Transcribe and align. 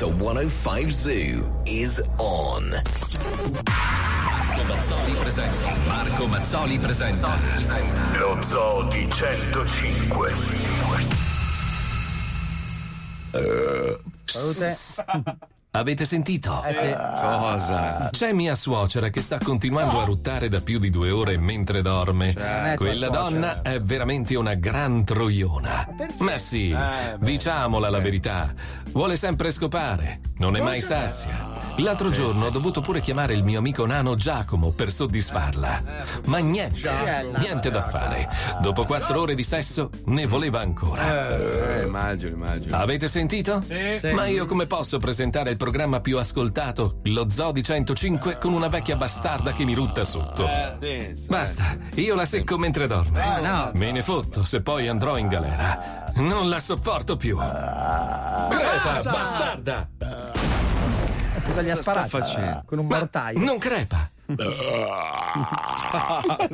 the 0.00 0.08
105 0.08 0.92
Zoo 0.94 1.44
is 1.66 2.00
on. 2.18 2.70
Marco 4.24 4.64
Mazzoli 4.64 5.14
presenta. 5.14 5.76
Marco 5.86 6.26
Mazzoli 6.26 6.78
presenta. 6.78 7.38
Lo 8.18 8.40
Zoo 8.40 8.88
di 8.88 9.06
105. 9.10 10.32
Salute. 14.24 15.38
Avete 15.72 16.04
sentito? 16.04 16.64
Eh 16.64 16.74
sì. 16.74 16.90
Cosa? 16.90 18.08
C'è 18.10 18.32
mia 18.32 18.56
suocera 18.56 19.08
che 19.08 19.20
sta 19.20 19.38
continuando 19.38 20.00
a 20.00 20.04
ruttare 20.04 20.48
da 20.48 20.60
più 20.60 20.80
di 20.80 20.90
due 20.90 21.10
ore 21.10 21.38
mentre 21.38 21.80
dorme. 21.80 22.30
è 22.30 22.74
tua 22.74 22.86
Quella 22.86 23.08
donna 23.08 23.62
è 23.62 23.80
veramente 23.80 24.34
una 24.34 24.54
gran 24.54 25.04
troiona. 25.04 25.88
Ma 26.18 26.38
sì, 26.38 26.76
diciamola 27.20 27.88
la 27.88 28.00
verità. 28.00 28.52
Vuole 28.90 29.16
sempre 29.16 29.52
scopare, 29.52 30.20
non 30.38 30.56
è 30.56 30.60
mai 30.60 30.80
sazia. 30.80 31.58
L'altro 31.76 32.10
giorno 32.10 32.46
ho 32.46 32.50
dovuto 32.50 32.80
pure 32.80 33.00
chiamare 33.00 33.32
il 33.34 33.44
mio 33.44 33.60
amico 33.60 33.86
nano 33.86 34.16
Giacomo 34.16 34.70
per 34.70 34.90
soddisfarla. 34.90 35.82
Ma 36.26 36.38
niente, 36.38 36.90
niente 37.38 37.70
da 37.70 37.88
fare. 37.88 38.28
Dopo 38.60 38.84
quattro 38.84 39.20
ore 39.20 39.36
di 39.36 39.44
sesso 39.44 39.88
ne 40.06 40.26
voleva 40.26 40.60
ancora. 40.60 41.30
Eh, 41.30 41.82
immagino, 41.84 42.34
immagino. 42.34 42.76
Avete 42.76 43.06
sentito? 43.06 43.64
Ma 44.12 44.26
io 44.26 44.46
come 44.46 44.66
posso 44.66 44.98
presentare 44.98 45.50
il 45.50 45.56
programma 45.60 46.00
più 46.00 46.16
ascoltato, 46.16 47.00
lo 47.04 47.28
Zoo 47.28 47.52
di 47.52 47.62
105, 47.62 48.38
con 48.38 48.54
una 48.54 48.68
vecchia 48.68 48.96
bastarda 48.96 49.52
che 49.52 49.64
mi 49.64 49.74
rutta 49.74 50.06
sotto? 50.06 50.48
Basta, 51.28 51.76
io 51.96 52.14
la 52.14 52.24
secco 52.24 52.56
mentre 52.56 52.86
dorme. 52.86 53.40
no. 53.42 53.70
Me 53.74 53.92
ne 53.92 54.02
fotto 54.02 54.42
se 54.42 54.62
poi 54.62 54.88
andrò 54.88 55.18
in 55.18 55.28
galera. 55.28 56.12
Non 56.14 56.48
la 56.48 56.60
sopporto 56.60 57.16
più. 57.16 57.36
Crepa, 57.36 59.02
bastarda! 59.02 59.86
Cosa 61.44 61.60
gli 61.60 61.68
ha 61.68 61.76
sparato? 61.76 62.08
facendo? 62.08 62.62
Con 62.64 62.78
un 62.78 62.86
mortaio. 62.86 63.38
non 63.38 63.58
crepa. 63.58 64.10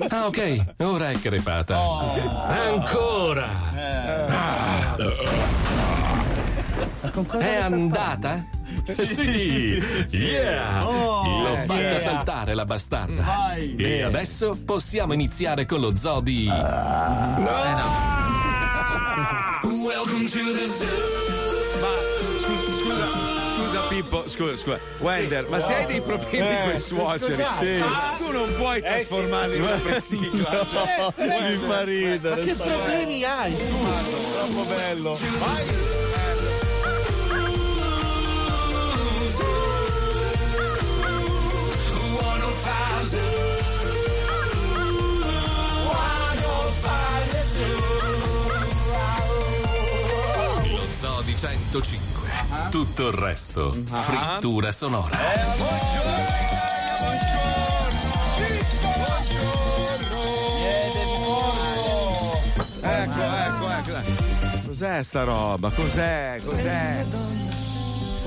Ah, 0.08 0.26
ok, 0.26 0.64
ora 0.78 1.10
è 1.10 1.20
crepata. 1.20 1.78
Ancora! 2.48 3.48
Ah. 4.28 4.96
È 7.38 7.54
andata? 7.54 8.55
Sì, 8.86 9.82
yeah! 10.10 10.82
L'ho 10.82 11.56
fatta 11.66 11.98
saltare 11.98 12.54
la 12.54 12.64
bastarda. 12.64 13.56
E 13.56 14.02
adesso 14.02 14.56
possiamo 14.64 15.12
iniziare 15.12 15.66
con 15.66 15.80
lo 15.80 15.96
zoo 15.96 16.20
di. 16.20 16.46
Welcome 19.62 20.28
to 20.28 20.38
the 20.52 20.66
zoo. 20.66 20.86
Ma 21.80 21.88
scusa, 22.38 22.72
scusa, 22.72 23.06
scusa 23.56 23.80
Pippo, 23.88 24.28
scusa, 24.28 24.56
scusa. 24.56 24.78
Wender, 24.98 25.48
ma 25.48 25.60
se 25.60 25.74
hai 25.74 25.86
dei 25.86 26.00
problemi 26.00 26.56
con 26.64 26.76
i 26.76 26.80
suoceri, 26.80 27.44
tu 28.18 28.30
non 28.30 28.52
puoi 28.56 28.80
trasformarli 28.80 29.56
in 29.56 29.62
una 29.62 29.76
pressigla. 29.76 30.66
Cioè, 30.70 31.12
mi 31.50 31.56
fa 31.66 31.82
ridere. 31.82 32.44
Che 32.44 32.54
problemi 32.54 33.24
hai? 33.24 33.52
Troppo 33.56 34.64
bello. 34.68 35.18
Lo 50.68 50.86
zoo 50.94 51.22
di 51.22 51.36
105. 51.36 52.28
Tutto 52.70 53.06
il 53.08 53.14
resto, 53.14 53.74
frittura 54.02 54.70
sonora. 54.72 55.18
Ecco, 62.82 63.22
ecco, 63.22 63.96
ecco. 63.96 64.66
Cos'è 64.66 65.02
sta 65.02 65.24
roba? 65.24 65.70
Cos'è? 65.70 66.38
Cos'è? 66.44 67.04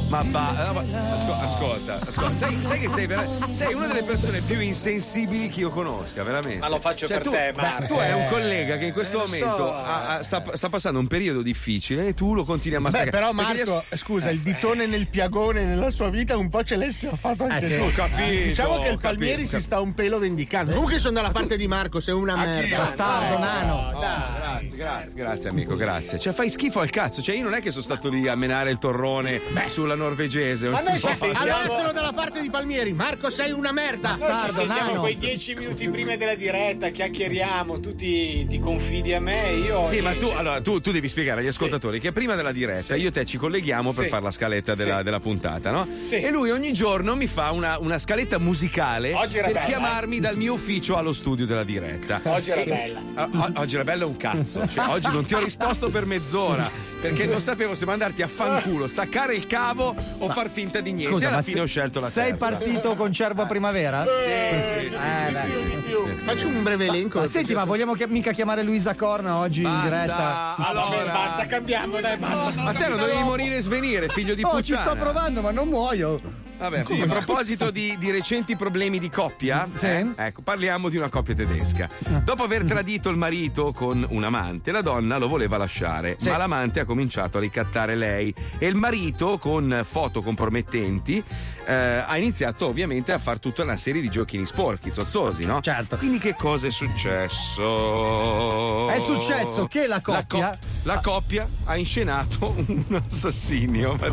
Ma 0.10 0.24
va, 0.32 0.52
no, 0.66 0.74
ma- 0.74 0.80
asco- 0.82 1.34
ascolta, 1.40 1.94
ascolta. 1.96 2.32
Sai, 2.34 2.58
sai 2.64 2.80
che 2.80 2.90
sei, 2.90 3.06
vera- 3.06 3.28
sei 3.52 3.74
una 3.76 3.86
delle 3.86 4.02
persone 4.02 4.42
più 4.42 4.60
insensibili 4.60 5.50
che 5.50 5.60
io 5.60 5.70
conosca, 5.70 6.24
veramente. 6.24 6.58
Ma 6.58 6.68
lo 6.68 6.80
faccio 6.80 7.06
per 7.06 7.22
tu, 7.22 7.30
te, 7.30 7.52
beh, 7.54 7.62
Marco. 7.62 7.86
Tu 7.86 7.94
hai 7.94 8.14
un 8.14 8.26
collega 8.28 8.78
che 8.78 8.86
in 8.86 8.92
questo 8.94 9.18
lo 9.20 9.26
momento 9.26 9.56
so. 9.58 9.72
ha- 9.72 10.08
ha- 10.18 10.24
sta, 10.24 10.44
sta 10.54 10.68
passando 10.70 10.98
un 10.98 11.06
periodo 11.06 11.44
difficile 11.44 12.08
e 12.08 12.14
tu 12.16 12.34
lo 12.34 12.44
continui 12.44 12.78
a 12.78 12.80
Beh, 12.80 12.86
massacrare. 12.86 13.12
però 13.12 13.32
Perché 13.34 13.54
gli 13.54 13.58
Marco, 13.68 13.78
as- 13.78 13.98
scusa, 13.98 14.30
il 14.32 14.40
ditone 14.40 14.88
nel 14.88 15.08
piagone 15.08 15.64
nella 15.64 15.92
sua 15.92 16.10
vita 16.10 16.36
un 16.38 16.50
po' 16.50 16.64
ce 16.64 16.76
l'hai 16.76 16.92
schiaffato 16.92 17.44
anche 17.44 17.58
Eh, 17.58 17.68
sì. 17.68 17.78
tu. 17.78 17.84
Ho 17.84 17.92
capito, 17.94 18.44
Diciamo 18.44 18.80
che 18.80 18.90
il 18.90 18.98
Palmieri 18.98 19.42
capito, 19.44 19.58
si 19.58 19.64
sta 19.64 19.80
un 19.80 19.94
pelo 19.94 20.18
vendicando. 20.18 20.72
Comunque 20.74 20.98
sono 20.98 21.14
dalla 21.14 21.30
parte 21.32 21.56
di 21.56 21.68
Marco, 21.68 22.00
sei 22.00 22.16
una 22.16 22.36
merda. 22.36 22.78
Bastardo, 22.78 23.38
nano. 23.38 24.00
Grazie, 24.00 24.76
grazie, 24.76 25.14
grazie 25.16 25.50
amico, 25.50 25.76
grazie. 25.76 26.18
Cioè 26.20 26.34
fai 26.34 26.50
schifo 26.50 26.80
al 26.80 26.90
cazzo, 26.90 27.22
cioè 27.22 27.36
io 27.36 27.44
non 27.44 27.54
è 27.54 27.62
che 27.62 27.70
sono 27.70 27.84
stato 27.84 28.10
lì 28.10 28.28
a 28.28 28.34
menare 28.36 28.72
il 28.72 28.80
torrone 28.80 29.40
sulla 29.68 29.98
norvegese. 30.00 30.70
Ma 30.70 30.82
noi 30.82 31.00
ci 31.00 31.08
No. 31.08 31.14
sentiamo. 31.14 31.40
Allora 31.56 31.70
sono 31.70 31.92
dalla 31.92 32.14
parte 32.14 32.42
di 32.42 32.50
Palmieri. 32.50 32.94
Marco, 32.94 33.30
sei 33.30 33.52
una 33.52 33.72
merda. 33.72 34.10
Noi 34.10 34.18
ci 34.20 34.24
Bastardo, 34.26 34.52
sentiamo 34.54 35.00
quei 35.02 35.18
dieci 35.18 35.54
minuti 35.54 35.88
prima 35.90 36.16
della 36.16 36.36
diretta, 36.36 36.90
chiacchieriamo, 36.90 37.80
tu 37.80 37.96
ti, 37.96 38.46
ti 38.48 38.60
confidi 38.60 39.14
a 39.14 39.20
me, 39.20 39.52
io. 39.54 39.86
Sì, 39.86 40.02
ma 40.02 40.14
tu, 40.14 40.28
allora, 40.36 40.62
tu, 40.62 40.80
tu 40.82 40.92
devi 40.92 41.08
spiegare 41.08 41.42
agli 41.42 41.48
ascoltatori 41.48 42.00
che 42.00 42.12
prima 42.12 42.36
della 42.36 42.52
diretta 42.52 42.96
io 42.96 43.10
e 43.10 43.12
te 43.12 43.26
ci 43.26 43.38
colleghiamo 43.38 43.94
per 43.94 44.04
Sì. 44.06 44.10
fare 44.10 44.24
la 44.24 44.32
scaletta 44.32 44.76
della, 44.76 44.98
Sì. 44.98 45.04
della 45.04 45.20
puntata, 45.20 45.72
no? 45.72 45.88
Sì. 46.02 46.16
E 46.22 46.30
lui 46.32 46.50
ogni 46.52 46.72
giorno 46.74 47.16
mi 47.16 47.28
fa 47.28 47.52
una, 47.52 47.78
una 47.80 47.98
scaletta 48.00 48.38
musicale 48.40 49.14
Oggi 49.14 49.38
era 49.38 49.48
per 49.48 49.56
bella, 49.56 49.66
chiamarmi 49.68 50.20
dal 50.20 50.38
mio 50.38 50.54
ufficio 50.54 50.96
allo 50.98 51.14
studio 51.14 51.46
della 51.46 51.64
diretta. 51.64 52.22
Oggi 52.24 52.52
era 52.52 52.64
bella. 52.64 53.02
O- 53.32 53.52
oggi 53.62 53.76
era 53.76 53.84
bello 53.84 54.08
un 54.08 54.18
cazzo. 54.18 54.68
Cioè, 54.68 54.88
oggi 54.88 55.08
non 55.12 55.26
ti 55.26 55.34
ho 55.34 55.40
risposto 55.40 55.90
per 55.90 56.06
mezz'ora 56.06 56.70
perché 57.02 57.26
non 57.26 57.40
sapevo 57.42 57.76
se 57.76 57.86
mandarti 57.86 58.22
a 58.22 58.28
fanculo, 58.28 58.88
staccare 58.88 59.36
il 59.36 59.48
cavo 59.48 59.89
o 60.18 60.30
far 60.30 60.50
finta 60.50 60.82
di 60.82 60.92
niente. 60.94 61.12
Scusa, 61.12 61.28
Alla 61.28 61.38
ma 61.38 61.42
fine 61.42 61.58
se- 61.58 61.62
ho 61.64 61.66
scelto 61.66 62.00
la 62.00 62.10
sei 62.10 62.30
terza. 62.32 62.38
partito 62.50 62.96
con 62.96 63.12
Cervo 63.12 63.42
a 63.42 63.46
primavera? 63.46 64.06
Sì, 64.06 64.30
sì, 64.62 64.80
sì, 64.80 64.86
Eh, 64.86 64.92
sì, 64.92 65.34
beh. 65.34 65.40
sì, 65.46 65.82
sì. 65.88 66.24
Faccio 66.24 66.48
un 66.48 66.64
breve 66.64 66.86
elenco. 66.86 67.20
Ma 67.20 67.28
senti, 67.28 67.54
ma 67.54 67.64
vogliamo 67.64 67.94
chi- 67.94 68.06
mica 68.08 68.32
chiamare 68.32 68.62
Luisa 68.64 68.94
Corna 68.96 69.38
oggi 69.38 69.64
in 69.64 69.82
diretta? 69.84 70.16
Basta. 70.16 70.56
Vabbè, 70.58 70.70
Allora, 70.90 71.12
basta, 71.12 71.46
cambiamo, 71.46 72.00
dai, 72.00 72.18
basta. 72.18 72.52
ma 72.62 72.74
te 72.74 72.88
non 72.88 72.98
dovevi 72.98 73.24
morire 73.24 73.56
e 73.58 73.62
svenire, 73.62 74.10
figlio 74.10 74.36
di 74.36 74.42
Oh, 74.44 74.48
puttana. 74.50 74.64
ci 74.64 74.76
sto 74.76 74.96
provando, 74.96 75.42
ma 75.42 75.52
non 75.52 75.68
muoio. 75.68 76.48
Vabbè, 76.60 76.80
a 76.80 77.06
proposito 77.08 77.72
di, 77.72 77.96
di 77.98 78.12
recenti 78.12 78.58
problemi 78.58 79.00
di 79.00 79.10
coppia, 79.10 79.66
eh, 79.80 80.12
ecco, 80.14 80.42
parliamo 80.42 80.90
di 80.90 80.98
una 80.98 81.08
coppia 81.08 81.34
tedesca. 81.34 81.90
Dopo 82.26 82.44
aver 82.44 82.66
tradito 82.66 83.10
il 83.10 83.16
marito 83.16 83.72
con 83.72 84.06
un 84.10 84.24
amante, 84.26 84.72
la 84.72 84.82
donna 84.82 85.18
lo 85.18 85.30
voleva 85.30 85.56
lasciare, 85.56 86.18
ma 86.26 86.36
l'amante 86.36 86.82
ha 86.82 86.86
cominciato 86.86 87.38
a 87.38 87.42
ricattare 87.42 87.96
lei. 87.96 88.34
E 88.58 88.68
il 88.68 88.76
marito, 88.76 89.38
con 89.38 89.84
foto 89.86 90.22
compromettenti, 90.22 91.24
eh, 91.70 92.04
ha 92.08 92.18
iniziato 92.18 92.66
ovviamente 92.66 93.12
a 93.12 93.20
fare 93.20 93.38
tutta 93.40 93.62
una 93.62 93.78
serie 93.78 94.02
di 94.02 94.10
giochini 94.10 94.46
sporchi, 94.48 94.92
zozzosi, 94.92 95.46
no? 95.46 95.62
Certo. 95.62 95.98
Quindi 95.98 96.18
che 96.18 96.34
cosa 96.34 96.66
è 96.68 96.72
successo? 96.72 98.90
È 98.90 99.00
successo 99.00 99.68
che 99.68 99.88
la 99.88 99.96
La, 99.96 100.02
coppia. 100.02 100.50
co- 100.50 100.58
la 100.84 101.00
coppia 101.00 101.48
ha 101.66 101.76
inscenato 101.78 102.56
un 102.68 103.02
assassinio. 103.10 103.96
Ma 104.00 104.10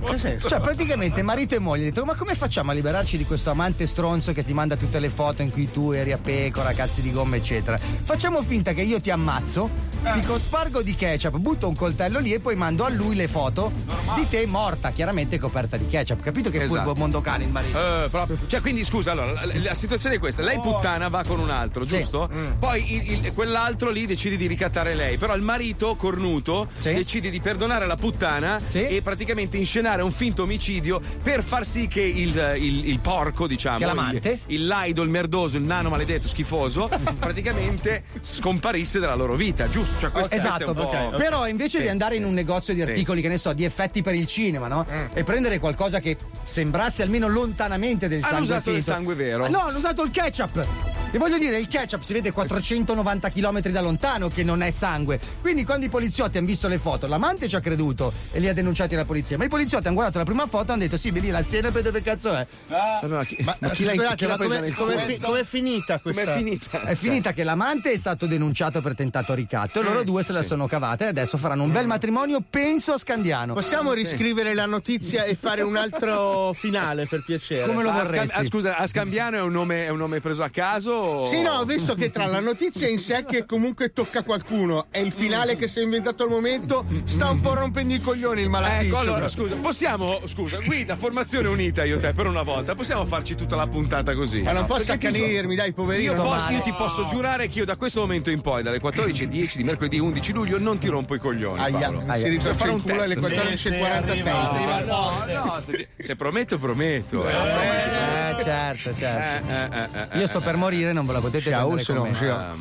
Cos'è? 0.00 0.38
Cioè, 0.38 0.60
praticamente 0.60 1.22
marito 1.22 1.54
e 1.54 1.58
moglie 1.58 1.82
hanno 1.84 1.90
detto: 1.94 2.04
Ma 2.04 2.14
come 2.14 2.34
facciamo 2.34 2.70
a 2.70 2.74
liberarci 2.74 3.16
di 3.16 3.24
questo 3.24 3.50
amante 3.50 3.86
stronzo 3.86 4.32
che 4.32 4.44
ti 4.44 4.52
manda 4.52 4.76
tutte 4.76 4.98
le 4.98 5.10
foto 5.10 5.42
in 5.42 5.50
cui 5.50 5.70
tu 5.70 5.92
eri 5.92 6.12
a 6.12 6.18
pecora, 6.18 6.72
cazzi 6.72 7.02
di 7.02 7.12
gomma, 7.12 7.36
eccetera? 7.36 7.78
Facciamo 7.78 8.42
finta 8.42 8.72
che 8.72 8.82
io 8.82 9.00
ti 9.00 9.10
ammazzo, 9.10 9.68
ti 10.02 10.20
cospargo 10.26 10.82
di 10.82 10.94
ketchup, 10.94 11.36
butto 11.38 11.68
un 11.68 11.74
coltello 11.74 12.18
lì 12.18 12.32
e 12.32 12.40
poi 12.40 12.56
mando 12.56 12.84
a 12.84 12.88
lui 12.90 13.14
le 13.14 13.28
foto 13.28 13.72
di 14.14 14.26
te 14.28 14.44
morta, 14.46 14.90
chiaramente 14.90 15.38
coperta 15.38 15.76
di 15.76 15.86
ketchup. 15.88 16.22
Capito 16.22 16.49
che 16.50 16.62
Esatto. 16.62 16.82
furbo 16.84 16.94
mondo 16.98 17.20
cane 17.20 17.44
il 17.44 17.50
marito? 17.50 17.78
Eh, 17.78 18.08
proprio. 18.08 18.38
Cioè, 18.46 18.60
quindi 18.60 18.84
scusa, 18.84 19.12
allora, 19.12 19.32
la, 19.32 19.52
la 19.54 19.74
situazione 19.74 20.16
è 20.16 20.18
questa: 20.18 20.42
lei 20.42 20.58
puttana 20.60 21.08
va 21.08 21.24
con 21.26 21.38
un 21.40 21.50
altro, 21.50 21.84
Sì. 21.86 21.98
giusto? 21.98 22.28
Poi 22.58 22.94
il- 22.94 23.10
il- 23.24 23.32
quell'altro 23.32 23.90
lì 23.90 24.06
decide 24.06 24.36
di 24.36 24.46
ricattare 24.46 24.94
lei, 24.94 25.16
però 25.18 25.34
il 25.34 25.42
marito 25.42 25.96
cornuto 25.96 26.68
decide 26.82 27.30
di 27.30 27.40
perdonare 27.40 27.86
la 27.86 27.96
puttana 27.96 28.58
e 28.72 29.00
praticamente 29.02 29.56
inscenare 29.56 30.02
un 30.02 30.12
finto 30.12 30.42
omicidio 30.42 31.00
per 31.22 31.42
far 31.42 31.64
sì 31.66 31.86
che 31.86 32.00
il, 32.02 32.54
il- 32.56 32.98
porco, 33.00 33.46
diciamo, 33.46 33.78
Che 33.78 33.84
l'amante? 33.84 34.40
il, 34.46 34.60
il 34.60 34.66
laido, 34.66 35.02
il 35.02 35.08
merdoso, 35.08 35.56
il 35.56 35.64
nano 35.64 35.88
maledetto, 35.88 36.28
schifoso, 36.28 36.88
praticamente 37.18 38.04
scomparisse 38.20 38.98
dalla 38.98 39.14
loro 39.14 39.34
vita, 39.34 39.68
giusto? 39.68 39.98
Cioè, 40.10 40.28
è 40.28 40.34
Esatto, 40.34 40.68
un 40.70 40.74
po'. 40.74 41.16
però 41.16 41.46
invece 41.46 41.80
di 41.80 41.88
andare 41.88 42.16
in 42.16 42.24
un 42.24 42.34
negozio 42.34 42.74
di 42.74 42.80
Sì. 42.80 42.86
articoli, 42.86 43.20
che 43.22 43.28
ne 43.28 43.38
so, 43.38 43.52
di 43.52 43.64
effetti 43.64 44.02
per 44.02 44.14
il 44.14 44.26
cinema, 44.26 44.68
no? 44.68 44.86
E 45.14 45.22
prendere 45.24 45.58
qualcosa 45.58 46.00
che 46.00 46.16
sembrasse 46.42 47.02
almeno 47.02 47.28
lontanamente 47.28 48.08
del 48.08 48.18
Hanno 48.22 48.28
sangue 48.28 48.44
usato 48.44 48.68
il 48.70 48.74
finto. 48.76 48.90
sangue 48.92 49.14
vero. 49.14 49.44
Ah, 49.44 49.48
No, 49.48 49.60
hanno 49.60 49.78
usato 49.78 50.02
il 50.02 50.10
ketchup. 50.10 50.66
E 51.12 51.18
voglio 51.18 51.38
dire, 51.38 51.58
il 51.58 51.66
ketchup 51.66 52.02
si 52.02 52.12
vede 52.12 52.30
490 52.30 53.30
km 53.30 53.60
da 53.70 53.80
lontano 53.80 54.28
che 54.28 54.44
non 54.44 54.62
è 54.62 54.70
sangue. 54.70 55.18
Quindi 55.40 55.64
quando 55.64 55.86
i 55.86 55.88
poliziotti 55.88 56.38
hanno 56.38 56.46
visto 56.46 56.68
le 56.68 56.78
foto, 56.78 57.08
l'amante 57.08 57.48
ci 57.48 57.56
ha 57.56 57.60
creduto 57.60 58.12
e 58.30 58.38
li 58.38 58.46
ha 58.48 58.52
denunciati 58.54 58.94
alla 58.94 59.04
polizia. 59.04 59.36
Ma 59.36 59.44
i 59.44 59.48
poliziotti 59.48 59.86
hanno 59.86 59.94
guardato 59.94 60.18
la 60.18 60.24
prima 60.24 60.46
foto 60.46 60.68
e 60.68 60.72
hanno 60.74 60.82
detto: 60.82 60.96
Sì, 60.96 61.10
vedi 61.10 61.30
la 61.30 61.42
senape 61.42 61.82
dove 61.82 62.00
cazzo 62.02 62.32
è? 62.32 62.46
Ma, 62.68 63.24
chi, 63.24 63.36
ma 63.44 63.70
chi 63.70 63.82
l'ha, 63.84 63.92
Scusate, 63.94 64.14
chi 64.14 64.24
l'ha 64.24 64.30
ma 64.30 64.36
presa 64.36 64.54
come- 64.60 64.72
culo? 64.72 64.98
fi- 65.00 65.18
com'è 65.18 65.44
finita 65.44 65.98
questa? 65.98 66.22
Com'è 66.24 66.36
finita? 66.36 66.82
È 66.82 66.94
finita 66.94 67.32
che 67.32 67.42
l'amante 67.42 67.90
è 67.90 67.96
stato 67.96 68.26
denunciato 68.26 68.80
per 68.80 68.94
tentato 68.94 69.34
ricatto 69.34 69.80
e 69.80 69.82
loro 69.82 70.04
due 70.04 70.22
se 70.22 70.30
la 70.30 70.44
sono 70.44 70.68
cavata 70.68 71.06
e 71.06 71.08
adesso 71.08 71.36
faranno 71.38 71.64
un 71.64 71.72
bel 71.72 71.86
matrimonio, 71.88 72.40
penso 72.48 72.92
a 72.92 72.98
Scandiano. 72.98 73.54
Possiamo 73.54 73.92
riscrivere 73.92 74.54
la 74.54 74.66
notizia 74.66 75.24
e 75.24 75.34
fare 75.34 75.62
un 75.62 75.74
altro 75.74 76.19
finale 76.54 77.06
per 77.06 77.22
piacere? 77.24 77.66
Come 77.66 77.82
lo 77.82 77.90
vorresti? 77.92 78.16
Scam- 78.28 78.30
ah, 78.34 78.44
scusa, 78.44 78.76
a 78.76 78.86
Scambiano 78.86 79.36
è 79.36 79.40
un 79.42 79.52
nome, 79.52 79.84
è 79.86 79.88
un 79.88 79.98
nome 79.98 80.20
preso 80.20 80.42
a 80.42 80.48
caso? 80.48 80.90
o- 80.92 81.26
Sì, 81.26 81.42
no, 81.42 81.52
ho 81.52 81.64
visto 81.64 81.94
che 81.94 82.10
tra 82.10 82.26
la 82.26 82.40
notizia 82.40 82.88
in 82.88 82.98
sé 82.98 83.24
che 83.26 83.44
comunque 83.46 83.92
tocca 83.92 84.22
qualcuno 84.22 84.86
e 84.90 85.00
il 85.00 85.12
finale 85.12 85.56
che 85.56 85.68
si 85.68 85.80
è 85.80 85.82
inventato 85.82 86.22
al 86.24 86.28
momento 86.28 86.84
sta 87.04 87.28
un 87.30 87.40
po' 87.40 87.54
rompendo 87.54 87.94
i 87.94 88.00
coglioni 88.00 88.42
il 88.42 88.48
malaticcio. 88.48 88.86
Ecco, 88.86 88.96
allora, 88.98 89.28
scusa, 89.28 89.54
possiamo, 89.56 90.20
scusa, 90.26 90.58
qui 90.64 90.84
da 90.84 90.96
formazione 90.96 91.48
unita 91.48 91.84
io 91.84 91.98
te 91.98 92.12
per 92.12 92.26
una 92.26 92.42
volta, 92.42 92.74
possiamo 92.74 93.04
farci 93.06 93.34
tutta 93.34 93.56
la 93.56 93.66
puntata 93.66 94.14
così? 94.14 94.42
Ma 94.42 94.52
non 94.52 94.66
posso 94.66 94.86
Perché 94.86 95.10
ti 95.10 95.18
accanirmi, 95.18 95.54
dai, 95.54 95.72
poverino. 95.72 96.12
Io, 96.14 96.20
posso- 96.22 96.50
io 96.52 96.60
ti 96.62 96.72
posso 96.72 97.04
giurare 97.04 97.48
che 97.48 97.58
io 97.60 97.64
da 97.64 97.76
questo 97.76 98.00
momento 98.00 98.30
in 98.30 98.40
poi, 98.40 98.62
dalle 98.62 98.80
14.10 98.80 99.56
di 99.56 99.64
mercoledì 99.64 99.98
11 99.98 100.32
luglio, 100.32 100.58
non 100.58 100.78
ti 100.78 100.88
rompo 100.88 101.14
i 101.14 101.18
coglioni. 101.18 101.60
Aia, 101.60 101.78
Paolo. 101.90 102.00
si 102.00 102.04
Bisogna 102.06 102.28
ritorce 102.28 102.54
fare 102.58 102.70
un 102.70 102.82
culo 102.82 103.02
alle 103.02 103.14
test. 103.14 103.28
14.46. 103.28 104.86
No, 104.86 105.24
no, 105.26 105.60
se, 105.60 105.72
ti- 105.72 105.86
se 106.10 106.16
prometto, 106.16 106.58
prometto. 106.58 107.28
eh. 107.28 107.32
Eh, 107.32 108.42
certo, 108.42 108.94
certo. 108.94 109.46
Eh, 109.46 109.54
eh, 109.54 109.88
eh, 109.92 110.08
eh, 110.12 110.18
Io 110.18 110.26
sto 110.26 110.40
per 110.40 110.56
morire, 110.56 110.92
non 110.92 111.06
ve 111.06 111.12
la 111.12 111.20
potete 111.20 111.50
Ciao, 111.50 111.68
prendere 111.68 111.98
con 111.98 112.10
me. 112.10 112.30
Ah, 112.30 112.52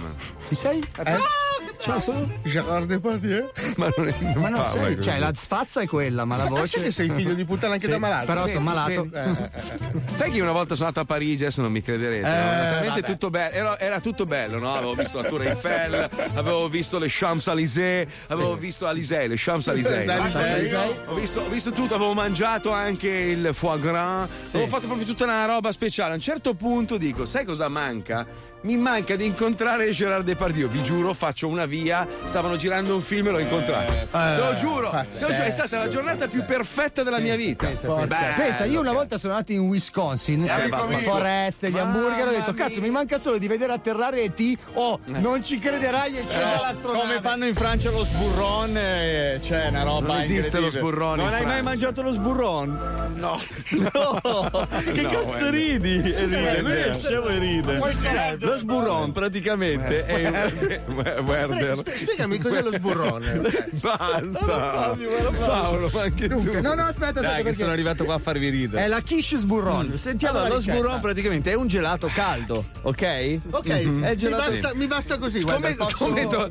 Chi 0.47 0.55
sei? 0.55 0.83
Ciao, 1.81 1.99
sono 2.01 2.27
Gerard 2.43 2.87
Depardieu. 2.87 3.49
Ma 3.77 3.87
non 3.95 4.07
è 4.09 4.13
Ma 4.35 4.49
non 4.49 4.63
sei, 4.71 4.95
così. 4.97 5.09
cioè 5.09 5.19
la 5.19 5.31
stazza 5.33 5.79
è 5.81 5.87
quella, 5.87 6.25
ma 6.25 6.35
la 6.35 6.41
Sai 6.43 6.49
voce. 6.51 6.81
che 6.83 6.91
sei 6.91 7.09
figlio 7.09 7.33
di 7.33 7.45
puttana 7.45 7.73
anche 7.73 7.85
Sì, 7.85 7.91
da 7.91 7.97
malato? 7.99 8.25
Però 8.25 8.45
Sì, 8.45 8.51
sono 8.51 8.63
malato. 8.65 9.03
sì, 9.03 9.09
eh, 9.13 9.29
eh, 9.29 10.03
Sai 10.13 10.29
che 10.31 10.37
io 10.37 10.43
una 10.43 10.51
volta 10.51 10.75
sono 10.75 10.87
andato 10.87 11.05
a 11.05 11.07
Parigi, 11.07 11.43
adesso 11.43 11.61
non 11.61 11.71
mi 11.71 11.81
crederete. 11.81 12.21
no? 12.27 12.33
Veramente 12.33 12.87
vabbè. 12.89 13.01
tutto 13.03 13.29
bello. 13.29 13.53
Era, 13.55 13.79
era 13.79 13.99
tutto 14.01 14.25
bello, 14.25 14.59
no? 14.59 14.75
Avevo 14.75 14.93
visto 14.93 15.21
la 15.21 15.27
Tour 15.29 15.43
Eiffel, 15.45 16.09
avevo 16.35 16.67
visto 16.67 16.99
le 16.99 17.07
Champs-Élysées, 17.09 18.07
avevo 18.27 18.57
visto 18.57 18.85
Alizé, 18.85 19.27
le 19.27 19.35
Champs-Élysées. 19.37 20.05
no? 20.05 20.13
Champs-Élysées. 20.29 20.95
Ho 21.05 21.13
visto, 21.15 21.39
ho 21.41 21.49
visto 21.49 21.71
tutto, 21.71 21.95
avevo 21.95 22.13
mangiato 22.13 22.71
anche 22.71 23.07
il 23.09 23.51
foie 23.53 23.79
gras, 23.79 24.27
avevo 24.49 24.67
fatto 24.67 24.85
proprio 24.87 25.05
tutta 25.07 25.23
una 25.23 25.45
roba 25.45 25.71
speciale. 25.71 26.11
A 26.11 26.15
un 26.15 26.21
certo 26.21 26.53
punto 26.55 26.97
dico, 26.97 27.25
sai 27.25 27.45
cosa 27.45 27.69
manca? 27.69 28.25
Mi 28.61 28.75
manca 28.75 29.15
di 29.15 29.25
incontrare 29.25 29.89
Gerard 29.91 30.25
Depardieu, 30.25 30.67
vi 30.67 30.83
giuro, 30.83 31.13
faccio 31.13 31.47
una 31.47 31.65
via, 31.65 32.05
stavano 32.25 32.57
girando 32.57 32.93
un 32.93 33.01
film 33.01 33.27
e 33.27 33.31
l'ho 33.31 33.39
incontrato. 33.39 33.93
Te 33.93 34.35
lo 34.35 34.53
giuro, 34.55 34.91
lo 34.91 35.05
giuro, 35.09 35.43
è 35.43 35.49
stata 35.49 35.77
la 35.77 35.87
giornata 35.87 36.27
più 36.27 36.43
perfetta 36.43 37.01
della 37.03 37.19
mia 37.19 37.37
vita. 37.37 37.67
Pensa, 37.67 37.87
Beh, 38.05 38.33
pensa, 38.35 38.65
io 38.65 38.81
una 38.81 38.91
volta 38.91 39.17
sono 39.17 39.31
andato 39.33 39.53
in 39.53 39.61
Wisconsin, 39.61 40.41
mio. 40.41 40.99
foreste, 40.99 41.69
gli 41.69 41.77
hamburger, 41.77 42.27
ho 42.27 42.31
detto 42.31 42.53
cazzo 42.53 42.81
mi 42.81 42.89
manca 42.89 43.17
solo 43.17 43.37
di 43.37 43.47
vedere 43.47 43.71
atterrare 43.71 44.23
E.T. 44.23 44.57
Oh, 44.73 44.99
non 45.05 45.41
ci 45.41 45.57
crederai, 45.57 46.17
è 46.17 46.23
scesa 46.27 46.59
l'astronave. 46.59 46.99
Come 47.07 47.21
fanno 47.21 47.45
in 47.45 47.55
Francia 47.55 47.91
lo 47.91 48.03
sburron, 48.03 48.75
eh, 48.75 49.39
c'è 49.41 49.67
una 49.69 49.83
roba 49.83 50.07
Non 50.07 50.19
esiste 50.19 50.59
lo 50.59 50.69
sburron 50.69 51.17
Non 51.17 51.33
hai 51.33 51.45
mai 51.45 51.61
mangiato 51.61 52.01
lo 52.01 52.11
sburron? 52.11 53.13
No. 53.15 53.39
No! 53.93 54.19
che 54.93 55.01
No, 55.01 55.09
cazzo 55.09 55.25
guarda. 55.25 55.49
ridi? 55.49 56.01
E 56.13 56.25
ride, 56.25 56.61
lui 56.61 56.71
è 56.71 56.93
scemo 56.99 57.27
e 57.27 57.37
ride. 57.39 57.77
Lo 58.49 58.57
sburron 58.57 59.11
praticamente 59.11 60.05
è 60.05 60.27
un... 60.27 61.23
Werder. 61.25 61.77
Spie- 61.77 61.97
Spiegami 61.97 62.37
cos'è 62.39 62.61
lo 62.61 62.73
sburrone. 62.73 63.41
Basta. 63.81 64.95
Paolo, 65.37 65.89
ma 65.93 66.01
anche 66.01 66.27
tu. 66.27 66.41
No, 66.61 66.73
no, 66.73 66.83
aspetta, 66.83 67.19
aspetta, 67.19 67.21
Dai, 67.21 67.43
che 67.43 67.53
sono 67.53 67.71
arrivato 67.71 68.05
qua 68.05 68.15
a 68.15 68.19
farvi 68.19 68.49
ridere. 68.49 68.83
è 68.83 68.87
la 68.87 69.01
quiche 69.01 69.37
sburron. 69.37 69.97
Sentiamo 69.97 70.37
Allora, 70.37 70.53
lo 70.53 70.57
ricetta. 70.59 70.77
sburron 70.77 70.99
praticamente 70.99 71.51
è 71.51 71.53
un 71.55 71.67
gelato 71.67 72.07
caldo, 72.13 72.65
ok? 72.81 73.39
Ok, 73.51 73.67
È 73.67 73.83
mi, 73.85 74.15
gelato. 74.17 74.49
basta, 74.49 74.73
mi 74.73 74.87
basta 74.87 75.17
così. 75.17 75.41
guarda, 75.41 75.69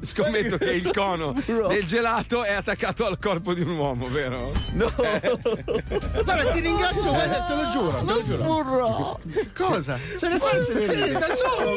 Scommetto, 0.02 0.56
che 0.58 0.70
il 0.70 0.90
cono 0.92 1.34
del 1.68 1.84
gelato 1.84 2.44
è 2.44 2.52
attaccato 2.52 3.06
al 3.06 3.18
corpo 3.18 3.54
di 3.54 3.62
un 3.62 3.76
uomo, 3.76 4.08
vero? 4.08 4.52
No! 4.72 4.92
Guarda, 4.96 6.50
ti 6.52 6.60
ringrazio, 6.60 7.10
guarda, 7.10 7.40
te 7.42 7.54
lo 7.54 7.68
giuro. 7.70 8.02
Lo 8.04 8.22
giuro. 8.24 8.36
Sburro! 8.42 9.20
Cosa? 9.56 9.98
Se 10.16 10.28
ne 10.28 10.38
fa 10.38 10.58
sedere. 10.62 11.12
da 11.12 11.26
solo. 11.34 11.76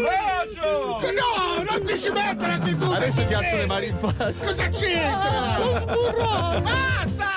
No, 0.61 1.63
non 1.69 1.83
ti 1.83 1.99
ci 1.99 2.09
mettere 2.09 2.51
anche 2.53 2.77
tu. 2.77 2.91
Adesso 2.91 3.25
ti 3.25 3.33
alzo 3.33 3.55
le 3.55 3.65
mani 3.65 3.87
in 3.87 3.97
faccia. 3.97 4.33
Cosa 4.45 4.69
c'entra? 4.69 5.57
Lo 5.57 5.79
sburro. 5.79 6.61
Basta. 6.61 7.29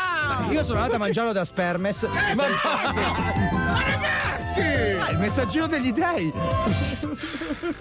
Io 0.51 0.63
sono 0.63 0.79
andato 0.79 0.97
a 0.97 0.99
mangiarlo 0.99 1.33
da 1.33 1.45
Spermes. 1.45 2.03
Ma 2.35 2.45
ragazzi. 2.45 4.34
Ah, 4.57 5.11
il 5.11 5.19
messaggino 5.19 5.67
degli 5.67 5.93
dei. 5.93 6.33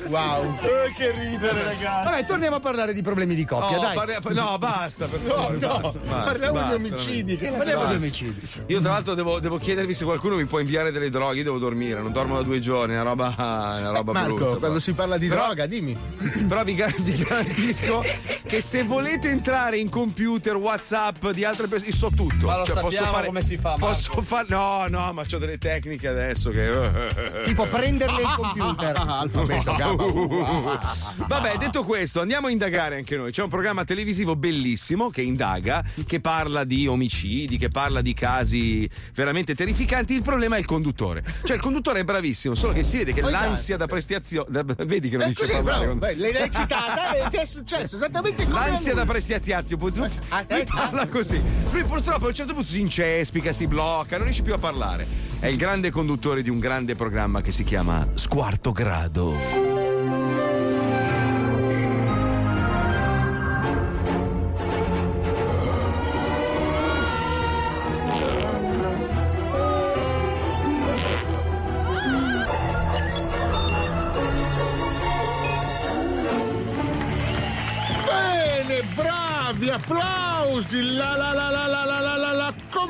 Wow. 0.07 0.57
Eh, 0.61 0.91
che 0.95 1.11
ridere, 1.11 1.63
ragazzi! 1.63 2.03
Vabbè, 2.05 2.25
torniamo 2.25 2.55
a 2.55 2.59
parlare 2.59 2.93
di 2.93 3.01
problemi 3.01 3.35
di 3.35 3.45
coppia, 3.45 3.77
Oh, 3.77 3.81
dai. 3.81 3.93
parli- 3.95 4.33
no, 4.35 4.57
basta, 4.57 5.05
per 5.07 5.19
favore. 5.19 5.57
No, 5.57 5.79
basta, 5.79 5.99
basta, 5.99 6.23
parliamo 6.31 6.53
basta, 6.53 6.77
di 6.77 6.83
omicidi. 6.87 7.37
che- 7.37 7.49
Parliamo 7.51 7.85
di 7.85 7.95
omicidi. 7.95 8.41
Io 8.67 8.81
tra 8.81 8.91
l'altro 8.91 9.13
devo, 9.13 9.39
devo 9.39 9.57
chiedervi 9.57 9.93
se 9.93 10.03
qualcuno 10.05 10.35
mi 10.35 10.45
può 10.45 10.59
inviare 10.59 10.91
delle 10.91 11.09
droghe, 11.09 11.37
io 11.37 11.43
devo 11.43 11.57
dormire, 11.59 12.01
non 12.01 12.11
dormo 12.11 12.35
da 12.35 12.41
due 12.43 12.59
giorni, 12.59 12.93
è 12.93 12.99
una 12.99 13.03
roba, 13.09 13.33
una 13.37 13.91
roba 13.91 14.11
Marco, 14.11 14.33
brutta. 14.35 14.57
quando 14.59 14.79
si 14.79 14.93
parla 14.93 15.17
di 15.17 15.27
Però- 15.27 15.45
droga, 15.45 15.65
dimmi. 15.65 15.95
Però 16.47 16.63
vi, 16.63 16.73
gar- 16.75 17.01
vi 17.01 17.15
garantisco 17.23 18.03
che 18.45 18.61
se 18.61 18.83
volete 18.83 19.29
entrare 19.29 19.77
in 19.77 19.89
computer, 19.89 20.55
WhatsApp 20.55 21.27
di 21.29 21.43
altre 21.43 21.67
persone, 21.67 21.89
io 21.91 21.95
so 21.95 22.09
tutto. 22.09 22.47
Ma 22.47 22.57
lo 22.57 22.65
Cioè, 22.65 22.75
posso 22.75 22.91
sappiamo 22.91 23.13
fare, 23.13 23.25
come 23.27 23.43
si 23.43 23.57
fa, 23.57 23.69
Marco. 23.71 23.85
Posso 23.87 24.21
fare. 24.21 24.45
No, 24.49 24.85
no, 24.89 25.13
ma 25.13 25.21
ho 25.31 25.37
delle 25.37 25.57
tecniche 25.57 26.07
adesso 26.07 26.49
che. 26.51 26.62
Tipo 27.43 27.63
prenderle 27.65 28.21
il 28.21 28.33
computer. 28.35 28.95
Alfabeto, 28.97 29.75
gamma. 29.75 30.79
Vabbè, 31.27 31.57
detto 31.57 31.83
questo, 31.83 32.21
andiamo 32.21 32.47
a 32.47 32.51
indagare 32.51 32.95
anche 32.97 33.15
noi. 33.17 33.31
C'è 33.31 33.43
un 33.43 33.49
programma 33.49 33.83
televisivo 33.83 34.35
bellissimo 34.35 35.09
che 35.09 35.21
indaga, 35.21 35.83
che 36.05 36.19
parla 36.19 36.63
di 36.63 36.87
omicidi, 36.87 37.57
che 37.57 37.69
parla 37.69 38.01
di 38.01 38.13
casi 38.13 38.89
veramente 39.13 39.55
terrificanti. 39.55 40.13
Il 40.13 40.21
problema 40.21 40.55
è 40.55 40.59
il 40.59 40.65
conduttore. 40.65 41.23
Cioè, 41.43 41.55
il 41.55 41.61
conduttore 41.61 41.99
è 42.01 42.03
bravissimo, 42.03 42.55
solo 42.55 42.73
che 42.73 42.83
si 42.83 42.97
vede 42.97 43.13
che 43.13 43.21
Poi 43.21 43.31
l'ansia 43.31 43.77
da 43.77 43.87
prestazione. 43.87 44.63
Vedi 44.85 45.09
che 45.09 45.17
non 45.17 45.25
riesce 45.27 45.43
a 45.43 45.45
così, 45.47 45.51
parlare. 45.53 45.85
bravo. 45.85 45.97
quando- 45.99 46.05
Beh, 46.05 46.31
L'hai 46.39 46.51
citata 46.51 47.15
e 47.15 47.29
ti 47.29 47.37
è 47.37 47.45
successo 47.45 47.95
esattamente 47.95 48.43
come 48.45 48.55
L'ansia 48.59 48.93
da 48.93 49.01
lui. 49.03 49.11
prestiaziazio, 49.11 49.77
lui 49.77 50.09
eh, 50.47 50.65
parla 50.65 51.07
così. 51.07 51.41
Lui 51.71 51.83
purtroppo 51.83 52.25
a 52.25 52.27
un 52.29 52.33
certo 52.33 52.53
punto 52.53 52.69
si 52.69 52.79
incespica, 52.81 53.51
si 53.51 53.67
blocca, 53.67 54.15
non 54.15 54.25
riesce 54.25 54.41
più 54.43 54.53
a 54.53 54.57
parlare. 54.57 55.31
È 55.43 55.47
il 55.47 55.57
grande 55.57 55.91
conduttore 55.91 56.41
di 56.41 56.49
un 56.49 56.57
grande 56.57 56.95
programma 56.95 57.41
che 57.41 57.51
si 57.51 57.65
chiama 57.65 58.07
Squarto 58.13 58.71
Grado. 58.71 59.72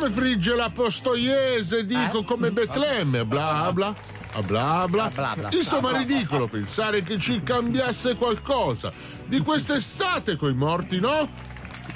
Come 0.03 0.15
frigge 0.15 0.53
la 0.53 0.69
postoiese, 0.69 1.86
dico, 1.86 2.25
come 2.25 2.51
Betlemme, 2.51 3.24
bla 3.24 3.72
bla. 3.72 3.95
ah, 4.33 4.41
Bla 4.41 4.86
bla. 4.89 5.07
Bla, 5.07 5.33
bla. 5.33 5.50
Insomma, 5.53 5.95
ridicolo 5.95 6.48
pensare 6.48 7.03
che 7.03 7.17
ci 7.17 7.41
cambiasse 7.41 8.15
qualcosa. 8.15 8.91
Di 9.25 9.39
quest'estate 9.39 10.36
coi 10.36 10.53
morti, 10.55 11.00
no? 11.00 11.29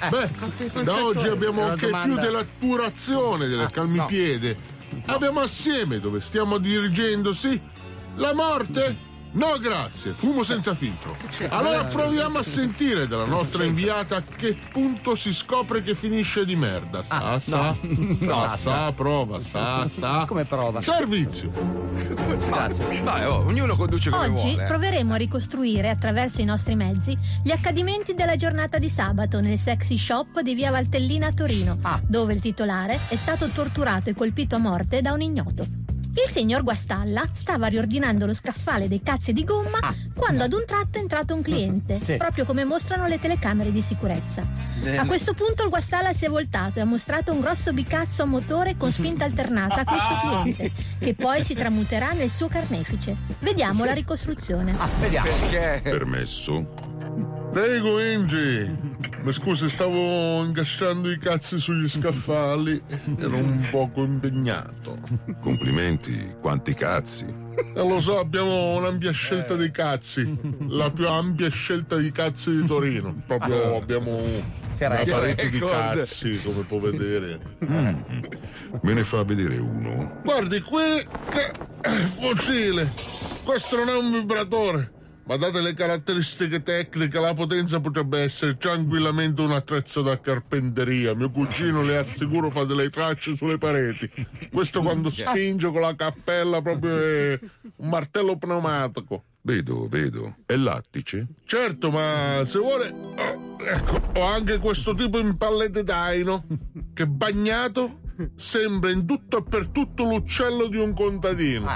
Beh, 0.08 0.82
da 0.84 1.04
oggi 1.04 1.28
abbiamo 1.28 1.64
anche 1.64 1.80
più 1.80 1.90
domanda. 1.90 2.20
dell'appurazione 2.22 3.46
del 3.46 3.68
calmipiede. 3.70 4.56
Abbiamo 5.04 5.40
assieme 5.40 6.00
dove 6.00 6.22
stiamo 6.22 6.56
dirigendosi 6.56 7.60
la 8.14 8.32
morte 8.32 8.96
No, 9.30 9.58
grazie, 9.58 10.14
fumo 10.14 10.42
senza 10.42 10.74
filtro. 10.74 11.14
Allora 11.50 11.84
proviamo 11.84 12.38
a 12.38 12.42
sentire 12.42 13.06
dalla 13.06 13.26
nostra 13.26 13.64
inviata 13.64 14.16
a 14.16 14.22
che 14.22 14.56
punto 14.72 15.14
si 15.14 15.32
scopre 15.34 15.82
che 15.82 15.94
finisce 15.94 16.44
di 16.44 16.56
merda. 16.56 17.02
Sa, 17.02 17.38
sa, 17.38 17.74
sa, 18.20 18.56
sa, 18.56 18.92
prova, 18.92 19.38
sa, 19.40 19.86
sa. 19.88 20.24
Come 20.28 20.44
prova? 20.44 20.80
Servizio. 20.80 21.50
Grazie. 22.46 23.02
Dai, 23.02 23.24
oh, 23.26 23.44
ognuno 23.46 23.76
conduce 23.76 24.10
come 24.10 24.26
Oggi 24.26 24.48
vuole. 24.48 24.64
eh. 24.64 24.66
proveremo 24.66 25.12
a 25.14 25.16
ricostruire 25.16 25.90
attraverso 25.90 26.40
i 26.40 26.44
nostri 26.44 26.74
mezzi 26.74 27.16
gli 27.42 27.50
accadimenti 27.50 28.14
della 28.14 28.36
giornata 28.36 28.78
di 28.78 28.88
sabato 28.88 29.40
nel 29.40 29.58
sexy 29.58 29.98
shop 29.98 30.40
di 30.40 30.54
via 30.54 30.70
Valtellina 30.70 31.28
a 31.28 31.32
Torino, 31.32 31.78
Ah. 31.82 32.00
dove 32.06 32.32
il 32.32 32.40
titolare 32.40 32.98
è 33.08 33.16
stato 33.16 33.48
torturato 33.48 34.10
e 34.10 34.14
colpito 34.14 34.56
a 34.56 34.58
morte 34.58 35.02
da 35.02 35.12
un 35.12 35.20
ignoto. 35.20 35.87
Il 36.24 36.30
signor 36.30 36.62
Guastalla 36.64 37.28
stava 37.32 37.66
riordinando 37.68 38.26
lo 38.26 38.34
scaffale 38.34 38.88
dei 38.88 39.02
cazzi 39.02 39.32
di 39.32 39.44
gomma 39.44 39.78
quando 40.14 40.42
ad 40.44 40.52
un 40.52 40.64
tratto 40.66 40.98
è 40.98 41.00
entrato 41.00 41.34
un 41.34 41.42
cliente, 41.42 41.94
Ah. 41.94 42.00
Sì. 42.00 42.16
proprio 42.16 42.44
come 42.44 42.64
mostrano 42.64 43.06
le 43.06 43.20
telecamere 43.20 43.70
di 43.70 43.80
sicurezza. 43.80 44.42
A 44.96 45.04
questo 45.06 45.32
punto 45.34 45.62
il 45.62 45.68
Guastalla 45.68 46.12
si 46.12 46.24
è 46.24 46.28
voltato 46.28 46.78
e 46.78 46.82
ha 46.82 46.84
mostrato 46.86 47.32
un 47.32 47.40
grosso 47.40 47.72
bicazzo 47.72 48.22
a 48.22 48.26
motore 48.26 48.76
con 48.76 48.90
spinta 48.90 49.24
alternata 49.24 49.82
a 49.82 49.84
questo 49.84 50.16
cliente, 50.20 50.72
che 50.98 51.14
poi 51.14 51.42
si 51.42 51.54
tramuterà 51.54 52.12
nel 52.12 52.30
suo 52.30 52.48
carnefice. 52.48 53.14
Vediamo 53.40 53.84
la 53.84 53.92
ricostruzione. 53.92 54.76
Vediamo. 55.00 55.28
Perché? 55.48 55.80
Permesso? 55.82 56.87
Prego, 57.50 57.98
Angie. 57.98 58.70
Ma 59.22 59.32
scusi, 59.32 59.68
stavo 59.68 60.42
ingasciando 60.44 61.10
i 61.10 61.18
cazzi 61.18 61.58
sugli 61.58 61.88
scaffali. 61.88 62.80
Ero 63.18 63.36
un 63.36 63.66
poco 63.70 64.04
impegnato. 64.04 64.98
Complimenti, 65.40 66.34
quanti 66.40 66.74
cazzi. 66.74 67.26
E 67.74 67.86
lo 67.86 68.00
so, 68.00 68.18
abbiamo 68.18 68.76
un'ampia 68.76 69.10
scelta 69.10 69.56
di 69.56 69.70
cazzi. 69.70 70.38
La 70.68 70.90
più 70.90 71.08
ampia 71.08 71.48
scelta 71.48 71.96
di 71.96 72.12
cazzi 72.12 72.50
di 72.50 72.66
Torino. 72.66 73.22
Proprio 73.26 73.76
abbiamo 73.76 74.16
una 74.16 75.04
parete 75.04 75.50
di 75.50 75.58
cazzi, 75.58 76.40
come 76.42 76.62
può 76.62 76.78
vedere. 76.78 77.38
Me 77.58 78.92
ne 78.92 79.04
fa 79.04 79.24
vedere 79.24 79.58
uno. 79.58 80.20
Guardi, 80.22 80.60
qui 80.60 80.82
eh, 80.82 81.90
fucile. 82.06 82.88
Questo 83.42 83.76
non 83.76 83.88
è 83.88 83.96
un 83.96 84.12
vibratore. 84.12 84.92
Ma 85.28 85.36
date 85.36 85.60
le 85.60 85.74
caratteristiche 85.74 86.62
tecniche, 86.62 87.20
la 87.20 87.34
potenza 87.34 87.80
potrebbe 87.80 88.20
essere 88.20 88.56
tranquillamente 88.56 89.42
un 89.42 89.52
attrezzo 89.52 90.00
da 90.00 90.18
carpenteria. 90.18 91.14
Mio 91.14 91.30
cugino 91.30 91.82
le 91.82 91.98
assicuro 91.98 92.48
fa 92.48 92.64
delle 92.64 92.88
tracce 92.88 93.36
sulle 93.36 93.58
pareti. 93.58 94.10
Questo 94.50 94.80
quando 94.80 95.10
spinge 95.10 95.70
con 95.70 95.82
la 95.82 95.94
cappella 95.94 96.62
proprio 96.62 96.96
è 96.96 97.38
un 97.76 97.88
martello 97.90 98.38
pneumatico. 98.38 99.24
Vedo, 99.42 99.86
vedo. 99.86 100.36
È 100.46 100.56
lattice? 100.56 101.26
Certo, 101.44 101.90
ma 101.90 102.42
se 102.46 102.58
vuole. 102.58 102.88
oh, 102.88 103.56
ecco, 103.62 104.00
ho 104.18 104.22
anche 104.22 104.56
questo 104.56 104.94
tipo 104.94 105.18
in 105.18 105.36
pallette 105.36 105.84
d'aino 105.84 106.46
che 106.94 107.06
bagnato 107.06 108.00
sembra 108.34 108.90
in 108.90 109.04
tutto 109.04 109.36
e 109.36 109.42
per 109.42 109.66
tutto 109.68 110.04
l'uccello 110.04 110.68
di 110.68 110.78
un 110.78 110.94
contadino. 110.94 111.66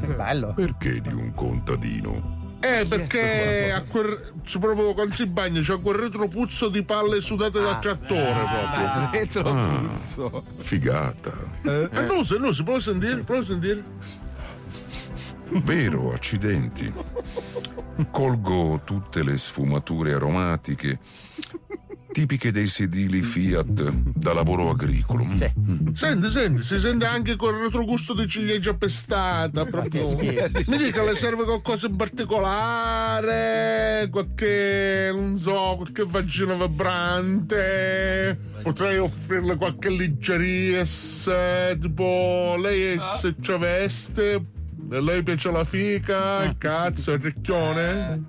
Che 0.00 0.06
bello. 0.06 0.54
Perché 0.54 1.02
di 1.02 1.12
un 1.12 1.34
contadino? 1.34 2.37
Eh, 2.60 2.86
perché 2.86 3.72
a 3.72 3.82
quel, 3.82 4.32
proprio 4.58 4.92
quando 4.92 5.14
si 5.14 5.26
bagna 5.26 5.60
c'è 5.60 5.80
quel 5.80 5.96
retropuzzo 5.96 6.68
di 6.68 6.82
palle 6.82 7.20
sudate 7.20 7.60
da 7.60 7.78
trattore 7.78 8.44
proprio. 8.44 9.10
Retropuzzo. 9.12 10.44
Figata. 10.56 11.32
Eh, 11.62 11.88
no, 12.06 12.24
se 12.24 12.38
no, 12.38 12.52
si 12.52 12.64
può 12.64 12.78
sentire, 12.80 13.18
prova 13.18 13.40
a 13.40 13.44
sentire. 13.44 13.84
Vero, 15.50 16.12
accidenti. 16.12 16.92
Colgo 18.10 18.80
tutte 18.84 19.22
le 19.22 19.38
sfumature 19.38 20.14
aromatiche 20.14 20.98
tipiche 22.12 22.50
dei 22.50 22.66
sedili 22.66 23.22
Fiat 23.22 23.92
da 24.14 24.32
lavoro 24.32 24.70
agricolo. 24.70 25.26
Senti, 25.92 26.28
senti, 26.28 26.62
si 26.62 26.78
sente 26.78 27.06
anche 27.06 27.36
quel 27.36 27.54
retrogusto 27.54 28.14
di 28.14 28.26
ciliegia 28.26 28.74
pestata. 28.74 29.64
Proprio. 29.64 30.08
Mi 30.18 30.76
dica, 30.76 31.02
le 31.04 31.14
serve 31.14 31.44
qualcosa 31.44 31.86
in 31.86 31.96
particolare? 31.96 33.36
Qualche, 34.10 35.10
non 35.12 35.38
so, 35.38 35.74
qualche 35.76 36.04
vagina 36.04 36.54
vibrante? 36.54 38.38
Potrei 38.62 38.98
offrirle 38.98 39.56
qualche 39.56 39.90
liggeria, 39.90 40.84
se, 40.84 41.78
tipo, 41.80 42.56
lei 42.58 42.98
se 43.18 43.34
ci 43.40 43.56
veste? 43.56 44.56
A 44.90 45.00
lei 45.00 45.22
piace 45.22 45.50
la 45.50 45.64
fica, 45.64 46.44
il 46.44 46.56
cazzo, 46.56 47.12
il 47.12 47.20
ricchione? 47.20 48.22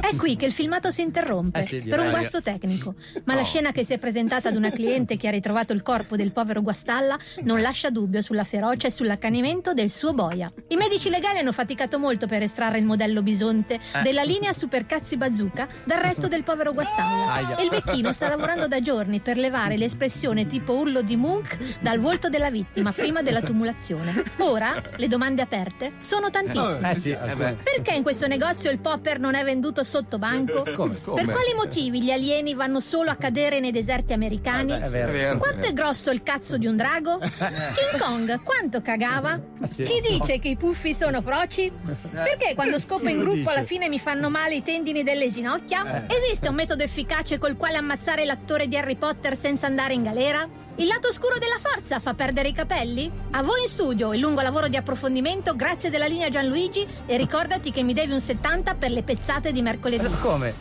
È 0.00 0.14
qui 0.14 0.36
che 0.36 0.46
il 0.46 0.52
filmato 0.52 0.92
si 0.92 1.02
interrompe 1.02 1.58
Eh 1.58 1.62
sì, 1.64 1.80
per 1.80 1.98
un 1.98 2.10
guasto 2.10 2.40
tecnico, 2.40 2.94
ma 3.24 3.34
la 3.34 3.42
scena 3.42 3.72
che 3.72 3.84
si 3.84 3.94
è 3.94 3.98
presentata 3.98 4.48
ad 4.48 4.54
una 4.54 4.70
cliente 4.70 5.16
che 5.16 5.26
ha 5.26 5.32
ritrovato 5.32 5.72
il 5.72 5.82
corpo 5.82 6.14
del 6.14 6.30
povero 6.30 6.62
Guastalla 6.62 7.18
non 7.42 7.60
lascia 7.60 7.90
dubbio 7.90 8.22
sulla 8.22 8.44
ferocia 8.44 8.86
e 8.86 8.90
sull'accanimento 8.92 9.74
del 9.74 9.90
suo 9.90 10.14
boia. 10.14 10.52
I 10.68 10.76
medici 10.76 11.10
legali 11.10 11.38
hanno 11.38 11.52
faticato 11.52 11.98
molto 11.98 12.28
per 12.28 12.42
estrarre 12.42 12.78
il 12.78 12.84
modello 12.84 13.20
bisonte 13.22 13.80
della 14.04 14.22
linea 14.22 14.52
Supercazzi 14.52 15.16
Bazooka 15.16 15.66
dal 15.82 15.98
retto 15.98 16.28
del 16.28 16.44
povero 16.44 16.72
Guastalla. 16.72 17.32
Aia. 17.32 17.56
E 17.56 17.64
il 17.64 17.70
becchino 17.70 18.12
sta 18.12 18.28
lavorando 18.28 18.68
da 18.68 18.80
giorni 18.80 19.18
per 19.18 19.36
levare 19.36 19.76
l'espressione 19.76 20.46
tipo 20.46 20.74
urlo 20.74 21.02
di 21.02 21.16
Munch 21.16 21.80
dal 21.80 21.98
volto 21.98 22.28
della 22.28 22.50
vittima 22.50 22.92
prima 22.92 23.20
della 23.20 23.40
tumulazione. 23.40 24.22
Ora 24.38 24.80
le 24.94 25.08
domande 25.08 25.42
aperte 25.42 25.87
sono 26.00 26.30
tantissime. 26.30 26.90
Eh 26.90 26.94
sì, 26.94 27.16
Perché 27.16 27.94
in 27.94 28.02
questo 28.02 28.26
negozio 28.26 28.70
il 28.70 28.78
popper 28.78 29.18
non 29.18 29.34
è 29.34 29.44
venduto 29.44 29.82
sotto 29.84 30.18
banco? 30.18 30.64
Come? 30.74 30.94
Per 30.94 31.24
quali 31.24 31.54
motivi 31.54 32.02
gli 32.02 32.10
alieni 32.10 32.54
vanno 32.54 32.80
solo 32.80 33.10
a 33.10 33.16
cadere 33.16 33.60
nei 33.60 33.72
deserti 33.72 34.12
americani? 34.12 34.72
è 34.72 34.88
vero. 34.88 35.08
È 35.08 35.12
vero. 35.12 35.38
Quanto 35.38 35.66
è 35.68 35.72
grosso 35.72 36.10
il 36.10 36.22
cazzo 36.22 36.56
di 36.56 36.66
un 36.66 36.76
drago? 36.76 37.18
King 37.18 37.98
Kong 38.00 38.42
quanto 38.42 38.80
cagava? 38.82 39.40
Chi 39.68 40.00
dice 40.00 40.38
che 40.38 40.48
i 40.48 40.56
puffi 40.56 40.94
sono 40.94 41.22
froci? 41.22 41.70
Perché 42.10 42.54
quando 42.54 42.78
scopo 42.78 43.08
in 43.08 43.18
gruppo 43.20 43.50
alla 43.50 43.64
fine 43.64 43.88
mi 43.88 43.98
fanno 43.98 44.30
male 44.30 44.56
i 44.56 44.62
tendini 44.62 45.02
delle 45.02 45.30
ginocchia? 45.30 46.06
Esiste 46.08 46.48
un 46.48 46.54
metodo 46.54 46.82
efficace 46.82 47.38
col 47.38 47.56
quale 47.56 47.76
ammazzare 47.76 48.24
l'attore 48.24 48.68
di 48.68 48.76
Harry 48.76 48.96
Potter 48.96 49.36
senza 49.38 49.66
andare 49.66 49.94
in 49.94 50.02
galera? 50.02 50.66
Il 50.78 50.86
lato 50.86 51.08
oscuro 51.08 51.38
della 51.38 51.58
forza 51.60 51.98
fa 51.98 52.14
perdere 52.14 52.48
i 52.48 52.52
capelli? 52.52 53.10
A 53.32 53.42
voi 53.42 53.62
in 53.62 53.68
studio 53.68 54.14
il 54.14 54.20
lungo 54.20 54.42
lavoro 54.42 54.68
di 54.68 54.76
approfondimento 54.76 55.56
grazie 55.56 55.90
della 55.90 56.06
linea 56.06 56.28
Gianluigi 56.28 56.86
e 57.04 57.16
ricordati 57.16 57.72
che 57.72 57.82
mi 57.82 57.92
devi 57.92 58.12
un 58.12 58.20
70 58.20 58.76
per 58.76 58.92
le 58.92 59.02
pezzate 59.02 59.50
di 59.50 59.60
mercoledì. 59.60 60.08
Come? 60.20 60.54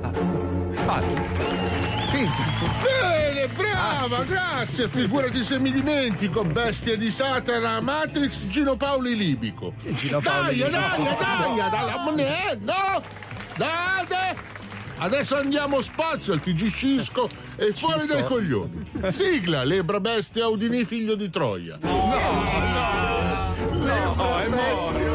Ah, 0.00 1.02
finta. 2.08 2.42
Bene, 2.82 3.48
brava, 3.48 4.22
grazie. 4.24 4.88
Figurati 4.88 5.44
se 5.44 5.58
mi 5.58 5.72
dimentico, 5.72 6.42
bestia 6.42 6.96
di 6.96 7.10
Satana, 7.10 7.80
Matrix, 7.80 8.46
Gino 8.46 8.76
Paoli 8.76 9.14
Libico. 9.14 9.74
Gino 9.82 10.20
Paoli 10.20 10.56
dai, 10.56 10.70
Libico. 10.70 10.70
dai, 10.70 11.04
dai, 11.04 11.70
dai, 11.70 12.24
dai, 12.24 12.58
no, 12.62 13.02
date. 13.58 14.57
Adesso 15.00 15.36
andiamo 15.36 15.80
spazio 15.80 16.32
al 16.32 16.40
TG 16.40 16.72
Cisco 16.72 17.28
e 17.56 17.72
fuori 17.72 18.06
dai 18.06 18.24
coglioni. 18.24 18.90
Sigla, 19.10 19.62
Lebra 19.62 20.00
Bestia 20.00 20.48
Udini 20.48 20.84
figlio 20.84 21.14
di 21.14 21.30
Troia. 21.30 21.78
No, 21.80 21.88
è 24.38 24.48
morto. 24.48 24.98
E 24.98 25.07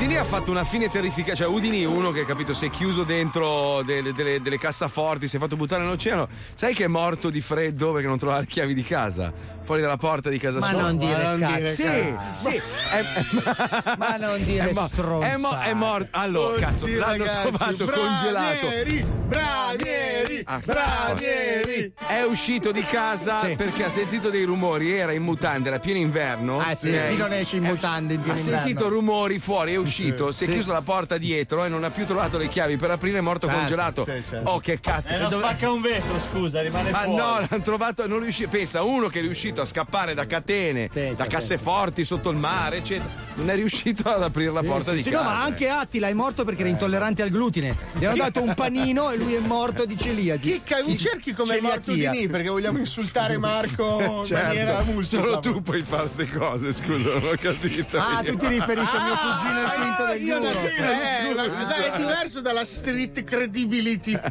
Udini 0.00 0.16
ha 0.16 0.24
fatto 0.24 0.50
una 0.50 0.64
fine 0.64 0.88
terrificante. 0.88 1.36
Cioè, 1.36 1.46
Udini, 1.46 1.84
uno 1.84 2.10
che 2.10 2.24
capito, 2.24 2.54
si 2.54 2.64
è 2.64 2.70
chiuso 2.70 3.02
dentro 3.04 3.82
delle, 3.82 4.14
delle- 4.14 4.40
delle 4.40 4.56
cassaforti, 4.56 5.28
si 5.28 5.36
è 5.36 5.38
fatto 5.38 5.56
buttare 5.56 5.82
nell'oceano. 5.82 6.26
Sai 6.54 6.72
che 6.72 6.84
è 6.84 6.86
morto 6.86 7.28
di 7.28 7.42
freddo 7.42 7.92
perché 7.92 8.06
non 8.08 8.16
trovava 8.18 8.40
le 8.40 8.46
chiavi 8.46 8.72
di 8.72 8.82
casa? 8.82 9.30
Fuori 9.62 9.82
dalla 9.82 9.98
porta 9.98 10.30
di 10.30 10.38
casa 10.38 10.58
Ma 10.58 10.68
sua. 10.70 10.80
non 10.80 10.96
dire 10.96 11.22
non 11.22 11.36
dire 11.36 11.60
cazzo. 11.62 11.74
Sì, 11.74 12.14
sì. 12.32 12.56
È, 12.56 12.98
è- 13.92 13.96
Ma 13.98 14.16
non 14.16 14.42
dire 14.42 14.70
è, 14.70 14.72
mo- 14.72 14.86
stronzate. 14.86 15.32
è, 15.32 15.36
mo- 15.36 15.58
è 15.60 15.74
morto. 15.74 16.08
Allora, 16.12 16.58
cazzo, 16.58 16.84
Oddio, 16.86 16.98
l'hanno 16.98 17.24
ragazzi, 17.24 17.40
trovato 17.48 17.84
congelato. 17.84 18.66
Branieri, 18.66 19.04
branieri, 19.26 20.42
Ah, 20.46 20.60
branieri. 20.64 21.92
È 22.08 22.22
uscito 22.22 22.72
di 22.72 22.82
casa 22.82 23.44
Sì. 23.44 23.54
perché 23.54 23.84
ha 23.84 23.90
sentito 23.90 24.30
dei 24.30 24.42
rumori, 24.44 24.90
era 24.90 25.12
in 25.12 25.22
mutande, 25.22 25.68
era 25.68 25.78
pieno 25.78 26.00
inverno. 26.00 26.58
Ah 26.58 26.74
sì, 26.74 26.88
Eh, 26.92 27.10
chi 27.10 27.16
non 27.18 27.32
esce 27.32 27.56
in 27.56 27.64
mutande 27.64 28.14
in 28.14 28.20
ha 28.20 28.22
pieno 28.24 28.38
sentito 28.38 28.68
inverno? 28.68 28.88
rumori 28.88 29.38
fuori, 29.38 29.74
è 29.74 29.76
uscito, 29.76 29.88
si 29.90 30.44
è 30.44 30.48
chiuso 30.48 30.72
la 30.72 30.82
porta 30.82 31.18
dietro 31.18 31.64
e 31.64 31.68
non 31.68 31.84
ha 31.84 31.90
più 31.90 32.06
trovato 32.06 32.38
le 32.38 32.48
chiavi 32.48 32.76
per 32.76 32.90
aprire, 32.90 33.18
è 33.18 33.20
morto 33.20 33.46
Certo, 33.46 33.60
congelato. 33.60 34.04
sì, 34.04 34.22
certo. 34.28 34.50
Oh, 34.50 34.60
che 34.60 34.80
cazzo! 34.80 35.14
E 35.14 35.18
non 35.18 35.28
Dove- 35.30 35.42
spacca 35.44 35.70
un 35.70 35.80
vetro, 35.80 36.14
scusa, 36.20 36.60
rimane 36.62 36.90
Ma 36.90 36.98
fuori. 37.02 37.16
no, 37.16 37.38
l'hanno 37.48 37.62
trovato, 37.62 38.06
non 38.06 38.20
riuscì. 38.20 38.46
Pensa, 38.46 38.82
uno 38.82 39.08
che 39.08 39.18
è 39.18 39.22
riuscito 39.22 39.60
a 39.60 39.64
scappare 39.64 40.14
da 40.14 40.26
catene, 40.26 40.88
Pensa, 40.92 41.22
da 41.24 41.28
casseforti 41.28 42.04
sotto 42.04 42.30
il 42.30 42.36
mare, 42.36 42.78
eccetera, 42.78 43.08
non 43.34 43.50
è 43.50 43.54
riuscito 43.54 44.08
ad 44.08 44.22
aprire 44.22 44.52
la 44.52 44.62
porta 44.62 44.92
di 44.92 45.02
Sì, 45.02 45.10
casa. 45.10 45.22
no, 45.24 45.30
ma 45.30 45.42
anche 45.42 45.68
Attila 45.68 46.08
è 46.08 46.12
morto 46.12 46.44
perché 46.44 46.60
era 46.60 46.70
intollerante 46.70 47.22
al 47.22 47.30
glutine. 47.30 47.76
Gli 47.94 48.04
hanno 48.04 48.16
dato 48.16 48.42
un 48.42 48.54
panino 48.54 49.10
e 49.10 49.16
lui 49.16 49.34
è 49.34 49.40
morto 49.40 49.84
di 49.84 49.96
celiachia. 49.98 50.08
celiaci. 50.38 50.50
Chicca, 50.50 50.82
mi 50.84 50.96
cerchi 50.98 51.32
come 51.32 51.56
è 51.58 51.60
morto 51.60 51.90
Celiachia. 51.90 52.10
Udini 52.10 52.26
perché 52.28 52.48
vogliamo 52.48 52.78
insultare 52.78 53.38
Marco 53.38 53.98
in 54.00 54.26
maniera 54.34 54.74
Certo, 54.76 54.90
multipla. 54.92 55.02
solo 55.24 55.38
tu 55.40 55.62
puoi 55.62 55.82
fare 55.82 56.02
queste 56.02 56.28
cose, 56.30 56.72
scusa, 56.72 57.10
non 57.14 57.24
ho 57.24 57.34
capito. 57.40 57.98
Ah, 57.98 58.20
io. 58.22 58.32
tu 58.32 58.38
ti 58.38 58.46
riferisci 58.48 58.96
a 58.96 59.02
mio 59.04 59.14
cugino 59.16 59.60
quinto 59.80 60.04
degli 60.12 60.26
Io 60.26 60.36
Euro. 60.36 60.48
eh, 60.48 61.34
la 61.34 61.48
cosa 61.48 61.74
è 61.92 61.96
diverso 61.96 62.40
dalla 62.40 62.64
street 62.64 63.24
credibility. 63.24 64.18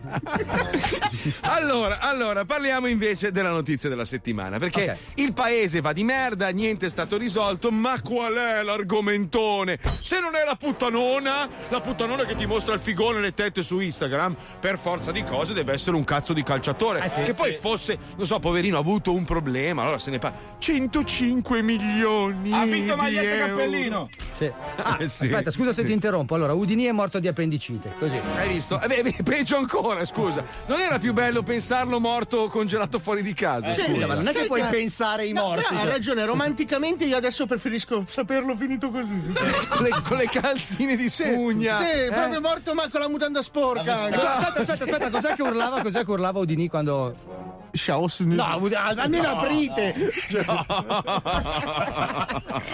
Allora, 1.41 1.99
allora, 1.99 2.45
parliamo 2.45 2.87
invece 2.87 3.31
della 3.31 3.49
notizia 3.49 3.89
della 3.89 4.05
settimana. 4.05 4.57
Perché 4.57 4.91
Ok. 4.91 4.97
il 5.15 5.33
paese 5.33 5.81
va 5.81 5.91
di 5.93 6.03
merda, 6.03 6.49
niente 6.49 6.85
è 6.85 6.89
stato 6.89 7.17
risolto. 7.17 7.71
Ma 7.71 7.99
qual 8.01 8.33
è 8.35 8.63
l'argomentone? 8.63 9.79
Se 9.99 10.19
non 10.19 10.35
è 10.35 10.43
la 10.45 10.55
puttanona, 10.55 11.47
la 11.69 11.81
puttanona 11.81 12.23
che 12.25 12.35
ti 12.35 12.45
mostra 12.45 12.73
il 12.73 12.79
figone 12.79 13.17
e 13.19 13.21
le 13.21 13.33
tette 13.33 13.63
su 13.63 13.79
Instagram, 13.79 14.35
per 14.59 14.77
forza 14.77 15.11
di 15.11 15.23
cose 15.23 15.53
deve 15.53 15.73
essere 15.73 15.95
un 15.95 16.03
cazzo 16.03 16.33
di 16.33 16.43
calciatore. 16.43 17.03
Eh 17.03 17.09
sì, 17.09 17.21
che 17.23 17.33
poi 17.33 17.57
fosse, 17.59 17.97
non 18.15 18.25
so, 18.25 18.39
poverino, 18.39 18.77
ha 18.77 18.81
avuto 18.81 19.13
un 19.13 19.25
problema, 19.25 19.81
allora 19.81 19.99
se 19.99 20.11
ne 20.11 20.19
parla. 20.19 20.37
105 20.59 21.61
milioni. 21.61 22.53
Ha 22.53 22.63
vinto 22.65 22.95
maglietta 22.95 23.31
e 23.33 23.37
cappellino. 23.39 24.09
Sì. 24.33 24.51
Ah, 24.77 24.97
Eh 24.99 25.07
sì. 25.07 25.27
Aspetta, 25.39 25.51
scusa 25.51 25.73
se 25.73 25.83
ti 25.85 25.91
interrompo. 25.91 26.35
Allora, 26.35 26.53
Udini 26.53 26.83
è 26.85 26.91
morto 26.91 27.19
di 27.19 27.27
appendicite. 27.27 27.93
Così. 27.97 28.19
Hai 28.37 28.49
visto? 28.49 28.79
Eh 28.81 28.87
beh, 29.01 29.15
peggio 29.23 29.57
ancora, 29.57 30.03
scusa. 30.05 30.43
Non 30.65 30.79
era 30.79 30.99
più 30.99 31.13
bello 31.13 31.41
pensarlo 31.43 31.99
morto 31.99 32.47
congelato 32.49 32.99
fuori 32.99 33.21
di 33.21 33.33
casa? 33.33 33.69
Sì, 33.69 33.83
scusa. 33.83 34.07
ma 34.07 34.15
non 34.15 34.27
è 34.27 34.33
che 34.33 34.45
puoi 34.45 34.63
pensare 34.69 35.23
ai 35.23 35.31
No, 35.31 35.43
morti. 35.43 35.63
però 35.63 35.75
ha 35.77 35.81
cioè. 35.83 35.91
ragione, 35.91 36.25
romanticamente 36.25 37.05
io 37.05 37.15
adesso 37.17 37.45
preferisco 37.45 38.03
saperlo 38.07 38.55
finito 38.55 38.89
così. 38.89 39.33
con, 39.69 39.83
le, 39.83 39.89
con 40.07 40.17
le 40.17 40.27
calzine 40.29 40.95
di 40.95 41.09
spugna. 41.09 41.77
Sì, 41.77 41.83
Eh? 42.05 42.09
proprio 42.11 42.41
morto 42.41 42.73
ma 42.73 42.89
con 42.89 42.99
la 42.99 43.07
mutanda 43.09 43.41
sporca. 43.41 44.03
Aspetta, 44.03 44.39
aspetta, 44.61 44.83
aspetta, 44.83 45.09
cos'è 45.09 45.35
che 45.35 45.41
urlava? 45.41 45.81
Cos'è 45.81 46.03
che 46.03 46.11
urlava 46.11 46.39
Udini 46.39 46.67
quando. 46.67 47.47
Ciao, 47.71 48.07
No, 48.19 48.57
Ud- 48.59 48.73
almeno 48.73 49.29
aprite! 49.29 49.93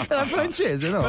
Era 0.08 0.24
francese, 0.24 0.90
no? 0.90 1.06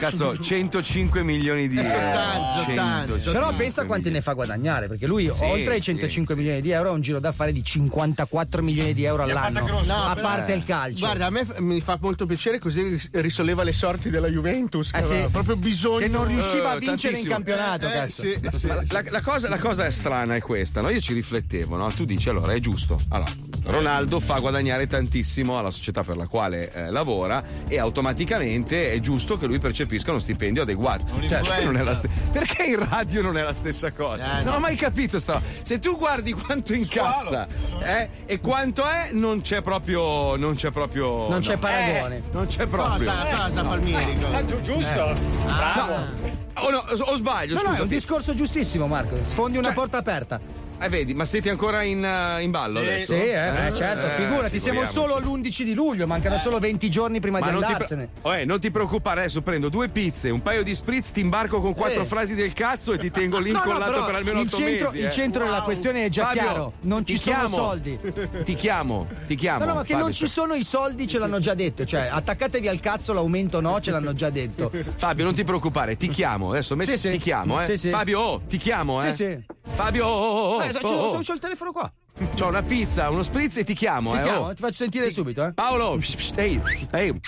Cazzo, 0.00 0.36
105 0.82 1.22
milioni 1.22 1.68
di 1.68 1.76
euro. 1.78 1.88
tanti, 1.88 2.62
sono 2.62 2.74
tanti. 2.74 3.06
105 3.06 3.32
Però 3.32 3.54
pensa 3.54 3.84
quanti 3.84 4.10
ne 4.10 4.20
fa 4.20 4.32
guadagnare, 4.32 4.88
perché 4.88 5.06
lui 5.06 5.30
Sì, 5.32 5.44
oltre 5.44 5.74
ai 5.74 5.82
sì, 5.82 5.92
105 5.92 6.34
milioni 6.34 6.60
di 6.60 6.70
euro 6.72 6.88
ha 6.88 6.92
un 6.92 7.00
giro 7.00 7.20
d'affari 7.20 7.52
di 7.52 7.62
54 7.62 8.60
milioni 8.62 8.92
di 8.92 9.04
euro 9.04 9.22
all'anno. 9.22 9.60
No, 9.84 10.02
a 10.04 10.16
parte 10.20 10.52
il 10.52 10.64
calcio. 10.64 11.04
Guarda, 11.04 11.26
a 11.26 11.30
me 11.30 11.44
f- 11.44 11.58
mi 11.58 11.80
fa 11.80 11.96
molto 12.00 12.26
piacere 12.26 12.58
così 12.58 12.82
ris- 12.82 13.08
risolleva 13.12 13.62
le 13.62 13.72
sorti 13.72 14.10
della 14.10 14.26
Juventus. 14.28 14.90
Che 14.90 14.98
Eh 14.98 15.02
sì. 15.02 15.26
proprio 15.30 15.56
bisogno. 15.56 15.98
che 16.00 16.08
non 16.08 16.26
riusciva 16.26 16.70
a 16.70 16.74
Eh, 16.74 16.78
vincere 16.80 17.16
in 17.18 17.28
tantissimo. 17.28 17.34
campionato, 17.34 17.86
Eh, 17.86 17.92
cazzo. 17.92 18.22
sì, 18.22 18.38
sì, 18.50 18.58
sì. 18.58 18.66
la, 18.66 19.02
la 19.10 19.20
cosa, 19.20 19.48
la 19.48 19.58
cosa 19.58 19.86
è 19.86 19.90
strana 19.90 20.34
è 20.34 20.40
questa, 20.40 20.80
no? 20.80 20.88
Io 20.90 21.00
ci 21.00 21.12
riflettevo, 21.14 21.76
no? 21.76 21.88
Tu 21.92 22.04
dici 22.04 22.28
allora 22.28 22.52
è 22.52 22.58
giusto. 22.60 23.00
Allora, 23.10 23.30
Ronaldo 23.66 24.18
fa 24.20 24.38
guadagnare 24.40 24.86
tantissimo 24.88 25.56
alla 25.58 25.70
società 25.70 26.02
per 26.02 26.16
la 26.16 26.26
quale 26.26 26.72
eh, 26.72 26.90
lavora 26.90 27.42
e 27.68 27.78
automaticamente 27.78 28.90
è 28.92 28.98
giusto 29.00 29.38
che 29.38 29.46
lui 29.46 29.58
percepisca 29.58 30.10
uno 30.10 30.20
stipendio 30.20 30.63
adeguato. 30.64 31.04
Cioè, 31.20 31.40
perché, 31.40 31.64
non 31.64 31.76
è 31.76 31.82
la 31.82 31.94
ste- 31.94 32.08
perché 32.32 32.62
in 32.64 32.88
radio 32.88 33.22
non 33.22 33.38
è 33.38 33.42
la 33.42 33.54
stessa 33.54 33.92
cosa? 33.92 34.40
Eh, 34.40 34.42
non 34.42 34.54
ho 34.54 34.58
mai 34.58 34.76
capito 34.76 35.18
sta. 35.18 35.40
Se 35.62 35.78
tu 35.78 35.96
guardi 35.96 36.32
quanto 36.32 36.74
incassa 36.74 37.46
eh, 37.80 38.08
e 38.26 38.40
quanto 38.40 38.84
è, 38.86 39.10
non 39.12 39.40
c'è 39.40 39.62
proprio. 39.62 40.36
Non 40.36 40.54
c'è 40.56 40.70
proprio. 40.70 41.28
Non 41.28 41.40
c'è 41.40 41.52
no. 41.54 41.58
paragone. 41.60 42.16
Eh, 42.16 42.22
non 42.32 42.46
c'è 42.46 42.66
proprio. 42.66 43.10
Cosa, 43.10 43.46
cosa, 43.48 43.62
Palmieri? 43.62 44.14
cosa? 44.20 44.36
Ah, 44.36 44.44
giu- 44.44 44.60
giusto? 44.60 45.16
Bravo. 45.44 46.42
O, 46.56 46.70
no, 46.70 46.84
o 46.98 47.16
sbaglio, 47.16 47.54
No, 47.56 47.60
no, 47.62 47.66
è 47.68 47.70
scusa. 47.70 47.82
un 47.82 47.88
discorso 47.88 48.34
giustissimo, 48.34 48.86
Marco. 48.86 49.16
Sfondi 49.24 49.58
una 49.58 49.66
Cioè- 49.68 49.76
porta 49.76 49.98
aperta. 49.98 50.40
Eh, 50.84 50.88
vedi, 50.90 51.14
ma 51.14 51.24
siete 51.24 51.48
ancora 51.48 51.80
in, 51.82 52.04
eh, 52.04 52.42
in 52.42 52.50
ballo 52.50 52.80
adesso? 52.80 53.14
Sì, 53.14 53.22
eh, 53.22 53.50
beh, 53.50 53.74
certo. 53.74 54.06
Eh, 54.06 54.22
Figurati, 54.22 54.60
siamo 54.60 54.84
solo 54.84 55.14
all'11 55.16 55.62
di 55.62 55.72
luglio, 55.72 56.06
mancano 56.06 56.36
solo 56.38 56.58
20 56.58 56.90
giorni 56.90 57.20
prima 57.20 57.38
Ma 57.38 57.48
di 57.48 57.54
andarsene. 57.54 58.08
pre- 58.20 58.30
oh, 58.30 58.36
eh, 58.36 58.44
non 58.44 58.60
ti 58.60 58.70
preoccupare, 58.70 59.20
adesso 59.20 59.40
prendo 59.40 59.70
due 59.70 59.88
pizze, 59.88 60.28
un 60.28 60.42
paio 60.42 60.62
di 60.62 60.74
spritz, 60.74 61.10
ti 61.12 61.20
imbarco 61.20 61.62
con 61.62 61.72
quattro 61.72 62.02
Eh. 62.02 62.04
frasi 62.04 62.34
del 62.34 62.52
cazzo 62.52 62.92
e 62.92 62.98
ti 62.98 63.10
tengo 63.10 63.38
lì 63.38 63.50
No, 63.50 63.60
no, 63.60 63.64
incollato 63.64 63.92
però 63.92 64.04
per 64.04 64.14
almeno 64.16 64.40
il 64.42 64.46
otto 64.46 64.56
centro, 64.58 64.84
mesi. 64.90 64.98
il 64.98 65.06
eh. 65.06 65.10
centro 65.10 65.44
della 65.44 65.62
questione 65.62 66.04
è 66.04 66.08
già 66.10 66.26
Fabio, 66.26 66.42
chiaro. 66.42 66.72
Non 66.82 67.06
ci 67.06 67.16
sono 67.16 67.36
chiamo. 67.38 67.56
soldi. 67.56 67.98
Ti 68.44 68.54
chiamo, 68.54 69.06
ti 69.26 69.34
chiamo. 69.36 69.58
No, 69.60 69.64
no, 69.64 69.74
ma 69.76 69.80
che 69.84 69.92
Fabio, 69.92 70.04
non 70.04 70.12
ci 70.12 70.26
sono 70.26 70.52
i 70.52 70.64
soldi 70.64 71.06
ce 71.06 71.18
l'hanno 71.18 71.38
già 71.38 71.54
detto. 71.54 71.86
Cioè, 71.86 72.08
attaccatevi 72.12 72.68
al 72.68 72.80
cazzo, 72.80 73.14
l'aumento 73.14 73.62
no, 73.62 73.80
ce 73.80 73.90
l'hanno 73.90 74.12
già 74.12 74.28
detto. 74.28 74.70
Fabio, 74.96 75.24
non 75.24 75.34
ti 75.34 75.44
preoccupare, 75.44 75.96
ti 75.96 76.08
chiamo. 76.08 76.50
Adesso 76.50 76.76
metti, 76.76 76.90
Sì, 76.90 76.98
sì. 76.98 77.10
ti 77.12 77.18
chiamo, 77.18 77.58
eh. 77.62 77.64
Sì, 77.64 77.76
sì. 77.78 77.88
Fabio, 77.90 78.20
oh, 78.20 78.40
ti 78.46 78.58
chiamo, 78.58 79.02
eh. 79.02 79.10
Sì, 79.12 79.24
sì. 79.24 79.63
Fabio, 79.72 80.60
Eh, 80.62 80.68
c'ho, 80.72 80.86
oh, 80.88 81.16
oh. 81.16 81.20
c'ho 81.20 81.32
il 81.32 81.40
telefono 81.40 81.72
qua. 81.72 81.90
C'ho 82.36 82.46
una 82.46 82.62
pizza, 82.62 83.10
uno 83.10 83.24
spritz 83.24 83.56
e 83.56 83.64
ti 83.64 83.74
chiamo, 83.74 84.12
Ti 84.12 84.18
eh. 84.18 84.22
chiamo, 84.22 84.44
oh. 84.46 84.54
ti 84.54 84.60
faccio 84.60 84.74
sentire 84.74 85.10
subito, 85.10 85.44
eh. 85.46 85.52
Paolo, 85.52 85.98
ehi, 86.36 86.60
ehi, 86.92 87.20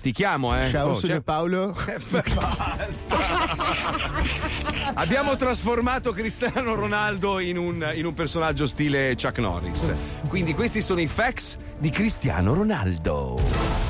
ti 0.00 0.12
chiamo, 0.12 0.58
eh. 0.58 0.70
Ciao, 0.70 0.90
Oh, 0.90 0.94
sono 0.94 1.12
c'è- 1.12 1.20
Paolo. 1.20 1.76
Abbiamo 4.94 5.36
trasformato 5.36 6.12
Cristiano 6.12 6.74
Ronaldo 6.74 7.38
in 7.38 7.58
un, 7.58 7.92
in 7.94 8.06
un 8.06 8.14
personaggio 8.14 8.66
stile 8.66 9.14
Chuck 9.20 9.38
Norris. 9.38 9.90
Quindi 10.28 10.54
questi 10.54 10.80
sono 10.80 11.00
i 11.00 11.06
facts 11.06 11.58
di 11.78 11.90
Cristiano 11.90 12.54
Ronaldo. 12.54 13.89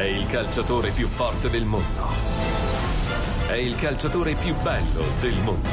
È 0.00 0.04
il 0.04 0.26
calciatore 0.28 0.92
più 0.92 1.06
forte 1.08 1.50
del 1.50 1.66
mondo. 1.66 2.08
È 3.46 3.52
il 3.52 3.76
calciatore 3.76 4.32
più 4.32 4.54
bello 4.62 5.04
del 5.20 5.36
mondo. 5.40 5.68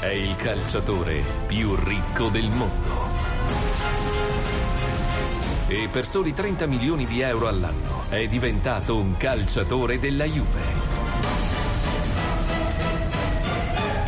È 0.00 0.08
il 0.08 0.36
calciatore 0.36 1.24
più 1.46 1.74
ricco 1.76 2.28
del 2.28 2.50
mondo. 2.50 3.08
E 5.68 5.88
per 5.90 6.06
soli 6.06 6.34
30 6.34 6.66
milioni 6.66 7.06
di 7.06 7.22
euro 7.22 7.48
all'anno 7.48 8.04
è 8.10 8.28
diventato 8.28 8.98
un 8.98 9.16
calciatore 9.16 9.98
della 9.98 10.26
Juve. 10.26 10.60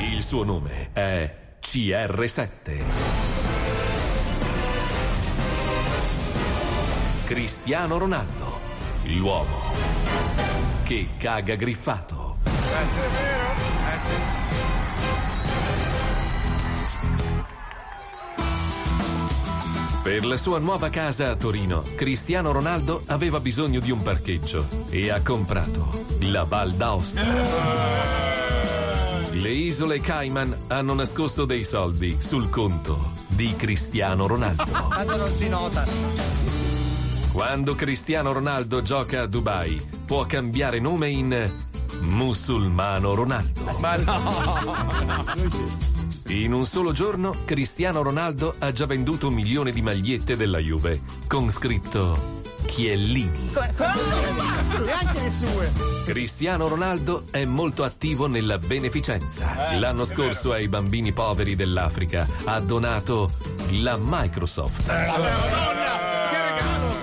Il 0.00 0.22
suo 0.22 0.44
nome 0.44 0.90
è 0.92 1.34
CR7. 1.62 3.22
Cristiano 7.24 7.96
Ronaldo, 7.96 8.41
l'uomo 9.04 9.60
che 10.82 11.10
caga 11.16 11.54
griffato. 11.54 12.36
Per 20.02 20.26
la 20.26 20.36
sua 20.36 20.58
nuova 20.58 20.90
casa 20.90 21.30
a 21.30 21.36
Torino, 21.36 21.82
Cristiano 21.94 22.50
Ronaldo 22.50 23.02
aveva 23.06 23.38
bisogno 23.38 23.78
di 23.78 23.92
un 23.92 24.02
parcheggio 24.02 24.66
e 24.90 25.10
ha 25.10 25.20
comprato 25.22 26.04
la 26.22 26.42
Val 26.42 26.72
d'Aosta. 26.72 27.22
Le 29.30 29.50
isole 29.50 30.00
Cayman 30.00 30.64
hanno 30.66 30.94
nascosto 30.94 31.44
dei 31.44 31.64
soldi 31.64 32.16
sul 32.20 32.50
conto 32.50 33.12
di 33.28 33.54
Cristiano 33.56 34.26
Ronaldo. 34.26 34.64
Tanto 34.90 35.16
non 35.16 35.30
si 35.30 35.48
nota. 35.48 36.51
Quando 37.32 37.74
Cristiano 37.74 38.32
Ronaldo 38.32 38.82
gioca 38.82 39.22
a 39.22 39.26
Dubai, 39.26 39.80
può 40.04 40.26
cambiare 40.26 40.80
nome 40.80 41.08
in 41.08 41.50
Musulmano 42.00 43.14
Ronaldo. 43.14 43.78
Ma 43.80 43.96
no! 43.96 45.24
In 46.28 46.52
un 46.52 46.66
solo 46.66 46.92
giorno, 46.92 47.34
Cristiano 47.44 48.02
Ronaldo 48.02 48.54
ha 48.58 48.70
già 48.70 48.86
venduto 48.86 49.28
un 49.28 49.34
milione 49.34 49.70
di 49.70 49.82
magliette 49.82 50.36
della 50.36 50.58
Juve 50.58 51.00
con 51.26 51.50
scritto 51.50 52.40
Chiellini. 52.66 53.52
E 53.54 55.20
le 55.20 55.30
sue. 55.30 55.72
Cristiano 56.04 56.68
Ronaldo 56.68 57.24
è 57.30 57.44
molto 57.44 57.82
attivo 57.82 58.28
nella 58.28 58.58
beneficenza. 58.58 59.76
L'anno 59.78 60.04
scorso 60.04 60.52
ai 60.52 60.68
bambini 60.68 61.12
poveri 61.12 61.56
dell'Africa 61.56 62.26
ha 62.44 62.60
donato 62.60 63.30
la 63.70 63.98
Microsoft. 64.00 64.90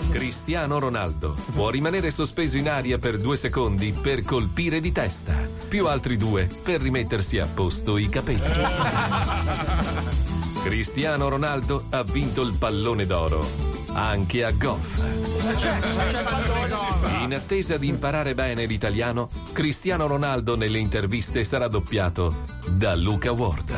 Cristiano 0.10 0.80
Ronaldo 0.80 1.36
può 1.54 1.70
rimanere 1.70 2.10
sospeso 2.10 2.58
in 2.58 2.68
aria 2.68 2.98
per 2.98 3.18
due 3.18 3.38
secondi 3.38 3.94
per 3.94 4.24
colpire 4.24 4.80
di 4.80 4.92
testa, 4.92 5.48
più 5.68 5.88
altri 5.88 6.18
due 6.18 6.50
per 6.64 6.82
rimettersi 6.82 7.38
a 7.38 7.46
posto 7.46 7.98
i 7.98 8.10
capelli. 8.10 8.42
Cristiano 10.64 11.30
Ronaldo 11.30 11.86
ha 11.90 12.04
vinto 12.04 12.42
il 12.42 12.56
pallone 12.58 13.06
d'oro 13.06 13.70
anche 13.94 14.44
a 14.44 14.52
golf. 14.52 15.00
In 17.22 17.34
attesa 17.34 17.78
di 17.78 17.88
imparare 17.88 18.34
bene 18.34 18.66
l'italiano, 18.66 19.30
Cristiano 19.52 20.08
Ronaldo 20.08 20.56
nelle 20.56 20.80
interviste 20.80 21.44
sarà 21.44 21.68
doppiato 21.68 22.44
da 22.68 22.96
Luca 22.96 23.32
Ward. 23.32 23.74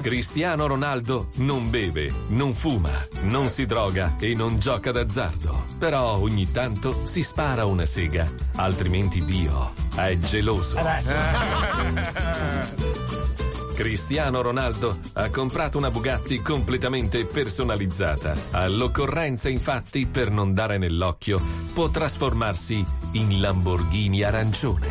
Cristiano 0.00 0.66
Ronaldo 0.66 1.28
non 1.36 1.70
beve, 1.70 2.12
non 2.28 2.54
fuma, 2.54 2.92
non 3.22 3.48
si 3.48 3.66
droga 3.66 4.16
e 4.18 4.34
non 4.34 4.58
gioca 4.58 4.92
d'azzardo. 4.92 5.66
Però 5.78 6.18
ogni 6.18 6.50
tanto 6.50 7.02
si 7.04 7.22
spara 7.22 7.64
una 7.64 7.86
sega, 7.86 8.30
altrimenti 8.56 9.24
Dio 9.24 9.72
è 9.96 10.16
geloso. 10.18 10.78
Cristiano 13.78 14.42
Ronaldo 14.42 14.98
ha 15.12 15.30
comprato 15.30 15.78
una 15.78 15.92
Bugatti 15.92 16.42
completamente 16.42 17.24
personalizzata. 17.24 18.34
All'occorrenza, 18.50 19.48
infatti, 19.48 20.04
per 20.06 20.32
non 20.32 20.52
dare 20.52 20.78
nell'occhio, 20.78 21.40
può 21.72 21.86
trasformarsi 21.86 22.84
in 23.12 23.40
Lamborghini 23.40 24.24
arancione. 24.24 24.88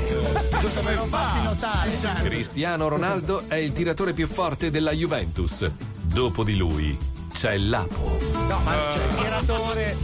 Cristiano 2.23 2.87
Ronaldo 2.87 3.43
è 3.49 3.55
il 3.55 3.73
tiratore 3.73 4.13
più 4.13 4.25
forte 4.25 4.71
della 4.71 4.93
Juventus. 4.93 5.69
Dopo 6.03 6.45
di 6.45 6.55
lui 6.55 6.97
c'è 7.33 7.57
l'Apo. 7.57 8.17
No, 8.47 8.59
ma 8.63 8.71
c'è 8.71 9.03
il 9.03 9.15
tiratore. 9.17 9.97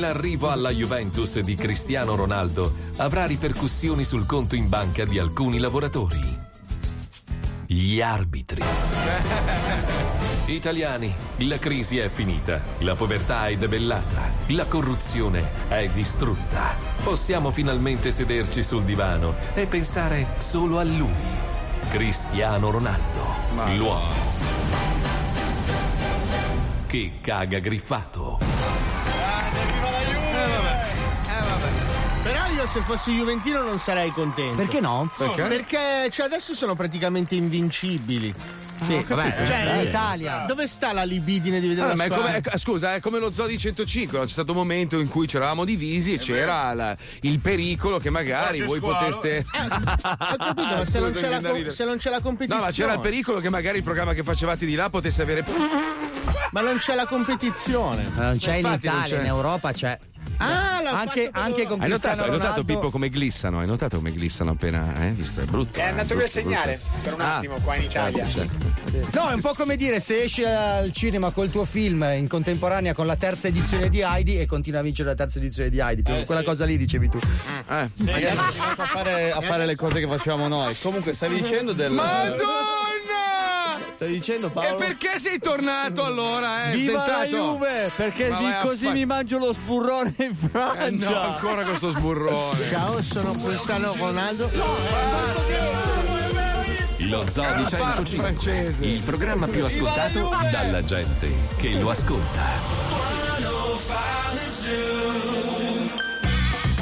L'arrivo 0.00 0.48
alla 0.48 0.70
Juventus 0.70 1.38
di 1.38 1.54
Cristiano 1.54 2.16
Ronaldo 2.16 2.74
avrà 2.96 3.26
ripercussioni 3.26 4.02
sul 4.02 4.26
conto 4.26 4.56
in 4.56 4.68
banca 4.68 5.04
di 5.04 5.20
alcuni 5.20 5.58
lavoratori. 5.60 6.47
Gli 7.70 8.00
arbitri. 8.00 8.62
Italiani, 10.46 11.14
la 11.40 11.58
crisi 11.58 11.98
è 11.98 12.08
finita, 12.08 12.62
la 12.78 12.94
povertà 12.94 13.48
è 13.48 13.58
debellata, 13.58 14.22
la 14.46 14.64
corruzione 14.64 15.44
è 15.68 15.86
distrutta. 15.90 16.74
Possiamo 17.02 17.50
finalmente 17.50 18.10
sederci 18.10 18.62
sul 18.62 18.84
divano 18.84 19.34
e 19.52 19.66
pensare 19.66 20.28
solo 20.38 20.78
a 20.78 20.84
lui, 20.84 21.12
Cristiano 21.90 22.70
Ronaldo, 22.70 23.34
l'uomo 23.74 24.36
che 26.86 27.18
caga 27.20 27.58
griffato. 27.58 28.47
Io 32.58 32.66
se 32.66 32.80
fossi 32.82 33.12
Juventino 33.12 33.62
non 33.62 33.78
sarei 33.78 34.10
contento. 34.10 34.56
Perché 34.56 34.80
no? 34.80 35.08
Perché? 35.16 35.42
Perché 35.44 36.08
cioè, 36.10 36.26
adesso 36.26 36.54
sono 36.54 36.74
praticamente 36.74 37.36
invincibili. 37.36 38.34
Sì, 38.82 39.04
vabbè, 39.06 39.44
cioè, 39.46 39.76
eh, 39.78 39.84
l'Italia. 39.84 40.44
Dove 40.46 40.66
sta 40.66 40.92
la 40.92 41.04
libidine 41.04 41.60
di 41.60 41.68
vedere 41.68 41.90
Allora, 41.90 41.96
la 42.04 42.08
ma 42.08 42.14
è 42.14 42.16
come- 42.16 42.28
squadra? 42.30 42.50
è- 42.52 42.58
scusa, 42.58 42.94
è 42.94 43.00
come 43.00 43.18
lo 43.20 43.30
zoo 43.30 43.46
di 43.46 43.58
105. 43.58 44.18
C'è 44.20 44.26
stato 44.28 44.50
un 44.52 44.58
momento 44.58 44.98
in 44.98 45.08
cui 45.08 45.28
ci 45.28 45.36
eravamo 45.36 45.64
divisi 45.64 46.14
e 46.14 46.18
c'era 46.18 46.72
la- 46.74 46.96
il 47.22 47.38
pericolo 47.38 47.98
che 47.98 48.10
magari 48.10 48.60
voi 48.62 48.80
poteste. 48.80 49.44
Ho 49.54 50.36
capito, 50.36 50.76
ma 50.76 50.84
se 50.84 50.98
non, 50.98 51.12
c'è 51.12 51.20
la, 51.20 51.26
viene 51.28 51.40
da 51.40 51.48
co- 51.50 51.54
ridere. 51.54 51.74
se 51.74 51.84
non 51.84 51.96
c'è 51.96 52.10
la 52.10 52.20
competizione. 52.20 52.60
No, 52.60 52.66
ma 52.66 52.72
c'era 52.72 52.92
il 52.94 53.00
pericolo 53.00 53.38
che 53.40 53.50
magari 53.50 53.78
il 53.78 53.84
programma 53.84 54.12
che 54.14 54.22
facevate 54.24 54.66
di 54.66 54.74
là 54.74 54.88
potesse 54.90 55.22
avere. 55.22 55.44
Ma 56.50 56.60
non 56.60 56.78
c'è 56.78 56.94
la 56.96 57.06
competizione. 57.06 58.10
Ma 58.16 58.22
non 58.24 58.38
c'è 58.38 58.52
in 58.56 58.64
Infatti 58.64 58.86
non 58.86 58.94
Italia, 58.96 59.16
c'è. 59.16 59.22
in 59.22 59.26
Europa 59.28 59.72
c'è. 59.72 59.98
Ah, 60.40 60.80
l'ha 60.82 60.98
anche, 61.00 61.24
fatto 61.32 61.38
anche 61.44 61.64
con 61.64 61.80
Hai 61.80 61.88
notato, 61.88 62.22
hai 62.22 62.30
notato. 62.30 62.64
Pippo 62.64 62.90
come 62.90 63.08
glissano? 63.10 63.58
Hai 63.60 63.66
notato 63.66 63.96
come 63.96 64.12
glissano 64.12 64.52
appena? 64.52 65.06
Eh? 65.06 65.10
Visto? 65.10 65.40
È 65.40 65.44
brutto. 65.44 65.78
È 65.78 65.82
eh, 65.82 65.86
andato 65.88 66.14
brutto, 66.14 66.14
via 66.16 66.24
a 66.24 66.28
segnare 66.28 66.80
brutto. 66.80 67.00
per 67.02 67.14
un 67.14 67.20
Ah, 67.20 67.36
attimo 67.36 67.60
qua 67.60 67.76
in 67.76 67.82
Italia. 67.82 68.26
certo, 68.28 68.56
certo. 68.90 69.18
No, 69.18 69.28
è 69.30 69.34
un 69.34 69.40
po' 69.40 69.52
come 69.56 69.76
dire 69.76 70.00
se 70.00 70.22
esci 70.22 70.44
al 70.44 70.92
cinema 70.92 71.30
col 71.32 71.50
tuo 71.50 71.64
film 71.64 72.02
in 72.16 72.28
contemporanea 72.28 72.94
con 72.94 73.06
la 73.06 73.16
terza 73.16 73.48
edizione 73.48 73.88
di 73.88 74.00
Heidi 74.00 74.38
e 74.38 74.46
continua 74.46 74.80
a 74.80 74.82
vincere 74.82 75.08
la 75.08 75.14
terza 75.14 75.38
edizione 75.38 75.70
di 75.70 75.80
Heidi. 75.80 76.02
Più 76.02 76.24
quella 76.24 76.42
cosa 76.42 76.64
lì 76.64 76.76
dicevi 76.76 77.08
tu. 77.08 77.18
Eh. 77.18 77.90
Magari 77.96 78.36
continuato 78.36 78.82
a 78.82 78.86
fare, 78.86 79.32
a 79.32 79.40
fare 79.40 79.66
le 79.66 79.74
cose 79.76 79.98
che 80.00 80.06
facevamo 80.06 80.46
noi. 80.48 80.76
Comunque, 80.80 81.14
stavi 81.14 81.40
dicendo 81.40 81.72
del. 81.72 81.90
Madonna! 81.92 83.17
Stavi 83.98 84.12
dicendo 84.12 84.46
E 84.46 84.50
Paolo? 84.50 84.76
perché 84.76 85.18
sei 85.18 85.40
tornato 85.40 86.04
allora? 86.04 86.70
Eh? 86.70 86.76
Viva 86.76 86.98
la 87.04 87.04
Stentato? 87.24 87.26
Juve! 87.54 87.90
Perché 87.96 88.28
a 88.30 88.58
così 88.62 88.84
fa- 88.86 88.92
mi 88.92 89.04
mangio 89.04 89.38
lo 89.38 89.52
spurrone 89.52 90.14
in 90.18 90.30
Eh, 90.30 90.48
Francia. 90.52 91.10
no, 91.10 91.20
ancora 91.20 91.64
con 91.64 91.74
sto 91.74 91.90
sburrone. 91.90 92.56
Ciao, 92.70 93.02
sono 93.02 93.32
Cristiano 93.32 93.92
Ronaldo. 93.98 94.48
Lo 96.98 97.26
Zoo 97.28 97.54
di 97.56 97.66
105, 97.68 98.04
francese. 98.18 98.84
il 98.84 99.00
programma 99.02 99.48
più 99.48 99.64
ascoltato 99.64 100.30
dalla 100.48 100.84
gente 100.84 101.32
che 101.56 101.70
lo 101.72 101.90
ascolta. 101.90 103.56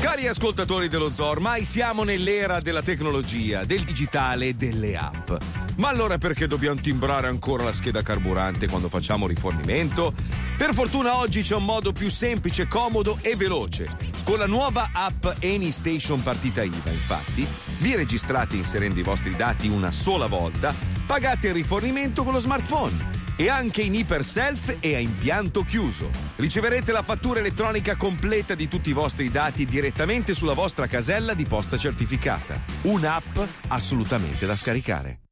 Cari 0.00 0.28
ascoltatori 0.28 0.88
dello 0.88 1.12
Zoo, 1.12 1.26
ormai 1.26 1.64
siamo 1.64 2.04
nell'era 2.04 2.60
della 2.60 2.82
tecnologia, 2.82 3.64
del 3.64 3.82
digitale 3.82 4.48
e 4.48 4.54
delle 4.54 4.94
app. 4.94 5.32
Ma 5.76 5.88
allora 5.88 6.18
perché 6.18 6.46
dobbiamo 6.46 6.80
timbrare 6.80 7.28
ancora 7.28 7.64
la 7.64 7.72
scheda 7.72 8.02
carburante 8.02 8.68
quando 8.68 8.88
facciamo 8.88 9.26
rifornimento? 9.26 10.12
Per 10.56 10.74
fortuna 10.74 11.16
oggi 11.16 11.42
c'è 11.42 11.56
un 11.56 11.64
modo 11.64 11.92
più 11.92 12.10
semplice, 12.10 12.68
comodo 12.68 13.18
e 13.22 13.36
veloce. 13.36 13.88
Con 14.22 14.38
la 14.38 14.46
nuova 14.46 14.90
app 14.92 15.26
AnyStation 15.42 16.22
Partita 16.22 16.62
IVA, 16.62 16.90
infatti, 16.90 17.46
vi 17.78 17.96
registrate 17.96 18.56
inserendo 18.56 19.00
i 19.00 19.02
vostri 19.02 19.34
dati 19.34 19.66
una 19.66 19.90
sola 19.90 20.26
volta, 20.26 20.74
pagate 21.06 21.48
il 21.48 21.54
rifornimento 21.54 22.22
con 22.22 22.32
lo 22.32 22.38
smartphone 22.38 23.15
e 23.36 23.48
anche 23.48 23.82
in 23.82 23.94
iper 23.94 24.24
self 24.24 24.76
e 24.80 24.94
a 24.94 24.98
impianto 24.98 25.62
chiuso. 25.62 26.10
Riceverete 26.36 26.92
la 26.92 27.02
fattura 27.02 27.40
elettronica 27.40 27.96
completa 27.96 28.54
di 28.54 28.68
tutti 28.68 28.90
i 28.90 28.94
vostri 28.94 29.30
dati 29.30 29.64
direttamente 29.64 30.34
sulla 30.34 30.54
vostra 30.54 30.86
casella 30.86 31.34
di 31.34 31.44
posta 31.44 31.76
certificata. 31.76 32.60
Un'app 32.82 33.38
assolutamente 33.68 34.46
da 34.46 34.56
scaricare. 34.56 35.25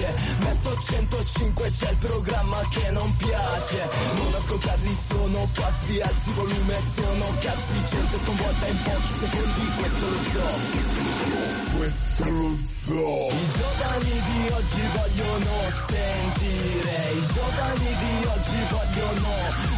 Pace 0.00 0.38
Metto 0.40 0.76
105 0.78 1.70
c'è 1.70 1.90
il 1.90 1.96
programma 1.96 2.60
che 2.70 2.90
non 2.90 3.14
piace. 3.16 3.88
Non 4.14 4.34
ascoltarli 4.34 4.96
sono 5.08 5.48
pazzi, 5.54 6.00
alzi 6.00 6.32
volume 6.32 6.76
sono 6.94 7.26
cazzi. 7.40 7.84
Gente 7.84 8.16
sconvolta 8.24 8.66
in 8.66 8.78
pochi 8.82 9.12
secondi, 9.20 9.66
questo 9.76 10.08
lo 10.08 10.20
zoo. 10.32 11.76
Questo 11.76 12.24
lo 12.24 12.58
zoo. 12.82 13.28
I 13.28 13.46
giovani 13.56 14.14
di 14.30 14.48
oggi 14.50 14.82
vogliono 14.96 15.52
sentire. 15.88 16.96
I 17.12 17.26
giovani 17.34 17.88
di 18.00 18.26
oggi 18.26 18.58
vogliono 18.70 19.32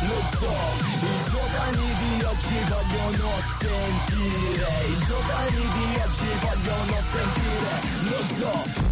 lo 0.09 0.19
zoo. 0.39 0.71
I 1.03 1.31
giovani 1.31 1.87
di 2.01 2.23
oggi 2.23 2.57
vogliono 2.69 3.31
sentire. 3.59 4.71
I 4.87 4.99
giovani 5.05 5.65
di 5.77 6.01
oggi 6.01 6.29
vogliono 6.41 6.97
sentire 7.13 7.73
lo 8.09 8.21
zoo 8.39 8.92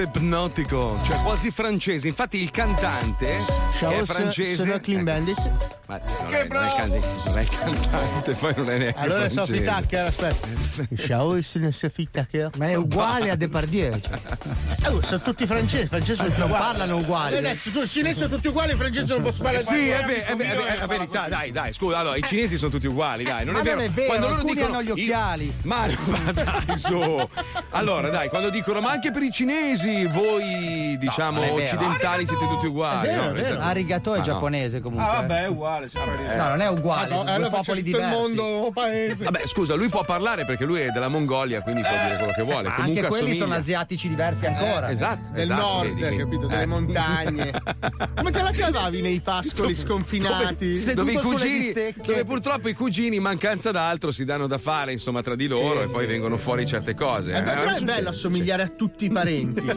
veramente 0.00 0.18
ipnotico, 0.18 0.98
cioè 1.04 1.18
quasi 1.22 1.50
francese. 1.50 2.08
Infatti 2.08 2.40
il 2.40 2.50
cantante 2.50 3.38
Ciao, 3.76 3.90
è 3.90 4.04
francese. 4.04 4.62
sono 4.64 4.78
Clean 4.80 5.04
Bandit. 5.04 5.78
Ma 5.86 6.00
non, 6.22 6.34
è, 6.34 6.46
non, 6.46 6.62
è 6.62 6.66
il 6.66 6.72
cantante, 6.76 7.06
non 7.24 7.38
è 7.38 7.40
il 7.42 7.48
cantante, 7.48 8.32
poi 8.34 8.54
non 8.56 8.70
è 8.70 8.78
neanche 8.78 9.00
Allora 9.00 9.24
è 9.24 9.30
francese. 9.30 9.64
Sophie 9.64 9.80
Tucker, 9.80 10.06
aspetta. 10.06 10.96
Ciao, 11.04 11.42
sono 11.42 11.70
Sophie 11.72 12.08
Tucker. 12.10 12.50
Ma 12.58 12.68
è 12.68 12.74
uguale 12.76 13.30
a 13.30 13.34
Depardieu. 13.36 14.00
Cioè. 14.00 14.18
Eh, 14.82 14.88
oh, 14.88 15.02
sono 15.02 15.20
tutti 15.20 15.44
francesi, 15.46 15.84
i 15.84 15.86
francesi 15.88 16.14
sono 16.14 16.28
Non 16.30 16.42
uguali. 16.46 16.62
parlano 16.64 16.96
uguali. 16.96 17.34
Eh, 17.34 17.38
Adesso 17.38 17.70
tu, 17.70 17.80
i 17.82 17.88
cinesi 17.88 18.20
sono 18.20 18.34
tutti 18.34 18.48
uguali, 18.48 18.72
i 18.72 18.76
francesi 18.76 19.12
non 19.12 19.22
possono 19.22 19.42
parlare 19.42 19.62
Sì, 19.64 19.88
è, 19.88 20.04
ve- 20.04 20.24
è 20.24 20.34
ve- 20.34 20.44
è 20.46 20.56
è 20.56 20.78
la 20.78 20.86
verità, 20.86 21.28
dai, 21.28 21.52
dai, 21.52 21.72
scusa, 21.74 21.98
allora 21.98 22.16
i 22.16 22.22
cinesi 22.22 22.56
sono 22.56 22.70
tutti 22.70 22.86
uguali, 22.86 23.24
dai, 23.24 23.44
non 23.44 23.54
Ma 23.54 23.60
è 23.60 23.62
vero. 23.62 23.76
non 23.76 23.84
è 23.84 23.90
vero, 23.90 24.06
Quando 24.08 24.28
loro 24.28 24.42
dicono 24.42 24.66
hanno 24.66 24.82
gli 24.82 24.90
occhiali. 24.90 25.52
Ma, 25.64 25.86
ma 26.24 26.32
dai, 26.32 26.78
su. 26.78 27.28
Allora, 27.72 28.08
dai, 28.08 28.28
quando 28.30 28.48
dicono 28.48 28.80
ma 28.80 28.90
anche 28.90 29.10
per 29.10 29.22
i 29.22 29.30
cinesi 29.30 29.89
voi, 30.10 30.96
diciamo, 30.98 31.40
vero. 31.40 31.54
occidentali 31.54 32.26
siete 32.26 32.46
tutti 32.46 32.66
uguali. 32.66 33.08
È 33.08 33.10
vero, 33.10 33.22
no? 33.22 33.28
è 33.28 33.32
vero. 33.32 33.46
Esatto. 33.46 33.64
Arigato 33.64 34.14
è 34.14 34.18
no. 34.18 34.22
giapponese 34.24 34.80
comunque. 34.80 35.10
Ah, 35.10 35.24
eh. 35.24 35.44
è 35.44 35.48
uguale, 35.48 35.88
sempre 35.88 36.16
lì. 36.16 36.36
No, 36.36 36.48
non 36.48 36.60
è 36.60 36.68
uguale, 36.68 37.14
Ah, 37.14 37.16
no, 37.16 37.26
sono 37.26 37.44
faccio 37.44 37.56
popoli 37.56 37.82
tutto 37.82 37.96
il 37.98 38.04
diversi. 38.04 38.34
mondo 38.34 38.70
paese. 38.72 39.24
Vabbè, 39.24 39.46
scusa, 39.46 39.74
lui 39.74 39.88
può 39.88 40.04
parlare 40.04 40.44
perché 40.44 40.64
lui 40.64 40.80
è 40.80 40.90
della 40.90 41.08
Mongolia, 41.08 41.62
quindi 41.62 41.82
può 41.82 41.90
dire 41.90 42.16
quello 42.16 42.32
che 42.32 42.42
vuole. 42.42 42.68
Ma 42.68 42.74
Comunque 42.74 43.00
anche 43.00 43.08
quelli 43.08 43.22
assomiglia. 43.30 43.44
sono 43.44 43.54
asiatici 43.56 44.08
diversi 44.08 44.46
ancora. 44.46 44.88
Eh, 44.88 44.92
esatto, 44.92 45.28
Del 45.32 45.42
esatto, 45.42 45.60
nord, 45.60 45.94
vedi, 45.94 46.16
capito? 46.16 46.46
Delle 46.46 46.62
eh. 46.62 46.66
montagne. 46.66 47.50
Come 48.16 48.30
te 48.30 48.42
la 48.42 48.50
cavavi 48.50 49.00
nei 49.00 49.20
pascoli 49.20 49.74
sconfinati? 49.74 50.74
Dove, 50.74 50.94
dove 50.94 51.12
i 51.12 51.16
cugini, 51.16 51.72
dove 52.04 52.24
purtroppo 52.24 52.68
i 52.68 52.74
cugini, 52.74 53.16
in 53.16 53.22
mancanza 53.22 53.70
d'altro, 53.70 54.12
si 54.12 54.24
danno 54.24 54.46
da 54.46 54.58
fare 54.58 54.92
insomma 54.92 55.22
tra 55.22 55.34
di 55.34 55.46
loro 55.46 55.82
e 55.82 55.86
poi 55.86 56.06
vengono 56.06 56.36
fuori 56.36 56.66
certe 56.66 56.94
cose. 56.94 57.32
Eh, 57.32 57.38
eh. 57.38 57.42
beh, 57.42 57.52
però 57.52 57.74
è 57.74 57.80
bello 57.80 58.08
assomigliare 58.08 58.62
a 58.62 58.68
tutti 58.68 59.04
i 59.06 59.10
parenti. 59.10 59.62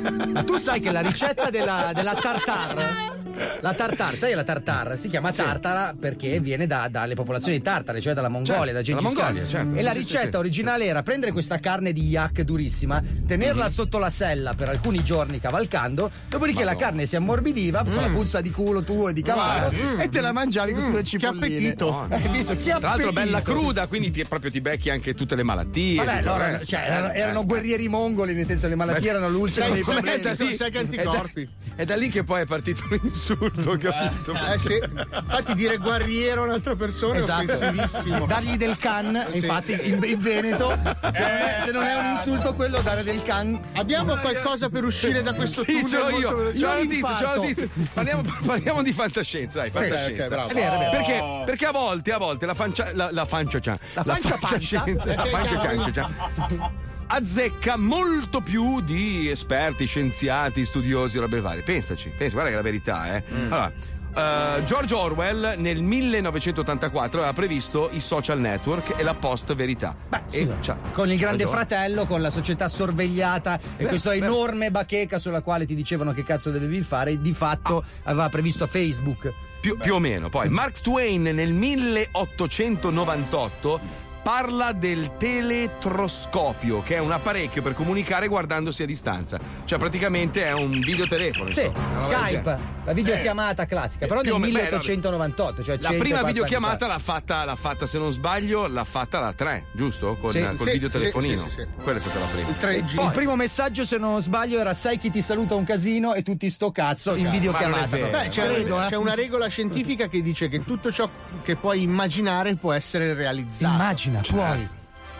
Tu 0.45 0.57
sai 0.57 0.79
che 0.79 0.91
la 0.91 1.01
ricetta 1.01 1.49
della, 1.49 1.91
della 1.93 2.15
tartare, 2.15 3.21
la 3.61 3.73
tartare, 3.73 4.15
sai 4.15 4.33
la 4.33 4.43
tartare? 4.43 4.97
Si 4.97 5.07
chiama 5.07 5.31
tartara 5.31 5.93
perché 5.99 6.39
viene 6.39 6.65
da- 6.67 6.87
dalle 6.89 7.13
popolazioni 7.15 7.61
tartare, 7.61 8.01
cioè 8.01 8.13
dalla 8.13 8.27
Mongolia, 8.27 8.73
Certo, 8.73 8.73
da 8.73 8.81
Gengis 8.81 9.13
dalla 9.13 9.15
Khan. 9.25 9.33
Mongolia, 9.35 9.49
certo, 9.49 9.75
E 9.75 9.77
sì, 9.77 9.83
la 9.83 9.91
sì, 9.91 9.97
ricetta 9.97 10.23
sì, 10.23 10.29
sì. 10.31 10.35
originale 10.37 10.85
era 10.85 11.03
prendere 11.03 11.31
questa 11.31 11.59
carne 11.59 11.93
di 11.93 12.07
yak 12.07 12.41
durissima, 12.41 13.01
tenerla 13.25 13.69
sotto 13.69 13.97
la 13.99 14.09
sella 14.09 14.53
per 14.55 14.69
alcuni 14.69 15.03
giorni 15.03 15.39
cavalcando, 15.39 16.09
dopodiché 16.27 16.59
la 16.63 16.71
Madonna. 16.71 16.85
carne 16.87 17.05
si 17.05 17.15
ammorbidiva 17.15 17.83
con 17.83 17.95
la 17.95 18.09
puzza 18.09 18.41
di 18.41 18.51
culo 18.51 18.83
tuo 18.83 19.09
e 19.09 19.13
di 19.13 19.21
cavallo 19.21 19.71
e 19.99 20.09
te 20.09 20.21
la 20.21 20.31
mangiavi 20.31 20.73
con 20.73 20.89
due 20.91 21.01
che 21.01 21.07
cipolline. 21.07 21.45
appetito. 21.45 22.07
Hai 22.09 22.27
visto? 22.29 22.55
Che 22.55 22.61
Tra 22.63 22.79
l'altro 22.79 23.11
bella 23.11 23.41
cruda, 23.41 23.87
quindi 23.87 24.09
ti, 24.11 24.25
proprio 24.25 24.49
ti 24.51 24.59
becchi 24.61 24.89
anche 24.89 25.13
tutte 25.13 25.35
le 25.35 25.43
malattie. 25.43 25.95
Vabbè, 26.03 26.21
loro 26.23 26.43
cioè, 26.65 26.81
erano, 26.85 27.11
eh, 27.11 27.17
erano 27.19 27.41
eh. 27.41 27.45
guerrieri 27.45 27.87
mongoli, 27.87 28.33
nel 28.33 28.45
senso 28.45 28.67
le 28.67 28.75
malattie 28.75 29.09
erano 29.09 29.29
l'ultimo 29.29 29.65
Sai- 29.65 29.73
dei 29.73 29.82
problemi. 29.83 30.21
che 30.21 30.29
è 30.29 30.35
da- 30.35 30.55
sai 30.55 30.71
che 30.71 30.77
anticorpi. 30.79 31.49
È 31.75 31.85
da 31.85 31.95
lì 31.95 32.09
che 32.09 32.23
poi 32.23 32.41
è 32.41 32.45
partito 32.45 32.83
l'insulto, 32.89 33.75
capito? 33.77 34.33
Eh 34.33 34.59
sì. 34.59 34.79
Infatti 34.79 35.55
dire 35.55 35.77
guerriero 35.77 36.41
a 36.41 36.45
un'altra 36.45 36.75
persona 36.75 37.17
Esatto. 37.17 37.51
è 37.51 37.53
offensivissimo. 37.55 38.25
Dargli 38.27 38.57
del 38.57 38.77
can, 38.77 39.27
Sì. 39.31 39.37
infatti 39.37 39.71
in, 39.89 39.99
in 40.03 40.19
Veneto, 40.19 40.69
se 40.69 41.19
non, 41.19 41.29
è, 41.31 41.61
se 41.65 41.71
non 41.71 41.83
è 41.83 41.95
un 41.99 42.05
insulto 42.15 42.53
quello 42.53 42.79
dare 42.81 43.03
del 43.03 43.23
can. 43.23 43.59
Abbiamo 43.73 44.15
qualcosa 44.17 44.69
per 44.69 44.83
uscire 44.83 45.23
da 45.23 45.33
questo 45.33 45.63
Sì, 45.63 45.71
tunnel 45.81 45.87
ce 45.87 45.97
l'ho 45.97 46.09
io. 46.09 46.29
C'ho 46.29 46.65
la 46.67 46.75
notizia, 46.75 47.13
c'ho 47.15 47.23
la 47.25 47.35
notizia. 47.35 47.67
Parliamo, 47.93 48.21
parliamo 48.45 48.83
di 48.83 48.91
fantascienza, 48.93 49.59
dai, 49.61 49.71
fantascienza. 49.71 50.23
ok, 50.23 50.29
bravo. 50.29 50.49
È 50.49 50.53
vero, 50.53 50.73
è 50.75 50.77
vero. 50.77 50.91
Perché, 50.91 51.43
perché 51.45 51.65
a 51.65 51.71
volte, 51.71 52.11
a 52.11 52.17
volte 52.19 52.45
la 52.45 52.53
fancia, 52.53 52.91
la, 52.93 53.09
la 53.11 53.25
fancia, 53.25 53.59
cioè, 53.59 53.77
La 53.93 54.03
fancia 54.03 54.37
fantascienza, 54.37 55.13
pancia? 55.15 55.15
la 55.15 55.25
fancia 55.25 55.57
pancia, 55.57 56.71
azzecca 57.15 57.77
molto 57.77 58.41
più 58.41 58.81
di 58.81 59.29
esperti, 59.29 59.85
scienziati, 59.85 60.65
studiosi, 60.65 61.19
robe 61.19 61.41
varie. 61.41 61.61
Pensaci, 61.61 62.11
pensa, 62.17 62.33
guarda 62.33 62.49
che 62.49 62.55
è 62.55 62.57
la 62.57 62.63
verità, 62.63 63.15
eh. 63.15 63.23
Mm. 63.31 63.51
Allora, 63.51 63.71
eh, 64.15 64.63
George 64.63 64.95
Orwell 64.95 65.53
nel 65.59 65.83
1984 65.83 67.19
aveva 67.19 67.33
previsto 67.33 67.89
i 67.93 67.99
social 67.99 68.39
network 68.39 68.95
e 68.97 69.03
la 69.03 69.13
post 69.13 69.53
verità. 69.53 69.95
Beh, 70.09 70.21
E 70.31 70.41
scusa, 70.41 70.57
c'ha 70.61 70.75
con 70.91 71.11
il 71.11 71.19
grande 71.19 71.43
ragione. 71.43 71.63
fratello, 71.65 72.05
con 72.07 72.19
la 72.21 72.31
società 72.31 72.67
sorvegliata 72.67 73.59
e 73.77 73.83
Beh, 73.83 73.89
questa 73.89 74.09
beh. 74.09 74.15
enorme 74.17 74.71
bacheca 74.71 75.19
sulla 75.19 75.41
quale 75.41 75.67
ti 75.67 75.75
dicevano 75.75 76.13
che 76.13 76.23
cazzo 76.23 76.49
dovevi 76.49 76.81
fare, 76.81 77.21
di 77.21 77.33
fatto 77.33 77.83
aveva 78.03 78.27
previsto 78.29 78.65
Facebook. 78.65 79.31
Più, 79.61 79.77
più 79.77 79.93
o 79.93 79.99
meno. 79.99 80.29
Poi 80.29 80.49
Mark 80.49 80.81
Twain 80.81 81.21
nel 81.21 81.53
1898 81.53 84.01
parla 84.23 84.71
del 84.71 85.17
teletroscopio, 85.17 86.81
che 86.81 86.95
è 86.95 86.99
un 86.99 87.11
apparecchio 87.11 87.61
per 87.61 87.73
comunicare 87.73 88.27
guardandosi 88.27 88.83
a 88.83 88.85
distanza. 88.85 89.37
Cioè, 89.65 89.77
praticamente 89.77 90.45
è 90.45 90.53
un 90.53 90.79
videotelefono. 90.79 91.51
Sì, 91.51 91.65
insomma, 91.65 91.87
del 91.89 92.01
Skype, 92.01 92.57
la 92.85 92.93
videochiamata 92.93 93.65
classica, 93.65 94.07
però 94.07 94.21
beh, 94.21 94.37
1898, 94.39 95.63
cioè 95.63 95.77
La 95.81 95.89
100 95.89 96.03
prima 96.03 96.23
videochiamata 96.23 96.87
l'ha 96.87 96.99
fatta, 96.99 97.43
l'ha 97.43 97.55
fatta, 97.55 97.85
se 97.85 97.97
non 97.97 98.11
sbaglio, 98.11 98.67
l'ha 98.67 98.83
fatta 98.83 99.19
la 99.19 99.33
3, 99.33 99.65
giusto? 99.73 100.15
Con, 100.19 100.31
Sì, 100.31 100.41
col 100.41 100.59
sì, 100.59 100.71
videotelefonino. 100.71 101.43
sì, 101.43 101.49
sì, 101.49 101.61
sì. 101.61 101.67
Quella 101.83 101.97
è 101.97 102.01
stata 102.01 102.19
la 102.19 102.25
prima. 102.25 102.47
Il 102.49 102.55
3G. 102.59 102.95
fa. 102.95 103.03
Il 103.03 103.11
primo 103.11 103.35
messaggio, 103.35 103.85
se 103.85 103.97
non 103.97 104.21
sbaglio, 104.21 104.59
era 104.59 104.73
sai 104.73 104.97
chi 104.97 105.09
ti 105.11 105.21
saluta 105.21 105.55
un 105.55 105.65
casino 105.65 106.13
e 106.13 106.23
tutti 106.23 106.49
sto 106.49 106.71
cazzo 106.71 107.15
in 107.15 107.29
videochiamata. 107.29 107.87
Vero. 107.87 108.09
Beh, 108.09 108.29
c'è, 108.29 108.45
Credo, 108.47 108.81
eh. 108.83 108.87
c'è 108.87 108.95
una 108.95 109.15
regola 109.15 109.47
scientifica 109.47 110.07
che 110.07 110.21
dice 110.21 110.47
che 110.47 110.63
tutto 110.63 110.91
ciò 110.91 111.09
che 111.43 111.55
puoi 111.55 111.81
immaginare 111.81 112.55
può 112.55 112.71
essere 112.71 113.13
realizzato. 113.13 113.73
Immagina, 114.13 114.43
puoi. 114.45 114.67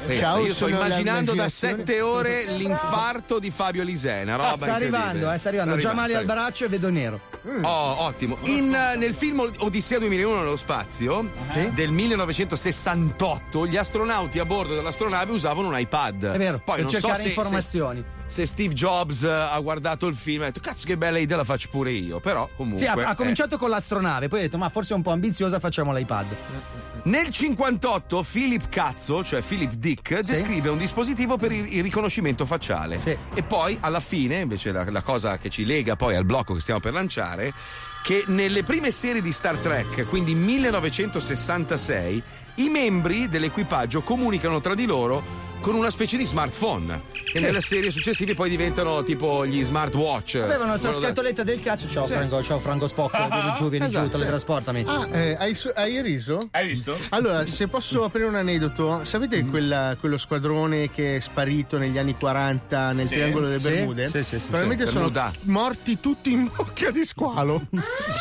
Pensa, 0.06 0.22
Ciao, 0.22 0.46
io 0.46 0.54
sto 0.54 0.68
immaginando 0.68 1.34
da. 1.34 1.48
7 1.48 2.02
ore 2.02 2.44
l'infarto 2.46 3.40
di 3.40 3.50
Fabio 3.52 3.84
Lisena. 3.84 4.36
Roba 4.36 4.52
Ah, 4.52 4.58
sta 4.58 4.74
arrivando, 4.74 5.32
eh, 5.32 5.38
sta 5.38 5.48
arrivando. 5.48 5.78
Già 5.78 5.90
arrivando, 5.92 6.02
male 6.02 6.10
sta 6.12 6.20
al 6.20 6.26
braccio 6.26 6.66
e 6.66 6.68
vedo 6.68 6.90
nero. 6.90 7.20
Oh, 7.62 8.02
ottimo. 8.04 8.38
In, 8.44 8.74
eh, 8.74 8.98
nel 8.98 9.14
film 9.14 9.50
Odissea 9.60 10.00
2001 10.00 10.40
nello 10.40 10.56
spazio 10.58 11.30
Sì. 11.52 11.70
del 11.74 11.92
1968, 11.92 13.66
gli 13.66 13.78
astronauti 13.78 14.40
a 14.40 14.46
bordo 14.46 14.76
dell'astronave 14.76 15.32
usavano 15.32 15.68
un 15.70 15.80
iPad. 15.80 16.32
È 16.34 16.38
vero, 16.38 16.60
Poi 16.64 16.76
per 16.76 16.84
non 16.84 16.92
so 16.92 17.00
cercare 17.00 17.22
se, 17.22 17.28
informazioni. 17.30 18.00
Se, 18.00 18.23
se 18.28 18.46
Steve 18.46 18.74
Jobs 18.74 19.24
eh, 19.24 19.30
ha 19.30 19.60
guardato 19.60 20.08
il 20.08 20.16
film 20.16 20.42
e 20.42 20.46
ha 20.46 20.48
detto 20.48 20.60
cazzo 20.60 20.86
che 20.88 20.98
bella 20.98 21.18
idea 21.20 21.38
la 21.38 21.44
faccio 21.44 21.68
pure 21.70 21.92
io, 21.92 22.20
però 22.20 22.50
comunque 22.56 22.84
Sì, 22.84 22.90
ha, 22.90 22.94
ha 22.94 23.12
eh. 23.12 23.16
cominciato 23.16 23.58
con 23.58 23.70
l'astronave, 23.70 24.28
poi 24.28 24.40
ha 24.40 24.42
detto 24.44 24.58
ma 24.58 24.70
forse 24.70 24.94
è 24.94 24.96
un 24.96 25.04
po' 25.04 25.12
ambiziosa, 25.12 25.60
facciamo 25.60 25.94
l'iPad. 25.94 26.26
Nel 27.06 27.30
58 27.30 28.24
Philip 28.32 28.70
Cazzo, 28.70 29.24
cioè 29.26 29.42
Philip 29.42 29.74
Dick, 29.74 30.20
Sì. 30.24 30.32
descrive 30.32 30.70
un 30.70 30.78
dispositivo 30.78 31.36
per 31.36 31.52
il, 31.52 31.74
il 31.74 31.84
riconoscimento 31.84 32.46
facciale. 32.46 32.98
Sì. 32.98 33.16
E 33.34 33.44
poi 33.44 33.78
alla 33.82 34.00
fine, 34.00 34.38
invece 34.40 34.72
la, 34.72 34.90
la 34.90 35.02
cosa 35.02 35.38
che 35.38 35.50
ci 35.50 35.66
lega 35.66 35.98
poi 35.98 36.16
al 36.16 36.24
blocco 36.24 36.54
che 36.54 36.62
stiamo 36.62 36.80
per 36.80 36.94
lanciare, 36.94 37.54
che 38.04 38.24
nelle 38.28 38.64
prime 38.64 38.90
serie 38.92 39.22
di 39.22 39.34
Star 39.34 39.58
Trek, 39.58 40.08
quindi 40.08 40.34
1966, 40.34 42.24
i 42.56 42.70
membri 42.70 43.28
dell'equipaggio 43.28 44.02
comunicano 44.02 44.62
tra 44.62 44.76
di 44.76 44.86
loro 44.86 45.52
con 45.64 45.76
una 45.76 45.90
specie 45.90 46.18
di 46.18 46.26
smartphone. 46.26 47.02
Che 47.34 47.40
Sì. 47.40 47.46
nelle 47.46 47.62
serie 47.62 47.90
successive 47.90 48.36
poi 48.36 48.50
diventano 48.50 49.02
tipo 49.04 49.44
gli 49.46 49.64
smartwatch. 49.64 50.36
Avevano 50.44 50.76
sta 50.78 50.90
Quello 50.90 51.00
da- 51.00 51.08
scatoletta 51.08 51.44
del 51.44 51.62
cazzo. 51.62 51.88
Ciao 51.88 52.06
Sì. 52.06 52.12
Franco, 52.12 52.44
ciao 52.44 52.60
Franco 52.60 52.88
Spock, 52.88 53.28
vieni 53.30 53.54
giù, 53.56 53.70
vieni 53.70 53.86
Esatto, 53.86 54.04
giù, 54.06 54.12
sì. 54.12 54.18
teletrasportami. 54.18 54.84
Ah, 54.86 55.08
eh, 55.12 55.36
hai, 55.40 55.58
hai 55.76 56.02
riso? 56.02 56.48
Hai 56.52 56.68
visto? 56.68 56.96
Allora, 57.10 57.48
se 57.48 57.68
posso 57.68 58.04
aprire 58.04 58.28
un 58.28 58.36
aneddoto, 58.36 59.04
sapete 59.06 59.44
quella- 59.46 59.96
quello 60.00 60.18
squadrone 60.18 60.92
che 60.92 61.16
è 61.16 61.20
sparito 61.22 61.78
negli 61.78 61.98
anni 61.98 62.16
40 62.18 62.92
nel 62.92 63.08
Sì. 63.08 63.14
triangolo 63.16 63.48
delle 63.48 63.60
Bermude? 63.62 64.10
sì, 64.10 64.18
sì, 64.24 64.38
sì, 64.40 64.42
Probabilmente 64.42 64.86
sì, 64.86 64.92
sono 64.92 65.10
Bermuda. 65.10 65.34
morti 65.52 66.00
tutti 66.00 66.32
in 66.34 66.52
bocca 66.54 66.92
di 66.92 67.06
squalo. 67.06 67.62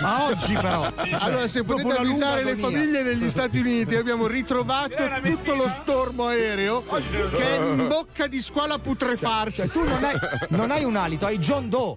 Ma 0.01 0.25
oggi 0.29 0.55
però. 0.55 0.91
allora, 1.21 1.49
se 1.49 1.63
dopo 1.65 1.83
potete 1.83 2.01
avvisare 2.01 2.45
le 2.45 2.55
famiglie 2.55 3.03
negli 3.03 3.29
Stati 3.29 3.59
Uniti, 3.59 3.95
abbiamo 3.97 4.27
ritrovato 4.27 4.95
tutto 5.23 5.55
lo 5.55 5.69
stormo 5.69 6.27
aereo 6.29 6.83
che 7.33 7.43
è 7.57 7.59
in 7.61 7.87
bocca 7.89 8.27
di 8.27 8.41
squalo 8.43 8.75
a 8.75 8.79
putrefarsi. 8.79 9.69
Tu 9.69 9.83
non 9.85 10.05
hai, 10.05 10.17
non 10.49 10.71
hai 10.71 10.85
un 10.85 10.97
alito, 10.97 11.27
hai 11.27 11.39
John 11.39 11.69
Doe. 11.69 11.97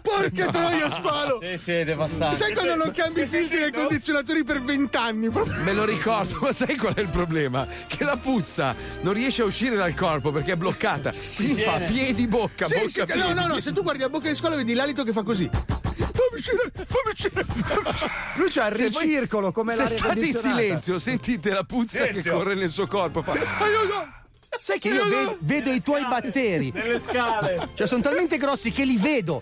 Porca 0.00 0.46
troia, 0.46 0.90
squalo! 0.90 1.38
Sì, 1.42 1.58
sì, 1.58 1.72
è 1.72 1.84
devastante. 1.84 2.36
Sai 2.36 2.52
quando 2.54 2.74
non 2.76 2.90
cambi 2.92 3.22
i 3.22 3.26
filtri 3.26 3.60
nei 3.60 3.72
condizionatori 3.72 4.44
per 4.44 4.62
vent'anni? 4.62 5.28
Me 5.28 5.72
lo 5.72 5.84
ricordo, 5.84 6.38
ma 6.40 6.52
sai 6.52 6.76
qual 6.76 6.94
è 6.94 7.00
il 7.00 7.08
problema? 7.08 7.66
Che 7.86 8.04
la 8.04 8.16
puzza 8.16 8.74
non 9.02 9.12
riesce 9.14 9.42
a 9.42 9.44
uscire 9.44 9.76
dal 9.76 9.94
corpo 9.94 10.30
perché 10.32 10.52
è 10.52 10.56
bloccata. 10.56 11.12
Quindi 11.36 11.62
fa 11.62 11.78
piedi 11.78 12.26
bocca, 12.26 12.66
Sì, 12.66 12.74
bocca 12.74 12.88
sì, 12.88 12.98
no, 13.00 13.04
piedi. 13.06 13.34
no, 13.34 13.46
no, 13.46 13.60
se 13.60 13.72
tu 13.72 13.82
guardi 13.82 14.00
la 14.02 14.08
bocca 14.08 14.28
di 14.28 14.34
squalo 14.34 14.56
vedi 14.56 14.74
l'alito 14.74 15.02
che 15.04 15.12
fa 15.12 15.22
così. 15.22 15.48
Fammi 15.94 16.38
uscire, 16.38 16.70
fammi 16.74 17.10
uscire, 17.12 17.44
fammi 17.44 17.88
uscire. 17.88 18.10
Lui 18.36 18.48
c'ha 18.50 18.66
il 18.68 18.74
Se 18.76 18.84
ricircolo 18.86 19.52
come 19.52 19.72
Se 19.74 19.82
l'aria 19.82 19.98
state 19.98 20.24
in 20.24 20.32
silenzio, 20.34 20.98
sentite 20.98 21.50
la 21.50 21.64
puzza 21.64 21.98
che 22.04 22.08
Silenzio. 22.08 22.32
corre 22.34 22.54
nel 22.54 22.70
suo 22.70 22.86
corpo. 22.86 23.22
Fa. 23.22 23.32
Aiuto! 23.32 24.22
Sai 24.60 24.78
che 24.78 24.88
io 24.88 25.04
ve- 25.04 25.36
vedo 25.40 25.70
i 25.70 25.82
tuoi 25.82 26.04
batteri. 26.06 26.70
Nelle 26.74 26.98
scale. 27.00 27.68
Cioè, 27.74 27.86
sono 27.86 28.00
talmente 28.00 28.36
grossi 28.38 28.70
che 28.70 28.84
li 28.84 28.96
vedo. 28.96 29.40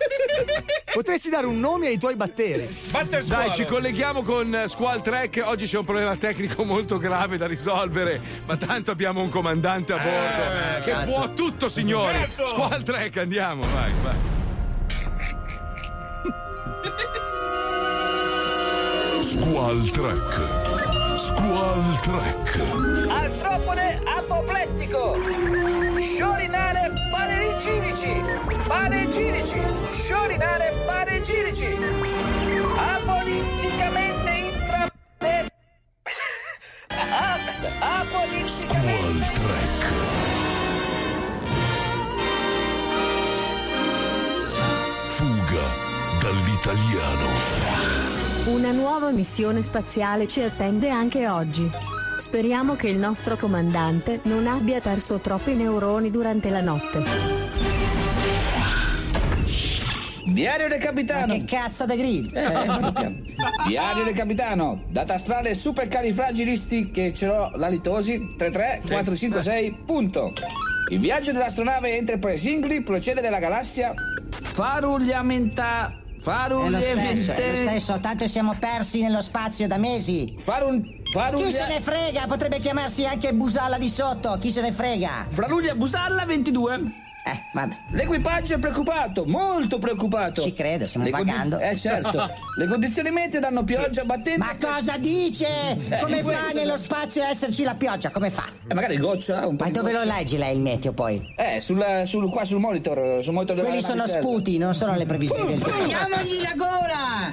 Potresti 0.92 1.30
dare 1.30 1.46
un 1.46 1.58
nome 1.60 1.86
ai 1.88 1.98
tuoi 1.98 2.16
batteri. 2.16 2.68
Dai, 3.24 3.52
ci 3.54 3.64
colleghiamo 3.64 4.22
con 4.22 4.64
Squall 4.66 5.00
Trek. 5.02 5.42
Oggi 5.44 5.66
c'è 5.66 5.78
un 5.78 5.84
problema 5.84 6.16
tecnico 6.16 6.64
molto 6.64 6.98
grave 6.98 7.36
da 7.36 7.46
risolvere, 7.46 8.20
ma 8.46 8.56
tanto 8.56 8.90
abbiamo 8.90 9.20
un 9.20 9.28
comandante 9.28 9.92
a 9.92 9.96
bordo 9.98 10.84
che 10.84 10.90
cazzo. 10.90 11.06
può 11.06 11.32
tutto, 11.34 11.68
signori. 11.68 12.18
Certo. 12.18 12.46
Squall 12.46 12.82
Trek, 12.82 13.16
andiamo, 13.18 13.62
vai, 13.74 13.90
vai. 14.02 14.16
Squall 19.20 19.88
Trek. 19.90 21.16
Squall 21.16 21.96
Trek. 22.02 22.91
Artropode 23.42 24.00
apoplettico. 24.04 25.18
Sciorinare 25.98 26.90
panegirici. 27.10 28.20
Panegirici. 28.68 29.60
Sciorinare 29.90 30.72
panegirici. 30.86 31.66
Apoliticamente 32.76 34.30
intra... 34.30 34.86
Apoliticamente... 37.80 38.46
Squall 38.46 39.18
Trek. 39.32 39.80
Fuga 45.08 45.66
dall'italiano. 46.20 47.26
Una 48.54 48.70
nuova 48.70 49.10
missione 49.10 49.62
spaziale 49.64 50.28
ci 50.28 50.42
attende 50.42 50.88
anche 50.90 51.28
oggi. 51.28 52.00
Speriamo 52.22 52.76
che 52.76 52.88
il 52.88 52.98
nostro 52.98 53.36
comandante 53.36 54.20
non 54.22 54.46
abbia 54.46 54.80
perso 54.80 55.18
troppi 55.18 55.54
neuroni 55.54 56.08
durante 56.08 56.50
la 56.50 56.60
notte. 56.60 57.02
Diario 60.26 60.68
del 60.68 60.78
capitano. 60.78 61.34
che 61.34 61.44
cazzo 61.44 61.84
de 61.84 61.96
grill? 61.96 62.26
Eh, 62.32 62.48
piano. 62.48 62.92
Diario 63.66 64.04
del 64.04 64.14
capitano. 64.14 64.84
Data 64.88 65.14
astrale 65.14 65.52
supercalifragilisti 65.54 66.92
che 66.92 67.12
ce 67.12 67.26
l'ho 67.26 67.50
la 67.56 67.66
litosi 67.66 68.34
33456. 68.38 69.78
Punto. 69.84 70.32
Il 70.90 71.00
viaggio 71.00 71.32
dell'astronave 71.32 71.96
Enterprise 71.96 72.46
Singly 72.46 72.82
procede 72.82 73.20
nella 73.20 73.40
galassia 73.40 73.94
Farugliamenta. 74.30 75.98
È 76.24 76.38
lo 76.48 76.80
stesso, 76.80 77.32
è 77.32 77.50
lo 77.50 77.56
stesso, 77.56 77.98
tanto 77.98 78.28
siamo 78.28 78.54
persi 78.56 79.02
nello 79.02 79.20
spazio 79.20 79.66
da 79.66 79.76
mesi. 79.76 80.36
Farun. 80.38 81.00
Faruglia- 81.12 81.46
Chi 81.46 81.52
se 81.52 81.66
ne 81.66 81.80
frega? 81.80 82.26
Potrebbe 82.26 82.58
chiamarsi 82.58 83.04
anche 83.06 83.32
Busalla 83.34 83.76
di 83.78 83.88
sotto, 83.90 84.36
chi 84.40 84.50
se 84.50 84.62
ne 84.62 84.72
frega? 84.72 85.26
Fraluglia 85.28 85.74
Busalla 85.74 86.24
22. 86.24 87.00
Eh, 87.24 87.40
vabbè. 87.52 87.76
L'equipaggio 87.90 88.54
è 88.54 88.58
preoccupato, 88.58 89.24
molto 89.26 89.78
preoccupato. 89.78 90.42
Ci 90.42 90.52
credo, 90.54 90.88
stiamo 90.88 91.06
Le 91.06 91.12
condi- 91.12 91.30
pagando. 91.30 91.58
Eh 91.60 91.76
certo. 91.76 92.18
Le 92.58 92.66
condizioni 92.66 93.10
meteo 93.12 93.38
danno 93.40 93.62
pioggia 93.62 94.02
battente. 94.04 94.38
Ma 94.38 94.56
cosa 94.60 94.96
dice? 94.96 95.46
Eh, 95.88 95.98
Come 96.00 96.20
di 96.22 96.28
fa 96.28 96.50
nello 96.52 96.76
spazio 96.76 97.22
a 97.22 97.28
esserci 97.28 97.62
la 97.62 97.74
pioggia? 97.76 98.10
Come 98.10 98.30
fa? 98.30 98.42
Eh, 98.66 98.74
magari 98.74 98.96
goccia 98.96 99.46
un 99.46 99.54
po'. 99.56 99.62
Ma 99.64 99.70
dove 99.70 99.92
lo 99.92 99.98
goccia. 100.00 100.14
leggi 100.16 100.36
lei 100.36 100.56
il 100.56 100.62
meteo 100.62 100.92
poi? 100.94 101.24
Eh, 101.36 101.60
sul, 101.60 102.02
sul- 102.06 102.28
qua 102.28 102.42
sul 102.44 102.58
monitor, 102.58 103.22
sul 103.22 103.34
monitor 103.34 103.56
Quelli 103.60 103.82
sono 103.82 104.04
sputi, 104.08 104.58
non 104.58 104.74
sono 104.74 104.96
le 104.96 105.06
previsioni 105.06 105.46
del 105.46 105.60
tempo. 105.60 105.84
Chiamagli 105.84 106.40
la 106.40 106.54
gola! 106.56 107.30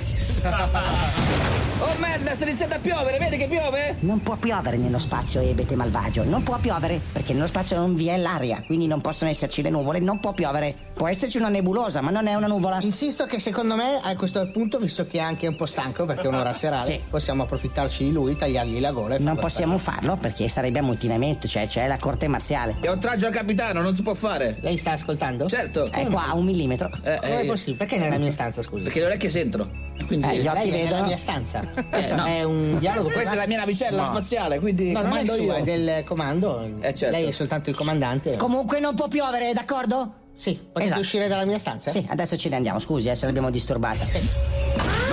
Oh 1.89 1.97
merda, 1.97 2.35
sta 2.35 2.45
iniziando 2.45 2.75
a 2.75 2.77
piovere, 2.79 3.17
vedi 3.17 3.37
che 3.37 3.47
piove? 3.47 3.95
Non 4.01 4.21
può 4.21 4.35
piovere 4.35 4.77
nello 4.77 4.99
spazio, 4.99 5.41
ebete 5.41 5.75
malvagio. 5.75 6.23
Non 6.23 6.43
può 6.43 6.59
piovere 6.59 7.01
perché 7.11 7.33
nello 7.33 7.47
spazio 7.47 7.77
non 7.77 7.95
vi 7.95 8.07
è 8.09 8.17
l'aria, 8.17 8.61
quindi 8.63 8.85
non 8.85 9.01
possono 9.01 9.31
esserci 9.31 9.63
le 9.63 9.71
nuvole, 9.71 9.97
non 9.99 10.19
può 10.19 10.31
piovere. 10.33 10.75
Può 10.93 11.07
esserci 11.07 11.37
una 11.37 11.47
nebulosa, 11.49 12.01
ma 12.01 12.11
non 12.11 12.27
è 12.27 12.35
una 12.35 12.45
nuvola. 12.45 12.77
Insisto 12.81 13.25
che 13.25 13.39
secondo 13.39 13.75
me 13.75 13.99
a 14.03 14.15
questo 14.15 14.47
punto, 14.51 14.77
visto 14.77 15.07
che 15.07 15.17
è 15.17 15.21
anche 15.21 15.47
un 15.47 15.55
po' 15.55 15.65
stanco 15.65 16.05
perché 16.05 16.23
è 16.23 16.27
un'ora 16.27 16.53
serale, 16.53 16.85
Sì. 16.85 17.01
possiamo 17.09 17.43
approfittarci 17.43 18.03
di 18.03 18.11
lui, 18.11 18.35
tagliargli 18.35 18.79
la 18.79 18.91
gola 18.91 19.15
e 19.15 19.17
Non 19.17 19.33
farlo 19.33 19.41
possiamo 19.41 19.77
farlo 19.79 20.15
perché 20.15 20.47
sarebbe 20.47 20.77
ammutinamento, 20.79 21.47
cioè 21.47 21.65
c'è 21.65 21.87
la 21.87 21.97
corte 21.97 22.27
marziale. 22.27 22.77
È 22.81 22.89
oltraggio 22.89 23.25
al 23.25 23.33
capitano, 23.33 23.81
non 23.81 23.95
si 23.95 24.03
può 24.03 24.13
fare. 24.13 24.57
Lei 24.61 24.77
sta 24.77 24.91
ascoltando? 24.91 25.47
Certo. 25.49 25.89
È 25.91 26.05
qua 26.05 26.27
a 26.27 26.35
un 26.35 26.45
millimetro. 26.45 26.91
Eh, 27.01 27.17
Come 27.19 27.39
è 27.39 27.43
eh, 27.43 27.45
possibile? 27.45 27.77
Perché 27.77 27.97
nella 27.97 28.17
mia 28.19 28.31
stanza, 28.31 28.61
scusi? 28.61 28.83
Perché 28.83 28.99
le 28.99 29.05
orecchie 29.05 29.29
sentono. 29.29 29.87
Quindi... 30.05 30.27
Eh, 30.27 30.37
gli 30.41 30.47
occhi 30.47 30.57
Lei 30.57 30.67
è 30.69 30.71
nella 30.71 30.83
vedono. 30.85 31.05
mia 31.05 31.17
stanza. 31.17 31.59
Questo 31.89 32.15
no. 32.15 32.25
è 32.25 32.43
un 32.43 32.77
dialogo. 32.79 33.09
Questa 33.09 33.33
è 33.33 33.35
la 33.35 33.47
mia 33.47 33.57
navicella 33.57 33.97
No. 34.01 34.05
spaziale, 34.05 34.59
quindi 34.59 34.91
No, 34.91 35.01
non 35.01 35.17
è 35.17 35.23
io. 35.23 35.53
è 35.53 35.61
del 35.61 36.03
comando. 36.05 36.61
Eh, 36.81 36.93
certo. 36.95 37.15
Lei 37.15 37.27
è 37.27 37.31
soltanto 37.31 37.69
il 37.69 37.75
comandante. 37.75 38.35
Comunque 38.37 38.79
non 38.79 38.95
può 38.95 39.07
piovere, 39.07 39.53
d'accordo? 39.53 40.13
Sì, 40.33 40.53
potete 40.53 40.85
Esatto. 40.85 41.01
uscire 41.01 41.27
dalla 41.27 41.45
mia 41.45 41.59
stanza? 41.59 41.91
Sì, 41.91 42.05
adesso 42.09 42.37
ce 42.37 42.49
ne 42.49 42.55
andiamo, 42.55 42.79
scusi 42.79 43.09
eh, 43.09 43.15
se 43.15 43.25
l'abbiamo 43.25 43.49
disturbata. 43.49 44.05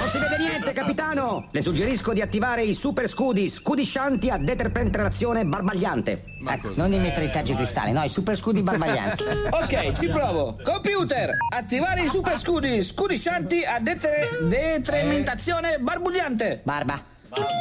Non 0.06 0.14
si 0.14 0.18
vede 0.20 0.38
niente, 0.38 0.72
capitano! 0.72 1.48
Le 1.50 1.62
suggerisco 1.62 2.12
di 2.12 2.20
attivare 2.20 2.62
i 2.62 2.74
super 2.74 3.08
scudi 3.08 3.48
scudiscianti 3.48 4.30
a 4.30 4.36
deterpenetrazione 4.38 5.44
barbagliante. 5.44 6.22
Ecco, 6.48 6.70
non 6.76 6.92
i 6.92 7.00
metricaggi 7.00 7.56
cristalli, 7.56 7.90
no, 7.90 8.04
i 8.04 8.08
super 8.08 8.36
scudi 8.36 8.62
barbaglianti. 8.62 9.24
Ok, 9.50 9.92
ci 9.98 10.06
provo. 10.08 10.58
Computer, 10.62 11.30
attivare 11.52 12.02
i 12.02 12.08
super 12.08 12.38
scudi 12.38 12.84
scudiscianti 12.84 13.64
a 13.64 13.80
detre- 13.80 14.28
detrementazione 14.42 15.78
barbugliante. 15.78 16.60
Barba. 16.62 17.02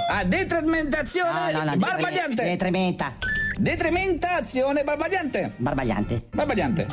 A 0.09 0.23
detrementazione 0.23 1.51
No, 1.51 1.63
no, 1.63 1.71
no, 1.71 1.77
barbagliante. 1.77 2.43
Detrementa. 2.43 3.13
Detrementazione 3.57 4.83
barbagliante. 4.83 5.53
Barbagliante. 5.55 6.27
Barbagliante. 6.33 6.87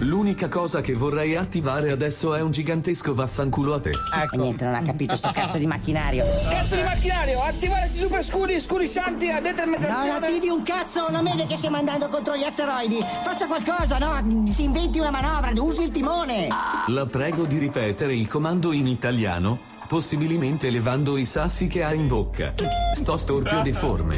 L'unica 0.00 0.48
cosa 0.48 0.80
che 0.80 0.94
vorrei 0.94 1.36
attivare 1.36 1.90
adesso 1.90 2.34
è 2.34 2.40
un 2.40 2.50
gigantesco 2.50 3.14
vaffanculo 3.14 3.74
a 3.74 3.80
te. 3.80 3.92
Ecco. 4.14 4.36
Niente, 4.36 4.64
non 4.64 4.74
ha 4.74 4.82
capito 4.82 5.16
sto 5.16 5.30
cazzo 5.32 5.58
di 5.58 5.66
macchinario. 5.66 6.26
Cazzo 6.48 6.76
di 6.76 6.82
macchinario, 6.82 7.40
attivare 7.40 7.86
i 7.86 7.90
super 7.90 8.22
scudi 8.22 8.60
scudiscianti 8.60 9.28
a 9.30 9.34
Non 9.34 9.42
detrementazione. 9.44 10.10
attivi 10.10 10.48
un 10.48 10.62
cazzo, 10.62 11.08
non 11.10 11.24
vede 11.24 11.46
che 11.46 11.56
stiamo 11.56 11.76
andando 11.76 12.08
contro 12.08 12.36
gli 12.36 12.44
asteroidi. 12.44 12.98
Faccia 13.22 13.46
qualcosa, 13.46 13.98
no? 13.98 14.44
Si 14.50 14.64
inventi 14.64 14.98
una 14.98 15.10
manovra, 15.10 15.50
usi 15.56 15.84
il 15.84 15.92
timone. 15.92 16.48
La 16.88 17.06
prego 17.06 17.44
di 17.44 17.58
ripetere 17.58 18.14
il 18.14 18.26
comando 18.28 18.72
in 18.72 18.86
italiano, 18.86 19.58
possibilmente 19.96 20.70
levando 20.70 21.18
i 21.18 21.26
sassi 21.26 21.66
che 21.66 21.82
ha 21.84 21.92
in 21.92 22.06
bocca. 22.08 22.54
Sto 22.94 23.18
storpio 23.18 23.60
deforme. 23.60 24.16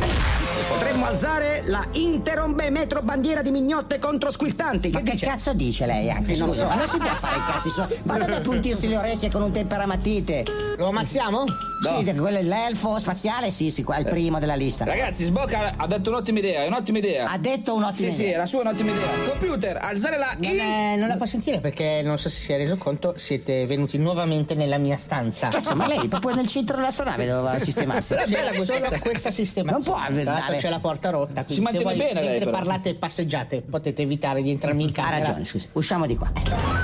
Potremmo 0.68 1.04
alzare 1.06 1.62
la 1.66 1.84
interrombe 1.94 2.70
metro 2.70 3.02
bandiera 3.02 3.42
di 3.42 3.50
mignotte 3.50 3.98
contro 3.98 4.30
squiltanti. 4.30 4.90
Ma 4.90 4.98
Che 4.98 5.04
che 5.04 5.10
dice? 5.12 5.26
cazzo 5.26 5.52
dice 5.52 5.84
lei 5.86 6.12
anche? 6.12 6.36
Non 6.36 6.46
lo 6.48 6.54
so. 6.54 6.66
ma 6.68 6.76
non 6.76 6.86
si 6.88 6.96
può 6.98 7.08
fare 7.16 7.36
i 7.38 7.44
cazzi 7.50 7.70
suoi. 7.70 7.86
Vada 8.04 8.24
ad 8.24 8.32
appuntirsi 8.34 8.86
le 8.86 8.98
orecchie 8.98 9.30
con 9.32 9.42
un 9.42 9.50
temperamatite. 9.50 10.44
Lo 10.76 10.88
ammazziamo? 10.88 11.44
Sì, 11.82 12.04
quello 12.14 12.38
è 12.38 12.42
l'elfo 12.42 12.98
spaziale, 12.98 13.50
sì, 13.50 13.70
sì, 13.70 13.82
qua 13.82 13.96
è 13.96 13.98
il 13.98 14.06
primo 14.06 14.38
della 14.38 14.54
lista. 14.54 14.84
Ragazzi, 14.84 15.24
Sbocca 15.24 15.74
ha 15.76 15.86
detto 15.86 16.08
un'ottima 16.10 16.38
idea, 16.38 16.62
è 16.62 16.66
un'ottima 16.68 16.98
idea. 16.98 17.28
Ha 17.28 17.36
detto 17.36 17.74
un'ottima 17.74 18.08
Sì, 18.10 18.14
sì, 18.16 18.22
idea. 18.22 18.34
è 18.34 18.38
la 18.38 18.46
sua 18.46 18.60
un'ottima 18.60 18.90
idea. 18.90 19.06
Computer, 19.28 19.76
alzare 19.76 20.16
la 20.18 20.34
Non, 20.38 20.58
è- 20.58 20.96
non 20.96 21.08
la 21.08 21.16
può 21.16 21.26
sentire 21.26 21.58
perché 21.58 22.00
non 22.02 22.16
so 22.18 22.28
se 22.30 22.40
si 22.40 22.52
è 22.52 22.56
reso 22.56 22.76
conto, 22.78 23.14
siete 23.16 23.66
venuti 23.66 23.98
nuovamente 23.98 24.54
nella 24.54 24.78
mia 24.78 24.96
stanza. 24.96 25.50
Cazzo, 25.64 25.76
ma 25.76 25.86
lei 25.86 26.08
proprio 26.08 26.34
nel 26.34 26.46
centro 26.46 26.76
dell'astronave 26.76 27.26
doveva 27.26 27.58
sistemarsi. 27.58 28.14
È 28.14 28.26
bella 28.26 28.52
solo 28.64 28.86
questa 29.00 29.30
sistemazione. 29.32 29.72
Non 29.72 29.82
può 29.82 29.94
Tra 30.22 30.32
l'altro 30.32 30.46
dare- 30.46 30.58
c'è 30.58 30.68
la 30.68 30.78
porta 30.80 31.10
rotta. 31.10 31.44
quindi 31.44 31.54
Si 31.54 31.60
mantiene 31.60 31.90
se 31.90 31.96
voi, 31.96 32.06
bene 32.12 32.26
lei, 32.26 32.38
però. 32.38 32.50
parlate 32.50 32.88
e 32.90 32.94
passeggiate 32.94 33.62
potete 33.62 34.02
evitare 34.02 34.42
di 34.42 34.50
entrarmi 34.50 34.82
in 34.82 34.88
Ha 34.90 34.92
camera. 34.92 35.18
ragione, 35.18 35.44
scusi. 35.44 35.68
Usciamo 35.72 36.06
di 36.06 36.16
qua. 36.16 36.30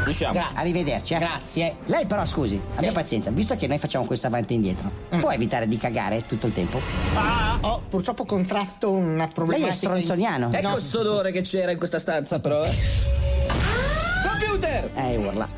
Diciamo. 0.07 0.33
Grazie. 0.33 0.57
Arrivederci, 0.59 1.15
eh. 1.15 1.19
Grazie. 1.19 1.77
Lei 1.87 2.07
però, 2.07 2.25
scusi, 2.25 2.61
abbia 2.77 2.93
pazienza, 2.93 3.31
visto 3.31 3.57
che 3.57 3.67
noi 3.67 3.79
facciamo 3.79 4.05
questo 4.07 4.27
avanti 4.27 4.53
e 4.53 4.57
indietro, 4.57 4.91
Mm. 5.15 5.21
può 5.21 5.31
evitare 5.31 5.67
di 5.69 5.77
cagare 5.77 6.25
tutto 6.27 6.47
il 6.47 6.53
tempo? 6.53 6.81
Ah, 7.15 7.59
ho 7.61 7.83
purtroppo 7.89 8.25
contratto 8.25 8.91
una 8.91 9.27
problematica. 9.29 9.89
Lei 9.91 10.01
è 10.01 10.03
stronzoniano. 10.05 10.51
Ecco 10.53 10.69
No. 10.69 10.79
sto 10.79 11.01
odore 11.01 11.33
che 11.33 11.43
c'era 11.43 11.71
in 11.73 11.79
questa 11.79 11.99
stanza, 11.99 12.39
però. 12.41 12.63
eh. 12.63 12.71
Computer, 14.27 14.91
Eh, 14.95 15.17
urla. 15.17 15.49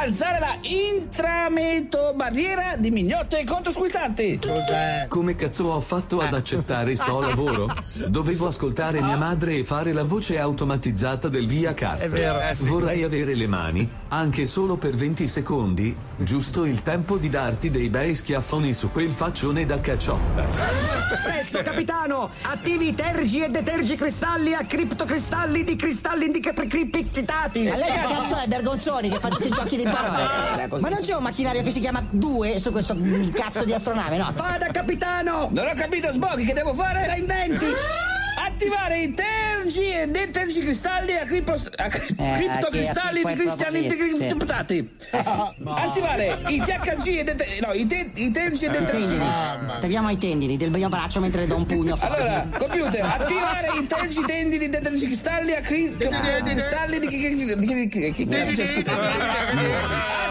Alzare 0.00 0.38
la 0.38 0.56
intrameto 0.62 2.12
barriera 2.14 2.76
di 2.76 2.90
mignotte 2.90 3.44
contro 3.44 3.72
squiltanti. 3.72 4.38
Cos'è? 4.40 5.06
Come 5.08 5.36
cazzo 5.36 5.64
ho 5.64 5.80
fatto 5.80 6.20
ad 6.20 6.32
accettare 6.32 6.94
sto 6.94 7.20
lavoro? 7.20 7.72
Dovevo 8.06 8.46
ascoltare 8.46 9.00
mia 9.02 9.16
madre 9.16 9.56
e 9.56 9.64
fare 9.64 9.92
la 9.92 10.04
voce 10.04 10.38
automatizzata 10.38 11.28
del 11.28 11.46
via 11.46 11.74
carta. 11.74 12.04
È 12.04 12.08
vero. 12.08 12.40
Eh, 12.40 12.54
sì. 12.54 12.68
Vorrei 12.68 13.02
avere 13.02 13.34
le 13.34 13.46
mani, 13.46 13.88
anche 14.08 14.46
solo 14.46 14.76
per 14.76 14.94
20 14.94 15.28
secondi, 15.28 15.94
giusto 16.16 16.64
il 16.64 16.82
tempo 16.82 17.16
di 17.16 17.28
darti 17.28 17.70
dei 17.70 17.88
bei 17.88 18.14
schiaffoni 18.14 18.72
su 18.74 18.90
quel 18.90 19.12
faccione 19.12 19.66
da 19.66 19.80
cacciotta. 19.80 20.44
Presto, 21.22 21.62
capitano! 21.62 22.30
Attivi 22.42 22.88
i 22.88 22.94
tergi 22.94 23.42
e 23.42 23.50
detergi 23.50 23.96
cristalli 23.96 24.54
a 24.54 24.64
criptocristalli 24.64 25.64
di 25.64 25.76
cristalli 25.76 26.30
di 26.30 26.40
criptati. 26.40 27.64
Ma 27.64 27.76
lei 27.76 27.90
che 27.90 28.00
cazzo 28.00 28.36
è 28.36 28.46
Bergonzoni 28.46 29.08
che 29.08 29.18
fa 29.18 29.28
tutti 29.28 29.46
i 29.46 29.50
giochi 29.50 29.76
di 29.84 29.90
parole? 29.90 30.68
Ma 30.80 30.88
non 30.88 31.00
c'è 31.00 31.14
un 31.14 31.22
macchinario 31.22 31.62
che 31.62 31.70
si 31.70 31.80
chiama 31.80 32.04
Due 32.10 32.58
su 32.58 32.70
questo 32.72 32.96
cazzo 33.32 33.64
di 33.64 33.72
astronave, 33.72 34.16
no? 34.16 34.32
Vada, 34.34 34.66
capitano! 34.68 35.48
Non 35.50 35.66
ho 35.66 35.72
capito, 35.74 36.10
Sbocchi, 36.12 36.44
che 36.44 36.52
devo 36.52 36.74
fare? 36.74 37.06
Da 37.06 37.14
inventi! 37.14 37.66
Attivare 38.34 38.98
i 39.00 39.14
tergi 39.14 39.90
e 39.90 40.06
detergi 40.08 40.60
cristalli 40.60 41.16
a, 41.16 41.24
cripos- 41.24 41.68
a 41.76 41.88
cri- 41.88 42.14
Eh, 42.18 42.34
criptocristalli 42.36 43.22
di 43.24 43.34
cristiani 43.34 43.82
sì. 43.82 43.96
criptati. 44.26 44.96
Attivare 45.64 46.38
i 46.48 46.60
THG 46.62 47.06
e 47.18 47.24
det- 47.24 47.60
no, 47.64 47.72
i, 47.72 47.86
te- 47.86 48.10
i 48.14 48.30
tergi 48.30 48.64
e 48.66 48.70
detergi. 48.70 49.06
Tendini. 49.06 49.80
Tagliamo 49.80 50.10
i 50.10 50.18
tendini 50.18 50.56
del 50.56 50.70
mio 50.70 50.88
braccio 50.88 51.20
mentre 51.20 51.46
do 51.46 51.56
un 51.56 51.66
pugno. 51.66 51.96
Allora, 52.00 52.48
computer, 52.56 53.02
attivare 53.04 53.68
i 53.80 53.86
tergi 53.86 54.22
tendini 54.22 54.58
dei 54.58 54.68
detergi 54.80 55.06
cristalli 55.06 55.54
a 55.54 55.60
cri- 55.60 55.94
cristalli 55.96 56.98
di- 57.00 57.06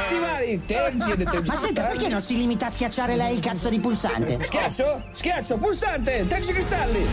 Attivare 0.04 0.45
i 0.45 0.62
tergi 0.66 1.12
e 1.12 1.18
detergi 1.18 1.49
Ma 1.49 1.56
senta, 1.58 1.84
perché 1.84 2.08
non 2.08 2.22
si 2.22 2.36
limita 2.36 2.66
a 2.68 2.70
schiacciare 2.70 3.16
lei 3.16 3.36
il 3.36 3.41
cazzo 3.41 3.70
di 3.70 3.80
pulsante? 3.80 4.38
Schiaccio, 4.43 5.04
schiaccio, 5.12 5.58
pulsante, 5.58 6.26
tergi 6.28 6.52
cristalli. 6.52 7.06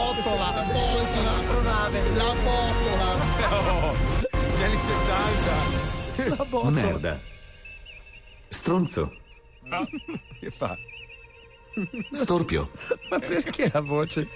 Botola! 0.00 0.54
La 0.54 0.62
botola! 0.62 1.32
L'astronave! 1.32 2.00
La 2.16 2.34
botola! 2.44 3.08
Oh, 3.50 3.94
gli 4.30 4.62
anni 4.62 4.80
70. 4.80 6.36
La 6.36 6.44
botola! 6.44 6.70
Merda. 6.70 7.20
Stronzo. 8.48 9.12
Che 10.40 10.50
fa? 10.50 10.76
Storpio. 12.12 12.70
Ma 13.10 13.18
perché 13.18 13.70
la 13.72 13.80
voce? 13.80 14.28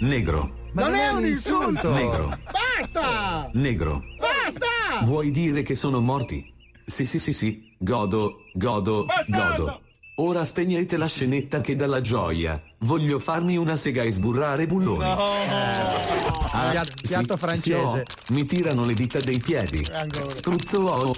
Negro. 0.00 0.54
Ma 0.72 0.82
non 0.88 0.94
è 0.94 1.08
un 1.10 1.24
insulto! 1.26 1.92
Negro. 1.92 2.38
Basta! 2.50 3.50
Negro. 3.52 4.02
Basta! 4.18 5.04
Vuoi 5.04 5.30
dire 5.30 5.62
che 5.62 5.74
sono 5.76 6.00
morti? 6.00 6.52
Sì, 6.84 7.06
sì, 7.06 7.20
sì, 7.20 7.32
sì. 7.32 7.74
Godo, 7.78 8.38
godo, 8.54 9.06
godo. 9.28 9.80
Ora 10.24 10.44
spegnete 10.44 10.96
la 10.96 11.08
scenetta 11.08 11.60
che 11.60 11.74
dà 11.74 11.88
la 11.88 12.00
gioia. 12.00 12.62
Voglio 12.78 13.18
farmi 13.18 13.56
una 13.56 13.74
sega 13.74 14.04
e 14.04 14.12
sburrare 14.12 14.68
bulloni. 14.68 15.02
Ah, 15.02 16.68
Piatto- 16.70 16.92
sì, 16.94 17.02
piatto 17.08 17.34
sì, 17.34 17.40
francese. 17.40 17.76
ho. 17.80 18.02
Mi 18.28 18.44
tirano 18.44 18.84
le 18.84 18.94
dita 18.94 19.18
dei 19.18 19.40
piedi. 19.40 19.84
Ancora. 19.92 20.30
Struzzo 20.30 20.78
ho. 20.78 21.12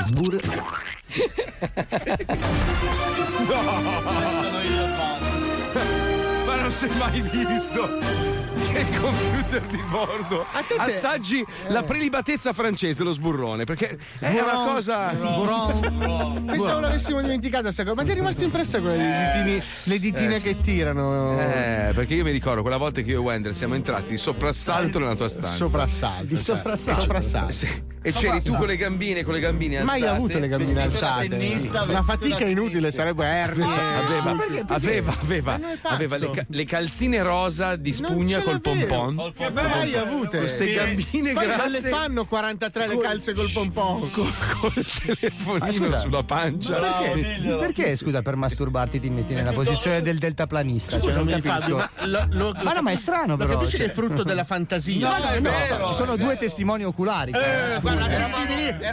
Sbur... 0.00 0.40
Ma 6.44 6.60
non 6.60 6.70
si 6.72 6.86
è 6.86 6.90
mai 6.98 7.20
visto 7.20 8.37
che 8.72 8.78
il 8.80 8.98
computer 9.00 9.60
di 9.62 9.82
bordo 9.88 10.46
assaggi 10.78 11.44
la 11.68 11.82
prelibatezza 11.82 12.52
francese, 12.52 13.02
lo 13.02 13.12
sburrone, 13.12 13.64
perché 13.64 13.98
è 14.18 14.40
una 14.40 14.64
cosa. 14.64 15.08
Pensavo 15.08 16.80
l'avessimo 16.80 17.20
dimenticata 17.20 17.70
cosa. 17.84 17.94
Ma 17.94 18.04
ti 18.04 18.10
è 18.10 18.14
rimasto 18.14 18.44
impressa 18.44 18.80
quelle 18.80 19.30
ditini- 19.32 19.62
le 19.84 19.98
ditine 19.98 20.36
Eh, 20.36 20.40
che 20.40 20.60
tirano? 20.60 21.38
Eh, 21.38 21.92
perché 21.94 22.14
io 22.14 22.24
mi 22.24 22.30
ricordo 22.30 22.62
quella 22.62 22.76
volta 22.76 23.00
che 23.00 23.10
io 23.10 23.20
e 23.20 23.22
Wender 23.22 23.54
siamo 23.54 23.74
entrati 23.74 24.10
di 24.10 24.16
soprassalto 24.16 24.98
nella 24.98 25.16
tua 25.16 25.28
stanza. 25.28 25.56
Soprassalto. 25.56 26.24
Di 26.24 26.34
cioè, 26.36 26.56
soprassalto. 26.56 27.00
soprassalto. 27.00 27.52
Sì. 27.52 27.96
E 28.00 28.12
c'eri 28.12 28.40
tu 28.42 28.56
con 28.56 28.66
le 28.68 28.76
gambine, 28.76 29.22
con 29.24 29.34
le 29.34 29.40
gambine 29.40 29.78
alzate. 29.80 30.00
Mai 30.00 30.08
avuto 30.08 30.38
le 30.38 30.48
gambine 30.48 30.82
alzate. 30.82 31.28
tennista, 31.28 31.82
Una 31.82 32.02
fatica 32.02 32.44
inutile 32.44 32.92
sarebbe 32.92 33.24
ernie. 33.26 33.64
Aveva, 33.66 34.34
perché? 34.34 34.64
aveva, 34.68 35.16
aveva, 35.20 35.60
pazzo. 35.82 35.94
aveva 35.94 36.16
le, 36.16 36.30
ca- 36.30 36.44
le 36.48 36.64
calzine 36.64 37.22
rosa 37.22 37.76
di 37.76 37.92
spugna 37.92 38.38
ce 38.38 38.44
col 38.60 38.86
pompon. 38.86 39.32
Che 39.36 39.50
mai 39.50 39.94
avute? 39.94 40.38
Queste 40.38 40.72
gambine 40.72 41.32
Poi 41.32 41.46
grasse. 41.46 41.80
Non 41.80 41.82
le 41.82 41.88
fanno 41.88 42.24
43 42.24 42.86
le 42.88 42.98
calze 42.98 43.32
col 43.34 43.50
pompon. 43.50 44.10
Col, 44.10 44.32
col 44.60 44.72
telefonino 44.74 45.94
Ah, 45.94 45.96
sulla 45.98 46.22
pancia. 46.22 46.80
Ma 46.80 46.92
perché, 47.00 47.56
perché, 47.58 47.96
scusa, 47.96 48.22
per 48.22 48.36
masturbarti 48.36 49.00
ti 49.00 49.10
metti 49.10 49.34
nella 49.34 49.52
posizione 49.52 50.02
del 50.02 50.18
deltaplanista? 50.18 51.00
Cioè, 51.00 51.12
non 51.12 51.26
capisco. 51.40 51.76
Ma, 51.76 51.90
lo- 52.04 52.26
lo- 52.30 52.56
Ma 52.62 52.72
no, 52.74 52.82
ma 52.82 52.90
è 52.90 52.96
strano, 52.96 53.36
però. 53.36 53.52
capisci 53.52 53.76
cioè- 53.76 53.86
che 53.86 53.92
è 53.92 53.94
frutto 53.94 54.22
della 54.22 54.44
fantasia? 54.44 55.08
No, 55.08 55.40
no, 55.40 55.50
no, 55.78 55.88
ci 55.88 55.94
sono 55.94 56.16
due 56.16 56.36
testimoni 56.36 56.84
oculari. 56.84 57.32
Eh, 57.32 57.78
guarda, 57.80 58.06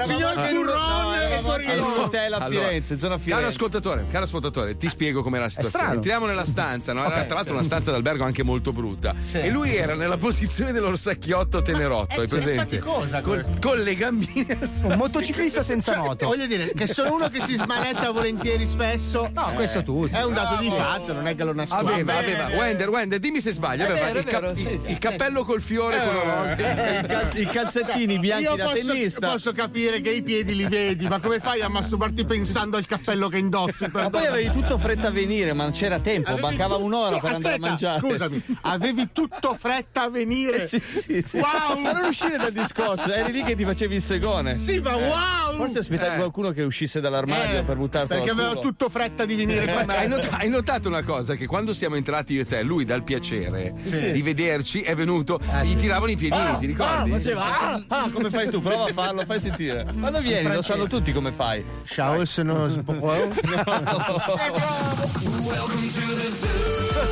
signor 0.03 0.38
Furron 0.47 1.13
e 1.16 1.36
a 1.36 2.38
Allora, 2.45 2.47
Firenze, 2.47 2.99
zona 2.99 3.18
Firenze. 3.18 3.30
Caro 3.30 3.47
ascoltatore, 3.47 4.05
caro 4.11 4.24
ascoltatore, 4.26 4.78
ti 4.78 4.89
spiego 4.89 5.22
com'era 5.24 5.43
la 5.43 5.49
situazione. 5.49 5.93
Entriamo 5.95 6.26
nella 6.26 6.45
stanza, 6.45 6.93
no? 6.93 7.05
Era 7.05 7.24
tra 7.24 7.36
l'altro 7.36 7.53
sì. 7.53 7.59
una 7.59 7.63
stanza 7.63 7.91
d'albergo 7.91 8.24
anche 8.24 8.43
molto 8.43 8.72
brutta. 8.74 9.13
Sì. 9.24 9.38
E 9.39 9.49
lui 9.56 9.74
era 9.76 9.95
nella 9.95 10.18
posizione 10.18 10.74
dell'orsacchiotto 10.74 11.62
tenerotto, 11.62 12.16
eh, 12.20 12.22
hai 12.24 12.28
cioè, 12.28 12.39
presente? 12.41 12.78
faticosa 12.80 13.22
Col- 13.22 13.45
con 13.62 13.80
le 13.80 13.95
gambine. 13.95 14.58
Un 14.84 14.95
motociclista 14.97 15.64
senza 15.64 15.93
Cioè, 15.93 16.03
moto. 16.03 16.26
Voglio 16.28 16.45
dire 16.45 16.74
che 16.74 16.88
sono 16.88 17.14
uno 17.16 17.30
che 17.30 17.39
si 17.41 17.56
smanetta 17.56 18.12
volentieri 18.12 18.68
spesso. 18.68 19.30
No, 19.34 19.51
questo 19.56 19.82
tu. 19.82 20.08
È 20.10 20.24
un 20.24 20.34
dato 20.34 20.58
di 20.62 20.70
fatto, 20.70 21.14
non 21.14 21.26
è 21.28 21.36
che 21.36 21.43
lo 21.45 21.53
nascondo. 21.53 21.89
Aveva, 21.91 22.18
aveva, 22.18 22.47
Wender, 22.47 22.89
Wender, 22.89 23.20
dimmi 23.20 23.39
se 23.39 23.51
sbaglio. 23.53 23.84
Aveva 23.86 24.06
vero, 24.08 24.20
il, 24.20 24.26
è 24.26 24.32
vero, 24.32 24.39
cap- 24.47 24.56
sì, 24.58 24.72
il- 24.74 24.80
sì. 24.82 24.91
il 24.91 24.97
cappello 24.97 25.43
col 25.45 25.62
fiore, 25.62 25.97
quello 25.97 26.24
rosa. 26.36 26.53
I, 26.53 27.06
cal- 27.08 27.30
i 27.36 27.45
calzettini 27.45 28.20
bianchi 28.20 28.43
Io 28.43 28.56
da 28.56 28.66
posso, 28.66 28.86
tennista. 28.88 29.30
posso 29.32 29.53
capire 29.53 30.01
che 30.01 30.10
i 30.12 30.22
piedi 30.22 30.53
li 30.56 30.68
vedi, 30.68 31.08
ma 31.08 31.20
come 31.20 31.39
fai 31.39 31.62
a 31.62 31.70
masturbarti 31.70 32.26
pensando 32.26 32.76
al 32.78 32.86
cappello 32.86 33.30
che 33.30 33.38
indossi? 33.38 33.88
Ma 33.91 34.10
poi 34.10 34.26
avevi 34.26 34.51
tutto 34.51 34.78
fretta 34.78 35.08
a 35.08 35.12
venire, 35.12 35.53
ma 35.53 35.64
non 35.64 35.72
c'era 35.72 35.99
tempo, 35.99 36.28
Avevi 36.32 36.41
mancava 36.45 36.76
tu- 36.76 36.84
un'ora 36.84 37.20
per 37.20 37.32
andare 37.34 37.56
a 37.56 37.60
mangiare. 37.60 37.99
Scusami, 37.99 38.43
avevi 38.62 39.10
tutto 39.14 39.45
fretta 39.54 40.04
a 40.04 40.10
venire. 40.10 40.64
Eh, 40.64 40.68
sì, 40.68 40.82
sì, 40.84 41.22
sì. 41.26 41.38
Wow! 41.38 41.78
Ma 41.80 41.91
non 41.91 42.06
uscire 42.10 42.38
dal 42.38 42.52
discorso, 42.52 43.12
eri 43.12 43.32
lì 43.32 43.43
che 43.43 43.56
ti 43.56 43.64
facevi 43.64 43.96
il 43.96 44.02
segone. 44.02 44.54
Sì, 44.56 44.80
ma 44.80 44.96
wow! 44.96 45.56
Forse 45.58 45.80
aspettavi 45.80 46.16
Eh. 46.16 46.18
qualcuno 46.18 46.52
che 46.52 46.64
uscisse 46.64 47.00
dall'armadio 47.00 47.60
Eh, 47.60 47.64
per 47.64 47.78
buttartelo 47.78 48.24
Perché 48.24 48.41
avevo 48.41 48.60
tutto 48.62 48.89
fretta 48.89 49.26
di 49.26 49.36
venire 49.36 49.66
qua. 49.66 49.86
Hai, 49.96 50.08
not- 50.08 50.28
hai 50.32 50.50
notato 50.50 50.88
una 50.88 51.04
cosa? 51.04 51.36
Che 51.36 51.46
quando 51.46 51.74
siamo 51.74 51.96
entrati 51.96 52.34
io 52.34 52.41
e 52.41 52.46
te, 52.46 52.62
lui 52.64 52.84
dal 52.86 53.04
piacere 53.04 53.74
di 54.12 54.22
vederci 54.22 54.82
è 54.82 54.96
venuto, 54.96 55.39
gli 55.64 55.76
tiravano 55.76 56.12
i 56.12 56.16
piedini, 56.18 56.41
ti 56.60 56.66
Ah, 56.66 56.68
ricordi? 56.68 57.12
faceva, 57.12 57.60
ah, 57.60 57.84
ah, 57.88 58.10
come 58.12 58.30
fai 58.30 58.50
tu? 58.50 58.60
Prova 58.62 58.86
a 58.86 58.93
farlo, 58.93 59.24
fai 59.26 59.39
sentire. 59.39 59.86
Quando 60.00 60.20
vieni, 60.20 60.52
lo 60.52 60.62
sanno 60.62 60.88
tutti 60.88 61.12
come 61.14 61.32
fai. 61.32 61.64
Ciao, 61.86 62.24
sono 62.26 62.54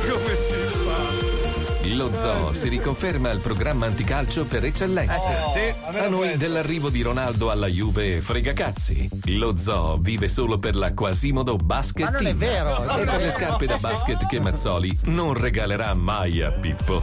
Come 0.04 0.36
si 0.40 0.52
fa? 0.52 0.53
Lo 1.94 2.10
zoo 2.14 2.52
si 2.52 2.68
riconferma 2.68 3.30
il 3.30 3.40
programma 3.40 3.86
anticalcio 3.86 4.44
per 4.46 4.64
eccellenza. 4.64 5.50
Sì. 5.50 5.98
A 5.98 6.08
noi 6.08 6.36
dell'arrivo 6.36 6.88
di 6.90 7.02
Ronaldo 7.02 7.50
alla 7.50 7.66
Juve 7.68 8.20
frega 8.20 8.52
cazzi. 8.52 9.08
Lo 9.26 9.56
zoo 9.56 9.98
vive 10.00 10.28
solo 10.28 10.58
per 10.58 10.74
la 10.76 10.92
Quasimodo 10.92 11.56
Basket 11.56 12.04
Ma 12.04 12.10
non 12.10 12.20
è 12.20 12.24
Team. 12.24 12.38
vero, 12.38 12.96
E 12.98 13.04
per 13.04 13.20
le 13.20 13.30
scarpe 13.30 13.66
da 13.66 13.78
basket 13.80 14.26
che 14.26 14.40
Mazzoli 14.40 14.96
non 15.04 15.34
regalerà 15.34 15.94
mai 15.94 16.42
a 16.42 16.50
Pippo. 16.50 17.02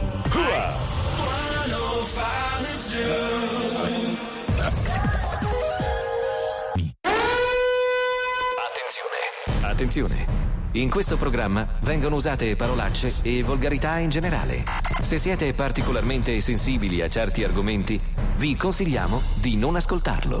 Attenzione. 8.56 9.66
Attenzione. 9.66 10.41
In 10.74 10.88
questo 10.88 11.18
programma 11.18 11.68
vengono 11.80 12.16
usate 12.16 12.56
parolacce 12.56 13.16
e 13.20 13.42
volgarità 13.42 13.98
in 13.98 14.08
generale. 14.08 14.64
Se 15.02 15.18
siete 15.18 15.52
particolarmente 15.52 16.40
sensibili 16.40 17.02
a 17.02 17.10
certi 17.10 17.44
argomenti, 17.44 18.00
vi 18.36 18.56
consigliamo 18.56 19.20
di 19.34 19.56
non 19.56 19.76
ascoltarlo. 19.76 20.40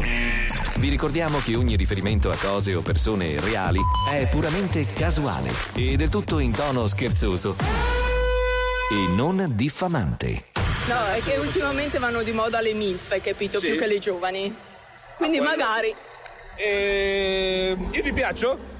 Vi 0.78 0.88
ricordiamo 0.88 1.38
che 1.40 1.54
ogni 1.54 1.76
riferimento 1.76 2.30
a 2.30 2.36
cose 2.36 2.74
o 2.74 2.80
persone 2.80 3.38
reali 3.40 3.78
è 4.10 4.26
puramente 4.28 4.86
casuale 4.94 5.50
e 5.74 5.96
del 5.96 6.08
tutto 6.08 6.38
in 6.38 6.52
tono 6.52 6.86
scherzoso 6.86 7.54
e 8.90 9.12
non 9.14 9.52
diffamante. 9.54 10.44
No, 10.88 11.12
è 11.14 11.20
che 11.22 11.36
ultimamente 11.36 11.98
vanno 11.98 12.22
di 12.22 12.32
moda 12.32 12.62
le 12.62 12.72
MILF, 12.72 13.10
hai 13.12 13.20
capito? 13.20 13.60
Sì. 13.60 13.68
Più 13.68 13.78
che 13.78 13.86
le 13.86 13.98
giovani. 13.98 14.54
Quindi 15.16 15.38
quello- 15.38 15.56
magari 15.56 15.94
E... 16.56 17.76
Io 17.90 18.02
ti 18.02 18.12
piaccio? 18.12 18.71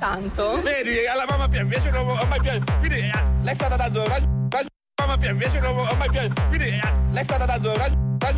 Tanto. 0.00 0.60
Vedi, 0.62 1.06
alla 1.06 1.26
mamma 1.28 1.46
piace, 1.46 1.62
invece 1.62 1.90
non 1.90 2.08
ho 2.08 2.24
mai 2.24 2.40
piaciuto. 2.40 2.72
Quindi 2.78 2.98
eh, 2.98 3.24
lei 3.42 3.54
sta 3.54 3.68
dando 3.68 4.04
rag... 4.08 4.24
rag... 4.50 4.66
Mamma 5.00 5.16
piace, 5.16 5.32
invece 5.32 5.60
non 5.60 5.78
ho 5.78 5.94
mai 5.94 6.10
piaciuto. 6.10 6.42
Quindi 6.48 6.68
eh, 6.68 6.92
lei 7.12 7.22
sta 7.22 7.36
dando 7.36 7.76
rag... 7.76 7.92
rag... 8.18 8.36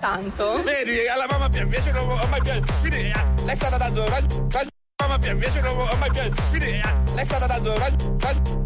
Tanto. 0.00 0.62
Vedi, 0.62 1.06
alla 1.08 1.26
mamma 1.28 1.48
piace, 1.48 1.64
invece 1.64 1.92
non 1.92 2.08
ho 2.08 2.26
mai 2.28 2.40
piaciuto. 2.40 2.72
Quindi 2.80 2.96
eh, 2.96 3.24
lei 3.44 3.56
sta 3.56 3.76
dando 3.76 4.08
rag... 4.08 4.52
rag... 4.52 4.66
Mamma 5.02 5.18
piace, 5.18 5.34
invece 5.34 5.60
non 5.60 5.78
ho 5.78 5.96
mai 5.96 6.10
piaciuto. 6.10 6.42
Quindi 6.48 6.66
eh, 6.66 6.94
lei 7.14 7.24
sta 7.24 7.46
dando 7.46 7.76
rag... 7.76 8.20
rag... 8.20 8.56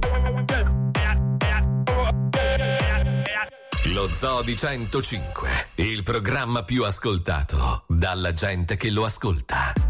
Lo 3.87 4.09
Zoo 4.15 4.43
di 4.43 4.57
105, 4.57 5.69
il 5.75 6.03
programma 6.03 6.65
più 6.65 6.85
ascoltato 6.85 7.85
dalla 7.89 8.33
gente 8.33 8.79
che 8.79 8.91
lo 8.91 9.05
ascolta. 9.05 9.82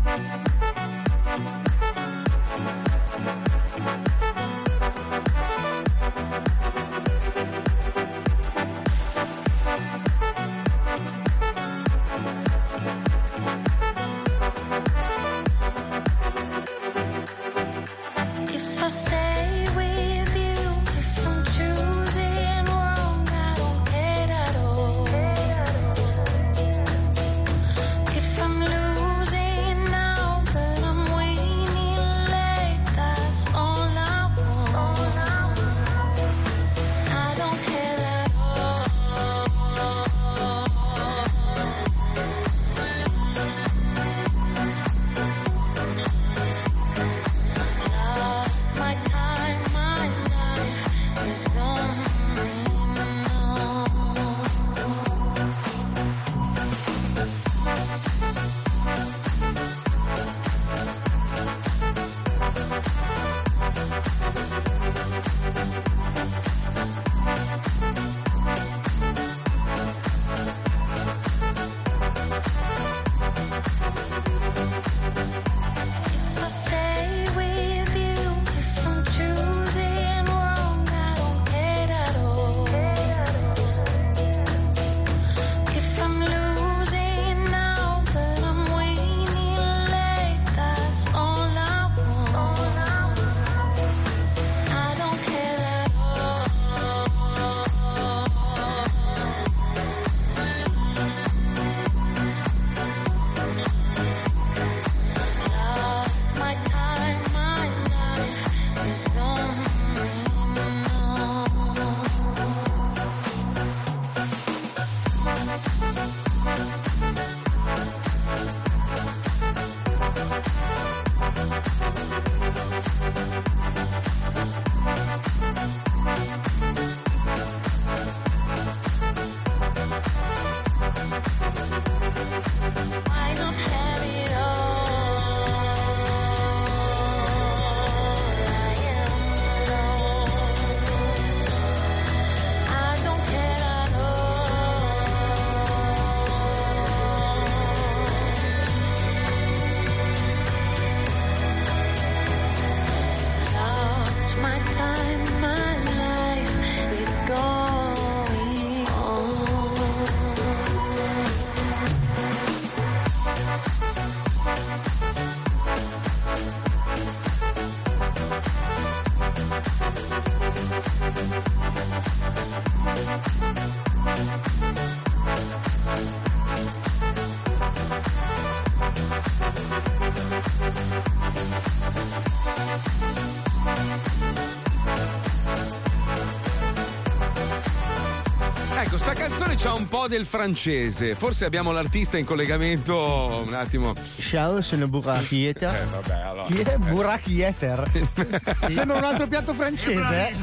Canzone 189.53 189.57
c'ha 189.57 189.75
un 189.75 189.89
po' 189.89 190.09
del 190.09 190.25
francese. 190.25 191.15
Forse 191.15 191.45
abbiamo 191.45 191.73
l'artista 191.73 192.17
in 192.17 192.25
collegamento 192.25 193.43
un 193.47 193.53
attimo. 193.55 193.93
Ciao, 194.19 194.63
sono 194.63 194.89
Buraki 194.89 195.47
Eter. 195.47 195.75
Eh, 195.75 195.85
vabbè, 195.85 196.21
allora. 196.21 196.47
Chi 196.47 196.61
è 196.63 196.77
Buraki 196.79 197.41
Eter? 197.41 197.91
Sembra 198.67 198.97
un 198.97 199.05
altro 199.05 199.27
piatto 199.27 199.53
francese. 199.53 200.29
eh? 200.29 200.35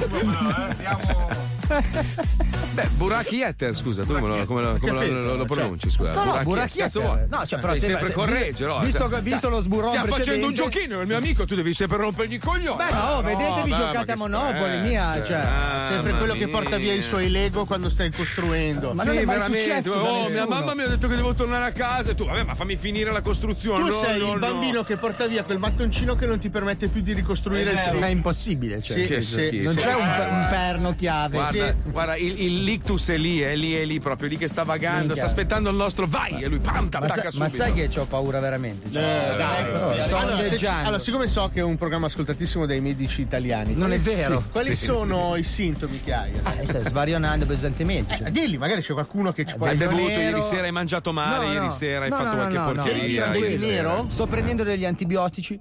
Beh, 2.81 2.87
Buraki 2.95 3.41
Etter, 3.41 3.75
scusa, 3.75 4.03
tu 4.03 4.13
come 4.13 4.27
lo, 4.37 4.45
come 4.45 4.61
lo- 4.61 4.77
come 4.79 4.91
lo- 5.07 5.21
lo- 5.23 5.35
lo 5.35 5.45
pronunci? 5.45 5.89
Scusa, 5.89 6.11
No, 6.13 6.23
no, 6.23 6.39
Buraki 6.43 6.77
cazzo 6.79 6.99
Etter. 6.99 7.11
vuoi? 7.11 7.27
No, 7.29 7.45
cioè, 7.45 7.59
però 7.59 7.73
Devi 7.73 7.85
sembra- 7.85 8.05
sempre 8.05 8.07
se- 8.07 8.13
correggere. 8.13 8.71
oh, 8.71 8.79
visto- 8.79 9.09
cioè, 9.09 9.21
visto 9.21 9.49
lo 9.49 9.61
sburone 9.61 9.89
Stiamo 9.89 10.15
facendo 10.15 10.47
un 10.47 10.53
giochino, 10.53 11.01
il 11.01 11.07
mio 11.07 11.17
amico, 11.17 11.45
tu 11.45 11.55
devi 11.55 11.73
sempre 11.73 11.97
rompergli 11.97 12.33
i 12.33 12.37
coglioni. 12.37 12.77
Beh, 12.77 12.91
ma 12.93 13.17
oh, 13.17 13.21
vedetevi 13.21 13.69
beh, 13.69 13.75
giocate 13.75 14.11
a 14.11 14.15
Monopoli, 14.15 14.77
mia, 14.79 15.23
cioè. 15.23 15.37
Ah, 15.37 15.85
Sempre 15.89 16.13
quello 16.13 16.33
che 16.33 16.47
porta 16.47 16.77
via 16.77 16.93
i 16.93 17.01
suoi 17.01 17.29
Lego 17.29 17.65
quando 17.65 17.89
stai 17.89 18.11
costruendo. 18.11 18.93
Ma 18.93 19.01
sì, 19.03 19.07
non 19.09 19.17
è 19.17 19.25
mai 19.25 19.35
veramente. 19.35 19.63
successo 19.63 19.93
Oh, 19.93 20.29
mia 20.29 20.45
mamma 20.47 20.73
mi 20.73 20.83
ha 20.83 20.87
detto 20.87 21.07
che 21.07 21.15
devo 21.15 21.33
tornare 21.33 21.65
a 21.65 21.71
casa. 21.71 22.11
E 22.11 22.15
tu, 22.15 22.25
vabbè, 22.25 22.43
ma 22.43 22.55
fammi 22.55 22.75
finire 22.77 23.11
la 23.11 23.21
costruzione. 23.21 23.83
Tu 23.85 23.91
No, 23.91 23.99
sei 23.99 24.19
no, 24.19 24.25
il 24.27 24.31
no. 24.33 24.39
bambino 24.39 24.83
che 24.83 24.95
porta 24.97 25.25
via 25.27 25.43
quel 25.43 25.57
mattoncino 25.59 26.15
che 26.15 26.25
non 26.25 26.39
ti 26.39 26.49
permette 26.49 26.87
più 26.87 27.01
di 27.01 27.13
ricostruire 27.13 27.71
il 27.71 27.99
Ma 27.99 28.05
è 28.07 28.09
impossibile, 28.09 28.81
cioè. 28.81 28.97
Non 29.61 29.75
c'è 29.75 29.93
un, 29.95 30.47
perno 30.49 30.95
chiave. 30.95 31.35
Guarda, 31.37 31.67
Sì. 31.67 31.73
guarda, 31.91 32.15
il, 32.15 32.41
il 32.41 32.63
lictus 32.69 33.09
è 33.09 33.17
lì, 33.17 33.39
è 33.39 33.55
lì, 33.55 33.73
è 33.73 33.83
lì, 33.85 33.99
proprio 33.99 34.29
lì 34.29 34.37
che 34.37 34.47
sta 34.47 34.63
vagando, 34.63 34.97
Minchia. 34.99 35.15
sta 35.15 35.25
aspettando 35.25 35.69
il 35.71 35.75
nostro 35.75 36.05
vai 36.07 36.41
e 36.43 36.47
lui 36.47 36.59
pam, 36.59 36.83
Ma, 36.83 36.89
t'attacca 36.89 37.31
sa- 37.31 37.37
ma 37.39 37.49
subito. 37.49 37.55
sai 37.63 37.73
che 37.73 37.99
ho 37.99 38.05
paura 38.05 38.39
veramente? 38.39 38.91
Cioè, 38.91 39.01
Eh, 39.33 39.37
dai, 39.37 39.63
però, 39.65 39.93
sì, 39.93 40.03
sto 40.03 40.17
allora, 40.17 40.47
se- 40.47 40.67
allora, 40.67 40.99
siccome 40.99 41.27
so 41.27 41.49
che 41.51 41.59
è 41.61 41.63
un 41.63 41.77
programma 41.77 42.05
ascoltatissimo 42.05 42.65
dai 42.67 42.79
medici 42.79 43.21
italiani, 43.21 43.73
Non 43.73 43.91
è 43.91 43.99
quali- 43.99 44.15
vero. 44.17 44.41
sì, 44.45 44.49
quali 44.51 44.75
Sì, 44.75 44.85
sono 44.85 45.35
i 45.35 45.43
sintomi 45.43 45.99
che 46.01 46.13
hai? 46.13 46.31
Eh, 46.59 46.67
stai 46.67 46.83
svarionando 46.85 47.45
pesantemente. 47.47 48.15
cioè. 48.17 48.27
Eh, 48.27 48.31
dilli, 48.31 48.57
magari 48.57 48.81
c'è 48.81 48.93
qualcuno 48.93 49.31
che 49.31 49.45
ci 49.45 49.55
può 49.55 49.65
Hai 49.65 49.75
Vedo 49.77 49.95
bevuto 49.95 50.11
ieri 50.11 50.41
sera, 50.43 50.63
hai 50.65 50.71
mangiato 50.71 51.11
male, 51.11 51.45
No, 51.45 51.51
ieri 51.53 51.65
no. 51.65 51.71
sera 51.71 52.03
hai 52.05 52.09
No, 52.11 52.15
fatto 52.17 52.29
no, 52.29 52.35
qualche 52.35 52.57
no, 52.57 52.65
no. 52.65 52.73
porcheria. 52.73 53.25
Vedi, 53.27 53.37
ieri 53.39 53.39
vedi 53.53 53.57
sera. 53.59 53.89
nero? 53.93 54.05
Sto 54.09 54.27
prendendo 54.27 54.63
degli 54.63 54.85
antibiotici. 54.85 55.59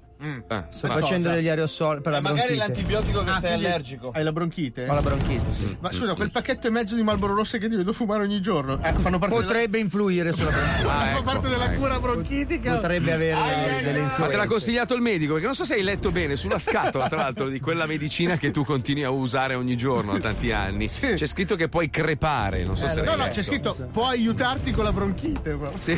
Ah, 0.49 0.67
Sto 0.69 0.87
ma- 0.87 0.93
facendo 0.95 1.29
degli 1.29 1.47
aerosol 1.47 2.01
per 2.01 2.11
la 2.11 2.19
magari 2.19 2.55
bronchite. 2.55 2.57
l'antibiotico 2.65 3.23
che 3.23 3.29
Ah, 3.29 3.39
sei 3.39 3.53
allergico. 3.53 4.11
Hai 4.13 4.23
la 4.23 4.33
bronchite? 4.33 4.85
Ho 4.89 4.93
la 4.93 5.01
bronchite, 5.01 5.53
sì. 5.53 5.77
Ma 5.79 5.93
scusa, 5.93 6.13
quel 6.13 6.29
pacchetto 6.29 6.67
e 6.67 6.69
mezzo 6.71 6.95
di 6.95 7.03
Marlboro 7.03 7.33
Rosse 7.35 7.57
che 7.57 7.69
ti 7.69 7.75
vedo 7.77 7.93
fumare 7.93 8.23
ogni 8.23 8.41
giorno 8.41 8.83
eh, 8.83 8.93
fanno 8.97 9.17
parte, 9.17 9.33
Potrebbe 9.35 9.77
influire 9.79 10.33
sulla 10.33 10.49
bronchite. 10.49 10.77
della, 10.77 10.91
Ah, 10.91 10.97
fanno 10.99 11.11
ecco, 11.11 11.23
parte 11.23 11.47
della 11.49 11.71
ecco. 11.71 11.79
cura 11.79 11.99
bronchitica. 11.99 12.75
Potrebbe 12.75 13.11
avere 13.13 13.39
delle, 13.41 13.81
delle 13.81 13.99
Ma 13.99 14.03
influenze. 14.07 14.31
te 14.31 14.37
l'ha 14.41 14.47
consigliato 14.47 14.93
il 14.93 15.01
medico? 15.01 15.31
Perché 15.31 15.45
non 15.47 15.55
so 15.55 15.63
se 15.63 15.73
hai 15.75 15.83
letto 15.83 16.11
bene 16.11 16.35
sulla 16.35 16.59
scatola, 16.59 17.07
tra 17.07 17.17
l'altro, 17.21 17.47
di 17.47 17.59
quella 17.61 17.85
medicina 17.85 18.35
che 18.37 18.51
tu 18.51 18.65
continui 18.65 19.03
a 19.05 19.09
usare 19.11 19.53
ogni 19.53 19.77
giorno 19.77 20.11
da 20.13 20.19
tanti 20.19 20.51
anni. 20.51 20.87
C'è 20.89 21.25
scritto 21.27 21.55
che 21.55 21.69
puoi 21.69 21.89
crepare, 21.89 22.65
non 22.65 22.75
so 22.75 22.87
Eh, 22.87 22.89
se 22.89 23.01
no, 23.03 23.11
no, 23.11 23.17
letto. 23.23 23.35
c'è 23.35 23.43
scritto 23.43 23.73
può 23.91 24.07
aiutarti 24.07 24.71
con 24.71 24.83
la 24.83 24.91
bronchite. 24.91 25.57
Sì. 25.77 25.97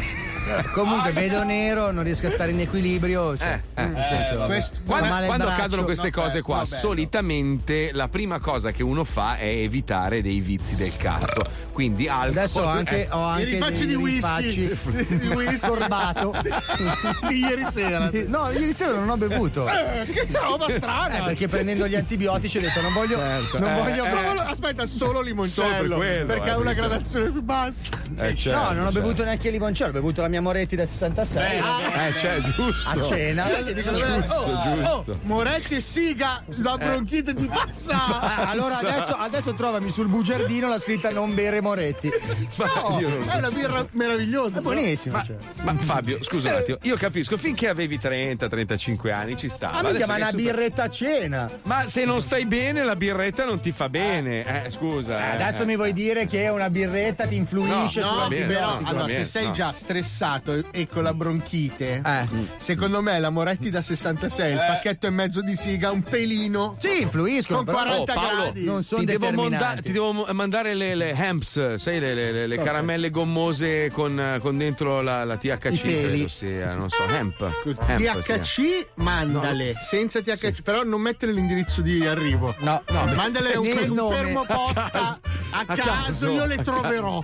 Comunque 0.74 1.12
vedo 1.12 1.44
nero, 1.44 1.90
non 1.92 2.04
riesco 2.04 2.28
a 2.28 2.30
stare 2.30 2.52
in 2.52 2.60
equilibrio. 2.60 3.36
Cioè, 3.38 3.60
Eh, 3.74 3.82
eh. 3.84 4.10
Senso, 4.18 4.45
questo- 4.45 4.78
Ho 4.78 4.82
Quando, 4.86 5.07
quando 5.07 5.45
braccio. 5.45 5.49
accadono 5.49 5.84
queste 5.84 6.09
no, 6.14 6.22
cose 6.22 6.36
beh, 6.38 6.41
qua, 6.41 6.57
no, 6.57 6.66
solitamente 6.66 7.91
la 7.93 8.07
prima 8.07 8.39
cosa 8.39 8.72
che 8.72 8.84
uno 8.84 9.03
fa 9.03 9.38
è 9.38 9.45
evitare 9.47 10.22
dei 10.22 10.39
vizi 10.39 10.76
del 10.76 10.95
cazzo. 10.97 11.41
Quindi 11.72 12.07
alcol. 12.07 12.38
Adesso 12.38 12.59
ho 12.62 12.66
anche, 12.68 13.03
eh, 13.05 13.07
ho 13.12 13.28
I 13.30 13.32
anche 13.32 13.43
rifacci 13.45 13.86
dei 13.86 13.88
di 13.88 13.95
whisky. 13.95 14.68
rifacci 14.68 15.07
di 15.18 15.28
whisky. 15.28 15.57
sorbato. 15.57 16.34
di 17.28 17.39
ieri 17.39 17.66
sera. 17.72 18.09
No, 18.32 18.49
ieri 18.51 18.72
sera 18.74 18.93
non 18.93 19.09
ho 19.09 19.18
bevuto. 19.18 19.68
Eh, 19.68 20.05
che 20.05 20.28
roba 20.32 20.70
strana. 20.70 21.20
Eh, 21.20 21.24
perché 21.24 21.47
prendendo 21.47 21.88
gli 21.88 21.95
antibiotici 21.95 22.57
ho 22.57 22.62
detto 22.62 22.82
non 22.82 22.93
voglio. 22.93 23.18
non 23.18 23.70
eh, 23.70 23.80
voglio 23.82 24.05
Solo- 24.05 24.41
aspetta, 24.41 24.86
solo 24.86 25.09
Solo 25.12 25.22
limoncello. 25.22 25.97
per 25.97 26.07
quello, 26.07 26.26
perché 26.26 26.47
eh, 26.47 26.51
ha 26.51 26.57
una 26.57 26.74
gradazione 26.74 27.30
più 27.32 27.41
bassa. 27.41 27.97
eh, 28.18 28.36
certo, 28.36 28.59
no, 28.59 28.66
non 28.72 28.82
ho 28.82 28.91
certo. 28.91 28.99
bevuto 29.01 29.24
neanche 29.24 29.47
il 29.47 29.53
limoncello, 29.53 29.89
ho 29.89 29.93
bevuto 29.93 30.22
la 30.22 30.28
mia 30.28 30.41
Moretti 30.41 30.76
da 30.76 30.86
66. 30.86 31.57
Eh, 31.57 32.20
cioè, 32.20 32.39
giusto. 32.55 32.89
a 32.89 33.01
cena. 33.01 33.43
Dicono, 33.74 33.97
Giusto, 34.02 34.34
oh, 34.52 34.74
giusto. 34.76 35.12
oh, 35.12 35.20
Moretti 35.24 35.76
e 35.76 35.82
Siga, 35.82 36.43
la 36.58 36.78
bronchite 36.78 37.34
ti 37.36 37.45
passa. 37.45 38.20
Ah, 38.32 38.49
allora 38.49 38.78
adesso, 38.78 39.16
adesso 39.18 39.54
trovami 39.56 39.91
sul 39.91 40.08
bugiardino 40.08 40.68
la 40.68 40.80
scritta 40.80 41.12
non 41.12 41.34
bere 41.34 41.62
Moretti. 41.62 42.10
No, 42.58 42.99
Io 42.99 43.10
non 43.10 43.30
è 43.30 43.36
una 43.38 43.49
birra 43.49 43.86
meravigliosa. 43.91 44.60
È 44.60 44.62
buonissima. 44.62 45.24
cioè. 45.24 45.38
Ma 45.64 45.74
Fabio, 45.76 46.24
scusa 46.24 46.49
un 46.49 46.56
attimo, 46.56 46.78
io 46.84 46.95
capisco, 46.95 47.38
finché 47.38 47.68
avevi 47.70 47.97
30-35 48.02 49.12
anni 49.14 49.38
ci 49.38 49.49
stava. 49.49 49.78
Ah, 49.80 49.82
minchia, 49.84 50.04
Adesso 50.06 50.08
ma 50.08 50.16
una 50.16 50.30
super- 50.30 50.43
birretta 50.45 50.84
a 50.84 50.89
cena. 50.89 51.49
Ma 51.64 51.88
se 51.88 52.06
non 52.06 52.22
stai 52.22 52.45
bene, 52.45 52.84
la 52.84 52.95
birretta 52.95 53.45
non 53.45 53.60
ti 53.60 53.72
fa 53.72 53.89
bene. 53.89 54.66
Eh, 54.66 54.72
scusa. 54.72 55.20
eh. 55.20 55.41
Adesso 55.41 55.66
mi 55.66 55.76
vuoi 55.76 55.93
dire 55.93 56.26
che 56.26 56.47
una 56.49 56.70
birretta 56.70 57.26
ti 57.26 57.36
influisce 57.36 58.02
No, 58.02 58.12
No, 58.12 58.18
va 58.18 58.28
bene, 58.28 58.60
no, 58.60 58.82
allora, 58.84 59.08
se 59.08 59.26
sei 59.26 59.45
no. 59.47 59.52
già 59.52 59.72
stressato 59.74 60.54
e- 60.54 60.66
e 60.72 60.88
con 60.88 61.04
la 61.04 61.14
bronchite, 61.14 62.02
Eh. 62.06 62.28
secondo 62.58 63.02
me 63.02 63.20
la 63.20 63.30
Moretti 63.30 63.70
da 63.70 63.82
66, 63.96 64.52
il 64.52 64.58
pacchetto 64.58 65.08
e 65.08 65.10
mezzo 65.10 65.42
di 65.42 65.56
siga, 65.56 65.92
un 65.92 66.02
pelino. 66.04 66.76
Sì, 66.80 67.02
influiscono. 67.02 67.64
Con 67.64 67.66
però 67.66 67.78
40 67.80 68.12
Oh, 68.12 68.16
Paolo, 68.16 68.42
gradi. 68.44 68.64
non 68.64 68.84
sono 68.84 69.00
ti 69.02 69.06
devo, 69.06 69.32
monda- 69.32 69.76
ti 69.82 69.92
devo 69.92 70.26
mandare 70.32 70.74
le, 70.74 70.96
le 70.96 71.12
hemps, 71.12 71.76
sai, 71.76 72.00
le, 72.00 72.14
le- 72.14 72.32
le- 72.32 72.48
le 72.48 72.58
caramelle 72.58 73.10
gommose 73.10 73.89
con, 73.92 74.38
con 74.42 74.58
dentro 74.58 75.02
la, 75.02 75.24
la 75.24 75.38
THC, 75.38 75.66
I 75.74 75.78
peli. 75.80 76.04
credo 76.08 76.28
sia, 76.28 76.74
non 76.74 76.89
so, 76.89 77.04
hemp. 77.08 77.42
Hemp, 77.88 78.22
sì. 78.24 78.32
THC, 78.34 78.88
mandale. 78.96 79.74
Senza 79.84 80.22
THC, 80.22 80.62
però 80.62 80.84
non 80.84 81.02
mettere 81.02 81.32
l'indirizzo 81.32 81.82
di 81.82 82.06
arrivo. 82.06 82.54
No, 82.60 82.82
no. 82.89 83.06
Mandale 83.16 83.56
un, 83.56 83.68
un 83.68 84.10
fermo 84.12 84.46
posta 84.46 85.20
a 85.52 85.66
caso, 85.66 85.82
caso. 85.84 86.30
io 86.30 86.46
le 86.46 86.58
troverò. 86.58 87.24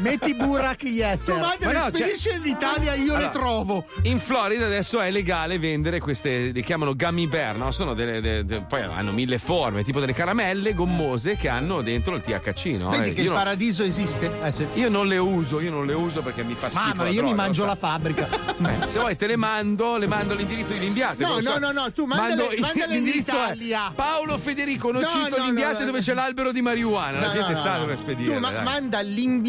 Metti 0.00 0.34
Burak 0.34 0.78
Tu 0.78 0.86
Yetter. 0.86 1.34
mandale, 1.38 1.58
Ma 1.66 1.72
no, 1.72 1.78
cioè- 1.90 1.94
spedisci 1.94 2.30
in 2.34 2.42
Italia, 2.46 2.94
io 2.94 3.04
le 3.12 3.24
Allora, 3.24 3.28
trovo. 3.30 3.84
In 4.02 4.18
Florida 4.20 4.66
adesso 4.66 5.00
è 5.00 5.10
legale 5.10 5.58
vendere 5.58 6.00
queste, 6.00 6.50
li 6.52 6.62
chiamano 6.62 6.94
gummy 6.94 7.26
bear, 7.26 7.56
no? 7.56 7.70
Sono 7.70 7.94
delle, 7.94 8.20
de- 8.20 8.44
de- 8.44 8.60
poi 8.62 8.82
hanno 8.82 9.12
mille 9.12 9.38
forme, 9.38 9.82
tipo 9.84 10.00
delle 10.00 10.12
caramelle 10.12 10.74
gommose 10.74 11.36
che 11.36 11.48
hanno 11.48 11.82
dentro 11.82 12.14
il 12.14 12.22
THC, 12.22 12.66
no? 12.78 12.90
Vedi 12.90 13.10
Eh, 13.10 13.12
che 13.12 13.20
il 13.22 13.26
non, 13.28 13.36
paradiso 13.36 13.82
esiste. 13.82 14.30
Eh, 14.42 14.52
sì. 14.52 14.66
io 14.74 14.88
non 14.88 15.06
le 15.08 15.18
uso, 15.18 15.60
io 15.60 15.70
non 15.70 15.86
le 15.86 15.94
uso 15.94 16.22
perché 16.22 16.42
mi 16.42 16.54
fa 16.54 16.68
schifo. 16.70 16.84
Mamma, 16.86 17.02
io 17.04 17.10
mi 17.22 17.28
droga, 17.28 17.34
mangio 17.34 17.60
lo 17.62 17.66
la 17.68 17.76
fabbrica. 17.76 18.28
Eh, 18.58 18.88
se 18.88 18.98
vuoi 18.98 19.14
te 19.16 19.28
le 19.28 19.36
mando, 19.36 19.96
le 19.98 20.08
mando 20.08 20.32
all'indirizzo 20.34 20.72
di 20.72 20.80
Limbiate. 20.80 21.22
No, 21.22 21.34
lo 21.34 21.40
so. 21.40 21.58
no, 21.58 21.70
no, 21.70 21.80
no, 21.82 21.92
tu 21.92 22.06
mandale- 22.06 22.34
Mando- 22.34 22.60
mandale 22.60 22.96
in 22.96 23.04
l'indirizzo 23.04 23.36
è 23.36 23.44
Italia. 23.44 23.92
Paolo 23.94 24.36
Federico 24.36 24.90
Nocito 24.90 25.28
No, 25.28 25.36
no, 25.36 25.44
Limbiate 25.44 25.72
no, 25.74 25.78
no. 25.80 25.84
dove 25.86 26.00
c'è 26.00 26.12
l'albero 26.14 26.50
di 26.50 26.60
marijuana. 26.60 27.20
la 27.20 27.26
No, 27.26 27.32
gente 27.32 27.52
no, 27.52 27.56
sa 27.56 27.72
no, 27.74 27.78
dove 27.80 27.92
no. 27.92 27.98
spedire. 27.98 28.34
Tu 28.34 28.40
ma- 28.40 28.60
manda 28.62 29.00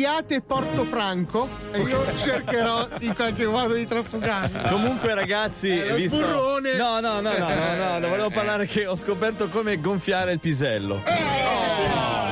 l'imbiate 0.10 0.42
Portofranco 0.42 1.48
e 1.72 1.82
io 1.82 2.04
cercherò 2.18 2.88
in 3.02 3.14
qualche 3.14 3.46
modo 3.46 3.76
di 3.76 3.86
trafugarlo. 3.86 4.68
Comunque, 4.70 5.14
ragazzi, 5.14 5.70
Eh, 5.78 5.94
visto... 5.96 6.18
sburrone. 6.18 6.74
No, 6.76 7.00
no, 7.00 7.22
no, 7.22 7.38
no, 7.38 7.48
no, 7.48 7.76
no, 7.76 8.00
no, 8.00 8.08
volevo 8.08 8.30
parlare 8.32 8.66
che 8.66 8.88
ho 8.88 8.96
scoperto 8.96 9.48
come 9.50 9.80
gonfiare 9.80 10.32
il 10.32 10.40
pisello. 10.40 10.96
Oh, 10.96 11.00
Ho 11.00 11.04
trovato 11.04 12.29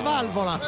la 0.00 0.10
valvola. 0.10 0.58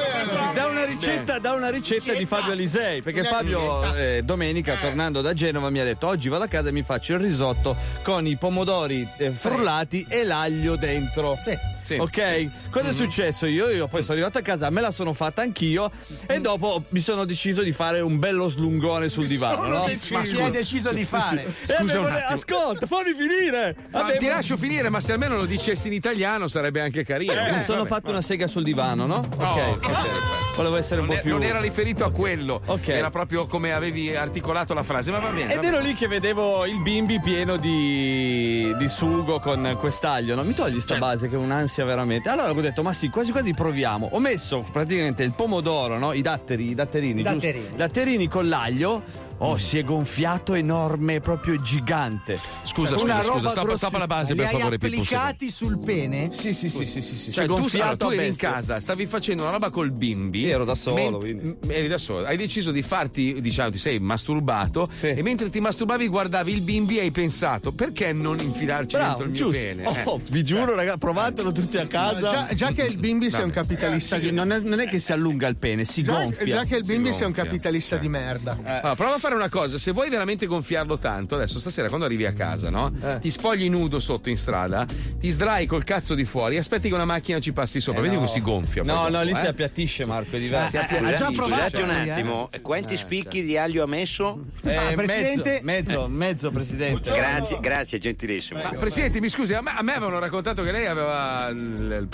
Da 0.55 0.67
una 0.67 0.85
ricetta, 0.85 1.39
da 1.39 1.53
una 1.55 1.71
ricetta 1.71 2.13
di 2.15 2.27
Fabio 2.27 2.53
Alisei, 2.53 3.03
perché 3.03 3.25
Fabio 3.25 3.95
eh, 3.95 4.23
domenica 4.23 4.77
tornando 4.77 5.21
da 5.21 5.33
Genova 5.33 5.71
mi 5.71 5.81
ha 5.81 5.85
detto 5.85 6.07
oggi 6.07 6.29
vado 6.29 6.45
a 6.45 6.49
casa 6.49 6.69
e 6.69 6.73
mi 6.73 6.83
faccio 6.83 7.15
il 7.15 7.21
risotto 7.21 7.75
con 8.03 8.27
i 8.27 8.37
pomodori 8.37 9.07
eh, 9.19 9.31
frullati 9.31 10.05
e 10.09 10.25
l'aglio 10.25 10.77
dentro. 10.77 11.37
Sì. 11.41 11.57
Sì. 11.83 11.95
Ok? 11.95 12.71
Cosa 12.71 12.91
è 12.91 12.93
successo? 12.93 13.45
Io, 13.47 13.69
io 13.69 13.89
poi 13.89 14.03
sono 14.05 14.15
arrivato 14.15 14.39
a 14.39 14.43
casa, 14.43 14.71
me 14.71 14.81
la 14.81 14.93
sono 14.93 15.13
fatta 15.13 15.43
anch'io 15.43 15.91
e 16.27 16.41
dopo 16.41 16.85
mi 16.91 17.01
sono 17.01 17.25
deciso 17.25 17.61
di 17.63 17.73
fare 17.73 18.01
un 18.01 18.21
bello 18.21 18.47
slungone 18.47 19.09
sul 19.09 19.27
divano, 19.27 19.67
no? 19.67 19.85
deciso. 19.87 20.15
Ma 20.15 20.21
si 20.25 20.37
è 20.37 20.51
deciso 20.53 20.93
di 20.93 21.05
fare. 21.05 21.45
Eh, 21.45 21.75
Scusa 21.79 21.95
beh, 21.95 21.99
un 21.99 22.07
attimo. 22.07 22.29
Ascolta, 22.29 22.87
fammi 22.87 23.13
finire! 23.17 23.75
Vabbè, 23.91 24.17
ti 24.17 24.27
lascio 24.29 24.57
finire, 24.57 24.91
ma 24.91 25.01
se 25.01 25.13
almeno 25.13 25.35
lo 25.37 25.45
dicessi 25.45 25.89
in 25.89 25.95
italiano 25.95 26.47
sarebbe 26.47 26.81
anche 26.81 27.05
carino. 27.05 27.33
mi 27.33 27.57
Eh, 27.57 27.61
sono 27.61 27.79
vabbè. 27.79 27.89
fatto 27.89 28.11
una 28.11 28.23
sega 28.23 28.47
sul 28.47 28.63
divano, 28.63 29.05
no? 29.07 29.22
Ok, 29.37 29.41
Oh, 29.41 29.71
ok. 29.73 29.79
perfetto. 29.87 30.41
Volevo 30.57 30.77
essere 30.77 31.01
un 31.01 31.07
po' 31.07 31.15
è- 31.15 31.21
più. 31.23 31.31
non 31.33 31.43
era 31.43 31.61
riferito 31.61 32.05
a 32.05 32.11
quello, 32.11 32.61
Ok. 32.67 32.89
era 32.89 33.09
proprio 33.11 33.47
come 33.47 33.73
avevi 33.73 34.15
articolato 34.15 34.75
la 34.75 34.83
frase, 34.83 35.11
ma 35.11 35.19
va 35.19 35.31
bene. 35.31 35.53
Ed 35.55 35.61
va 35.61 35.67
ero 35.67 35.77
bene. 35.79 35.89
lì 35.89 35.95
che 35.95 36.07
vedevo 36.09 36.67
il 36.67 36.81
bimbi 36.81 37.19
pieno 37.21 37.57
di, 37.57 38.75
di 38.77 38.89
sugo 38.89 39.41
con 39.41 39.77
quest'aglio, 39.81 40.35
no? 40.35 40.43
Mi 40.43 40.53
togli 40.55 40.81
sta 40.81 40.97
base 40.97 41.29
che 41.29 41.35
è 41.37 41.39
un'ansia 41.39 41.85
veramente. 41.85 42.29
Allora 42.29 42.51
ho 42.51 42.61
detto, 42.61 42.83
ma 42.83 42.93
sì, 42.93 43.09
quasi 43.09 43.33
quasi 43.33 43.55
proviamo. 43.55 44.11
Ho 44.13 44.19
messo 44.21 44.65
praticamente 44.71 45.23
il 45.23 45.33
pomodoro, 45.33 45.99
no? 45.99 46.13
I 46.13 46.21
datteri, 46.21 46.69
i 46.71 46.75
datterini, 46.75 47.21
I 47.21 47.23
giusto? 47.25 47.39
datterini. 47.39 47.69
Datterini 47.75 48.29
con 48.29 48.49
l'aglio. 48.49 49.03
Oh, 49.45 49.59
si 49.59 49.77
è 49.77 49.83
gonfiato 49.83 50.55
enorme, 50.55 51.19
proprio 51.19 51.61
gigante. 51.61 52.39
Scusa, 52.63 52.95
Una 52.95 53.21
scusa, 53.23 53.33
scusa, 53.33 53.49
stoppa, 53.51 53.77
stoppa 53.77 53.99
la 53.99 54.07
base 54.07 54.35
Li 54.35 54.39
per 54.41 54.51
favore, 54.51 54.79
Pippo. 54.79 55.03
secondo. 55.03 55.21
applicati 55.25 55.51
sul 55.51 55.81
pene? 55.81 56.29
Sì, 56.31 56.55
sì, 56.55 56.71
sì, 56.71 56.87
sì, 56.87 57.03
sì, 57.03 57.15
sì. 57.17 57.33
Cioè, 57.33 57.47
tu, 57.47 57.55
allora, 57.73 57.97
tu 57.97 58.11
eri 58.11 58.29
in 58.29 58.37
casa, 58.37 58.79
stavi 58.79 59.05
facendo 59.07 59.43
una 59.43 59.51
roba 59.51 59.71
col 59.71 59.91
bimbi. 59.91 60.49
Ero 60.49 60.65
da 60.65 60.77
solo, 60.77 61.19
men- 61.19 61.57
eri 61.67 61.89
da 61.89 61.99
solo. 61.99 62.25
Hai 62.25 62.37
deciso 62.37 62.71
di 62.71 62.83
farti, 62.83 63.41
diciamo, 63.41 63.71
ti 63.71 63.79
sei 63.79 63.99
masturbato. 63.99 64.89
E 65.01 65.21
mentre 65.23 65.51
ti 65.51 65.59
masturbavi, 65.59 66.07
guardavi 66.07 66.53
il 66.53 66.63
bimbi 66.63 66.99
e 66.99 67.01
hai 67.01 67.11
pensato: 67.11 67.73
perché 67.73 68.13
non 68.13 68.39
infilarci 68.39 68.95
Bravo, 68.97 69.25
dentro 69.25 69.25
il 69.25 69.31
mio 69.31 69.41
giusto. 69.41 69.59
pene? 69.61 70.03
Oh, 70.05 70.21
vi 70.31 70.45
giuro, 70.45 70.75
ragazzi, 70.77 70.99
provatelo 70.99 71.51
tutti 71.51 71.79
a 71.79 71.87
casa. 71.89 72.31
Già, 72.31 72.49
già 72.55 72.71
che 72.71 72.83
il 72.85 72.97
bimbi 72.99 73.29
sia 73.29 73.43
un 73.45 73.51
capitalista 73.51 74.17
Sì, 74.17 74.23
di 74.23 74.31
non, 74.33 74.53
è, 74.53 74.61
non 74.61 74.79
è 74.79 74.87
che 74.87 75.01
si 75.01 75.13
allunga 75.13 75.49
il 75.49 75.57
pene, 75.57 75.85
si 75.85 76.05
Già, 76.05 76.13
gonfia. 76.13 76.57
già 76.59 76.65
che 76.65 76.77
il 76.77 76.83
bimbi 76.83 77.09
Si 77.11 77.17
sia 77.17 77.27
un 77.27 77.33
capitalista 77.33 77.97
di 77.97 78.09
merda. 78.09 78.57
Allora, 78.63 78.95
prova 78.95 79.15
a 79.15 79.19
fare 79.19 79.32
una 79.35 79.49
cosa, 79.49 79.79
se 79.79 79.91
vuoi 79.93 80.09
veramente 80.11 80.47
gonfiarlo 80.47 80.99
tanto, 80.99 81.35
adesso 81.35 81.59
stasera 81.59 81.89
quando 81.89 82.07
arrivi 82.07 82.27
a 82.27 82.33
casa, 82.33 82.71
no? 82.71 82.93
Eh. 83.03 83.19
Ti 83.21 83.31
spogli 83.31 83.69
nudo 83.69 84.01
sotto 84.01 84.29
in 84.29 84.39
strada, 84.39 84.87
ti 85.19 85.31
sdrai 85.31 85.67
col 85.67 85.85
cazzo 85.85 86.15
di 86.15 86.25
fuori, 86.25 86.57
aspetti 86.59 86.89
che 86.89 86.95
una 86.95 87.05
macchina 87.05 87.41
ci 87.41 87.53
passi 87.53 87.81
sopra, 87.81 88.01
Eh, 88.01 88.03
vedi 88.05 88.15
no. 88.15 88.21
come 88.21 88.33
si 88.33 88.41
gonfia. 88.41 88.83
No, 88.83 88.95
poi 88.95 89.05
no, 89.05 89.11
dopo, 89.11 89.25
lì 89.25 89.31
eh? 89.31 89.35
si 89.37 89.47
appiattisce, 89.47 90.07
Marco, 90.07 90.37
è 90.37 90.39
diverso. 90.39 90.77
Eh, 90.77 90.87
Scusate, 90.87 91.15
già 91.17 91.31
provato, 91.31 91.63
scusate 91.77 91.83
un 91.83 91.91
eh? 91.91 92.11
attimo, 92.11 92.51
quanti 92.63 92.95
Eh, 92.95 92.97
spicchi 92.97 93.43
di 93.43 93.57
aglio 93.57 93.83
ha 93.85 93.87
messo? 93.87 94.45
Eh, 94.63 94.77
Ah, 94.77 94.93
Presidente- 94.95 95.61
Mezzo, 95.63 96.09
mezzo, 96.09 96.09
mezzo, 96.09 96.51
presidente. 96.51 97.11
Grazie, 97.13 97.59
grazie, 97.61 97.99
gentilissimo. 97.99 98.63
Ma, 98.63 98.71
Presidente, 98.71 99.21
mi 99.21 99.29
scusi, 99.29 99.55
a 99.55 99.61
me, 99.63 99.73
a 99.77 99.83
me 99.83 99.93
avevano 99.95 100.19
raccontato 100.19 100.63
che 100.63 100.73
lei 100.73 100.87
aveva. 100.87 101.49
il- 101.51 102.09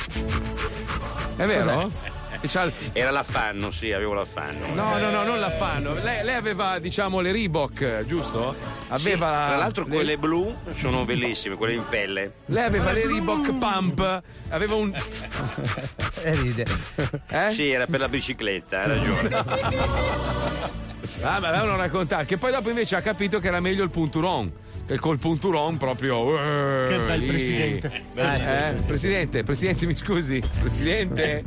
È 1.37 1.45
vero? 1.47 1.83
Il- 1.83 2.18
Era 2.93 3.11
l'affanno, 3.11 3.71
sì, 3.71 3.93
avevo 3.93 4.15
l'affanno. 4.15 4.67
No, 4.75 4.97
no, 4.99 5.11
no, 5.11 5.25
non 5.25 5.41
la 5.41 5.51
fanno. 5.51 5.95
Lei, 5.95 6.25
lei 6.25 6.35
aveva, 6.37 6.79
diciamo, 6.79 7.21
le 7.21 7.33
Reebok, 7.33 8.05
giusto? 8.07 8.55
Aveva 8.89 9.41
Sì, 9.43 9.47
tra 9.49 9.57
l'altro 9.57 9.85
le- 9.85 9.95
quelle 9.95 10.17
blu 10.19 10.55
sono 10.75 11.05
bellissime, 11.05 11.57
quelle 11.57 11.75
in 11.75 11.85
pelle. 11.89 12.33
Lei 12.47 12.65
aveva 12.65 12.93
le 12.93 13.07
Reebok 13.07 13.53
Pump, 13.59 14.23
aveva 14.51 14.75
un. 14.75 14.95
E 16.23 16.35
ride. 16.37 16.65
Eh? 17.29 17.51
Sì, 17.53 17.71
era 17.71 17.87
per 17.87 18.01
la 18.01 18.09
bicicletta, 18.09 18.83
hai 18.83 18.89
ragione. 18.89 19.29
Ah, 21.23 21.41
ma 21.41 21.49
avevano 21.49 21.77
raccontato. 21.77 22.25
Che 22.25 22.37
poi 22.37 22.53
dopo 22.53 22.69
invece 22.69 22.97
ha 22.97 23.01
capito 23.01 23.41
che 23.41 23.49
era 23.49 23.61
meglio 23.61 23.83
il 23.83 23.91
punturon. 23.91 24.53
Che 24.89 24.99
col 24.99 25.19
punturon 25.19 25.77
proprio. 25.77 26.39
eh, 26.39 26.89
Che 26.89 26.99
bel 27.01 27.21
lì. 27.21 27.27
presidente. 27.27 28.03
Eh, 28.15 28.75
sì, 28.79 28.87
Presidente, 28.87 29.43
presidente, 29.43 29.85
mi 29.87 29.95
scusi. 29.95 30.43
Presidente. 30.61 31.43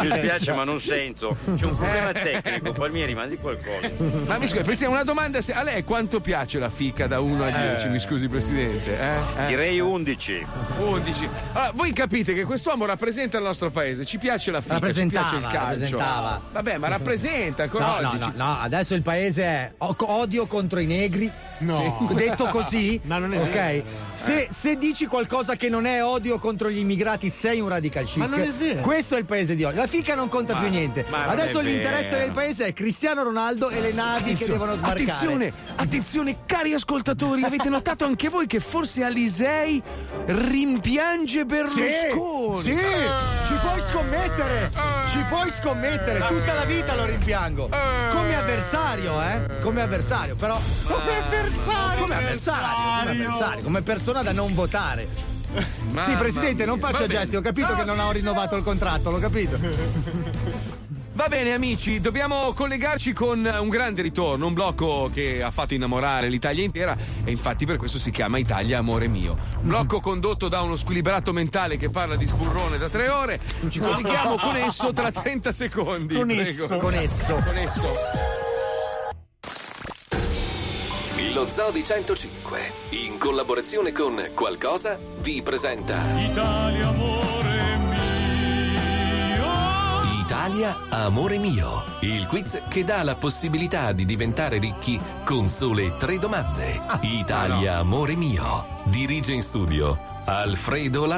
Mi 0.00 0.06
spiace, 0.10 0.52
ma 0.52 0.64
non 0.64 0.80
sento. 0.80 1.36
C'è 1.44 1.64
un 1.64 1.76
problema 1.76 2.10
tecnico, 2.12 2.72
Palmieri, 2.72 3.14
mandi 3.14 3.36
qualcosa. 3.36 3.88
Ma 4.26 4.38
mi 4.38 4.48
scusi, 4.48 4.64
Presidente, 4.64 4.86
una 4.86 5.04
domanda: 5.04 5.40
se- 5.40 5.52
a 5.52 5.62
lei 5.62 5.84
quanto 5.84 6.20
piace 6.20 6.58
la 6.58 6.70
fica 6.70 7.06
da 7.06 7.20
1 7.20 7.44
a 7.44 7.50
10? 7.50 7.86
Mi 7.88 8.00
scusi, 8.00 8.28
Presidente. 8.28 8.98
Eh? 8.98 9.14
Eh? 9.44 9.46
Direi 9.46 9.78
11. 9.78 10.44
11. 10.80 11.28
Allora, 11.52 11.70
voi 11.72 11.92
capite 11.92 12.34
che 12.34 12.42
quest'uomo 12.42 12.84
rappresenta 12.84 13.38
il 13.38 13.44
nostro 13.44 13.70
paese, 13.70 14.04
ci 14.04 14.18
piace 14.18 14.50
la 14.50 14.60
fica, 14.60 14.92
ci 14.92 15.06
piace 15.06 15.36
il 15.36 15.42
calcio. 15.42 15.56
rappresentava. 15.56 16.40
Vabbè, 16.50 16.78
ma 16.78 16.88
rappresenta 16.88 17.62
ancora 17.62 17.86
No, 17.86 17.92
oggi. 18.08 18.18
no, 18.18 18.24
no, 18.26 18.32
ci- 18.32 18.36
no, 18.38 18.58
adesso 18.60 18.94
il 18.96 19.02
paese 19.02 19.42
è 19.44 19.72
odio 19.78 20.46
contro 20.46 20.80
i 20.80 20.86
negri. 20.86 21.30
No. 21.58 21.74
Sì. 21.74 22.14
Detto 22.28 22.46
così, 22.46 23.00
Ma 23.04 23.18
non 23.18 23.34
è 23.34 23.40
ok. 23.40 23.50
vero. 23.52 23.84
Se, 24.12 24.48
se 24.50 24.76
dici 24.76 25.06
qualcosa 25.06 25.56
che 25.56 25.68
non 25.68 25.86
è 25.86 26.02
odio 26.04 26.38
contro 26.38 26.70
gli 26.70 26.78
immigrati, 26.78 27.30
sei 27.30 27.60
un 27.60 27.68
radical 27.68 28.04
chic. 28.04 28.16
Ma 28.16 28.26
non 28.26 28.40
è 28.40 28.50
vero. 28.50 28.80
Questo 28.80 29.16
è 29.16 29.18
il 29.18 29.24
paese 29.24 29.54
di 29.54 29.64
oggi. 29.64 29.76
La 29.76 29.86
fica 29.86 30.14
non 30.14 30.28
conta 30.28 30.54
Ma- 30.54 30.60
più 30.60 30.68
niente. 30.70 31.04
Adesso 31.10 31.60
l'interesse 31.60 32.18
del 32.18 32.32
paese 32.32 32.66
è 32.66 32.72
Cristiano 32.72 33.22
Ronaldo 33.22 33.68
e 33.70 33.80
le 33.80 33.92
navi 33.92 34.34
che 34.34 34.46
devono 34.46 34.74
sbarcare. 34.74 35.02
Attenzione, 35.02 35.52
attenzione, 35.76 36.36
cari 36.46 36.72
ascoltatori, 36.74 37.42
avete 37.44 37.68
notato 37.68 38.04
anche 38.04 38.28
voi 38.28 38.46
che 38.46 38.60
forse 38.60 39.02
Alisei 39.04 39.82
rimpiange 40.26 41.44
Berlusconi? 41.44 42.60
Sì, 42.60 42.74
ci 42.74 43.54
puoi 43.60 43.80
scommettere, 43.88 44.70
ci 45.10 45.24
puoi 45.28 45.50
scommettere, 45.50 46.26
tutta 46.26 46.54
la 46.54 46.64
vita 46.64 46.94
lo 46.94 47.04
rimpiango. 47.04 47.68
Come 48.10 48.36
avversario, 48.36 49.20
eh? 49.22 49.58
Come 49.60 49.82
avversario, 49.82 50.34
però. 50.36 50.60
Come 50.86 51.18
avversario! 51.18 52.02
Come 52.02 52.13
avversario, 52.16 52.66
come 53.02 53.10
avversario, 53.10 53.62
come 53.62 53.82
persona 53.82 54.22
da 54.22 54.32
non 54.32 54.54
votare. 54.54 55.08
sì, 55.52 55.62
Mamma 55.92 56.16
Presidente, 56.16 56.64
non 56.64 56.78
mia. 56.78 56.86
faccia 56.86 57.00
Va 57.02 57.06
bene. 57.06 57.20
gesti, 57.20 57.36
ho 57.36 57.40
capito 57.40 57.74
che 57.74 57.84
non 57.84 57.98
ho 57.98 58.10
rinnovato 58.12 58.56
il 58.56 58.62
contratto, 58.62 59.10
l'ho 59.10 59.18
capito. 59.18 59.56
Va 61.16 61.28
bene 61.28 61.52
amici, 61.54 62.00
dobbiamo 62.00 62.52
collegarci 62.54 63.12
con 63.12 63.38
un 63.60 63.68
grande 63.68 64.02
ritorno, 64.02 64.48
un 64.48 64.52
blocco 64.52 65.08
che 65.14 65.44
ha 65.44 65.52
fatto 65.52 65.72
innamorare 65.72 66.28
l'Italia 66.28 66.64
intera 66.64 66.96
e 67.22 67.30
infatti 67.30 67.64
per 67.66 67.76
questo 67.76 67.98
si 67.98 68.10
chiama 68.10 68.38
Italia 68.38 68.78
Amore 68.78 69.06
Mio. 69.06 69.38
Un 69.60 69.68
blocco 69.68 70.00
condotto 70.00 70.48
da 70.48 70.60
uno 70.62 70.74
squilibrato 70.74 71.32
mentale 71.32 71.76
che 71.76 71.88
parla 71.88 72.16
di 72.16 72.26
sburrone 72.26 72.78
da 72.78 72.88
tre 72.88 73.08
ore. 73.10 73.38
Ci 73.68 73.78
colleghiamo 73.78 74.36
con 74.38 74.56
esso 74.56 74.92
tra 74.92 75.12
30 75.12 75.52
secondi. 75.52 76.16
Con 76.16 76.26
prego. 76.26 76.42
esso. 76.42 76.76
Con 76.78 76.94
esso. 76.94 77.34
Con 77.34 77.56
esso. 77.58 78.53
Lo 81.34 81.50
Zoo 81.50 81.72
di 81.72 81.82
105, 81.82 82.72
in 82.90 83.18
collaborazione 83.18 83.90
con 83.90 84.30
Qualcosa, 84.34 84.96
vi 85.18 85.42
presenta 85.42 86.16
Italia 86.16 86.86
Amore 86.86 87.76
Mio. 87.76 89.42
Italia 90.22 90.78
Amore 90.90 91.38
Mio, 91.38 91.82
il 92.02 92.28
quiz 92.28 92.62
che 92.68 92.84
dà 92.84 93.02
la 93.02 93.16
possibilità 93.16 93.90
di 93.90 94.04
diventare 94.04 94.58
ricchi 94.58 95.00
con 95.24 95.48
sole 95.48 95.96
tre 95.96 96.20
domande. 96.20 96.80
Italia 97.00 97.78
Amore 97.78 98.14
Mio. 98.14 98.82
Dirige 98.84 99.32
in 99.32 99.42
studio 99.42 99.98
Alfredo 100.26 101.04
La 101.04 101.16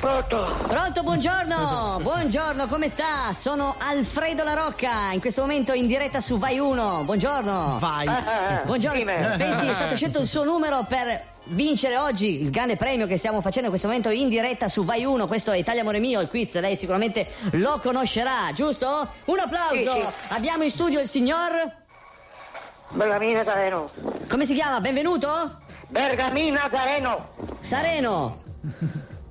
Rocca. 0.00 0.64
Pronto, 0.68 1.02
buongiorno! 1.02 1.98
Buongiorno, 2.00 2.68
come 2.68 2.88
sta? 2.88 3.32
Sono 3.34 3.74
Alfredo 3.78 4.44
La 4.44 4.54
Rocca, 4.54 5.10
in 5.12 5.20
questo 5.20 5.40
momento 5.40 5.72
in 5.72 5.88
diretta 5.88 6.20
su 6.20 6.38
Vai 6.38 6.60
1. 6.60 7.02
Buongiorno! 7.02 7.78
Vai. 7.80 8.06
Buongiorno! 8.64 9.04
Pensi, 9.36 9.66
è 9.66 9.74
stato 9.74 9.96
scelto 9.96 10.20
il 10.20 10.28
suo 10.28 10.44
numero 10.44 10.84
per 10.86 11.20
vincere 11.46 11.96
oggi 11.96 12.42
il 12.42 12.50
grande 12.50 12.76
premio 12.76 13.08
che 13.08 13.16
stiamo 13.16 13.40
facendo 13.40 13.64
in 13.64 13.70
questo 13.70 13.88
momento 13.88 14.10
in 14.10 14.28
diretta 14.28 14.68
su 14.68 14.84
Vai 14.84 15.04
1. 15.04 15.26
Questo 15.26 15.50
è 15.50 15.56
Italia 15.56 15.80
Amore 15.80 15.98
Mio, 15.98 16.20
il 16.20 16.28
quiz, 16.28 16.60
lei 16.60 16.76
sicuramente 16.76 17.26
lo 17.52 17.80
conoscerà, 17.82 18.52
giusto? 18.54 19.08
Un 19.24 19.38
applauso! 19.40 20.12
Abbiamo 20.28 20.62
in 20.62 20.70
studio 20.70 21.00
il 21.00 21.08
signor... 21.08 21.74
Bergamina 22.90 23.42
Sareno. 23.44 23.90
Come 24.28 24.46
si 24.46 24.54
chiama? 24.54 24.80
Benvenuto? 24.80 25.58
Bergamina 25.88 26.68
Sareno. 26.70 27.30
Sareno! 27.58 28.46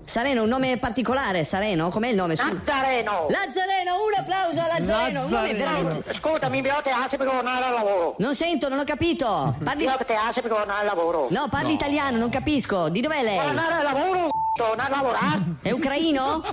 Sareno, 0.08 0.44
un 0.44 0.48
nome 0.48 0.78
particolare, 0.78 1.44
Sareno? 1.44 1.90
Com'è 1.90 2.08
il 2.08 2.16
nome? 2.16 2.38
Scusa. 2.38 2.54
Lazzareno. 2.54 3.26
Lazzareno, 3.28 3.92
un 3.94 4.14
applauso 4.18 4.60
a 4.62 4.80
Lazzareno, 4.80 5.26
un 5.26 5.30
nome 5.30 5.54
veramente... 5.54 6.14
Scusami, 6.14 6.62
mi 6.62 6.70
te 6.82 6.90
hace 6.90 7.18
per 7.18 7.28
tornare 7.28 7.66
al 7.66 7.74
lavoro. 7.74 8.16
Non 8.20 8.34
sento, 8.34 8.70
non 8.70 8.80
ho 8.80 8.86
capito. 8.86 9.54
Parli... 9.62 9.84
Io 9.84 9.98
te 10.06 10.14
hace 10.14 10.40
per 10.40 10.50
tornare 10.50 10.88
al 10.88 10.96
lavoro. 10.96 11.28
No, 11.30 11.48
parli 11.50 11.74
italiano, 11.74 12.18
non 12.18 12.30
capisco. 12.30 12.88
Di 12.88 13.02
dov'è 13.02 13.22
lei? 13.22 13.38
Tornare 13.38 13.74
al 13.74 13.84
lavoro, 13.84 14.30
tornare 14.58 14.94
a 14.94 14.96
lavorare. 14.98 15.42
È 15.62 15.72
ucraino? 15.72 16.44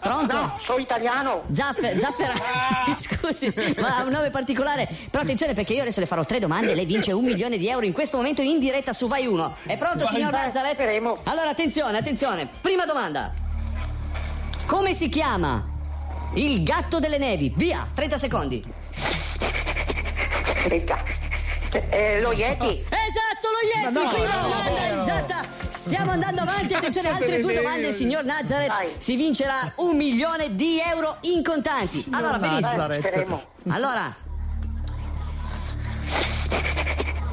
Pronto? 0.00 0.36
No, 0.36 0.60
sono 0.66 0.78
italiano. 0.78 1.42
Zaffer, 1.50 1.98
Zaffera, 1.98 2.34
scusi, 2.98 3.54
ma 3.78 3.96
ha 3.96 4.02
un 4.02 4.10
nome 4.10 4.30
particolare. 4.30 4.88
Però 5.10 5.22
attenzione 5.22 5.54
perché 5.54 5.72
io 5.72 5.82
adesso 5.82 6.00
le 6.00 6.06
farò 6.06 6.24
tre 6.24 6.38
domande 6.38 6.72
e 6.72 6.74
lei 6.74 6.84
vince 6.84 7.12
un 7.12 7.24
milione 7.24 7.56
di 7.56 7.68
euro 7.68 7.86
in 7.86 7.92
questo 7.92 8.18
momento 8.18 8.42
in 8.42 8.58
diretta 8.58 8.92
su 8.92 9.06
Vai 9.08 9.26
1. 9.26 9.56
È 9.64 9.78
pronto, 9.78 10.06
signor 10.08 10.34
speriamo. 10.34 11.18
Allora, 11.24 11.50
attenzione, 11.50 11.96
attenzione. 11.96 12.48
Prima 12.60 12.84
domanda. 12.84 13.32
Come 14.66 14.94
si 14.94 15.08
chiama 15.08 15.70
il 16.34 16.62
gatto 16.62 16.98
delle 16.98 17.18
nevi? 17.18 17.52
Via, 17.54 17.86
30 17.94 18.18
secondi. 18.18 18.64
Eh, 21.90 22.20
lo 22.20 22.32
Yeti. 22.32 22.84
Esatto, 22.88 23.48
lo 23.50 23.60
Yeti, 23.74 23.92
no, 23.92 24.10
prima 24.10 24.34
no, 24.36 24.42
domanda 24.42 24.94
no. 24.94 25.02
esatta. 25.02 25.42
Stiamo 25.68 26.12
andando 26.12 26.42
avanti, 26.42 26.74
attenzione, 26.74 27.08
altre 27.08 27.40
due 27.40 27.54
domande, 27.54 27.92
signor 27.92 28.24
Nazareth. 28.24 28.98
Si 28.98 29.16
vincerà 29.16 29.72
un 29.76 29.96
milione 29.96 30.54
di 30.54 30.78
euro 30.80 31.16
in 31.22 31.42
contanti. 31.42 32.06
Allora, 32.12 32.38
benissimo. 32.38 33.42
Allora, 33.68 34.14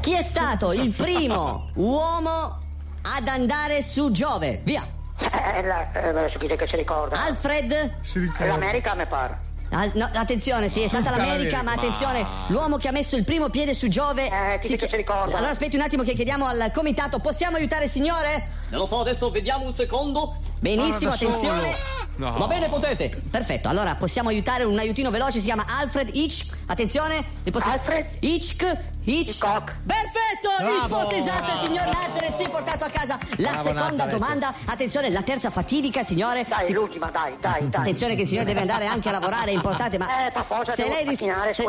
chi 0.01 0.13
è 0.13 0.23
stato 0.23 0.73
il 0.73 0.91
primo 0.91 1.69
uomo 1.75 2.61
ad 3.03 3.27
andare 3.27 3.83
su 3.83 4.11
Giove? 4.11 4.61
Via. 4.63 4.83
Eh, 5.19 5.63
la, 5.63 5.91
eh, 5.91 6.09
adesso 6.09 6.39
chi 6.39 6.47
è 6.47 6.55
che 6.55 6.67
si 6.67 6.75
ricorda? 6.77 7.23
Alfred? 7.23 7.93
L'America 8.39 8.95
mi 8.95 9.05
pare. 9.07 9.49
Al- 9.71 9.91
no, 9.95 10.09
attenzione, 10.13 10.67
sì, 10.67 10.81
è 10.81 10.87
stata 10.87 11.11
Tutta 11.11 11.25
l'America, 11.25 11.63
ma 11.63 11.71
attenzione, 11.73 12.25
l'uomo 12.47 12.77
che 12.77 12.89
ha 12.89 12.91
messo 12.91 13.15
il 13.15 13.23
primo 13.23 13.49
piede 13.49 13.73
su 13.73 13.87
Giove. 13.87 14.27
Eh, 14.27 14.59
chi 14.59 14.75
che 14.75 14.87
si 14.87 14.95
ricorda? 14.97 15.37
Allora 15.37 15.51
aspetti 15.51 15.75
un 15.77 15.81
attimo 15.81 16.03
che 16.03 16.13
chiediamo 16.13 16.45
al 16.45 16.71
comitato, 16.73 17.19
possiamo 17.19 17.55
aiutare 17.55 17.85
il 17.85 17.91
signore? 17.91 18.59
Non 18.69 18.81
lo 18.81 18.85
so, 18.85 18.99
adesso 18.99 19.31
vediamo 19.31 19.65
un 19.65 19.73
secondo. 19.73 20.35
Benissimo, 20.61 21.11
attenzione. 21.11 21.59
solo. 21.59 21.99
No. 22.17 22.37
Va 22.37 22.45
bene, 22.45 22.69
potete. 22.69 23.19
Perfetto, 23.31 23.67
allora 23.67 23.95
possiamo 23.95 24.29
aiutare 24.29 24.63
un 24.63 24.77
aiutino 24.77 25.09
veloce, 25.09 25.39
si 25.39 25.45
chiama 25.45 25.65
Alfred 25.67 26.09
Hitchcock. 26.13 26.55
Attenzione, 26.67 27.23
Alfred 27.61 28.07
Hitchcock. 28.19 28.89
Hitchcock. 29.03 29.73
Perfetto, 29.87 30.49
Bravo. 30.59 30.73
risposta 30.75 31.15
esatta, 31.15 31.57
signor 31.57 31.85
Nazareth, 31.87 32.35
si 32.35 32.43
è 32.43 32.49
portato 32.49 32.83
a 32.85 32.89
casa 32.89 33.17
la 33.37 33.49
Bravo, 33.49 33.57
seconda 33.63 33.81
Nazareth. 33.89 34.11
domanda. 34.11 34.53
Attenzione, 34.65 35.09
la 35.09 35.23
terza 35.23 35.49
fatidica, 35.49 36.03
signore. 36.03 36.45
Dai, 36.47 36.65
Si- 36.65 36.73
l'ultima, 36.73 37.09
dai, 37.09 37.35
dai, 37.39 37.67
dai. 37.67 37.79
Attenzione 37.79 38.13
che 38.15 38.21
il 38.21 38.27
signore 38.27 38.45
deve 38.45 38.59
andare 38.59 38.85
anche 38.85 39.09
a 39.09 39.13
lavorare, 39.13 39.49
è 39.49 39.53
importante, 39.55 39.97
ma 39.97 40.27
Eh, 40.27 40.31
forza, 40.45 40.75
se 40.75 40.87
lei 40.87 41.07
ris- 41.07 41.19
macchinare, 41.21 41.53
se-. 41.53 41.63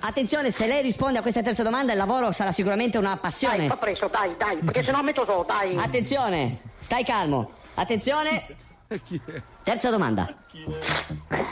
Attenzione, 0.00 0.52
se 0.52 0.66
lei 0.68 0.82
risponde 0.82 1.18
a 1.18 1.22
questa 1.22 1.42
terza 1.42 1.64
domanda, 1.64 1.90
il 1.90 1.98
lavoro 1.98 2.30
sarà 2.30 2.52
sicuramente 2.52 2.98
una 2.98 3.16
passione. 3.16 3.56
Dai, 3.56 3.68
fa 3.68 3.76
presto, 3.78 4.06
dai, 4.06 4.36
dai, 4.38 4.58
perché 4.58 4.84
sennò 4.84 5.02
metto 5.02 5.24
so, 5.24 5.44
dai. 5.48 5.74
Attenzione, 5.76 6.60
stai 6.78 7.04
calmo. 7.04 7.50
Attenzione. 7.78 8.44
Terza 9.62 9.90
domanda. 9.90 10.28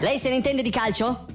Lei 0.01 0.19
se 0.19 0.29
ne 0.29 0.35
intende 0.37 0.63
di 0.63 0.71
calcio? 0.71 1.27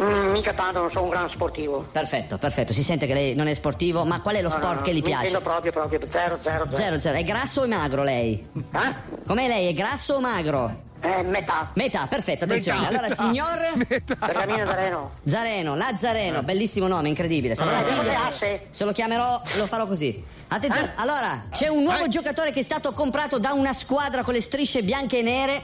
Mm, 0.00 0.30
mica 0.30 0.52
tanto, 0.52 0.78
non 0.78 0.90
sono 0.92 1.04
un 1.06 1.10
gran 1.10 1.28
sportivo. 1.28 1.88
Perfetto, 1.90 2.38
perfetto. 2.38 2.72
Si 2.72 2.84
sente 2.84 3.06
che 3.06 3.14
lei 3.14 3.34
non 3.34 3.48
è 3.48 3.54
sportivo, 3.54 4.04
ma 4.04 4.20
qual 4.20 4.36
è 4.36 4.42
lo 4.42 4.48
No, 4.50 4.56
sport 4.56 4.76
no, 4.76 4.82
che 4.82 4.92
gli 4.92 5.00
non 5.00 5.08
piace? 5.08 5.26
intendo 5.26 5.44
proprio, 5.44 5.72
proprio, 5.72 5.98
zero, 6.06 6.38
zero, 6.40 6.64
zero. 6.70 6.76
Zero, 6.76 7.00
zero. 7.00 7.16
È 7.18 7.24
grasso 7.24 7.62
o 7.62 7.66
magro 7.66 8.04
lei? 8.04 8.46
Eh? 8.54 8.94
Com'è 9.26 9.48
lei? 9.48 9.68
È 9.68 9.72
grasso 9.72 10.14
o 10.14 10.20
magro? 10.20 10.86
Eh, 11.00 11.22
metà. 11.22 11.70
Metà, 11.74 12.06
perfetto, 12.08 12.44
attenzione. 12.44 12.80
Metà. 12.80 12.88
Allora, 12.90 13.08
Metà. 13.08 13.22
signor 13.22 14.16
Bergamino 14.18 14.66
Zareno. 14.66 15.10
Zareno, 15.26 15.74
Nazareno, 15.74 16.42
bellissimo 16.42 16.86
nome, 16.86 17.08
incredibile. 17.08 17.54
Un 17.58 17.66
Zareno 17.66 18.02
figlio, 18.38 18.60
se 18.70 18.84
lo 18.84 18.92
chiamerò, 18.92 19.40
lo 19.54 19.66
farò 19.66 19.86
così. 19.86 20.22
Attenzione, 20.48 20.86
Eh? 20.88 20.92
allora, 20.96 21.44
c'è 21.52 21.68
un 21.68 21.82
nuovo 21.82 22.08
giocatore 22.08 22.52
che 22.52 22.60
è 22.60 22.64
stato 22.64 22.92
comprato 22.92 23.38
da 23.38 23.52
una 23.52 23.72
squadra 23.72 24.22
con 24.22 24.34
le 24.34 24.40
strisce 24.40 24.82
bianche 24.82 25.18
e 25.18 25.22
nere. 25.22 25.62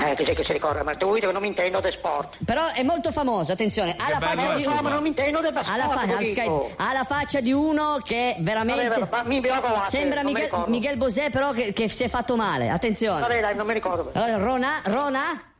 Eh, 0.00 0.14
ti 0.14 0.24
sei 0.24 0.34
che 0.34 0.44
si 0.46 0.52
ricorda, 0.52 0.84
ma 0.84 0.94
tu 0.94 1.12
che 1.14 1.30
non 1.30 1.42
mi 1.42 1.48
intendo 1.48 1.80
di 1.80 1.90
sport. 1.90 2.36
Però 2.44 2.70
è 2.72 2.82
molto 2.84 3.10
famoso, 3.10 3.50
attenzione, 3.52 3.96
ha 3.98 4.08
la 4.10 4.20
faccia 4.20 4.54
di 4.54 4.64
ma 4.64 4.90
non 4.90 5.02
mi 5.02 5.08
intendo 5.08 5.40
la, 5.40 5.48
sport, 5.48 5.66
fa- 5.66 6.06
lo 6.06 6.14
ha 6.14 6.18
dico. 6.18 6.30
scherzo, 6.30 6.70
ha 6.76 6.92
la 6.92 7.04
faccia 7.04 7.40
di 7.40 7.52
uno 7.52 8.00
che 8.04 8.36
veramente 8.38 8.88
Vabbè, 8.88 9.08
ma 9.10 9.22
mi 9.24 9.42
sembra 9.88 10.22
non 10.22 10.32
mi 10.32 10.48
Miguel, 10.66 10.96
Bosé 10.96 11.30
però 11.30 11.50
che, 11.50 11.72
che 11.72 11.88
si 11.88 12.04
è 12.04 12.08
fatto 12.08 12.36
male, 12.36 12.70
attenzione. 12.70 13.20
Vabbè, 13.20 13.40
dai, 13.40 13.56
non 13.56 13.66
mi 13.66 13.72
ricordo. 13.74 14.10
Allora, 14.12 14.36
Rona, 14.36 14.80
Rona 14.84 15.52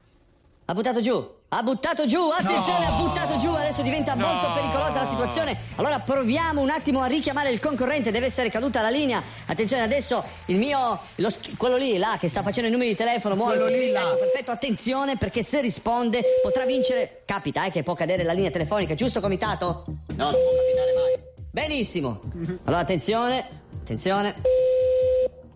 ha 0.65 0.75
buttato 0.75 1.01
giù. 1.01 1.37
Ha 1.51 1.63
buttato 1.63 2.05
giù, 2.05 2.29
attenzione, 2.29 2.87
No. 2.87 2.95
ha 2.95 2.99
buttato 3.01 3.39
giù, 3.39 3.49
adesso 3.55 3.81
diventa 3.81 4.13
No. 4.13 4.27
molto 4.27 4.53
pericolosa 4.53 5.01
la 5.03 5.07
situazione. 5.07 5.57
Allora 5.77 5.99
proviamo 5.99 6.61
un 6.61 6.69
attimo 6.69 7.01
a 7.01 7.07
richiamare 7.07 7.51
il 7.51 7.59
concorrente, 7.59 8.11
deve 8.11 8.27
essere 8.27 8.51
caduta 8.51 8.83
la 8.83 8.91
linea. 8.91 9.23
Attenzione 9.47 9.83
adesso 9.83 10.23
il 10.47 10.57
mio, 10.57 10.99
lo 11.15 11.31
quello 11.57 11.77
lì, 11.79 11.97
là, 11.97 12.19
che 12.21 12.29
sta 12.29 12.43
facendo 12.43 12.69
i 12.69 12.71
numeri 12.71 12.91
di 12.91 12.97
telefono, 12.97 13.35
muove. 13.35 13.57
Quello 13.57 13.71
lì, 13.75 13.91
là. 13.91 14.15
Perfetto, 14.19 14.51
attenzione 14.51 15.17
perché 15.17 15.43
se 15.43 15.63
risponde 15.63 16.23
potrà 16.43 16.67
vincere. 16.67 17.23
Capita, 17.25 17.65
eh, 17.65 17.71
che 17.71 17.83
può 17.83 17.95
cadere 17.95 18.25
la 18.25 18.33
linea 18.35 18.51
telefonica, 18.51 18.95
giusto 18.95 19.21
comitato? 19.21 19.85
No, 20.17 20.25
non 20.25 20.33
può 20.33 20.51
capitare 20.55 20.93
mai. 20.95 21.17
Benissimo. 21.51 22.21
Allora 22.65 22.83
attenzione, 22.83 23.49
attenzione. 23.75 24.35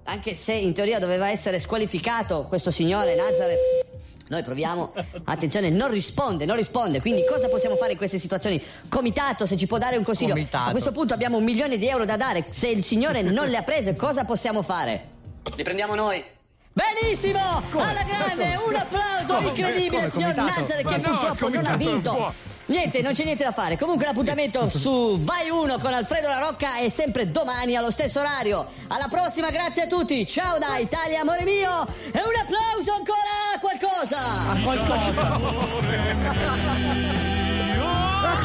Anche 0.05 0.35
se 0.35 0.55
in 0.55 0.73
teoria 0.73 0.99
doveva 0.99 1.29
essere 1.29 1.59
squalificato 1.61 2.45
questo 2.49 2.71
signore 2.71 3.15
Nazareth. 3.15 3.82
Noi 4.33 4.43
proviamo, 4.43 4.95
attenzione, 5.25 5.69
non 5.69 5.91
risponde, 5.91 6.47
non 6.47 6.57
risponde, 6.57 7.03
quindi 7.03 7.23
cosa 7.29 7.51
possiamo 7.51 7.77
fare 7.77 7.93
in 7.93 7.99
queste 7.99 8.19
situazioni? 8.19 8.63
Comitato, 8.89 9.45
se 9.45 9.59
ci 9.59 9.67
può 9.67 9.77
dare 9.77 9.99
un 9.99 10.05
consiglio. 10.05 10.33
Comitato. 10.33 10.69
A 10.69 10.71
questo 10.71 10.91
punto 10.91 11.13
abbiamo 11.13 11.37
un 11.37 11.45
milione 11.45 11.77
di 11.77 11.87
euro 11.87 12.07
da 12.07 12.17
dare, 12.17 12.47
se 12.49 12.69
il 12.69 12.83
signore 12.83 13.21
non 13.21 13.49
le 13.49 13.59
ha 13.59 13.63
prese 13.63 13.95
cosa 13.95 14.25
possiamo 14.25 14.63
fare? 14.63 15.09
Li 15.55 15.63
prendiamo 15.63 15.95
noi. 15.95 16.25
Benissimo! 16.73 17.63
Alla 17.73 18.05
grande, 18.05 18.59
un 18.67 18.75
applauso 18.75 19.35
Come? 19.35 19.49
incredibile 19.49 19.91
Come, 19.91 20.05
al 20.05 20.11
signor? 20.11 20.35
Nazareth 20.35 20.89
che 20.89 20.97
Ma 20.97 20.97
no, 20.97 21.19
purtroppo 21.19 21.49
non 21.51 21.67
ha 21.67 21.77
vinto. 21.77 22.35
Niente, 22.67 23.03
non 23.03 23.13
c'è 23.13 23.25
niente 23.25 23.43
da 23.43 23.53
fare. 23.53 23.77
Comunque 23.77 24.07
l'appuntamento 24.07 24.69
su 24.69 25.19
Vai 25.23 25.51
Uno 25.51 25.79
con 25.79 25.93
Alfredo 25.93 26.29
La 26.29 26.39
Rocca 26.39 26.77
è 26.77 26.89
sempre 26.89 27.31
domani 27.31 27.77
allo 27.77 27.91
stesso 27.91 28.21
orario. 28.21 28.67
Alla 28.89 29.09
prossima, 29.09 29.51
grazie 29.51 29.83
a 29.83 29.87
tutti. 29.87 30.27
Ciao 30.27 30.59
da 30.59 30.79
Italia, 30.79 31.21
amore 31.21 31.43
mio. 31.43 31.87
E 32.13 32.21
un 32.21 32.37
applauso 32.41 32.93
ancora 32.93 33.21
a 33.55 33.59
qualcosa. 33.59 34.19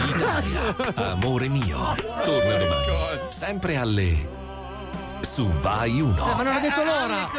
Italia, 0.08 1.12
amore 1.12 1.48
mio. 1.48 1.96
Torna 2.24 2.58
domani. 2.58 3.22
Sempre 3.30 3.76
alle. 3.78 4.47
Su 5.22 5.48
Vai 5.60 6.00
Uno. 6.00 6.32
Eh, 6.32 6.36
ma 6.36 6.44
non 6.44 6.56
ha 6.56 6.60
detto 6.60 6.84
l'ora. 6.84 7.30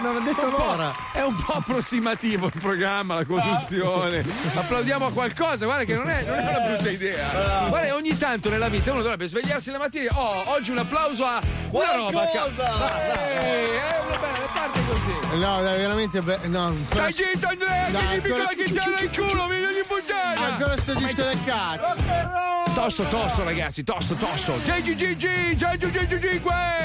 Non 0.00 0.16
ha 0.16 0.20
detto 0.20 0.48
l'ora. 0.50 0.92
È 1.12 1.22
un 1.22 1.34
po' 1.36 1.52
approssimativo 1.52 2.46
il 2.46 2.52
programma, 2.60 3.14
la 3.16 3.24
conduzione. 3.24 4.24
Applaudiamo 4.54 5.06
a 5.06 5.12
qualcosa, 5.12 5.64
guarda 5.66 5.84
che 5.84 5.94
non 5.94 6.08
è, 6.08 6.22
non 6.24 6.38
è 6.38 6.48
una 6.48 6.60
brutta 6.68 6.90
idea. 6.90 7.66
Guarda, 7.68 7.94
ogni 7.94 8.16
tanto 8.16 8.48
nella 8.48 8.68
vita 8.68 8.92
uno 8.92 9.02
dovrebbe 9.02 9.26
svegliarsi 9.28 9.70
la 9.70 9.78
mattina 9.78 10.04
e 10.04 10.08
dire, 10.08 10.14
oh, 10.20 10.50
oggi 10.50 10.70
un 10.70 10.78
applauso 10.78 11.24
a 11.24 11.40
una 11.70 11.94
roba. 11.96 12.28
ca- 12.32 12.46
Eh, 12.46 13.80
è 13.80 14.00
una 14.06 14.18
bella 14.18 14.46
parte 14.52 14.80
così. 14.86 15.38
No, 15.38 15.62
dai, 15.62 15.76
veramente. 15.78 16.20
be- 16.22 16.40
no, 16.44 16.74
Stai 16.90 17.12
zitto 17.12 17.46
Andrea, 17.46 17.86
che 17.86 17.92
mi 17.92 17.98
ancora- 18.14 18.42
la 18.44 18.64
chitarra 18.64 19.00
in 19.00 19.10
culo, 19.14 19.48
figlio 19.48 19.68
di 19.68 19.84
puttana! 19.86 20.46
Ancora 20.46 20.76
sto 20.78 20.94
disco 20.94 21.22
del 21.22 21.38
cazzo. 21.44 22.60
Tosto, 22.74 23.04
tosto 23.08 23.44
ragazzi, 23.44 23.84
tosto, 23.84 24.14
tosto. 24.14 24.54
JGGG, 24.64 25.54
JGGG, 25.54 26.40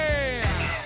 dire 0.08 0.77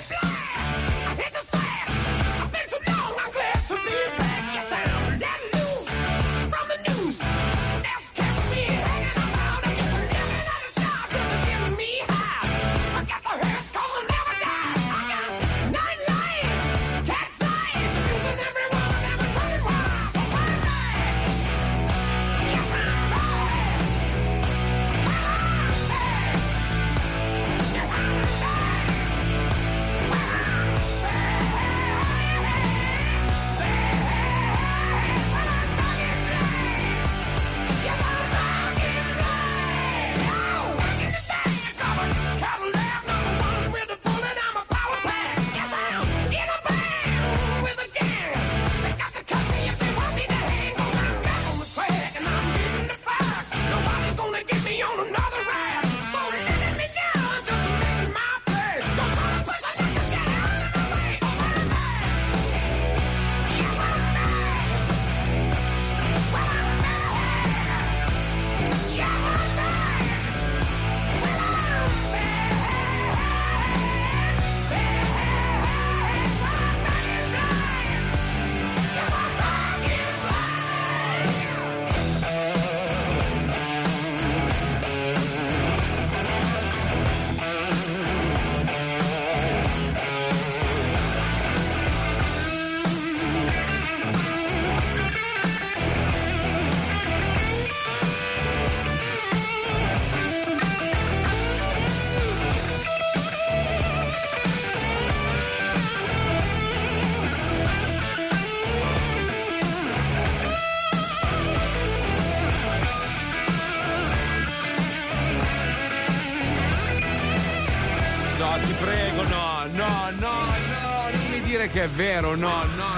che 121.81 121.87
è 121.87 121.89
vero, 121.89 122.35
no, 122.35 122.63
no, 122.75 122.90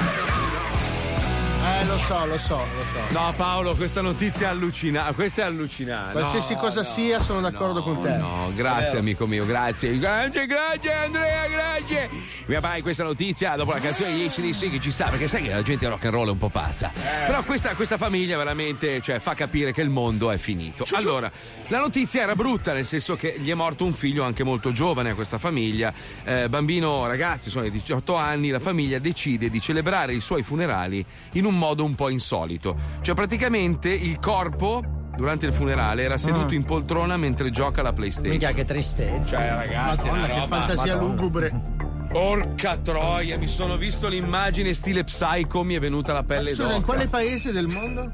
so, 2.13 2.25
lo 2.25 2.37
so, 2.37 2.55
lo 2.57 2.83
so. 2.93 3.19
No, 3.19 3.33
Paolo, 3.35 3.75
questa 3.75 4.01
notizia 4.01 4.47
è 4.47 4.51
allucinante. 4.51 5.13
Questa 5.13 5.41
è 5.41 5.45
allucinante. 5.45 6.11
Qualsiasi 6.13 6.53
No, 6.53 6.59
cosa 6.59 6.81
no, 6.81 6.87
sia, 6.87 7.19
sono 7.19 7.41
d'accordo 7.41 7.81
con 7.81 8.01
te. 8.01 8.15
No, 8.17 8.51
grazie 8.55 8.99
amico 8.99 9.25
mio, 9.25 9.45
grazie. 9.45 9.97
Grazie, 9.97 10.45
grazie 10.45 10.93
Andrea, 10.93 11.47
grazie. 11.47 12.09
Mia 12.45 12.61
pai, 12.61 12.81
questa 12.81 13.03
notizia 13.03 13.55
dopo 13.55 13.71
la 13.71 13.79
canzone 13.79 14.13
di 14.13 14.25
ACDC 14.25 14.69
che 14.69 14.79
ci 14.79 14.91
sta, 14.91 15.05
perché 15.05 15.27
sai 15.27 15.43
che 15.43 15.49
la 15.49 15.63
gente 15.63 15.87
rock 15.87 16.05
and 16.05 16.13
roll 16.13 16.27
è 16.27 16.31
un 16.31 16.37
po' 16.37 16.49
pazza. 16.49 16.91
Però 17.25 17.41
questa, 17.43 17.73
questa 17.75 17.97
famiglia 17.97 18.37
veramente 18.37 19.01
cioè, 19.01 19.19
fa 19.19 19.33
capire 19.33 19.71
che 19.71 19.81
il 19.81 19.89
mondo 19.89 20.29
è 20.29 20.37
finito. 20.37 20.85
Allora, 20.93 21.31
la 21.67 21.79
notizia 21.79 22.21
era 22.21 22.35
brutta, 22.35 22.73
nel 22.73 22.85
senso 22.85 23.15
che 23.15 23.35
gli 23.39 23.49
è 23.49 23.53
morto 23.53 23.85
un 23.85 23.93
figlio 23.93 24.23
anche 24.23 24.43
molto 24.43 24.71
giovane 24.71 25.11
a 25.11 25.15
questa 25.15 25.37
famiglia. 25.37 25.91
Eh, 26.23 26.49
bambino, 26.49 27.07
ragazzi, 27.07 27.49
sono 27.49 27.65
ai 27.65 27.71
18 27.71 28.15
anni, 28.15 28.49
la 28.49 28.59
famiglia 28.59 28.99
decide 28.99 29.49
di 29.49 29.59
celebrare 29.59 30.13
i 30.13 30.21
suoi 30.21 30.43
funerali 30.43 31.03
in 31.33 31.45
un 31.45 31.57
modo 31.57 31.83
un 31.83 31.95
po' 31.95 32.02
insolito. 32.09 32.75
Cioè, 33.01 33.15
praticamente 33.15 33.89
il 33.89 34.19
corpo 34.19 34.81
durante 35.15 35.45
il 35.45 35.53
funerale 35.53 36.03
era 36.03 36.17
seduto 36.17 36.47
Ah. 36.53 36.55
in 36.55 36.63
poltrona 36.63 37.17
mentre 37.17 37.51
gioca 37.51 37.81
alla 37.81 37.93
PlayStation. 37.93 38.31
Mica 38.33 38.51
che 38.51 38.65
tristezza. 38.65 39.37
Cioè, 39.37 39.49
ragazzi, 39.49 40.09
Madonna, 40.09 40.27
che 40.27 40.47
fantasia 40.47 40.95
Madonna. 40.95 41.13
lugubre. 41.13 41.71
Porca 42.11 42.77
troia, 42.77 43.37
mi 43.39 43.47
sono 43.47 43.75
visto 43.75 44.07
l'immagine 44.07 44.73
stile 44.75 45.03
psycho, 45.03 45.63
mi 45.63 45.73
è 45.73 45.79
venuta 45.79 46.13
la 46.13 46.23
pelle 46.23 46.53
d'oca. 46.53 46.75
in 46.75 46.83
quale 46.83 47.07
paese 47.07 47.51
del 47.51 47.67
mondo? 47.67 48.11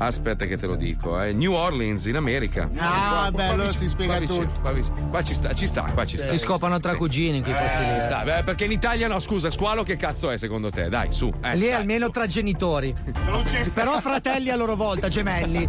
Aspetta 0.00 0.44
che 0.46 0.56
te 0.56 0.66
lo 0.66 0.76
dico, 0.76 1.20
eh. 1.20 1.32
New 1.32 1.52
Orleans 1.52 2.06
in 2.06 2.16
America. 2.16 2.68
Ah, 2.76 3.30
beh, 3.32 3.46
allora 3.48 3.66
vicino, 3.68 3.84
si 3.84 3.88
spiega 3.88 4.16
qua 4.16 4.26
vicino, 4.26 4.46
tutto. 4.46 4.60
Qua, 4.60 4.72
vicino. 4.72 5.08
Qua 5.08 5.22
ci 5.22 5.34
sta, 5.34 5.52
ci 5.54 5.66
sta, 5.66 5.82
qua 5.92 6.04
ci 6.06 6.18
sta. 6.18 6.28
Si 6.28 6.38
scopano 6.38 6.78
tra 6.78 6.94
cugini 6.94 7.38
in 7.38 7.42
quei 7.42 7.54
posti 7.54 7.82
Eh, 7.82 7.94
lì. 7.94 8.00
sta. 8.00 8.22
Beh, 8.22 8.42
perché 8.44 8.64
in 8.66 8.72
Italia 8.72 9.08
no, 9.08 9.18
scusa, 9.18 9.50
squalo 9.50 9.82
che 9.82 9.96
cazzo 9.96 10.30
è 10.30 10.36
secondo 10.36 10.70
te? 10.70 10.88
Dai, 10.88 11.10
su. 11.12 11.32
Eh, 11.42 11.54
Lì 11.56 11.66
dai. 11.66 11.72
almeno 11.72 12.10
tra 12.10 12.26
genitori. 12.26 12.94
Però 13.74 14.00
fratelli 14.00 14.50
a 14.50 14.56
loro 14.56 14.76
volta, 14.76 15.08
gemelli. 15.08 15.66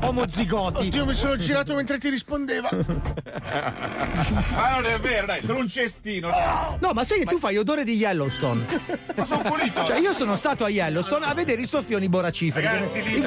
Omozigoti. 0.00 0.86
Oddio, 0.86 1.06
mi 1.06 1.14
sono 1.14 1.36
girato 1.36 1.74
mentre 1.74 1.98
ti 1.98 2.08
rispondeva. 2.08 2.68
Ma 2.70 2.72
non 4.80 4.84
è 4.86 4.98
vero, 5.00 5.26
dai, 5.26 5.42
sono 5.42 5.58
un 5.58 5.68
cestino. 5.68 6.28
dai. 6.28 6.76
No, 6.80 6.92
ma 6.92 7.04
sai 7.04 7.18
che 7.20 7.24
tu 7.24 7.38
fai 7.38 7.56
odore 7.56 7.84
di 7.84 7.96
Yellowstone? 7.96 8.64
Ma 9.16 9.24
sono 9.24 9.42
pulito. 9.42 9.84
Cioè, 9.84 9.98
io 9.98 10.12
sono 10.12 10.36
stato 10.36 10.64
a 10.64 10.68
Yellowstone 10.68 11.26
a 11.26 11.34
vedere 11.34 11.62
i 11.62 11.66
soffioni 11.66 12.08
boraciferi. 12.08 12.66
Ragazzi, 12.66 13.02
lì- 13.02 13.18
I 13.18 13.22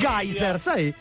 geyser, 0.45 0.59
sai? 0.59 0.93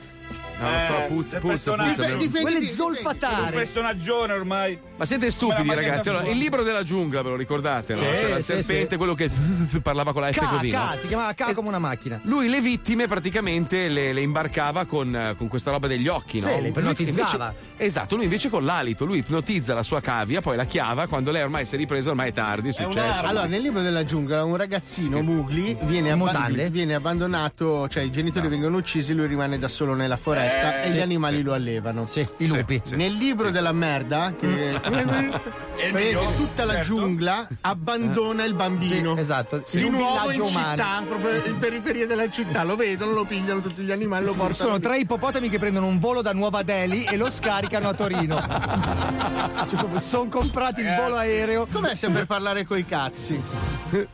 Non 0.58 0.72
lo 0.72 0.78
so, 0.78 0.96
Eh, 0.96 1.06
puzza, 1.06 1.38
puzza, 1.38 1.38
personaggio- 1.38 1.88
puzza. 2.02 2.02
Difendi- 2.16 2.28
Quelle 2.30 2.58
difendi- 2.60 2.66
Un 2.68 2.74
zolfatare. 2.94 3.56
personaggione 3.56 4.32
ormai. 4.32 4.78
Ma 4.96 5.04
siete 5.06 5.28
stupidi, 5.32 5.66
la 5.66 5.74
ragazzi. 5.74 6.08
Allora, 6.08 6.28
il 6.28 6.38
libro 6.38 6.62
della 6.62 6.84
giungla, 6.84 7.20
ve 7.22 7.30
lo 7.30 7.36
ricordate? 7.36 7.94
No? 7.94 7.98
Sì, 7.98 8.04
C'era 8.14 8.36
il 8.36 8.44
sì, 8.44 8.52
serpente, 8.62 8.90
sì. 8.90 8.96
quello 8.96 9.14
che 9.14 9.28
parlava 9.82 10.12
con 10.12 10.22
la 10.22 10.30
F 10.30 10.38
K, 10.38 10.48
così. 10.48 10.70
no? 10.70 10.78
K, 10.94 10.98
si 11.00 11.08
chiamava 11.08 11.32
K 11.34 11.52
come 11.52 11.66
una 11.68 11.80
macchina. 11.80 12.20
Lui 12.22 12.48
le 12.48 12.60
vittime 12.60 13.08
praticamente 13.08 13.88
le, 13.88 14.12
le 14.12 14.20
imbarcava 14.20 14.84
con, 14.84 15.34
con 15.36 15.48
questa 15.48 15.72
roba 15.72 15.88
degli 15.88 16.06
occhi, 16.06 16.38
no? 16.38 16.46
Sì, 16.46 16.54
le 16.54 16.60
Lui 16.60 16.68
ipnotizzava. 16.68 17.46
invece- 17.56 17.84
esatto, 17.84 18.14
lui 18.14 18.24
invece 18.24 18.48
con 18.48 18.64
l'alito, 18.64 19.04
lui 19.04 19.18
ipnotizza 19.18 19.74
la 19.74 19.82
sua 19.82 20.00
cavia, 20.00 20.40
poi 20.40 20.54
la 20.56 20.64
chiava, 20.64 21.08
quando 21.08 21.32
lei 21.32 21.42
ormai 21.42 21.64
si 21.66 21.74
è 21.74 21.78
ripresa, 21.78 22.10
ormai 22.10 22.28
è 22.28 22.32
tardi, 22.32 22.68
è 22.68 22.72
successo. 22.72 23.26
Allora, 23.26 23.46
nel 23.46 23.62
libro 23.62 23.80
della 23.82 24.04
giungla, 24.04 24.44
un 24.44 24.56
ragazzino 24.56 25.22
Mugli 25.22 25.76
viene, 25.82 26.10
In 26.10 26.14
abba- 26.14 26.24
mutande? 26.26 26.70
viene 26.70 26.94
abbandonato, 26.94 27.88
cioè 27.88 28.04
i 28.04 28.12
genitori 28.12 28.46
vengono 28.46 28.76
uccisi, 28.76 29.12
lui 29.12 29.26
rimane 29.26 29.58
da 29.58 29.66
solo 29.66 29.94
nella 29.94 30.16
foresta 30.16 30.82
Eh, 30.82 30.86
e 30.86 30.90
sì, 30.90 30.96
gli 30.98 31.00
animali 31.00 31.42
lo 31.42 31.52
allevano. 31.52 32.06
Sì, 32.06 32.24
i 32.38 32.46
lupi. 32.46 32.80
Nel 32.94 33.14
libro 33.14 33.50
della 33.50 33.72
merda, 33.72 34.34
che 34.38 34.82
Mio, 34.90 36.20
tutta 36.36 36.64
la 36.64 36.72
certo. 36.74 36.86
giungla 36.86 37.48
abbandona 37.62 38.44
il 38.44 38.54
bambino. 38.54 39.14
Sì, 39.14 39.20
esatto. 39.20 39.62
Di 39.70 39.78
Di 39.78 39.84
un 39.84 39.92
nuovo 39.94 40.30
in 40.30 40.40
umano. 40.40 40.70
città, 40.70 41.02
proprio 41.06 41.44
in 41.44 41.58
periferia 41.58 42.06
della 42.06 42.30
città, 42.30 42.62
lo 42.64 42.76
vedono, 42.76 43.12
lo 43.12 43.24
pigliano 43.24 43.60
tutti 43.60 43.82
gli 43.82 43.90
animali, 43.90 44.24
lo 44.24 44.32
portano. 44.34 44.54
Sono 44.54 44.80
tre 44.80 44.98
ippopotami 44.98 45.48
che 45.48 45.58
prendono 45.58 45.86
un 45.86 45.98
volo 45.98 46.22
da 46.22 46.32
Nuova 46.32 46.62
Delhi 46.62 47.04
e 47.04 47.16
lo 47.16 47.30
scaricano 47.30 47.88
a 47.88 47.94
Torino. 47.94 48.42
Cioè, 49.64 50.00
sono 50.00 50.28
comprati 50.28 50.80
il 50.82 50.94
volo 50.98 51.16
aereo. 51.16 51.66
Com'è 51.70 51.94
sempre 51.94 52.26
parlare 52.26 52.64
coi 52.64 52.84
cazzi? 52.84 53.40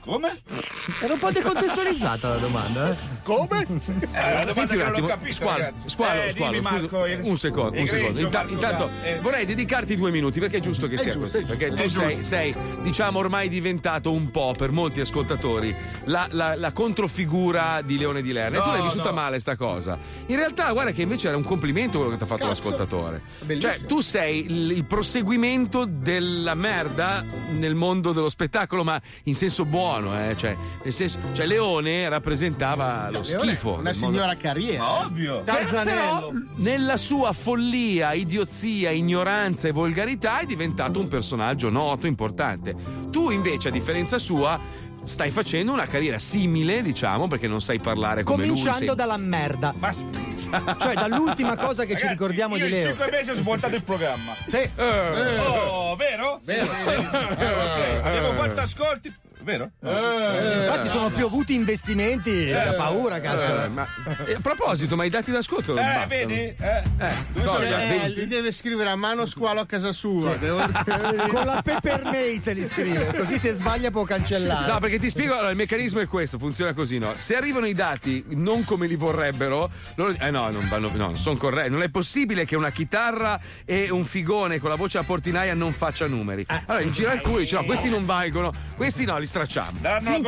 Come? 0.05 0.31
Era 1.01 1.15
un 1.15 1.19
po' 1.19 1.31
decontestualizzata 1.31 2.29
la 2.29 2.37
domanda, 2.37 2.91
eh? 2.91 2.97
Come? 3.23 3.63
Eh, 3.63 4.09
la 4.13 4.31
domanda 4.45 4.53
Senti 4.53 4.77
che 4.77 4.83
un 4.83 4.83
non 4.83 4.89
attimo, 4.93 5.07
capito, 5.07 5.33
squalo, 5.33 5.69
squalo, 5.87 6.21
Eh, 6.21 6.31
squalo, 6.33 6.53
dimmi, 6.53 6.65
scusa, 6.65 6.79
Marco, 6.81 7.29
un 7.29 7.37
secondo, 7.39 7.81
un 7.81 7.87
secondo. 7.87 8.21
Intanto 8.21 8.91
dai, 9.03 9.13
eh. 9.13 9.19
vorrei 9.21 9.47
dedicarti 9.47 9.97
due 9.97 10.11
minuti 10.11 10.39
perché 10.41 10.60
è 10.61 10.63
giusto 10.63 10.87
che 10.89 10.99
sia 10.99 11.13
giusto, 11.13 11.39
così, 11.39 11.45
perché 11.57 11.67
è 11.69 11.83
tu 11.83 11.89
sei, 11.89 12.23
sei, 12.25 12.55
diciamo, 12.83 13.19
ormai 13.19 13.49
diventato 13.49 14.13
un 14.13 14.31
po' 14.31 14.55
per 14.57 14.71
molti 14.71 15.01
ascoltatori 15.01 15.75
la, 16.05 16.27
la- 16.31 16.55
la 16.57 16.73
controfigura 16.73 17.81
di 17.83 17.99
Leone 17.99 18.23
di 18.23 18.33
Lerna 18.33 18.59
e 18.59 18.61
tu 18.61 18.67
No, 18.67 18.73
l'hai 18.73 18.83
vissuta 18.83 19.09
no. 19.11 19.15
male 19.17 19.39
sta 19.41 19.57
cosa. 19.57 19.99
In 20.27 20.37
realtà, 20.37 20.71
guarda 20.73 20.93
che 20.93 21.03
invece 21.03 21.29
era 21.29 21.37
un 21.37 21.43
complimento 21.43 21.97
quello 21.99 22.13
che 22.13 22.19
ti 22.19 22.23
ha 22.23 22.27
fatto 22.27 22.47
Cazzo. 22.47 22.63
l'ascoltatore. 22.69 23.21
Bellissimo. 23.43 23.73
Cioè, 23.73 23.87
tu 23.87 24.01
sei 24.01 24.45
il, 24.45 24.71
il 24.73 24.85
proseguimento 24.85 25.85
della 25.87 26.55
merda 26.55 27.25
nel 27.59 27.75
mondo 27.75 28.13
dello 28.13 28.29
spettacolo, 28.29 28.85
ma 28.85 29.01
in 29.25 29.35
senso 29.35 29.65
buono, 29.65 30.15
eh? 30.17 30.37
Cioè, 30.37 30.57
nel 30.85 30.93
senso, 30.93 31.19
cioè 31.33 31.47
Leone 31.47 32.09
rappresentava 32.09 33.09
lo 33.11 33.21
Leone, 33.23 33.25
schifo. 33.25 33.73
Una 33.75 33.91
del 33.91 34.01
mondo- 34.01 34.17
signora 34.19 34.37
carriera. 34.37 34.83
Ma 34.83 35.05
ovvio. 35.05 35.41
Per- 35.41 35.81
però 35.85 36.31
nella 36.57 36.97
sua 36.97 37.33
follia, 37.33 38.13
idiozia, 38.13 38.91
ignoranza 38.91 39.69
e 39.69 39.73
volgarità 39.73 40.41
è 40.41 40.47
diventato 40.55 40.99
un 40.99 41.07
personaggio 41.07 41.71
noto, 41.71 42.07
importante. 42.09 42.75
Tu 43.11 43.31
invece, 43.31 43.69
a 43.69 43.71
differenza 43.71 44.19
sua, 44.19 44.59
stai 45.05 45.31
facendo 45.31 45.73
una 45.73 45.87
carriera 45.87 46.19
simile, 46.19 46.83
diciamo, 46.83 47.29
perché 47.29 47.47
non 47.47 47.61
sai 47.61 47.79
parlare 47.79 48.25
come 48.25 48.43
Cominciando 48.47 48.79
lui. 48.79 48.87
sei- 48.89 48.97
dalla 48.97 49.17
merda. 49.17 49.73
Ma 49.79 49.93
Cioè, 49.93 50.95
dall'ultima 50.95 51.55
cosa 51.57 51.85
che 51.85 51.95
ci 51.97 52.03
Ragazzi, 52.03 52.09
ricordiamo 52.09 52.57
io 52.57 52.65
di 52.67 52.71
in 52.73 52.77
Leo. 52.79 52.87
cinque 52.89 53.11
mesi 53.11 53.31
ho 53.31 53.35
svoltato 53.35 53.75
il 53.77 53.83
programma. 53.85 54.33
Sì. 54.47 54.69
Oh, 55.39 55.95
vero? 55.97 56.41
Vero. 56.45 56.65
ok. 56.65 58.01
Abbiamo 58.05 58.33
fatto 58.33 58.61
ascolti. 58.61 59.15
Vero? 59.43 59.71
Infatti 59.81 60.89
sono 60.89 61.09
piovuti 61.09 61.55
investimenti. 61.55 62.47
Da 62.51 62.75
paura, 62.75 63.21
cazzo. 63.21 63.65
Eh, 63.65 63.69
ma- 63.69 63.87
eh, 64.27 64.35
a 64.35 64.41
proposito, 64.41 64.97
ma 64.97 65.05
i 65.05 65.11
dati 65.11 65.31
d'ascolto 65.31 65.75
non 65.75 65.83
Eh, 65.85 65.87
bastano. 65.87 66.09
vedi? 66.09 66.35
Eh. 66.35 66.83
Dove 67.33 67.47
cosa? 67.47 67.79
Eh, 67.79 68.11
gli 68.11 68.25
deve 68.27 68.53
scrivere 68.53 68.91
a 68.91 68.97
mano 68.97 69.27
squalo 69.27 69.61
a 69.61 69.67
casa 69.67 69.93
sua. 69.93 70.35
Devo- 70.37 70.59
Con 71.31 71.45
la 71.47 71.61
peppermate 71.63 72.53
li 72.53 72.65
scrive, 72.65 73.15
così 73.17 73.39
se 73.39 73.53
sbaglia 73.53 73.91
può 73.91 74.05
cancellare. 74.05 74.71
No, 74.73 74.79
perché 74.79 74.99
ti 74.99 75.09
spiego, 75.11 75.35
allora, 75.35 75.51
il 75.51 75.57
meccanismo 75.57 76.01
è 76.01 76.07
questo, 76.07 76.39
funziona 76.39 76.73
così, 76.73 76.99
no? 76.99 77.15
Se 77.17 77.35
arrivano 77.37 77.67
i 77.67 77.73
dati 77.75 78.25
non 78.31 78.65
come 78.65 78.87
li 78.87 78.97
vorrebbero, 78.97 79.71
loro, 79.95 80.15
eh 80.19 80.31
no, 80.31 80.51
non 80.51 80.67
vanno, 80.69 80.89
no, 80.95 81.05
non 81.07 81.17
sono 81.17 81.37
corretti. 81.37 81.71
Non 81.71 81.83
è 81.83 81.89
possibile 81.89 82.45
che 82.45 82.57
una 82.57 82.71
chitarra 82.71 83.39
e 83.65 83.91
un 83.91 84.05
figone 84.05 84.59
con 84.59 84.69
la 84.71 84.77
voce 84.77 84.99
a 84.99 85.03
portinaia 85.03 85.55
non 85.55 85.73
faccia 85.73 86.07
numeri. 86.07 86.47
Allora, 86.67 86.85
gli 86.85 86.91
gira 86.91 87.13
il 87.13 87.21
culo 87.21 87.39
dice, 87.39 87.57
no, 87.57 87.65
questi 87.65 87.89
non 87.89 88.05
valgono, 88.05 88.53
questi 88.77 89.05
no, 89.05 89.19
li 89.19 89.27
stracciamo. 89.31 89.79
Danno 89.81 90.21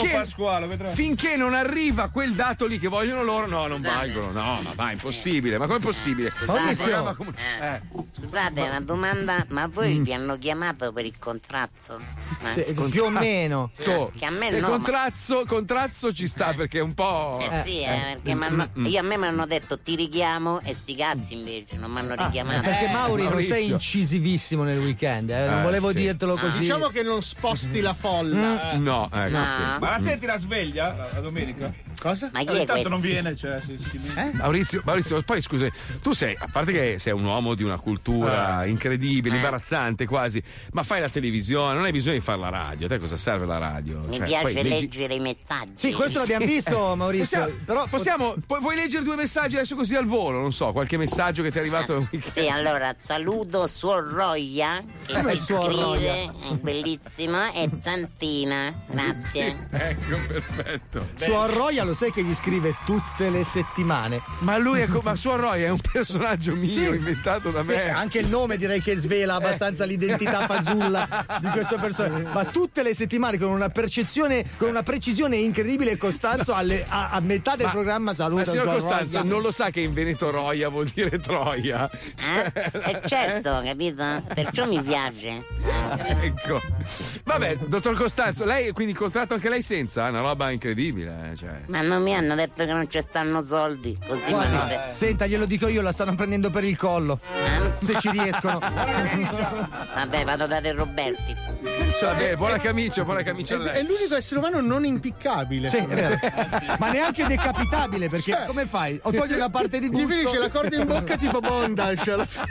vedrai. 0.68 0.94
finché 0.94 1.36
non 1.36 1.54
arriva 1.54 2.08
quel 2.08 2.32
dato 2.34 2.66
lì 2.66 2.78
che 2.78 2.86
vogliono 2.88 3.24
loro, 3.24 3.46
no, 3.48 3.66
non 3.66 3.80
valgono. 3.80 4.30
No, 4.30 4.60
ma 4.62 4.72
va, 4.74 4.92
impossibile. 4.92 5.58
Ma 5.58 5.66
com'è 5.66 5.80
possibile? 5.80 6.32
Maurizio. 6.46 7.02
Ma 7.02 7.14
come- 7.14 7.32
Eh, 7.60 7.80
Scusate, 8.10 8.60
una 8.60 8.80
domanda, 8.80 9.44
ma 9.48 9.66
voi 9.66 9.98
vi 9.98 10.12
hanno 10.14 10.38
chiamato 10.38 10.92
per 10.92 11.04
il 11.04 11.18
contratto? 11.18 12.00
Ma- 12.42 12.50
Sì, 12.52 12.64
più 12.90 13.04
o 13.04 13.10
meno. 13.10 13.70
To- 13.82 14.12
Che 14.16 14.24
a 14.24 14.30
me 14.30 14.48
e 14.48 14.60
no, 14.60 14.68
ma- 14.68 14.76
contrazzo, 14.76 15.44
contrazzo 15.46 16.12
ci 16.12 16.28
sta 16.28 16.52
perché 16.54 16.78
è 16.78 16.82
un 16.82 16.94
po'. 16.94 17.38
Eh, 17.50 17.62
sì, 17.62 17.80
eh, 17.82 18.18
perché 18.22 18.34
mm, 18.34 18.62
mm. 18.78 18.86
io 18.86 18.98
a 19.00 19.02
me 19.02 19.16
mi 19.16 19.26
hanno 19.26 19.46
detto 19.46 19.78
ti 19.80 19.96
richiamo 19.96 20.60
e 20.62 20.74
sti 20.74 20.94
cazzi 20.94 21.34
invece 21.34 21.76
non 21.76 21.90
mi 21.90 21.98
hanno 21.98 22.14
richiamato. 22.14 22.60
Perché 22.62 22.88
Mauri 22.92 23.24
non 23.24 23.42
sei 23.42 23.70
incisivissimo 23.70 24.62
nel 24.62 24.78
weekend, 24.78 25.30
eh? 25.30 25.46
non 25.48 25.58
Eh, 25.60 25.62
volevo 25.62 25.90
sì. 25.90 25.96
dirtelo 25.96 26.36
così. 26.36 26.58
Diciamo 26.60 26.86
che 26.88 27.02
non 27.02 27.20
sposti 27.22 27.80
la 27.80 27.94
folla. 27.94 28.72
No, 28.92 29.08
ecco, 29.12 29.36
No. 29.38 29.44
sì. 29.44 29.80
Ma 29.80 29.90
la 29.90 29.98
senti 30.00 30.26
la 30.26 30.36
sveglia 30.36 30.94
la, 30.94 31.08
la 31.14 31.20
domenica? 31.20 31.72
Cosa? 32.02 32.30
Ma 32.32 32.40
chi 32.40 32.46
Eh, 32.46 32.48
è 32.48 32.60
intanto 32.62 32.72
questo? 32.72 32.88
non 32.88 33.00
viene, 33.00 33.36
cioè, 33.36 33.60
si, 33.60 33.78
si- 33.78 34.00
Maurizio, 34.32 34.82
Maurizio, 34.84 35.22
poi 35.22 35.40
scusa, 35.40 35.68
tu 36.02 36.12
sei, 36.12 36.34
a 36.36 36.48
parte 36.50 36.72
che 36.72 36.98
sei 36.98 37.12
un 37.12 37.22
uomo 37.24 37.54
di 37.54 37.62
una 37.62 37.78
cultura 37.78 38.64
incredibile, 38.64 39.36
imbarazzante 39.36 40.04
quasi, 40.06 40.42
ma 40.72 40.82
fai 40.82 41.00
la 41.00 41.08
televisione, 41.08 41.74
non 41.74 41.84
hai 41.84 41.92
bisogno 41.92 42.16
di 42.16 42.20
fare 42.20 42.40
la 42.40 42.48
radio. 42.48 42.86
A 42.86 42.88
te 42.88 42.98
cosa 42.98 43.16
serve 43.16 43.46
la 43.46 43.58
radio? 43.58 44.00
Mi 44.00 44.16
Cioè, 44.16 44.26
piace 44.26 44.42
poi 44.42 44.54
leggi- 44.54 44.68
leggere 44.80 45.14
i 45.14 45.20
messaggi. 45.20 45.72
Sì, 45.76 45.92
questo 45.92 46.18
l'abbiamo 46.20 46.44
visto, 46.46 46.96
Maurizio. 46.96 47.38
Possiamo, 47.38 47.60
Però 47.64 47.86
possiamo- 47.86 48.34
pu- 48.44 48.58
vuoi 48.58 48.74
leggere 48.74 49.04
due 49.04 49.14
messaggi 49.14 49.54
adesso 49.54 49.76
così 49.76 49.94
al 49.94 50.06
volo? 50.06 50.40
Non 50.40 50.52
so, 50.52 50.72
qualche 50.72 50.96
messaggio 50.96 51.44
che 51.44 51.52
ti 51.52 51.58
è 51.58 51.60
arrivato? 51.60 52.08
Sì, 52.32 52.48
allora 52.48 52.94
saluto 52.98 53.66
Suor 53.68 54.02
Roia 54.04 54.82
che 55.06 55.12
Come 55.14 55.32
ci 55.32 55.38
Suor 55.38 55.64
scrive, 55.66 55.80
Roia? 55.82 56.12
è 56.50 56.54
bellissima, 56.60 57.52
e 57.52 57.68
Zantina, 57.78 58.72
grazie. 58.86 59.68
Ecco, 59.70 60.16
perfetto. 60.26 61.06
su 61.14 61.30
Arroia 61.32 61.84
lo 61.84 61.91
lo 61.92 61.98
sai 61.98 62.10
che 62.10 62.22
gli 62.24 62.34
scrive 62.34 62.74
tutte 62.86 63.28
le 63.28 63.44
settimane. 63.44 64.22
Ma 64.38 64.56
lui 64.56 64.80
è 64.80 64.86
come. 64.86 65.00
Ma 65.04 65.16
suo 65.16 65.36
Roy 65.36 65.62
è 65.62 65.68
un 65.68 65.78
personaggio 65.92 66.54
mio 66.54 66.68
Sì. 66.68 66.84
inventato 66.84 67.50
da 67.50 67.62
Sì, 67.62 67.68
me. 67.70 67.90
anche 67.90 68.18
il 68.18 68.28
nome 68.28 68.56
direi 68.56 68.80
che 68.80 68.96
svela 68.96 69.34
abbastanza 69.34 69.84
l'identità 69.84 70.46
fasulla 70.46 71.06
di 71.40 71.48
questo 71.48 71.76
personaggio. 71.78 72.28
Ma 72.32 72.44
tutte 72.46 72.82
le 72.82 72.94
settimane 72.94 73.36
con 73.38 73.50
una 73.50 73.68
percezione, 73.68 74.44
con 74.56 74.68
una 74.70 74.82
precisione 74.82 75.36
incredibile, 75.36 75.96
Costanzo 75.98 76.54
alle- 76.54 76.86
a, 76.88 77.10
a 77.10 77.20
metà 77.20 77.56
del 77.56 77.66
Ma- 77.66 77.72
programma 77.72 78.14
saluta. 78.14 78.44
Ma 78.44 78.50
signor 78.50 78.66
Costanzo, 78.74 79.18
Roya. 79.18 79.30
non 79.30 79.42
lo 79.42 79.50
sa 79.50 79.68
che 79.70 79.80
in 79.80 79.92
Veneto 79.92 80.30
Roia 80.30 80.68
vuol 80.70 80.86
dire 80.94 81.18
Troia? 81.18 81.90
Eh 81.90 83.02
certo, 83.06 83.60
capito? 83.62 84.02
Perciò 84.32 84.66
mi 84.66 84.80
piace. 84.80 85.44
ecco. 86.22 86.58
Vabbè, 87.24 87.56
dottor 87.66 87.96
Costanzo, 87.96 88.44
lei 88.46 88.70
quindi 88.72 88.94
contratto 88.94 89.34
anche 89.34 89.48
lei 89.50 89.60
senza? 89.62 90.06
È 90.06 90.10
una 90.10 90.20
roba 90.20 90.50
incredibile. 90.50 91.30
eh, 91.32 91.36
Cioè. 91.36 91.62
Ma 91.66 91.81
non 91.82 92.02
mi 92.02 92.14
hanno 92.14 92.34
detto 92.34 92.64
che 92.64 92.72
non 92.72 92.88
ci 92.88 93.00
stanno 93.00 93.42
soldi, 93.42 93.98
così 94.06 94.26
mi 94.26 94.32
Guarda, 94.32 94.60
hanno 94.60 94.68
detto. 94.68 94.90
senta, 94.92 95.26
glielo 95.26 95.44
dico 95.46 95.68
io, 95.68 95.82
la 95.82 95.92
stanno 95.92 96.14
prendendo 96.14 96.50
per 96.50 96.64
il 96.64 96.76
collo. 96.76 97.20
Se 97.78 97.98
ci 98.00 98.10
riescono. 98.10 98.58
Vabbè, 99.94 100.24
vado 100.24 100.46
da 100.46 100.60
De 100.60 100.72
Robertis. 100.72 101.54
Vabbè, 102.00 102.36
buona 102.36 102.58
camicia, 102.58 103.04
buona 103.04 103.22
camicia 103.22 103.54
a 103.54 103.58
È, 103.58 103.62
lei. 103.62 103.78
è 103.80 103.82
l'unico 103.82 104.16
essere 104.16 104.38
umano 104.40 104.60
non 104.60 104.84
impiccabile. 104.84 105.68
Sì, 105.68 105.76
è 105.76 105.86
vero. 105.86 106.18
Ma 106.78 106.90
neanche 106.90 107.24
decapitabile, 107.26 108.08
perché 108.08 108.44
come 108.46 108.66
fai? 108.66 108.98
O 109.04 109.12
togli 109.12 109.34
una 109.34 109.48
parte 109.50 109.78
di 109.78 109.86
Gli 109.86 109.90
gusto. 109.90 110.08
finisce 110.08 110.38
la 110.38 110.48
corda 110.50 110.76
in 110.76 110.86
bocca 110.86 111.16
tipo 111.16 111.40
alla 112.12 112.26
fine. 112.26 112.44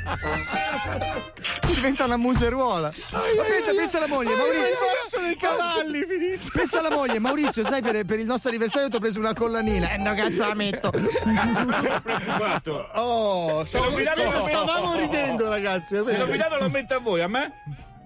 Diventa 1.73 2.05
una 2.05 2.17
museruola. 2.17 2.93
Ma 3.11 3.19
pensa, 3.47 3.71
pensa 3.75 3.97
alla 3.97 4.07
moglie, 4.07 4.35
Maurizio. 4.35 5.19
il 5.19 5.25
dei 5.25 5.35
cavalli, 5.37 6.05
finito. 6.07 6.49
Pensa 6.53 6.79
alla 6.79 6.91
moglie, 6.91 7.19
Maurizio, 7.19 7.65
sai, 7.65 7.81
per, 7.81 8.05
per 8.05 8.19
il 8.19 8.25
nostro 8.25 8.49
anniversario 8.49 8.87
ti 8.89 8.95
ho 8.95 8.99
preso 8.99 9.19
una 9.19 9.33
collanina. 9.33 9.89
E 9.91 9.97
no, 9.97 10.13
cazzo 10.13 10.47
la 10.47 10.53
metto. 10.53 10.91
Oh, 12.93 13.65
Se 13.65 13.77
lo 13.77 13.83
stavo- 13.83 13.91
guidavo- 13.91 14.21
pensa, 14.21 14.41
stavamo 14.41 14.95
ridendo, 14.95 15.49
ragazzi. 15.49 16.01
Se 16.05 16.17
lo 16.17 16.25
guidavo 16.25 16.57
lo 16.57 16.69
mette 16.69 16.93
a 16.93 16.99
voi, 16.99 17.21
a 17.21 17.27
me? 17.27 17.51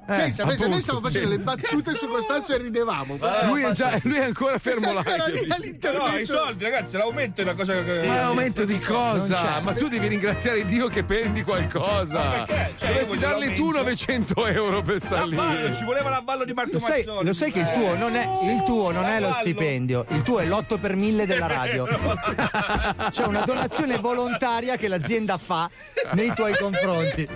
Pensa, 0.05 0.45
pensa, 0.45 0.67
noi 0.67 0.81
stiamo 0.81 1.01
facendo 1.01 1.29
le 1.29 1.39
battute 1.39 1.91
su 1.95 2.07
Costanzo 2.07 2.53
e 2.53 2.57
ridevamo. 2.57 3.17
Lui 3.45 3.63
è, 3.63 3.71
già, 3.71 3.99
lui 4.03 4.15
è 4.15 4.25
ancora 4.25 4.57
fermo 4.57 4.93
là. 4.93 5.03
No, 5.03 6.17
i 6.17 6.25
soldi, 6.25 6.63
ragazzi, 6.63 6.97
l'aumento 6.97 7.41
è 7.41 7.43
una 7.43 7.53
cosa 7.53 7.81
che. 7.83 8.03
Ma 8.05 8.23
aumento 8.23 8.65
di 8.65 8.79
cosa? 8.79 9.59
Ma 9.61 9.73
tu 9.73 9.87
devi 9.87 10.07
ringraziare 10.07 10.65
Dio 10.65 10.87
che 10.87 11.03
prendi 11.03 11.43
qualcosa. 11.43 12.23
Ma 12.23 12.43
perché? 12.45 12.73
Cioè, 12.77 12.89
Dovresti 12.89 13.17
darle 13.17 13.53
tu 13.53 13.71
l'aumento. 13.71 13.83
900 13.85 14.47
euro 14.47 14.81
per 14.81 14.99
star 14.99 15.27
lì. 15.27 15.37
Ci 15.75 15.83
voleva 15.83 16.09
l'avvallo 16.09 16.45
di 16.45 16.53
Marco 16.53 16.73
Lo 16.73 16.79
sai, 16.79 17.03
lo 17.05 17.33
sai 17.33 17.51
che 17.51 17.59
il 17.59 17.71
tuo 17.73 17.95
non 17.95 18.15
è, 18.15 18.27
il 18.43 18.63
tuo 18.63 18.91
non 18.91 19.05
è 19.05 19.19
lo 19.19 19.31
stipendio, 19.33 20.05
il 20.09 20.23
tuo 20.23 20.39
è 20.39 20.45
l'8 20.45 20.79
per 20.79 20.95
1000 20.95 21.25
della 21.25 21.47
radio. 21.47 21.85
C'è 23.11 23.25
una 23.25 23.41
donazione 23.41 23.97
volontaria 23.97 24.75
che 24.75 24.87
l'azienda 24.87 25.37
fa 25.37 25.69
nei 26.11 26.33
tuoi 26.33 26.57
confronti. 26.57 27.27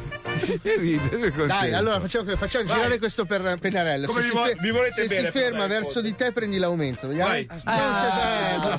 Dai, 1.46 1.74
allora 1.74 2.00
facciamo, 2.00 2.36
facciamo 2.36 2.59
facciamo 2.64 2.82
girare 2.82 3.00
questo 3.00 3.26
per 3.26 3.58
pennarello. 3.60 4.08
Come 4.08 4.22
se 4.22 4.34
mi, 4.34 4.42
fe- 4.42 4.56
mi 4.60 4.72
volete 4.72 4.94
se 4.94 5.08
bene? 5.08 5.22
Se 5.22 5.32
si 5.32 5.40
ferma 5.40 5.68
dai, 5.68 5.80
verso 5.80 6.02
di 6.02 6.16
te, 6.16 6.32
prendi 6.32 6.58
l'aumento. 6.58 7.08
Vediamo. 7.08 7.30
Vai. 7.30 7.48
Aspetta, 7.50 7.74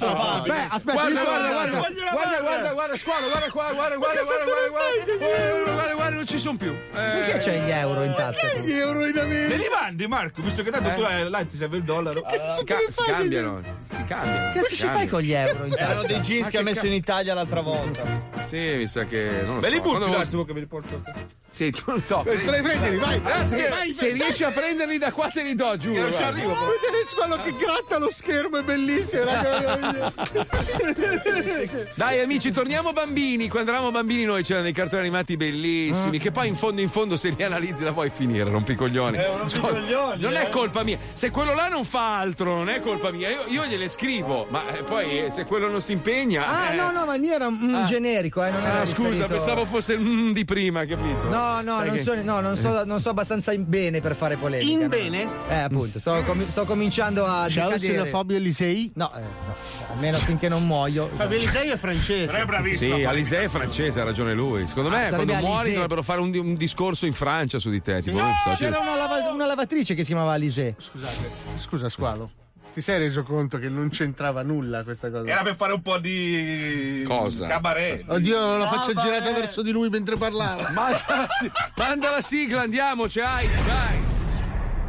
ah, 0.07 0.43
beh, 0.47 0.67
aspetta, 0.71 0.93
guarda, 0.93 1.23
guarda, 1.23 1.51
guarda, 1.51 1.79
guarda, 2.13 2.41
guarda, 2.41 2.73
guarda, 2.73 2.97
squalo, 2.97 3.29
guarda 3.29 3.51
qua, 3.51 3.73
guarda, 3.73 3.97
guarda, 3.97 4.23
guarda, 4.23 4.45
guarda, 4.45 4.69
guarda, 4.71 5.13
eh, 5.13 5.73
guarda, 5.73 5.95
guarda, 5.95 6.15
non 6.17 6.27
ci 6.27 6.39
sono 6.39 6.57
più. 6.57 6.75
Perché 6.93 7.35
eh. 7.35 7.39
c'è 7.39 7.65
gli 7.65 7.71
euro 7.71 8.03
in 8.03 8.15
tasca? 8.15 8.55
Gli 8.55 8.73
euro 8.73 9.07
in 9.07 9.19
America. 9.19 9.49
Me 9.49 9.57
li 9.57 9.69
mandi, 9.69 10.07
Marco, 10.07 10.43
visto 10.43 10.63
che 10.63 10.71
tanto 10.71 10.91
tu 10.95 11.03
eh. 11.03 11.13
hai 11.13 11.29
l'anti, 11.29 11.57
serve 11.57 11.79
il 11.79 11.83
dollaro. 11.83 12.21
Ah, 12.21 12.55
si 12.57 12.65
cambiano, 12.65 13.61
si 13.89 14.05
cambiano. 14.05 14.53
Cazzo 14.55 14.75
ci 14.75 14.87
fai 14.87 15.09
con 15.09 15.21
gli 15.21 15.33
euro 15.33 15.65
in 15.65 15.71
tasca? 15.71 15.91
Erano 15.91 16.03
dei 16.03 16.21
jeans 16.21 16.49
che 16.49 16.59
ha 16.59 16.63
messo 16.63 16.87
in 16.87 16.93
Italia 16.93 17.35
l'altra 17.35 17.61
volta. 17.61 18.03
Sì, 18.45 18.75
mi 18.77 18.87
sa 18.87 19.05
che 19.05 19.43
non. 19.45 19.59
Me 19.59 19.71
li 19.71 19.81
butto 19.81 20.07
un 20.07 20.15
attimo 20.15 20.45
che 20.45 20.53
me 20.53 20.61
li 20.61 20.67
porto. 20.67 21.03
Sì, 21.51 21.71
tu 21.73 22.01
so. 22.07 22.23
Te 22.25 22.37
le 22.37 22.63
prendi, 22.63 22.97
vai. 22.97 23.21
Se, 23.45 23.69
vai, 23.69 23.93
se 23.93 24.11
riesci 24.11 24.45
a 24.45 24.51
prenderli 24.51 24.99
da 24.99 25.11
qua 25.11 25.29
te 25.29 25.43
li 25.43 25.55
do, 25.55 25.77
giuro. 25.77 26.03
Non 26.03 26.13
ci 26.13 26.23
arrivo. 26.23 26.55
Vedere 26.55 27.05
squalo 27.05 27.37
che 27.43 27.51
gratta 27.51 27.99
lo 27.99 28.11
schermo 28.11 28.59
è 28.59 28.63
bellissimo, 28.63 29.25
raga. 29.25 30.13
Dai 31.95 32.21
amici, 32.21 32.53
torniamo 32.53 32.93
bambini. 32.93 33.49
Quando 33.49 33.71
eravamo 33.73 33.91
bambini 33.91 34.25
noi 34.25 34.43
c'erano 34.43 34.65
dei 34.65 34.73
cartoni 34.73 35.03
animati 35.03 35.37
bellissimi 35.37 36.19
che 36.19 36.31
poi 36.31 36.49
in 36.49 36.57
fondo 36.57 36.81
in 36.81 36.89
fondo 36.89 37.17
se 37.17 37.31
li 37.31 37.43
analizzi 37.43 37.83
la 37.85 37.91
vuoi 37.91 38.11
finire, 38.11 38.49
rompicoglioni. 38.49 39.19
Eh, 39.19 39.29
un 39.29 39.39
rompicoglioni, 39.39 40.23
non 40.23 40.37
è 40.37 40.45
eh. 40.45 40.49
colpa 40.51 40.83
mia. 40.85 40.99
Se 41.13 41.31
quello 41.31 41.55
là 41.55 41.69
non 41.69 41.85
fa 41.85 42.19
altro, 42.19 42.55
non 42.55 42.69
è 42.69 42.81
colpa 42.81 43.11
mia. 43.11 43.29
Io, 43.29 43.45
io 43.49 43.65
gliele 43.67 43.89
scrivo, 43.89 44.47
ma 44.51 44.63
eh, 44.69 44.83
poi 44.83 45.27
eh, 45.27 45.31
se 45.31 45.45
quello 45.45 45.69
non 45.69 45.81
si 45.81 45.93
impegna... 45.93 46.47
Ah, 46.47 46.73
eh. 46.73 46.77
no, 46.77 46.91
no, 46.93 47.05
ma 47.05 47.15
il 47.15 47.21
mio 47.21 47.35
era 47.35 47.49
un 47.49 47.85
generico, 47.87 48.45
eh, 48.45 48.51
non 48.51 48.63
era 48.63 48.81
Ah, 48.81 48.87
scusa, 48.87 49.09
riferito- 49.09 49.27
pensavo 49.27 49.65
fosse 49.65 49.95
il 49.95 50.01
mm 50.01 50.31
di 50.31 50.45
prima, 50.45 50.85
capito? 50.85 51.29
No, 51.29 51.50
no, 51.61 51.75
Sai 51.77 51.87
non, 51.87 51.97
che- 51.97 52.03
so, 52.03 52.15
no 52.23 52.41
non, 52.41 52.57
sto, 52.57 52.85
non 52.87 53.01
sto 53.01 53.11
abbastanza 53.11 53.53
in 53.53 53.65
bene 53.69 54.01
per 54.01 54.15
fare 54.15 54.37
polemica. 54.37 54.71
In 54.71 54.81
no. 54.81 54.89
bene? 54.89 55.29
Eh, 55.49 55.55
appunto, 55.55 55.99
sto, 55.99 56.23
com- 56.25 56.47
sto 56.47 56.65
cominciando 56.65 57.25
a 57.27 57.49
Ciao, 57.49 57.69
decadere. 57.71 57.93
xenofobio 57.95 58.37
Elisei. 58.37 58.93
No, 58.95 59.13
eh, 59.15 59.21
no, 59.21 59.55
almeno 59.93 60.19
finché 60.19 60.49
non 60.49 60.67
muoio. 60.67 61.11
Fabio 61.15 61.37
Elisei 61.37 61.71
è 61.71 61.77
francese. 61.77 62.27
Però 62.27 62.39
è 62.39 62.45
bravissimo. 62.45 62.97
Sì, 62.97 63.05
Alisei 63.05 63.45
è 63.45 63.49
francese, 63.49 64.01
ha 64.01 64.05
ragione 64.05 64.33
lui. 64.35 64.67
Secondo 64.67 64.89
me, 64.91 65.07
Ah, 65.07 65.15
quando 65.15 65.35
muori 65.35 65.73
dovrebbero 65.73 66.03
fare 66.03 66.21
un, 66.21 66.35
un 66.37 66.55
discorso 66.57 67.07
in 67.07 67.13
Francia 67.15 67.59
su 67.59 67.71
di 67.71 67.83
te. 67.83 68.01
Tipo, 68.03 68.19
No, 68.19 68.29
"Ups, 68.29 68.59
c'era 68.59 68.79
una, 68.79 68.95
lava- 68.97 69.31
una 69.33 69.47
lavatrice 69.47 69.95
che 69.95 70.03
si 70.03 70.09
chiamava 70.09 70.33
Alise. 70.33 70.75
Scusate, 70.79 71.31
scusa 71.57 71.89
squalo. 71.89 72.31
Ti 72.73 72.83
sei 72.83 72.99
reso 72.99 73.25
conto 73.25 73.59
che 73.59 73.69
non 73.69 73.89
c'entrava 73.91 74.43
nulla 74.43 74.85
questa 74.85 75.11
cosa? 75.11 75.29
Era 75.29 75.43
per 75.43 75.57
fare 75.57 75.73
un 75.73 75.83
po' 75.83 75.99
di. 75.99 77.03
Cosa? 77.07 77.49
Cabaret. 77.49 78.05
Oddio, 78.07 78.57
la 78.59 78.69
faccia 78.69 78.93
vabbè. 78.93 79.01
girata 79.09 79.33
verso 79.33 79.63
di 79.63 79.73
lui 79.73 79.89
mentre 79.89 80.17
parlava. 80.17 80.71
Manda 80.71 81.05
la, 81.09 81.27
si- 81.29 81.51
manda 81.77 82.11
la 82.11 82.21
sigla, 82.21 82.61
andiamo, 82.63 83.09
ce 83.09 83.23
hai, 83.23 83.49
dai. 83.67 83.99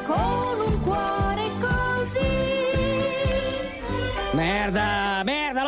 con 0.05 0.59
un 0.65 0.82
cuore 0.82 1.51
così. 1.59 2.27
Merda, 4.32 5.09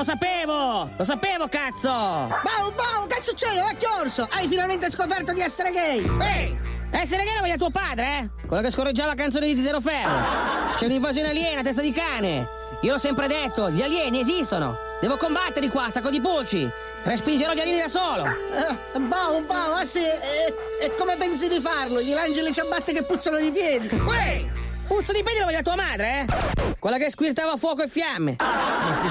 lo 0.01 0.03
sapevo! 0.03 0.89
Lo 0.97 1.03
sapevo, 1.03 1.47
cazzo! 1.47 1.89
Bau, 1.89 2.73
bau, 2.73 3.05
che 3.07 3.21
succede, 3.21 3.61
vecchio 3.61 3.89
orso? 3.99 4.27
Hai 4.31 4.47
finalmente 4.47 4.89
scoperto 4.89 5.31
di 5.31 5.41
essere 5.41 5.69
gay! 5.69 5.99
Ehi! 6.19 6.57
Essere 6.89 7.23
gay 7.23 7.35
lo 7.35 7.41
voglio 7.41 7.57
tuo 7.57 7.69
padre, 7.69 8.05
eh? 8.17 8.47
Quello 8.47 8.63
che 8.63 8.71
scorreggiava 8.71 9.13
canzoni 9.13 9.53
di 9.53 9.61
Zero 9.61 9.79
Ferro. 9.79 10.73
C'è 10.75 10.85
un'invasione 10.85 11.29
aliena, 11.29 11.61
testa 11.61 11.81
di 11.81 11.91
cane. 11.91 12.49
Io 12.81 12.93
l'ho 12.93 12.97
sempre 12.97 13.27
detto, 13.27 13.69
gli 13.69 13.83
alieni 13.83 14.21
esistono. 14.21 14.75
Devo 14.99 15.17
combatterli 15.17 15.69
qua, 15.69 15.91
sacco 15.91 16.09
di 16.09 16.19
pulci. 16.19 16.69
Respingerò 17.03 17.53
gli 17.53 17.59
alieni 17.59 17.81
da 17.81 17.87
solo. 17.87 18.25
Eh, 18.25 18.99
bau, 18.99 19.45
bau, 19.45 19.73
ah 19.73 19.85
sì, 19.85 20.03
e, 20.03 20.55
e 20.81 20.95
come 20.95 21.15
pensi 21.15 21.47
di 21.47 21.59
farlo? 21.59 22.01
Gli 22.01 22.13
lanci 22.13 22.41
le 22.41 22.51
ciabatte 22.51 22.91
che 22.91 23.03
puzzano 23.03 23.37
di 23.37 23.51
piedi? 23.51 23.87
Uè! 24.03 24.50
Puzzo 24.91 25.13
di 25.13 25.23
piedi 25.23 25.39
lo 25.39 25.45
voglio 25.45 25.61
tua 25.61 25.77
madre, 25.77 26.19
eh? 26.19 26.75
Quella 26.77 26.97
che 26.97 27.09
squirtava 27.09 27.55
fuoco 27.55 27.81
e 27.81 27.87
fiamme. 27.87 28.35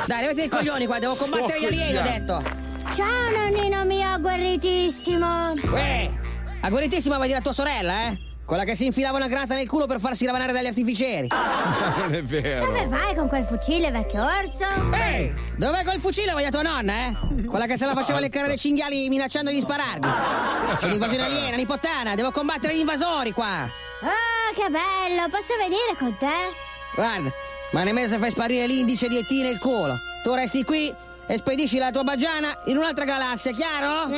Dai, 0.04 0.26
levati 0.26 0.44
i 0.44 0.48
coglioni 0.48 0.84
qua, 0.84 0.98
devo 0.98 1.14
combattere 1.14 1.58
gli 1.58 1.64
alieni, 1.64 1.96
ho 1.96 2.02
detto. 2.02 2.42
Ciao 2.94 3.30
nonnino 3.30 3.82
mio 3.86 4.06
agguerritissimo. 4.06 5.54
Uè! 5.54 6.10
Agguerritissima 6.60 7.14
vuoi 7.14 7.28
dire 7.28 7.38
a 7.38 7.40
tua 7.40 7.54
sorella, 7.54 8.08
eh? 8.08 8.18
Quella 8.44 8.64
che 8.64 8.76
si 8.76 8.84
infilava 8.84 9.16
una 9.16 9.28
grata 9.28 9.54
nel 9.54 9.66
culo 9.66 9.86
per 9.86 10.00
farsi 10.00 10.26
ravanare 10.26 10.52
dagli 10.52 10.66
artificieri. 10.66 11.28
Non 11.32 12.14
è 12.14 12.22
vero. 12.24 12.66
Dove 12.66 12.86
vai 12.86 13.14
con 13.14 13.28
quel 13.28 13.46
fucile, 13.46 13.90
vecchio 13.90 14.22
orso? 14.22 14.66
Ehi! 14.92 15.32
Dov'è 15.56 15.82
quel 15.82 15.98
fucile 15.98 16.32
voglio 16.32 16.50
tua 16.50 16.60
nonna, 16.60 16.92
eh? 17.06 17.16
Quella 17.46 17.64
che 17.64 17.78
se 17.78 17.86
la 17.86 17.94
faceva 17.94 18.20
leccare 18.20 18.48
dei 18.48 18.58
cinghiali 18.58 19.08
minacciando 19.08 19.50
di 19.50 19.60
spararli. 19.60 20.06
C'è 20.76 20.88
l'invasione 20.88 21.24
aliena, 21.24 21.56
nipottana, 21.56 22.14
devo 22.14 22.32
combattere 22.32 22.76
gli 22.76 22.80
invasori 22.80 23.32
qua. 23.32 23.88
Ah, 24.02 24.52
che 24.54 24.68
bello, 24.70 25.28
posso 25.28 25.54
venire 25.58 25.94
con 25.98 26.16
te? 26.16 26.54
Guarda, 26.94 27.30
ma 27.72 27.82
nemmeno 27.82 28.08
se 28.08 28.18
fai 28.18 28.30
sparire 28.30 28.66
l'indice 28.66 29.08
di 29.08 29.18
ET 29.18 29.30
nel 29.30 29.58
culo. 29.58 29.98
Tu 30.22 30.32
resti 30.34 30.64
qui 30.64 30.92
e 31.26 31.36
spedisci 31.36 31.78
la 31.78 31.90
tua 31.90 32.02
bagiana 32.02 32.52
in 32.66 32.76
un'altra 32.76 33.04
galassia, 33.04 33.52
chiaro? 33.52 34.08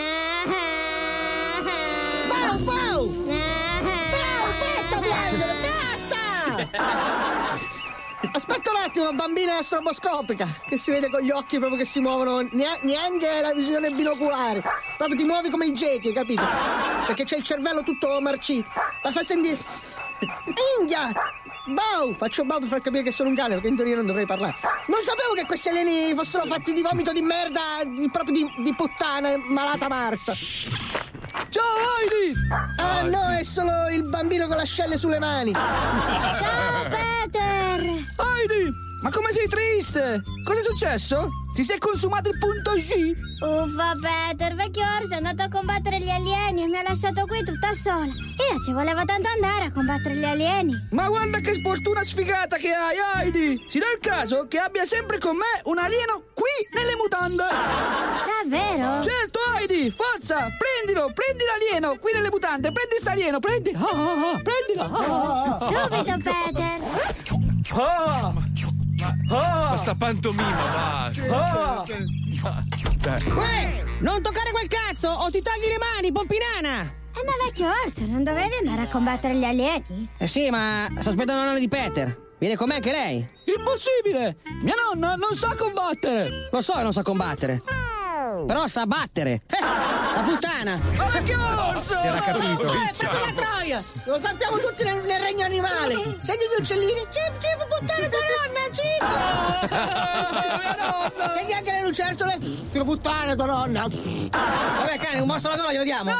Bau, 2.28 2.58
bau! 2.58 3.06
Bau, 3.06 4.48
basta 4.60 4.98
piangere, 4.98 5.54
basta! 6.70 7.30
Aspetta 8.30 8.70
un 8.70 8.76
attimo, 8.76 9.12
bambina 9.12 9.60
stroboscopica, 9.62 10.46
che 10.68 10.78
si 10.78 10.90
vede 10.90 11.10
con 11.10 11.20
gli 11.20 11.30
occhi 11.30 11.58
proprio 11.58 11.78
che 11.78 11.84
si 11.84 12.00
muovono, 12.00 12.40
nea- 12.52 12.78
neanche 12.82 13.40
la 13.40 13.52
visione 13.52 13.90
binoculare. 13.90 14.62
Proprio 14.96 15.16
ti 15.16 15.24
muovi 15.24 15.50
come 15.50 15.66
i 15.66 15.72
gechi, 15.72 16.12
capito? 16.12 16.42
Perché 17.06 17.24
c'è 17.24 17.36
il 17.36 17.42
cervello 17.42 17.82
tutto 17.82 18.20
marcito. 18.20 18.68
Ma 19.02 19.10
fai 19.10 19.24
sentire. 19.24 19.56
India! 20.78 21.10
Bow! 21.66 22.14
Faccio 22.14 22.44
bow 22.44 22.58
per 22.60 22.68
far 22.68 22.80
capire 22.80 23.02
che 23.02 23.12
sono 23.12 23.28
un 23.28 23.34
cane, 23.34 23.54
perché 23.54 23.68
in 23.68 23.76
teoria 23.76 23.96
non 23.96 24.06
dovrei 24.06 24.26
parlare. 24.26 24.54
Non 24.86 25.02
sapevo 25.02 25.32
che 25.34 25.44
questi 25.44 25.68
alieni 25.68 26.14
fossero 26.14 26.44
fatti 26.46 26.72
di 26.72 26.80
vomito 26.82 27.12
di 27.12 27.22
merda, 27.22 27.82
di- 27.84 28.08
proprio 28.10 28.34
di, 28.34 28.62
di 28.62 28.72
puttana, 28.74 29.36
malata 29.48 29.88
marcia. 29.88 30.32
Ciao 31.48 31.62
Heidi! 31.98 32.34
Ah 32.76 33.02
no, 33.02 33.30
è 33.30 33.42
solo 33.42 33.88
il 33.88 34.08
bambino 34.08 34.46
con 34.46 34.56
le 34.56 34.62
ascelle 34.62 34.96
sulle 34.96 35.18
mani. 35.18 35.52
Ciao 35.52 36.88
Peter! 36.88 37.80
Heidi! 37.80 38.90
Ma 39.02 39.10
come 39.10 39.32
sei 39.32 39.48
triste? 39.48 40.22
Cosa 40.44 40.60
è 40.60 40.62
successo? 40.62 41.28
Ti 41.52 41.64
sei 41.64 41.78
consumato 41.78 42.30
il 42.30 42.38
punto 42.38 42.74
G? 42.74 43.12
Uffa 43.42 43.94
Peter, 44.00 44.54
vecchio 44.54 44.84
orso 44.96 45.14
è 45.14 45.16
andato 45.16 45.42
a 45.42 45.48
combattere 45.48 45.98
gli 45.98 46.08
alieni 46.08 46.62
e 46.62 46.66
mi 46.66 46.78
ha 46.78 46.82
lasciato 46.82 47.26
qui 47.26 47.42
tutta 47.42 47.72
sola. 47.74 48.06
Io 48.06 48.62
ci 48.64 48.72
volevo 48.72 49.04
tanto 49.04 49.28
andare 49.34 49.64
a 49.64 49.72
combattere 49.72 50.14
gli 50.14 50.24
alieni. 50.24 50.88
Ma 50.90 51.08
guarda 51.08 51.40
che 51.40 51.60
fortuna 51.60 52.04
sfigata 52.04 52.56
che 52.58 52.72
hai, 52.72 52.96
Heidi! 53.16 53.64
Si 53.68 53.80
dà 53.80 53.86
il 53.92 53.98
caso 54.00 54.46
che 54.46 54.58
abbia 54.58 54.84
sempre 54.84 55.18
con 55.18 55.36
me 55.36 55.60
un 55.64 55.78
alieno 55.78 56.22
qui 56.32 56.54
nelle 56.72 56.94
mutande! 56.94 57.42
Davvero? 57.42 59.02
Certo, 59.02 59.40
Heidi! 59.58 59.90
Forza! 59.90 60.46
Prendilo! 60.56 61.10
Prendi 61.12 61.42
l'alieno 61.44 61.98
qui 61.98 62.12
nelle 62.12 62.30
mutande! 62.30 62.70
Prendi 62.70 62.94
sta 63.00 63.10
alieno! 63.10 63.40
Prendi! 63.40 63.72
Ah, 63.74 63.80
ah, 63.80 64.30
ah, 64.30 64.40
prendilo! 64.40 64.82
Ah, 64.84 65.06
ah, 65.10 65.58
ah. 65.58 65.66
Subito, 65.66 66.16
Peter! 66.22 66.78
Ah! 67.74 68.50
Ma 69.28 69.76
sta 69.76 69.94
pantomima, 69.94 70.50
basta. 70.50 71.36
Ah! 71.36 71.84
Uè! 73.34 73.84
Non 74.00 74.22
toccare 74.22 74.50
quel 74.52 74.68
cazzo 74.68 75.08
o 75.08 75.30
ti 75.30 75.42
tagli 75.42 75.66
le 75.68 75.78
mani, 75.78 76.12
pompinana! 76.12 76.82
Eh, 77.14 77.24
ma 77.24 77.32
vecchio 77.44 77.68
orso, 77.84 78.06
non 78.06 78.24
dovevi 78.24 78.54
andare 78.60 78.82
a 78.82 78.88
combattere 78.88 79.36
gli 79.36 79.44
alieni? 79.44 80.08
Eh 80.18 80.26
sì, 80.26 80.50
ma 80.50 80.88
sospetto 80.98 81.32
la 81.32 81.44
nonna 81.44 81.58
di 81.58 81.68
Peter. 81.68 82.30
Viene 82.38 82.56
con 82.56 82.68
me 82.68 82.76
anche 82.76 82.90
lei? 82.90 83.28
Impossibile! 83.44 84.36
Mia 84.62 84.74
nonna 84.74 85.14
non 85.14 85.34
sa 85.34 85.54
combattere! 85.54 86.48
Lo 86.50 86.60
so 86.62 86.72
che 86.74 86.82
non 86.82 86.92
sa 86.92 87.02
combattere. 87.02 87.62
Però 88.46 88.68
sa 88.68 88.86
battere. 88.86 89.42
Eh, 89.46 89.60
la 89.60 90.22
puttana! 90.22 90.78
Ma 90.96 91.04
vecchio 91.06 91.38
orso! 91.40 91.96
Si 91.96 92.06
era 92.06 92.20
capito. 92.20 92.72
Eh, 92.72 92.90
per 92.98 93.20
la 93.24 93.32
troia! 93.34 93.84
Lo 94.04 94.18
sappiamo 94.18 94.58
tutti 94.58 94.84
nel, 94.84 95.02
nel 95.02 95.20
regno 95.20 95.44
animale! 95.44 96.18
Senti 96.22 96.44
gli 96.44 96.60
uccellini? 96.60 97.06
Cip, 97.10 97.38
cip, 97.40 97.66
puttana 97.68 98.08
tua 98.08 98.20
nonna, 98.38 98.60
cip! 98.72 99.02
Senti 101.32 101.52
anche 101.52 101.72
le 101.72 101.82
lucertole? 101.82 102.38
Filo 102.70 102.84
puttana 102.84 103.34
tua 103.34 103.46
nonna! 103.46 103.86
Vabbè, 103.88 104.98
cane, 104.98 105.20
un 105.20 105.26
morso 105.26 105.48
alla 105.48 105.56
gola 105.56 105.72
glielo 105.72 105.84
diamo! 105.84 106.10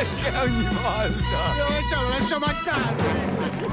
Perché 0.00 0.36
ogni 0.38 0.62
volta? 0.64 1.38
Dove 1.56 1.80
facciamo? 1.82 2.08
Lasciamo 2.18 2.44
a 2.46 2.54
casa! 2.64 3.28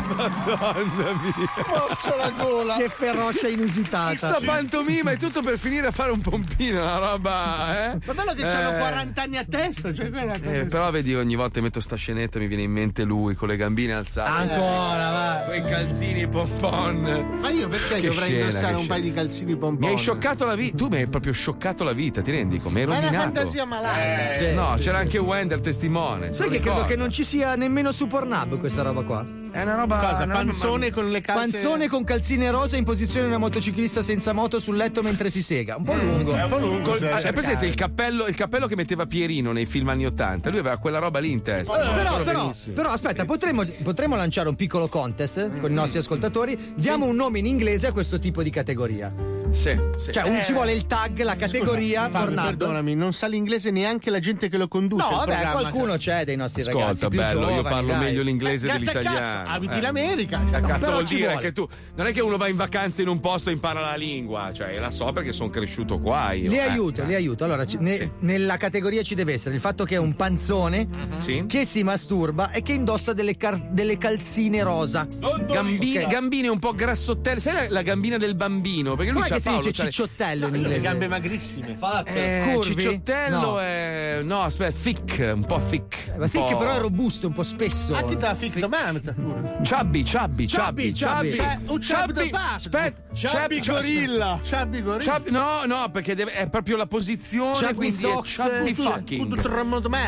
Madonna 0.08 1.12
mia. 1.22 1.66
Morso 1.68 2.16
la 2.18 2.32
gola! 2.32 2.76
Che 2.78 2.90
ferocia 2.90 3.48
inusitata. 3.48 4.16
Sta 4.18 4.38
pantomima 4.44 5.12
è 5.12 5.18
tutto 5.18 5.42
per 5.42 5.58
finire 5.58 5.88
a 5.88 5.92
fare 5.92 6.12
un 6.12 6.20
pompino, 6.20 6.82
una 6.82 6.98
roba, 6.98 7.92
eh? 7.94 7.98
Ma 8.06 8.14
bello 8.14 8.34
che 8.34 8.42
Eh. 8.46 8.50
hanno 8.50 8.78
40 8.78 9.22
anni 9.22 9.38
a 9.38 9.46
testa, 9.48 9.94
cioè 9.94 10.10
quella 10.10 10.34
Eh, 10.42 10.66
però 10.66 10.90
vedi 10.92 11.14
ogni 11.16 11.36
volta 11.36 11.62
metto 11.62 11.80
sta 11.82 11.96
scenetta 11.96 12.40
mi 12.40 12.48
viene 12.48 12.64
in 12.64 12.72
mente 12.72 13.04
lui 13.04 13.36
con 13.36 13.48
le 13.48 13.56
gambine 13.58 13.94
alzate. 13.94 14.30
Ancora, 14.30 15.10
va. 15.12 15.44
Quei 15.46 15.64
calzini 15.64 16.28
pompon. 16.28 17.38
Ma 17.40 17.50
io 17.50 17.68
perché 17.68 18.00
Che 18.00 18.08
dovrei 18.08 18.30
scena, 18.30 18.46
indossare 18.46 18.74
che 18.74 18.80
un 18.80 18.88
paio 18.88 19.02
di 19.02 19.14
calzini 19.14 19.56
pompon? 19.56 19.88
Mi 19.88 19.96
hai 19.96 19.98
scioccato 20.00 20.46
la 20.46 20.56
vita. 20.56 20.78
Tu 20.78 20.88
mi 20.88 20.98
hai 20.98 21.08
proprio 21.08 21.34
scioccato 21.34 21.84
la 21.84 21.94
vita, 21.94 22.22
ti 22.22 22.32
rendi? 22.32 22.60
Come 22.60 22.82
hai 22.82 22.88
Ma 22.88 22.96
è 23.00 23.08
una 23.08 23.20
fantasia 23.20 23.66
malata. 23.66 24.36
Sì, 24.36 24.52
no, 24.54 24.74
sì, 24.76 24.82
c'era 24.84 24.98
sì. 24.98 25.04
anche 25.04 25.18
Wender 25.20 25.60
testimone. 25.60 26.17
Sai 26.32 26.50
che 26.50 26.58
lo 26.58 26.62
credo 26.62 26.86
che 26.86 26.96
non 26.96 27.12
ci 27.12 27.24
sia 27.24 27.56
nemmeno 27.56 27.92
su 27.92 28.08
Pornhub 28.08 28.60
questa 28.60 28.82
roba 28.82 29.04
qua? 29.04 29.24
È 29.52 29.62
una 29.62 29.76
roba. 29.76 29.98
Cosa? 29.98 30.24
una- 30.24 30.34
Panzone 30.36 30.92
con 30.92 31.10
le 31.10 31.22
calze... 31.22 31.52
Panzone 31.52 31.88
con 31.88 32.04
calzine 32.04 32.50
rosa 32.52 32.78
in 32.78 32.84
posizione 32.84 33.28
una 33.28 33.38
motociclista 33.38 34.02
senza 34.02 34.34
moto 34.34 34.60
sul 34.60 34.76
letto 34.76 35.02
mentre 35.02 35.30
si 35.30 35.42
sega. 35.42 35.76
Un 35.78 35.84
po' 35.84 35.96
lungo. 35.96 36.36
È 36.36 36.44
un 36.44 36.50
po' 36.50 36.58
lungo. 36.58 36.82
Col- 36.90 37.00
cioè, 37.00 37.08
ah, 37.10 37.16
Hai 37.16 37.22
cercare. 37.22 37.34
presente 37.34 37.66
il 37.66 37.76
cappello, 37.76 38.28
il 38.28 38.36
cappello 38.36 38.68
che 38.68 38.76
metteva 38.76 39.06
Pierino 39.06 39.52
nei 39.52 39.66
film 39.66 39.90
anni 39.90 40.06
80? 40.06 40.50
Lui 40.50 40.60
aveva 40.60 40.78
quella 40.78 41.00
roba 41.00 41.20
lì 41.20 41.32
in 41.32 41.42
testa. 41.42 41.76
Però, 41.76 41.98
Ricordo 41.98 42.24
però, 42.24 42.42
benissimo. 42.42 42.76
però, 42.76 42.90
aspetta, 42.92 43.26
potremmo, 43.26 43.66
potremmo 43.84 44.16
lanciare 44.16 44.50
un 44.50 44.56
piccolo 44.56 44.88
contest 44.88 45.38
eh, 45.38 45.60
con 45.60 45.72
i 45.72 45.74
nostri 45.74 46.00
ascoltatori. 46.00 46.58
Diamo 46.76 47.06
un 47.06 47.16
nome 47.16 47.40
in 47.40 47.46
inglese 47.46 47.88
a 47.88 47.92
questo 47.92 48.20
tipo 48.20 48.44
di 48.44 48.50
categoria. 48.50 49.12
Sì, 49.50 49.80
sì. 49.98 50.12
Cioè, 50.12 50.40
Eh, 50.40 50.44
ci 50.44 50.52
vuole 50.52 50.74
il 50.74 50.86
tag, 50.88 51.22
la 51.22 51.38
categoria, 51.38 52.10
Fabio, 52.10 52.20
Pornhub. 52.36 52.46
perdonami, 52.46 52.96
non 52.96 53.14
sa 53.14 53.28
l'inglese 53.28 53.72
neanche 53.72 54.10
la 54.10 54.20
gente 54.20 54.50
che 54.50 54.58
lo 54.58 54.68
conduce. 54.68 55.04
No, 55.04 55.10
il 55.12 55.16
vabbè, 55.18 55.32
programma. 55.32 55.60
qualcuno 55.62 55.96
c'è 55.96 56.26
dei 56.26 56.36
nostri 56.36 56.62
Ascolta, 56.64 56.80
ragazzi 56.82 57.08
più 57.08 57.18
bello, 57.20 57.40
giovani, 57.40 57.56
io 57.56 57.62
parlo 57.64 57.92
dai. 57.92 58.00
meglio 58.00 58.22
l'inglese 58.24 58.68
Eh, 58.68 58.72
dell'italiano. 58.74 59.47
Cazzo, 59.48 59.58
abiti 59.58 59.74
Eh. 59.74 59.78
in 59.80 59.86
America. 59.86 60.42
Cioè, 60.50 60.62
cazzo 60.62 60.80
però 60.80 60.92
vuol 60.92 61.04
dire 61.06 61.26
vuole. 61.28 61.42
che 61.42 61.52
tu 61.54 61.68
non 61.96 62.08
è 62.08 62.12
che 62.12 62.22
uno 62.22 62.38
va 62.38 62.48
in 62.48 62.56
vacanza 62.56 63.02
in 63.02 63.08
un 63.08 63.20
posto 63.20 63.50
e 63.50 63.54
impara 63.54 63.82
la 63.82 63.96
lingua, 63.96 64.52
cioè 64.54 64.78
la 64.80 64.92
so 64.92 65.12
perché 65.12 65.32
sono 65.32 65.50
cresciuto 65.50 66.00
qua 66.00 66.32
io. 66.34 66.50
Li 66.50 66.58
Eh, 66.58 66.62
aiuto, 66.62 67.02
li 67.02 67.08
cazzo. 67.08 67.16
aiuto. 67.16 67.44
Allora, 67.44 67.66
ci- 67.66 67.78
ne- 67.80 67.96
Sì. 67.96 68.10
nella 68.20 68.58
categoria 68.58 69.02
ci 69.04 69.16
deve 69.16 69.34
essere 69.34 69.56
il 69.56 69.62
fatto 69.62 69.84
che 69.86 69.96
è 69.96 70.00
un 70.00 70.16
panzone 70.16 70.88
Sì. 71.18 71.46
che 71.48 71.66
si 71.66 71.84
masturba 71.84 72.52
e 72.52 72.62
che 72.62 72.74
indossa 72.74 73.14
delle, 73.14 73.36
car- 73.38 73.70
delle 73.72 73.98
calzine 73.98 74.64
rosa. 74.64 75.06
Gambine, 75.48 76.04
Ok. 76.04 76.10
gambine 76.10 76.48
un 76.48 76.60
po' 76.60 76.74
grassottelle, 76.74 77.40
sai 77.40 77.54
la, 77.54 77.66
la 77.70 77.82
gambina 77.82 78.18
del 78.18 78.36
bambino? 78.36 78.96
Perché 78.96 79.12
lui 79.12 79.22
Com'è 79.22 79.30
c'ha 79.30 79.36
che 79.36 79.42
si 79.42 79.48
Paolo, 79.48 79.64
dice 79.64 79.72
c'ha- 79.82 79.84
cicciottello 79.90 80.46
in 80.48 80.52
Le 80.52 80.58
inglese? 80.58 80.82
gambe 80.82 81.08
magrissime. 81.08 81.78
Eh, 82.06 82.42
Curvi? 82.54 82.74
cicciottello 82.76 83.40
No. 83.40 83.60
è. 83.62 84.20
No, 84.24 84.42
aspetta, 84.42 84.78
thick, 84.82 85.32
un 85.34 85.46
po' 85.46 85.62
thick. 85.70 86.16
Ma 86.18 86.24
un 86.26 86.30
thick 86.30 86.52
po'- 86.52 86.58
però 86.58 86.76
è 86.76 86.80
robusto, 86.80 87.28
un 87.28 87.34
po' 87.34 87.44
spesso. 87.44 87.94
Ah, 87.96 88.02
la 88.20 88.36
fic 88.36 88.58
domanda 88.60 89.14
pure? 89.14 89.27
Chubby, 89.64 90.04
chubby, 90.04 90.46
Chubby, 90.48 90.48
chubby, 90.48 90.92
chubby. 90.94 91.30
chubby. 91.36 91.82
Cioè, 91.82 92.06
chubby 92.06 92.30
fare. 92.30 92.56
Aspetta, 92.56 93.02
Chubby 93.14 93.60
chub- 93.60 93.70
gorilla. 93.76 94.40
Chubby 94.48 94.82
gorilla. 94.82 95.14
chubby- 95.14 95.32
no, 95.32 95.66
no, 95.66 95.90
perché 95.92 96.16
deve- 96.16 96.32
è 96.34 96.48
proprio 96.50 96.78
la 96.78 96.86
posizione. 96.86 97.54
Chubby 97.54 97.74
quindi 97.74 97.96
socks. 97.96 98.40
è 98.40 98.44
chubby 98.44 98.74
fucking. 98.74 99.42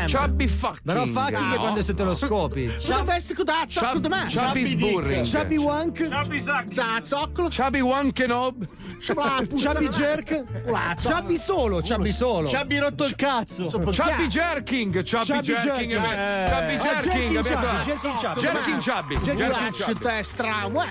Chubby 0.08 0.46
fucking. 0.46 0.80
Però 0.84 1.04
fucking 1.06 1.36
è 1.52 1.54
no. 1.54 1.60
quando 1.60 1.82
se 1.82 1.94
te 1.94 2.04
lo 2.04 2.14
scopi. 2.14 2.64
Potrebbe 2.66 3.14
essere 3.14 3.34
con 3.34 3.44
da 3.44 3.64
Chub- 3.66 3.70
zoccolo 3.70 4.08
man. 4.08 4.28
chubby 4.28 4.64
sburring. 4.66 5.26
Chubby 5.30 5.56
wank. 5.56 6.08
Chubby 7.50 7.80
one 7.80 8.12
knob. 8.12 8.66
chubby 9.00 9.88
jerk, 9.88 10.44
chubby 11.02 11.36
solo, 11.36 11.80
chubby 11.80 12.12
solo. 12.12 12.48
Ci 12.48 12.56
abbi 12.56 12.78
rotto 12.78 13.04
il 13.04 13.16
cazzo. 13.16 13.64
Chubby 13.70 14.26
jerking. 14.28 15.02
Chubby 15.02 15.24
Chubby 15.26 15.40
jerking. 15.42 15.90
jerking. 15.90 15.92
eh, 15.92 16.44
Chubby 16.50 16.74
Ah, 16.74 17.00
jerking. 17.00 17.42
jerking 18.38 18.78
chubby, 18.80 19.09
chubby. 19.14 19.24
Jerking 19.24 19.36
Jerking 19.36 19.70
Lasci 19.70 19.82
chubby. 19.82 20.04
te 20.04 20.22
stramo. 20.22 20.82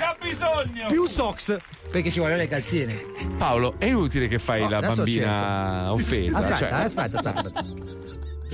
Più 0.87 1.05
socks, 1.05 1.57
perché 1.91 2.11
ci 2.11 2.19
vogliono 2.19 2.37
le 2.37 2.47
calzine. 2.47 2.95
Paolo, 3.37 3.75
è 3.77 3.85
inutile 3.85 4.27
che 4.27 4.39
fai 4.39 4.61
Oh, 4.63 4.69
la 4.69 4.79
bambina 4.79 5.91
offesa. 5.93 6.37
Aspetta, 6.39 6.57
cioè- 6.57 6.69
eh, 6.71 6.83
aspetta, 6.83 7.19
aspetta. 7.19 7.65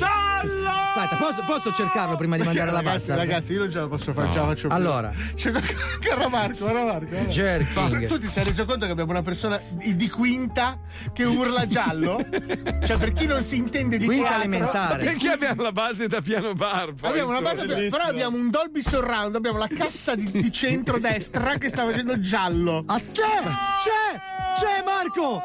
Aspetta. 0.03 0.83
Aspetta, 0.95 1.15
posso, 1.17 1.43
posso 1.45 1.71
cercarlo 1.73 2.15
prima 2.15 2.37
di 2.37 2.43
mandare 2.43 2.71
la 2.71 2.77
ragazzi, 2.77 3.07
bassa? 3.09 3.15
ragazzi, 3.15 3.53
io 3.53 3.59
non 3.59 3.71
ce 3.71 3.79
la 3.79 3.87
posso 3.87 4.13
fare, 4.13 4.27
No. 4.27 4.33
ce 4.33 4.39
la 4.39 4.45
faccio 4.45 4.67
più. 4.67 4.75
Allora. 4.77 5.11
C'è 5.35 5.51
Caro 5.99 6.29
Marco, 6.29 6.65
caro 6.65 6.85
Marco. 6.85 7.15
Jerking. 7.27 8.07
Tu, 8.07 8.17
ti 8.19 8.27
sei 8.27 8.43
reso 8.45 8.65
conto 8.65 8.85
che 8.85 8.91
abbiamo 8.91 9.11
una 9.11 9.21
persona 9.21 9.59
di 9.71 10.09
quinta 10.09 10.77
che 11.13 11.23
urla 11.23 11.67
giallo? 11.67 12.17
cioè, 12.85 12.97
per 12.97 13.11
chi 13.13 13.25
non 13.27 13.43
si 13.43 13.57
intende 13.57 13.97
di 13.97 14.05
Quinta 14.05 14.23
quattro- 14.27 14.43
elementare. 14.43 15.03
Perché 15.03 15.29
abbiamo 15.29 15.61
la 15.63 15.71
base 15.71 16.07
da 16.07 16.21
piano 16.21 16.53
bar? 16.53 16.93
poi, 16.93 17.09
Abbiamo 17.09 17.29
una 17.31 17.41
base, 17.41 17.65
però 17.65 18.03
abbiamo 18.03 18.37
un 18.37 18.49
Dolby 18.49 18.81
Surround, 18.81 19.35
abbiamo 19.35 19.57
la 19.57 19.67
cassa 19.67 20.15
di, 20.15 20.29
di 20.31 20.51
centro-destra 20.51 21.57
che 21.57 21.69
sta 21.69 21.83
facendo 21.85 22.19
giallo. 22.19 22.83
Ah, 22.87 22.99
c'è! 22.99 23.23
C'è! 23.43 24.33
C'è 24.57 24.83
Marco! 24.85 25.41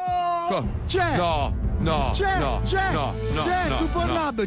Co- 0.47 0.65
C'è! 0.87 1.17
No, 1.17 1.53
no, 1.79 2.11
C'è! 2.13 2.39
no, 2.39 2.61
c'è! 2.63 2.91
no, 2.91 3.13
no, 3.33 3.41
c'è 3.41 3.67
no, 3.67 3.77
su 3.77 3.83
no. 3.83 3.89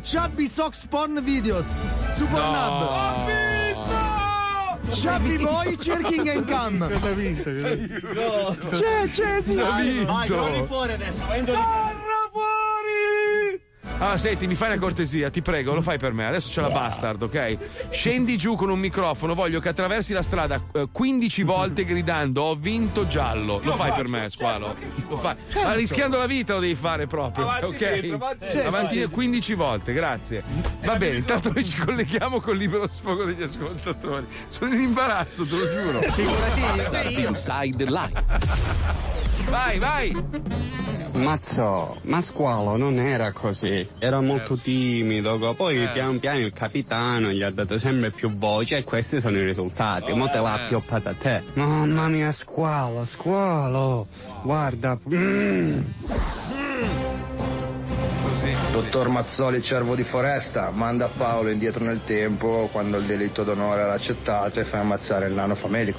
Chubby 0.01 0.49
Socks 0.49 0.87
Porn 0.87 1.21
Videos! 1.23 1.73
Su 2.15 2.27
Pornhub! 2.27 3.93
Chubby 4.91 5.37
Boy 5.39 5.77
Jerking 5.77 6.29
and 6.29 6.47
Cam! 6.47 6.89
Cosa 6.91 7.09
ha 7.09 7.13
vinto? 7.13 7.51
Vinto? 7.51 8.57
C'è, 8.71 9.09
c'è, 9.11 9.41
vinto. 9.43 9.65
Vai, 10.07 10.29
torni 10.29 10.67
fuori 10.67 10.93
adesso. 10.93 11.27
vai 11.27 11.39
in 11.41 11.45
Ah, 14.07 14.19
senti, 14.19 14.47
mi 14.47 14.55
fai 14.55 14.69
una 14.73 14.79
cortesia, 14.79 15.31
ti 15.31 15.41
prego, 15.41 15.73
lo 15.73 15.81
fai 15.81 15.99
per 15.99 16.13
me. 16.13 16.27
Adesso 16.27 16.51
c'è 16.51 16.61
la 16.61 16.69
bastard, 16.69 17.23
ok? 17.23 17.89
Scendi 17.89 18.37
giù 18.37 18.55
con 18.55 18.69
un 18.69 18.79
microfono, 18.79 19.35
voglio 19.35 19.61
che 19.61 19.71
attraversi 19.71 20.13
la 20.13 20.23
strada 20.23 20.61
eh, 20.73 20.89
15 20.93 21.43
volte 21.43 21.85
gridando 21.87 22.43
ho 22.43 22.55
vinto 22.55 23.07
giallo. 23.07 23.61
Lo 23.63 23.73
fai 23.73 23.93
per 23.93 24.07
me, 24.09 24.29
squalo? 24.29 24.77
Lo 25.09 25.17
fai. 25.17 25.37
Ma 25.63 25.73
rischiando 25.73 26.19
la 26.19 26.27
vita 26.27 26.53
lo 26.53 26.61
devi 26.61 26.75
fare 26.75 27.07
proprio, 27.07 27.49
Avanti 27.49 27.65
ok? 27.65 28.01
dietro, 28.01 28.17
avanti 28.17 28.45
e 28.45 28.49
dietro. 28.51 28.69
Avanti 28.69 29.05
15 29.07 29.55
volte, 29.55 29.93
grazie. 29.95 30.43
Va 30.83 30.97
bene, 30.97 31.17
intanto 31.17 31.51
noi 31.51 31.65
ci 31.65 31.79
colleghiamo 31.79 32.41
col 32.41 32.59
libero 32.59 32.87
sfogo 32.87 33.25
degli 33.25 33.43
ascoltatori. 33.43 34.27
Sono 34.49 34.75
in 34.75 34.81
imbarazzo, 34.81 35.47
te 35.47 35.57
lo 35.57 35.71
giuro. 35.71 36.01
Bastard 36.01 37.11
Inside 37.11 37.85
Live. 37.87 39.34
Vai, 39.49 39.79
vai! 39.79 40.13
Mazzo, 41.15 41.99
ma 42.03 42.21
squalo 42.23 42.77
non 42.77 42.99
era 42.99 43.31
così, 43.33 43.87
era 43.99 44.21
molto 44.21 44.57
timido, 44.57 45.55
poi 45.57 45.83
Eh. 45.85 45.89
pian 45.93 46.19
piano 46.19 46.41
il 46.41 46.53
capitano 46.53 47.31
gli 47.31 47.43
ha 47.43 47.51
dato 47.51 47.79
sempre 47.79 48.11
più 48.11 48.37
voce 48.37 48.79
e 48.79 48.85
questi 48.85 49.21
sono 49.21 49.39
i 49.39 49.45
risultati, 49.45 50.13
mo 50.13 50.29
te 50.29 50.39
l'ha 50.41 50.59
Eh. 50.59 50.65
appioppata 50.65 51.11
a 51.11 51.15
te. 51.15 51.43
Mamma 51.53 52.09
mia, 52.09 52.33
squalo, 52.33 53.05
squalo, 53.05 54.07
guarda. 54.43 54.99
mm. 55.09 55.81
Dottor 58.73 59.09
Mazzoli, 59.09 59.63
cervo 59.63 59.95
di 59.95 60.03
foresta, 60.03 60.71
manda 60.73 61.07
Paolo 61.07 61.51
indietro 61.51 61.85
nel 61.85 62.01
tempo 62.05 62.69
quando 62.73 62.97
il 62.99 63.05
delitto 63.05 63.45
d'onore 63.45 63.83
era 63.83 63.93
accettato 63.93 64.59
e 64.59 64.65
fai 64.65 64.81
ammazzare 64.81 65.29
il 65.29 65.33
nano 65.35 65.55
famelico. 65.55 65.99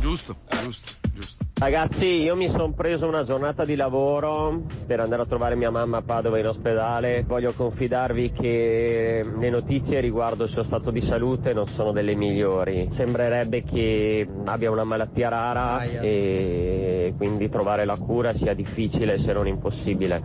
Giusto, 0.00 0.36
giusto, 0.62 0.92
giusto. 1.12 1.44
Ragazzi, 1.54 2.22
io 2.22 2.34
mi 2.34 2.50
sono 2.50 2.72
preso 2.72 3.06
una 3.06 3.24
giornata 3.24 3.64
di 3.64 3.76
lavoro 3.76 4.62
per 4.84 4.98
andare 4.98 5.22
a 5.22 5.26
trovare 5.26 5.54
mia 5.54 5.70
mamma 5.70 5.98
a 5.98 6.02
Padova 6.02 6.38
in 6.38 6.46
ospedale. 6.48 7.22
Voglio 7.24 7.52
confidarvi 7.52 8.32
che 8.32 9.24
le 9.38 9.50
notizie 9.50 10.00
riguardo 10.00 10.44
il 10.44 10.50
suo 10.50 10.64
stato 10.64 10.90
di 10.90 11.00
salute 11.02 11.52
non 11.52 11.68
sono 11.68 11.92
delle 11.92 12.16
migliori. 12.16 12.88
Sembrerebbe 12.90 13.62
che 13.62 14.26
abbia 14.44 14.72
una 14.72 14.82
malattia 14.82 15.28
rara 15.28 15.76
Aia. 15.76 16.00
e 16.00 17.14
quindi 17.16 17.48
trovare 17.48 17.84
la 17.84 17.96
cura 17.96 18.34
sia 18.34 18.54
difficile 18.54 19.20
se 19.20 19.32
non 19.32 19.46
impossibile. 19.46 20.20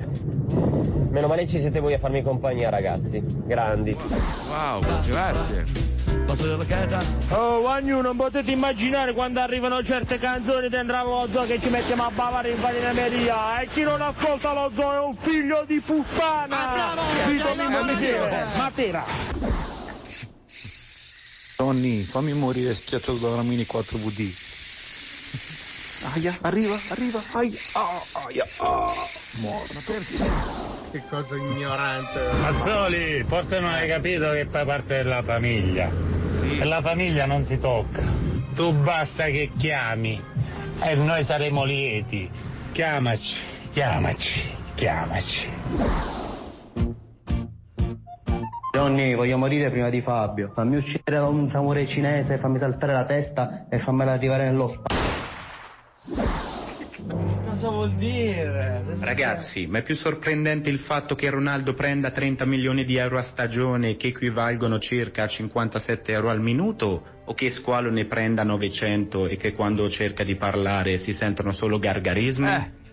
Meno 1.11 1.27
male 1.27 1.47
ci 1.47 1.59
siete 1.59 1.79
voi 1.79 1.93
a 1.93 1.99
farmi 1.99 2.23
compagnia, 2.23 2.69
ragazzi. 2.69 3.23
Grandi. 3.45 3.95
Wow, 4.49 4.81
grazie. 5.05 5.96
Oh, 7.29 7.59
Wagnu, 7.59 8.01
non 8.01 8.15
potete 8.15 8.51
immaginare 8.51 9.13
quando 9.13 9.39
arrivano 9.39 9.83
certe 9.83 10.17
canzoni 10.17 10.69
dentro 10.69 11.03
lo 11.03 11.27
zoo 11.31 11.45
che 11.45 11.59
ci 11.59 11.69
mettiamo 11.69 12.05
a 12.05 12.11
bavare 12.11 12.51
in 12.51 12.61
fanineria 12.61 13.59
e 13.61 13.69
chi 13.69 13.81
non 13.83 14.01
ascolta 14.01 14.53
lo 14.53 14.71
zoo 14.75 14.93
è 14.93 14.99
un 14.99 15.13
figlio 15.13 15.63
di 15.67 15.81
puttana! 15.81 16.95
Vito 17.27 17.55
Mimmo 17.55 17.83
Michele, 17.83 18.45
Matera! 18.55 19.05
Tony, 21.57 22.03
fammi 22.03 22.33
morire 22.33 22.73
schiacciato 22.75 23.17
da 23.17 23.29
una 23.29 23.41
mini 23.41 23.63
4VD. 23.63 24.45
Aia, 26.13 26.37
arriva, 26.41 26.77
arriva, 26.89 27.19
aia, 27.33 27.59
ah, 27.73 28.01
aia, 28.27 28.45
ah. 28.59 28.93
Che 30.91 31.01
cosa 31.09 31.35
ignorante. 31.35 32.19
Mazzoli, 32.41 33.23
forse 33.27 33.59
non 33.59 33.71
hai 33.71 33.87
capito 33.87 34.31
che 34.31 34.47
fai 34.49 34.65
parte 34.65 34.97
della 34.97 35.21
famiglia. 35.21 35.91
E 36.41 36.63
la 36.63 36.81
famiglia 36.81 37.25
non 37.25 37.43
si 37.45 37.59
tocca. 37.59 38.03
Tu 38.55 38.73
basta 38.73 39.25
che 39.25 39.51
chiami 39.57 40.21
e 40.81 40.95
noi 40.95 41.25
saremo 41.25 41.65
lieti. 41.65 42.29
Chiamaci, 42.71 43.37
chiamaci, 43.71 44.41
chiamaci. 44.75 45.49
Johnny, 48.71 49.15
voglio 49.15 49.37
morire 49.37 49.69
prima 49.71 49.89
di 49.89 50.01
Fabio. 50.01 50.51
Fammi 50.53 50.77
uccidere 50.77 51.17
da 51.17 51.27
un 51.27 51.49
samurai 51.49 51.87
cinese, 51.87 52.37
fammi 52.37 52.59
saltare 52.59 52.93
la 52.93 53.05
testa 53.05 53.65
e 53.69 53.79
fammela 53.79 54.13
arrivare 54.13 54.45
nello 54.45 54.69
spazio. 54.69 54.96
Cosa 57.57 57.69
vuol 57.69 57.93
dire? 57.93 58.83
Ragazzi, 58.99 59.65
ma 59.65 59.79
è 59.79 59.81
più 59.81 59.95
sorprendente 59.95 60.69
il 60.69 60.77
fatto 60.77 61.15
che 61.15 61.27
Ronaldo 61.31 61.73
prenda 61.73 62.11
30 62.11 62.45
milioni 62.45 62.83
di 62.83 62.97
euro 62.97 63.17
a 63.17 63.23
stagione 63.23 63.95
che 63.95 64.09
equivalgono 64.09 64.77
circa 64.77 65.23
a 65.23 65.27
57 65.27 66.11
euro 66.11 66.29
al 66.29 66.39
minuto 66.39 67.23
o 67.25 67.33
che 67.33 67.49
Squalo 67.49 67.89
ne 67.89 68.05
prenda 68.05 68.43
900 68.43 69.25
e 69.25 69.37
che 69.37 69.53
quando 69.53 69.89
cerca 69.89 70.23
di 70.23 70.35
parlare 70.35 70.99
si 70.99 71.13
sentono 71.13 71.51
solo 71.51 71.79
gargarismi? 71.79 72.47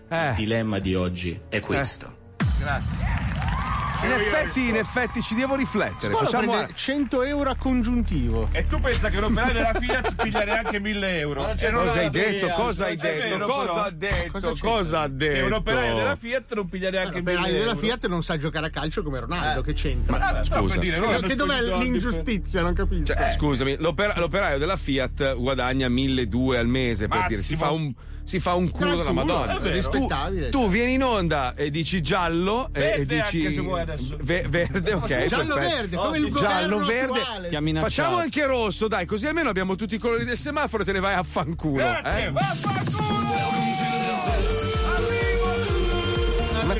Il 0.09 0.33
dilemma 0.35 0.79
di 0.79 0.95
oggi 0.95 1.39
è 1.47 1.59
questo. 1.59 2.33
Grazie. 2.59 3.64
In 4.03 4.11
effetti, 4.11 4.67
in 4.69 4.75
effetti 4.75 5.21
ci 5.21 5.35
devo 5.35 5.55
riflettere. 5.55 6.13
Scuola 6.13 6.25
Facciamo 6.27 6.51
prende 6.51 6.73
100 6.75 7.23
euro 7.23 7.49
a 7.49 7.55
congiuntivo. 7.55 8.49
E 8.51 8.65
tu 8.67 8.79
pensa 8.79 9.09
che 9.09 9.17
un 9.17 9.23
operaio 9.23 9.53
della 9.53 9.73
Fiat 9.73 10.15
piglia 10.21 10.43
neanche 10.43 10.79
1000 10.79 11.19
euro? 11.19 11.47
E 11.57 11.69
non 11.71 11.85
Cosa 11.85 11.95
la- 11.95 12.01
hai 12.01 12.09
detto? 12.09 12.47
Cosa 12.49 12.85
hai 12.85 12.95
detto? 12.95 13.27
vero, 13.37 13.45
Cosa 13.47 13.83
ha 13.85 13.89
detto? 13.91 14.31
Cosa? 14.39 14.53
Cosa 14.59 14.99
ha 15.01 15.05
Che 15.07 15.15
detto? 15.15 15.45
un 15.45 15.53
operaio 15.53 15.95
della 15.95 16.15
Fiat 16.15 16.53
non 16.53 16.67
piglia 16.69 16.89
neanche 16.89 17.15
1000 17.21 17.31
L'operaio 17.33 17.53
euro. 17.55 17.69
della 17.71 17.79
Fiat 17.87 18.07
non 18.07 18.23
sa 18.23 18.37
giocare 18.37 18.67
a 18.67 18.69
calcio 18.69 19.01
come 19.03 19.19
Ronaldo, 19.19 19.61
che 19.61 19.73
c'entra? 19.73 20.17
Ma, 20.17 20.41
eh, 20.43 20.47
hanno 20.53 21.19
che 21.21 21.35
dov'è 21.35 21.61
l'ingiustizia? 21.61 22.61
Non 22.61 22.73
capisco. 22.73 23.05
Cioè, 23.13 23.31
Scusami, 23.31 23.77
l'opera- 23.79 24.13
l'operaio 24.17 24.57
della 24.57 24.77
Fiat 24.77 25.35
guadagna 25.35 25.87
1200 25.89 26.59
al 26.59 26.67
mese 26.67 27.07
per 27.07 27.25
dire, 27.27 27.41
si 27.41 27.55
fa 27.55 27.71
un, 27.71 27.93
si 28.25 28.39
fa 28.39 28.55
un 28.55 28.69
culo 28.71 28.95
della 28.97 29.11
Madonna. 29.11 29.59
è 29.61 29.81
tu, 29.89 30.07
tu 30.49 30.67
vieni 30.69 30.93
in 30.93 31.03
onda 31.03 31.53
e 31.55 31.69
dici 31.69 32.01
giallo 32.01 32.69
e- 32.73 32.79
e, 32.79 32.81
Verde 33.05 33.05
dici 33.05 33.37
anche 33.45 33.53
se 33.53 33.61
vuoi 33.61 33.81
adesso. 33.81 34.17
ve- 34.21 34.45
verde, 34.49 34.93
ok. 34.93 35.25
Giallo 35.25 35.53
perfetto. 35.53 35.75
verde, 35.75 35.95
come 35.95 36.17
il 36.17 36.33
giallo 36.33 36.79
verde. 36.83 37.79
Facciamo 37.79 38.17
anche 38.17 38.45
rosso, 38.45 38.87
dai, 38.87 39.05
così 39.05 39.27
almeno 39.27 39.49
abbiamo 39.49 39.75
tutti 39.75 39.95
i 39.95 39.99
colori 39.99 40.25
del 40.25 40.37
semaforo 40.37 40.83
e 40.83 40.85
te 40.85 40.91
ne 40.91 40.99
vai 40.99 41.13
a 41.13 41.23
fanculo. 41.23 41.75
Grazie, 41.75 42.25
eh? 42.27 43.24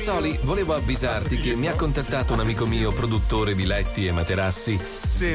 Mazzoli, 0.06 0.38
volevo 0.42 0.72
avvisarti 0.72 1.36
che 1.36 1.56
mi 1.56 1.66
ha 1.66 1.74
contattato 1.74 2.32
un 2.32 2.38
amico 2.38 2.64
mio, 2.64 2.92
produttore 2.92 3.56
di 3.56 3.66
letti 3.66 4.06
e 4.06 4.12
materassi. 4.12 4.78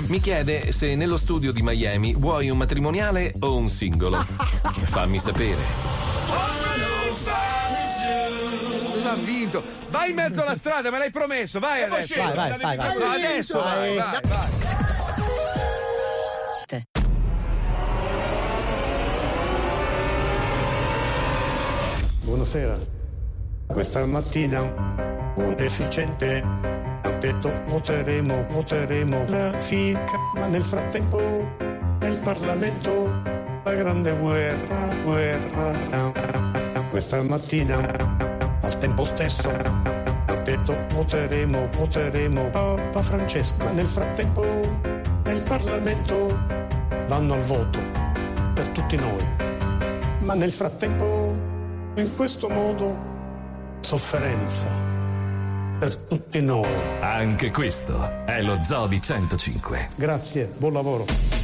Mi 0.08 0.22
chiede 0.22 0.72
se 0.72 0.96
nello 0.96 1.18
studio 1.18 1.52
di 1.52 1.62
Miami 1.62 2.14
vuoi 2.14 2.50
un 2.50 2.58
matrimoniale 2.58 3.34
o 3.40 3.58
un 3.58 3.68
singolo. 3.68 4.26
Fammi 4.86 5.20
sapere. 5.20 5.62
Cosa 8.94 9.12
ha 9.12 9.16
vinto? 9.16 9.62
Vai 9.90 10.12
in 10.12 10.16
mezzo 10.16 10.42
alla 10.42 10.56
strada, 10.56 10.90
me 10.90 11.00
l'hai 11.00 11.12
promesso, 11.12 11.60
vai 11.60 11.84
adesso. 11.84 12.16
Vai, 12.16 12.34
vai, 12.34 12.58
vai, 12.58 12.78
vai. 12.78 13.26
Adesso 13.26 13.60
vai, 13.60 13.98
vai, 13.98 14.22
vai. 14.22 14.50
Buonasera. 22.22 23.00
Questa 23.72 24.06
mattina 24.06 24.62
un 25.36 25.56
deficiente 25.56 26.44
ha 27.04 27.12
detto 27.20 27.52
voteremo, 27.68 28.46
voteremo 28.50 29.26
la 29.28 29.58
fica, 29.58 30.18
ma 30.36 30.46
nel 30.48 30.62
frattempo 30.62 31.20
nel 32.00 32.20
Parlamento 32.22 33.10
la 33.64 33.74
grande 33.74 34.12
guerra, 34.18 34.96
guerra. 35.04 36.12
Questa 36.90 37.22
mattina 37.24 37.78
al 38.62 38.78
tempo 38.78 39.06
stesso 39.06 39.50
ha 39.50 40.36
detto 40.36 40.76
voteremo, 40.94 41.70
voteremo 41.78 42.50
Papa 42.50 43.02
Francesco, 43.02 43.64
ma 43.64 43.72
nel 43.72 43.88
frattempo 43.88 44.44
nel 45.24 45.42
Parlamento 45.44 46.38
vanno 47.08 47.34
al 47.34 47.44
voto 47.44 47.80
per 48.54 48.68
tutti 48.70 48.98
noi. 48.98 49.26
Ma 50.20 50.34
nel 50.34 50.52
frattempo, 50.52 51.34
in 51.96 52.16
questo 52.16 52.50
modo, 52.50 53.11
sofferenza 53.92 54.70
per 55.78 55.98
tutti 56.08 56.42
noi. 56.42 56.66
Anche 57.02 57.52
questo 57.52 58.26
è 58.26 58.42
lo 58.42 58.62
Zoo 58.64 58.88
di 58.88 59.02
105. 59.02 59.90
Grazie, 59.98 60.50
buon 60.58 60.72
lavoro. 60.72 61.41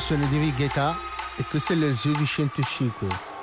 Sono 0.00 0.26
di 0.26 0.38
Righetà 0.38 0.96
e 1.36 1.44
questo 1.44 1.72
è 1.72 1.76
lo 1.76 1.94
Zoo 1.94 2.12
di 2.12 2.26
105. 2.26 3.33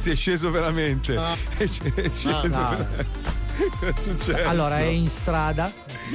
Ragazzi, 0.00 0.10
è 0.10 0.14
sceso 0.16 0.50
veramente. 0.50 1.14
È 1.56 1.66
sc- 1.66 1.94
è 1.94 2.10
sceso 2.16 2.46
no. 2.58 2.68
veramente. 2.70 3.06
Cosa 3.78 3.92
è 3.94 4.00
successo? 4.00 4.48
Allora 4.48 4.78
è 4.78 4.84
in 4.84 5.08
strada 5.08 5.70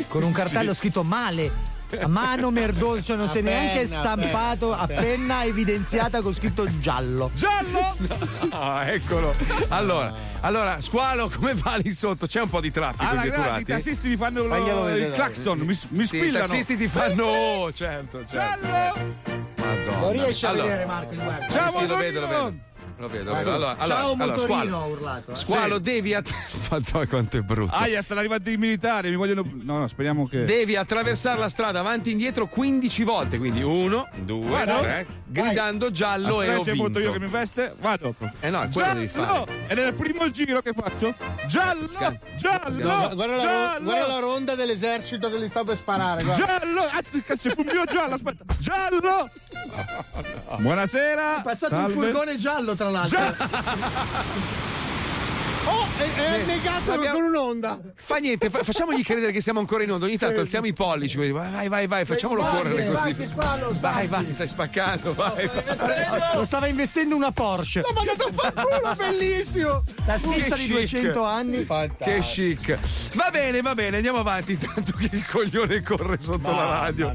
con 0.07 0.23
un 0.23 0.31
cartello 0.31 0.73
Sì. 0.73 0.79
scritto 0.79 1.03
male. 1.03 1.73
A 2.01 2.07
mano 2.07 2.49
merdoso, 2.49 3.03
cioè 3.03 3.15
non 3.15 3.29
si 3.29 3.37
è 3.37 3.41
neanche 3.41 3.83
penna, 3.83 3.99
stampato 3.99 4.73
a 4.73 4.85
penna. 4.87 5.01
penna 5.01 5.43
evidenziata 5.45 6.21
con 6.21 6.33
scritto 6.33 6.67
giallo. 6.79 7.29
Giallo! 7.33 7.95
Ah, 8.49 8.85
eccolo. 8.87 9.33
Allora, 9.69 10.13
allora, 10.41 10.81
squalo, 10.81 11.29
come 11.29 11.53
va 11.53 11.75
lì 11.75 11.93
sotto? 11.93 12.25
C'è 12.25 12.41
un 12.41 12.49
po' 12.49 12.59
di 12.59 12.71
traffico 12.71 13.09
Alla 13.11 13.25
in 13.25 13.31
grande, 13.31 13.61
i 13.61 13.65
tassisti 13.65 14.09
mi 14.09 14.15
fanno 14.17 14.45
lo- 14.45 14.89
il 14.89 15.11
clacson, 15.13 15.59
mi, 15.59 15.67
mi 15.67 15.75
Sì, 15.75 15.91
i 15.99 16.05
squillano. 16.05 16.45
tassisti 16.47 16.75
ti 16.75 16.87
fanno 16.87 17.23
oh, 17.25 17.71
certo, 17.73 18.25
certo. 18.25 18.67
Madonna. 18.67 19.99
Lo 19.99 20.09
riesci 20.11 20.45
a 20.45 20.49
Allora, 20.49 20.63
vedere 20.63 20.85
Marco 20.85 21.13
il 21.13 21.19
web? 21.19 21.47
Ciao, 21.49 21.71
sì, 21.71 21.85
lo 21.87 21.97
vedo, 21.97 22.19
lo 22.19 22.27
vedo. 22.27 22.53
Lo 22.97 23.07
vedo, 23.09 23.31
lo 23.31 23.35
vedo. 23.35 23.51
Allora, 23.53 23.75
allora, 23.77 23.85
Ciao 23.85 24.11
allora, 24.13 24.25
motorino 24.25 24.39
squalo. 24.39 24.77
ha 24.77 24.85
urlato. 24.85 25.31
eh. 25.31 25.35
Squalo, 25.35 25.77
devi 25.79 26.13
att- 26.13 26.33
Madonna, 26.71 27.07
quanto 27.07 27.37
è 27.37 27.41
brutto. 27.41 27.75
Aia, 27.75 28.01
stanno 28.01 28.19
arrivando 28.21 28.49
i 28.49 28.57
militari, 28.57 29.09
mi 29.09 29.15
vogliono. 29.17 29.43
No, 29.63 29.79
no, 29.79 29.87
speriamo 29.87 30.27
che. 30.27 30.45
Devi 30.45 30.75
attraversare 30.77 31.37
la 31.39 31.49
strada 31.49 31.79
avanti 31.79 32.09
e 32.09 32.11
indietro 32.13 32.47
15 32.47 33.03
volte, 33.03 33.37
quindi 33.37 33.61
uno, 33.61 34.07
due, 34.15 34.47
Vado? 34.49 34.79
tre, 34.79 35.05
gridando 35.25 35.91
giallo 35.91 36.39
Aspetta, 36.39 36.51
e 36.51 36.55
ho 36.55 36.63
se 36.63 36.73
monto 36.73 36.99
io 36.99 37.11
che 37.11 37.19
vinto. 37.19 37.33
mi 37.33 37.39
veste, 37.39 37.75
vado. 37.81 38.15
Eh 38.39 38.49
no, 38.49 38.67
quello 38.71 38.93
devi 38.93 39.07
fare. 39.07 39.43
Ed 39.67 39.77
è 39.77 39.87
il 39.87 39.93
primo 39.93 40.29
giro 40.29 40.61
che 40.61 40.71
faccio. 40.73 41.13
Giallo! 41.47 41.85
Giallo! 42.37 42.75
Guarda, 42.77 43.13
guarda 43.13 43.35
la, 43.35 43.41
giallo! 43.41 43.83
guarda 43.83 44.07
la 44.07 44.19
ronda 44.19 44.55
dell'esercito 44.55 45.29
che 45.29 45.37
li 45.37 45.47
sta 45.49 45.63
per 45.63 45.75
sparare. 45.77 46.23
guarda. 46.23 46.45
Giallo! 46.45 46.87
Anzi, 46.91 47.21
cazzo, 47.21 47.49
il 47.49 47.55
mio 47.57 47.83
giallo, 47.85 48.13
aspetta! 48.15 48.43
Giallo! 48.57 49.29
Buonasera! 50.59 51.39
È 51.39 51.43
passato 51.43 51.75
Salve. 51.75 51.93
un 51.93 51.99
furgone 52.03 52.37
giallo 52.37 52.75
tra 52.75 52.89
l'altro. 52.95 53.19
Oh, 55.67 55.85
è, 55.97 56.19
è 56.19 56.41
annegato 56.41 56.91
Abbiamo- 56.91 57.17
con 57.17 57.23
un'onda. 57.27 57.79
Fa 57.95 58.17
niente, 58.17 58.49
fa- 58.49 58.63
facciamogli 58.63 59.01
credere 59.03 59.31
che 59.31 59.41
siamo 59.41 59.59
ancora 59.59 59.83
in 59.83 59.91
onda. 59.91 60.05
Ogni 60.05 60.17
tanto 60.17 60.39
alziamo 60.41 60.67
i 60.67 60.73
pollici. 60.73 61.17
così, 61.17 61.31
Vai, 61.31 61.67
vai, 61.67 61.87
vai, 61.87 62.05
facciamolo 62.05 62.41
Sbagli, 62.41 62.55
correre 62.61 62.91
così. 62.91 63.27
squalo, 63.27 63.73
sbagli. 63.73 64.07
Vai, 64.07 64.07
vai, 64.23 64.33
stai 64.33 64.47
spaccando, 64.47 65.13
vai. 65.13 65.47
vai. 65.47 66.19
Lo 66.35 66.45
stava 66.45 66.67
investendo 66.67 67.15
una 67.15 67.31
Porsche. 67.31 67.81
L'ho 67.81 67.93
mandato 67.93 68.25
a 68.27 68.31
far 68.31 68.53
culo, 68.53 68.95
bellissimo. 68.95 69.83
Tassista 70.05 70.55
Che 70.55 70.61
di 70.61 70.67
chic. 70.67 70.71
200 70.99 71.23
anni. 71.23 71.65
Che 71.97 72.19
chic. 72.19 72.77
Va 73.15 73.29
bene, 73.31 73.61
va 73.61 73.73
bene, 73.73 73.95
andiamo 73.97 74.19
avanti. 74.19 74.51
Intanto 74.53 74.93
che 74.97 75.09
il 75.11 75.25
coglione 75.25 75.81
corre 75.81 76.17
sotto 76.19 76.51
la 76.51 76.65
radio. 76.81 77.13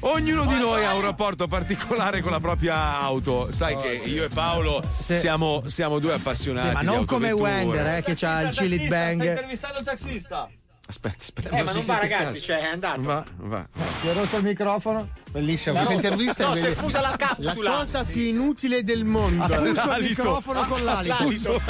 Ognuno 0.00 0.44
di 0.46 0.58
noi 0.58 0.84
ha 0.84 0.94
un 0.94 1.02
rapporto 1.02 1.46
particolare 1.48 2.20
con 2.20 2.30
la 2.30 2.40
propria 2.40 2.98
auto. 3.00 3.48
Sai 3.52 3.76
che 3.76 4.00
io 4.04 4.24
e 4.24 4.28
Paolo 4.28 4.80
Sì. 5.02 5.16
siamo, 5.16 5.64
siamo 5.66 5.98
due 5.98 6.12
appassionati. 6.14 6.68
Sì, 6.68 6.74
ma 6.74 6.80
di 6.80 6.86
non 6.86 7.04
come. 7.04 7.30
Wender, 7.32 7.86
eh, 7.96 8.02
che 8.02 8.14
c'ha 8.14 8.42
il 8.42 8.50
Chili 8.50 8.76
Stai 8.76 8.88
Bang. 8.88 9.22
intervistando 9.24 9.78
un 9.78 9.84
taxista. 9.84 10.48
Aspetta, 10.88 11.16
aspetta. 11.20 11.48
Eh, 11.50 11.62
ma 11.62 11.72
non 11.72 11.84
va, 11.84 11.98
ragazzi, 11.98 12.40
cioè, 12.40 12.60
è 12.60 12.72
andato. 12.72 13.02
Va, 13.02 13.22
va. 13.36 13.66
Si 14.00 14.08
è 14.08 14.12
rotto 14.14 14.38
il 14.38 14.42
microfono. 14.44 15.10
Bellissima 15.30 15.80
No, 15.80 15.84
questa 15.84 15.94
intervista. 16.08 16.46
no, 16.46 16.54
è 16.54 16.56
si 16.56 16.66
è 16.66 16.70
fusa 16.72 17.00
la 17.02 17.14
capsula. 17.14 17.70
La 17.70 17.76
cosa 17.80 18.04
più 18.04 18.22
inutile 18.22 18.82
del 18.82 19.04
mondo. 19.04 19.44
Ha 19.44 19.48
fuso 19.48 19.96
il 19.96 20.02
microfono 20.04 20.64
con 20.66 20.82
l'alito. 20.84 21.16
L'alito. 21.22 21.60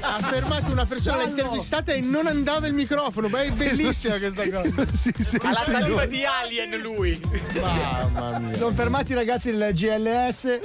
Ha 0.00 0.18
fermato 0.20 0.70
una 0.72 0.86
persona, 0.86 1.18
l'ha 1.18 1.24
intervistata 1.24 1.92
e 1.92 2.00
non 2.00 2.26
andava 2.26 2.66
il 2.66 2.72
microfono. 2.72 3.28
Ma 3.28 3.42
è 3.42 3.50
bellissima 3.50 4.16
questa 4.18 4.50
cosa. 4.50 4.86
Sì, 4.94 5.12
sì. 5.18 5.36
Ha 5.42 5.50
la 5.52 5.64
saliva 5.64 6.06
di 6.06 6.24
alien 6.24 6.80
lui. 6.80 7.20
Mamma 7.60 8.38
mia. 8.38 8.56
Sono 8.56 8.74
fermati 8.74 9.12
i 9.12 9.14
ragazzi 9.14 9.50
del 9.54 9.72
GLS. 9.74 10.60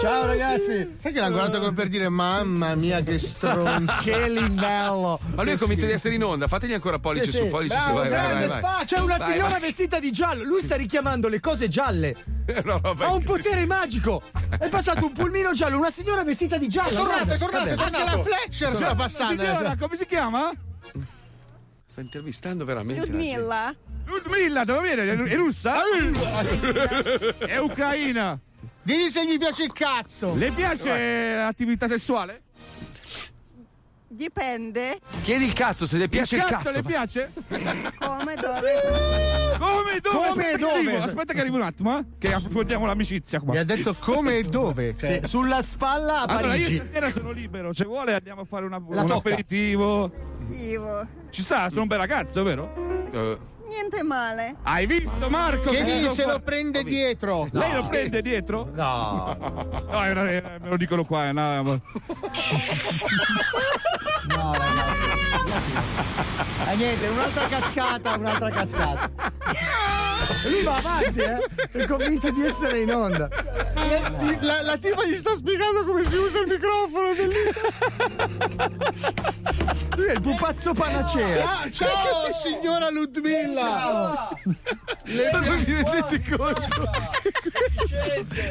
Ciao 0.00 0.26
ragazzi. 0.26 0.96
Sai 1.00 1.12
che 1.12 1.20
l'ha 1.20 1.28
guardato 1.30 1.58
come 1.60 1.72
per 1.74 1.88
dire 1.88 2.08
mamma 2.08 2.74
mia 2.74 3.02
che 3.02 3.18
stronzo. 3.18 3.92
Che 4.02 4.28
livello. 4.28 5.20
Ma 5.34 5.42
lui 5.42 5.52
è 5.52 5.56
convinto 5.58 5.84
di 5.84 5.92
essere 5.92 6.14
in 6.14 6.24
onda. 6.24 6.46
Fategli 6.48 6.72
ancora 6.72 6.93
pollice 6.98 7.26
Sì, 7.26 7.36
su, 7.36 7.42
sì. 7.44 7.48
pollice 7.48 7.78
su. 7.78 7.92
Vai, 7.92 8.08
vai, 8.08 8.46
vai. 8.48 8.60
vai. 8.60 8.84
C'è 8.86 8.98
una 8.98 9.16
Vai, 9.16 9.32
signora 9.32 9.50
vai. 9.52 9.60
vestita 9.60 9.98
di 9.98 10.10
giallo. 10.10 10.42
Lui 10.44 10.60
sta 10.60 10.76
richiamando 10.76 11.28
le 11.28 11.40
cose 11.40 11.68
gialle. 11.68 12.14
No, 12.64 12.78
vabbè. 12.78 13.04
Ha 13.04 13.12
un 13.12 13.22
potere 13.22 13.64
magico. 13.64 14.20
È 14.58 14.68
passato 14.68 15.06
un 15.06 15.12
pulmino 15.12 15.52
giallo, 15.54 15.78
una 15.78 15.90
signora 15.90 16.22
vestita 16.24 16.58
di 16.58 16.68
giallo. 16.68 16.90
È 16.90 16.94
tornato, 16.94 17.32
è 17.32 17.38
tornato, 17.38 17.66
è 17.66 17.70
Anche 17.70 17.80
la 17.80 17.88
tornato. 17.88 18.22
Fletcher 18.22 18.76
sta 18.76 18.94
passando. 18.94 19.42
Signora, 19.42 19.76
come 19.78 19.96
si 19.96 20.06
chiama? 20.06 20.52
Sta 21.86 22.00
intervistando 22.02 22.64
veramente. 22.66 23.06
Ludmilla. 23.06 23.74
Ludmilla, 24.04 24.64
dove 24.64 24.94
viene? 24.94 25.10
È 25.10 25.16
è 25.30 25.36
russa? 25.36 25.74
È 27.38 27.56
ucraina. 27.56 28.38
Se 28.84 29.24
gli 29.26 29.38
piace 29.38 29.64
il 29.64 29.72
cazzo. 29.72 30.34
Le 30.36 30.50
piace 30.50 31.36
l'attività 31.36 31.88
sessuale? 31.88 32.42
Dipende 34.14 34.98
Chiedi 35.22 35.44
il 35.46 35.52
cazzo 35.52 35.86
se 35.86 35.96
le 35.96 36.08
piace 36.08 36.36
il 36.36 36.44
cazzo. 36.44 36.70
le 36.70 36.82
piace? 36.82 37.32
come, 37.48 38.34
dove. 38.36 38.72
Come 39.58 40.00
dove? 40.00 40.16
Come 40.16 40.26
aspetta 40.28 40.56
dove? 40.56 40.56
Che 40.56 40.88
arrivo, 40.88 41.02
aspetta 41.02 41.32
che 41.32 41.40
arrivo 41.40 41.56
un 41.56 41.62
attimo, 41.62 41.98
eh, 41.98 42.04
che 42.18 42.32
approfondiamo 42.32 42.86
l'amicizia 42.86 43.40
qua. 43.40 43.52
Mi 43.52 43.58
ha 43.58 43.64
detto 43.64 43.94
come 43.98 44.38
e 44.38 44.42
dove. 44.44 44.94
Sì, 44.98 45.20
Sulla 45.24 45.62
spalla 45.62 46.20
a 46.20 46.22
Allora, 46.24 46.54
io 46.54 46.62
Parigi. 46.62 46.76
stasera 46.76 47.10
sono 47.10 47.30
libero, 47.30 47.72
se 47.72 47.84
vuole 47.84 48.14
andiamo 48.14 48.42
a 48.42 48.44
fare 48.44 48.64
una- 48.66 48.76
un 48.76 48.94
tocca. 48.94 49.14
aperitivo. 49.14 50.10
Ivo. 50.50 51.06
Ci 51.30 51.42
sta, 51.42 51.68
sono 51.68 51.82
un 51.82 51.88
bel 51.88 51.98
ragazzo, 51.98 52.42
vero? 52.42 52.72
Eh, 53.12 53.38
Niente 53.74 54.02
male. 54.04 54.56
Hai 54.62 54.86
visto 54.86 55.28
Marco? 55.28 55.70
che 55.70 55.84
fare? 55.84 56.26
lo 56.26 56.38
prende 56.40 56.84
dietro. 56.84 57.48
Lei 57.50 57.72
lo 57.72 57.86
prende 57.88 58.22
dietro? 58.22 58.70
No. 58.72 59.36
No, 59.90 60.02
è 60.02 60.10
una- 60.10 60.28
è- 60.30 60.42
me 60.60 60.68
lo 60.68 60.76
dicono 60.76 61.04
qua, 61.04 61.24
è 61.24 61.30
una... 61.30 61.60
No, 61.62 61.80
ragazzi. 64.28 65.02
Eh, 66.70 66.76
niente, 66.76 67.06
un'altra 67.08 67.46
cascata, 67.46 68.14
un'altra 68.16 68.50
cascata. 68.50 69.10
E 70.44 70.48
lui 70.50 70.62
va 70.62 70.76
avanti, 70.76 71.20
eh? 71.20 71.38
È 71.72 71.86
convinto 71.86 72.30
di 72.30 72.46
essere 72.46 72.80
in 72.80 72.92
onda. 72.94 73.28
La, 73.74 74.38
la- 74.40 74.62
la 74.62 74.76
tipa 74.78 75.04
gli 75.04 75.14
sta 75.16 75.34
spiegando 75.34 75.84
come 75.84 76.04
si 76.08 76.16
usa 76.16 76.38
il 76.40 76.48
microfono. 76.48 77.12
Lui 79.96 80.06
è 80.06 80.12
il 80.12 80.20
pupazzo 80.22 80.72
panacea. 80.74 81.60
Ah, 81.60 81.70
ciao 81.70 82.32
signora 82.42 82.90
Ludmilla. 82.90 83.63
Le- 85.06 85.30
Ma 85.32 85.40
voi 85.40 85.64
vi 85.64 85.74
rendete 85.74 86.36
conto? 86.36 86.90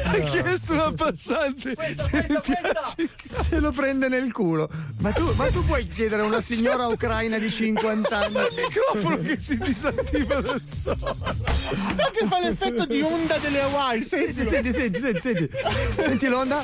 Ha 0.04 0.18
chiesto 0.20 0.72
una 0.74 0.92
passante 0.92 1.74
se 1.96 2.26
mi 2.28 2.38
piace. 2.40 3.10
Se 3.24 3.58
lo 3.58 3.70
prende 3.72 4.08
nel 4.08 4.32
culo. 4.32 4.68
Ma 4.98 5.10
tu, 5.12 5.32
ma 5.34 5.48
tu 5.50 5.64
puoi 5.64 5.86
chiedere 5.88 6.22
a 6.22 6.24
una 6.24 6.40
signora 6.40 6.86
ucraina 6.86 7.38
di 7.38 7.50
50 7.50 8.16
anni. 8.18 8.36
Il 8.38 8.54
microfono 8.56 9.20
che 9.20 9.36
si 9.40 9.58
disattiva 9.58 10.40
da 10.40 10.56
solo. 10.64 11.16
che 12.12 12.26
fa 12.26 12.40
l'effetto 12.40 12.86
di 12.86 13.00
onda 13.00 13.36
delle 13.38 13.60
Hawaii. 13.62 14.04
Senti, 14.04 14.32
Senti, 14.32 14.72
senti, 14.72 14.72
senti, 14.72 15.00
senti, 15.00 15.20
senti. 15.20 15.50
Senti 16.02 16.26
l'onda? 16.28 16.62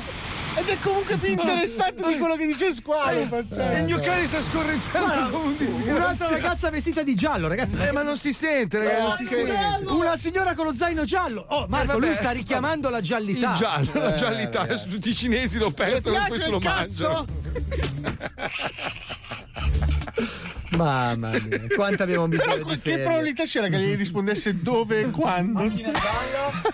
Ed 0.53 0.67
è 0.67 0.77
comunque 0.81 1.15
più 1.15 1.29
interessante 1.31 2.05
di 2.07 2.17
quello 2.17 2.35
che 2.35 2.45
dice 2.45 2.73
Squalo. 2.75 3.19
Il 3.19 3.83
mio 3.85 3.99
cane 3.99 4.25
sta 4.25 4.41
scorreggiando 4.41 5.29
come 5.37 5.45
un 5.45 5.57
disgraziato. 5.57 5.95
Un'altra 5.95 6.27
ragazza 6.29 6.69
vestita 6.69 7.03
di 7.03 7.15
giallo, 7.15 7.47
ragazzi. 7.47 7.77
Eh, 7.77 7.91
ma 7.93 8.01
non 8.01 8.17
si 8.17 8.33
sente, 8.33 8.79
ragazzi, 8.79 9.01
non 9.01 9.11
si 9.13 9.25
sente. 9.25 9.55
Una 9.87 10.17
signora 10.17 10.53
con 10.53 10.65
lo 10.65 10.75
zaino 10.75 11.05
giallo. 11.05 11.45
Oh, 11.49 11.67
Marco, 11.69 11.91
Eh, 11.91 11.93
vabbè. 11.93 12.05
lui 12.05 12.15
sta 12.15 12.31
richiamando 12.31 12.89
la 12.89 12.99
giallità. 13.01 13.51
Il 13.51 13.55
giallo, 13.57 13.89
la 13.93 14.13
Eh, 14.13 14.17
giallità. 14.17 14.61
Adesso 14.61 14.87
tutti 14.87 15.09
i 15.09 15.15
cinesi 15.15 15.57
lo 15.57 15.71
pestano 15.71 16.17
e 16.17 16.25
poi 16.27 16.41
se 16.41 16.49
lo 16.49 16.59
mangiano. 16.59 17.25
Mamma 20.77 21.31
mia, 21.31 21.61
quanto 21.75 22.03
abbiamo 22.03 22.27
bisogno 22.27 22.53
Però 22.53 22.63
di 22.65 22.71
che 22.73 22.77
ferie. 22.77 23.03
probabilità 23.03 23.43
c'era 23.45 23.67
che 23.67 23.77
gli 23.79 23.95
rispondesse 23.95 24.61
dove 24.61 24.99
e 25.01 25.09
quando? 25.09 25.69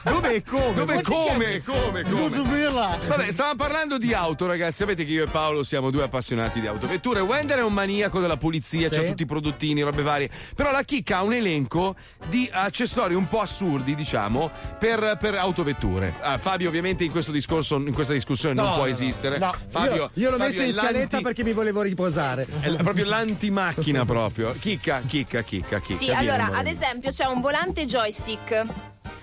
Dove 0.03 0.35
e 0.35 0.43
come? 0.43 0.73
Dove 0.73 1.01
come? 1.01 1.61
Come? 1.63 2.03
Come? 2.03 2.69
Vabbè, 3.07 3.31
stavamo 3.31 3.55
parlando 3.55 3.97
di 3.97 4.13
auto, 4.13 4.45
ragazzi. 4.45 4.77
Sapete 4.77 5.03
che 5.05 5.11
io 5.11 5.23
e 5.23 5.27
Paolo 5.27 5.63
siamo 5.63 5.89
due 5.89 6.03
appassionati 6.03 6.59
di 6.59 6.67
autovetture. 6.67 7.19
Wender 7.21 7.57
è 7.59 7.63
un 7.63 7.73
maniaco 7.73 8.19
della 8.19 8.37
pulizia, 8.37 8.89
c'ha 8.89 9.03
tutti 9.03 9.23
i 9.23 9.25
prodottini, 9.25 9.81
robe 9.81 10.01
varie. 10.03 10.29
Però 10.55 10.71
la 10.71 10.83
chicca 10.83 11.17
ha 11.17 11.23
un 11.23 11.33
elenco 11.33 11.95
di 12.29 12.47
accessori 12.51 13.13
un 13.15 13.27
po' 13.27 13.41
assurdi, 13.41 13.95
diciamo, 13.95 14.51
per, 14.79 15.17
per 15.19 15.35
autovetture. 15.35 16.13
Ah, 16.21 16.37
Fabio, 16.37 16.67
ovviamente, 16.67 17.03
in 17.03 17.11
questo 17.11 17.31
discorso, 17.31 17.77
in 17.77 17.93
questa 17.93 18.13
discussione 18.13 18.53
non 18.53 18.65
No, 18.65 18.73
può 18.73 18.83
no, 18.83 18.89
esistere. 18.89 19.37
No, 19.39 19.53
Fabio, 19.69 19.95
io, 19.95 20.09
io 20.13 20.29
l'ho 20.29 20.37
Fabio 20.37 20.45
messo 20.45 20.61
in 20.61 20.71
scaletta 20.71 20.97
l'anti- 20.97 21.21
perché 21.21 21.43
mi 21.43 21.53
volevo 21.53 21.81
riposare. 21.81 22.45
È 22.59 22.69
proprio 22.75 23.05
l'antimacchina 23.05 23.86
proprio. 24.05 24.49
Chicca, 24.51 25.01
chicca, 25.01 25.41
chicca, 25.41 25.79
chicca. 25.79 25.99
Sì, 25.99 26.11
allora, 26.11 26.51
ad 26.51 26.67
esempio, 26.67 27.11
c'è 27.11 27.25
un 27.25 27.39
volante 27.41 27.85
joystick. 27.85 28.65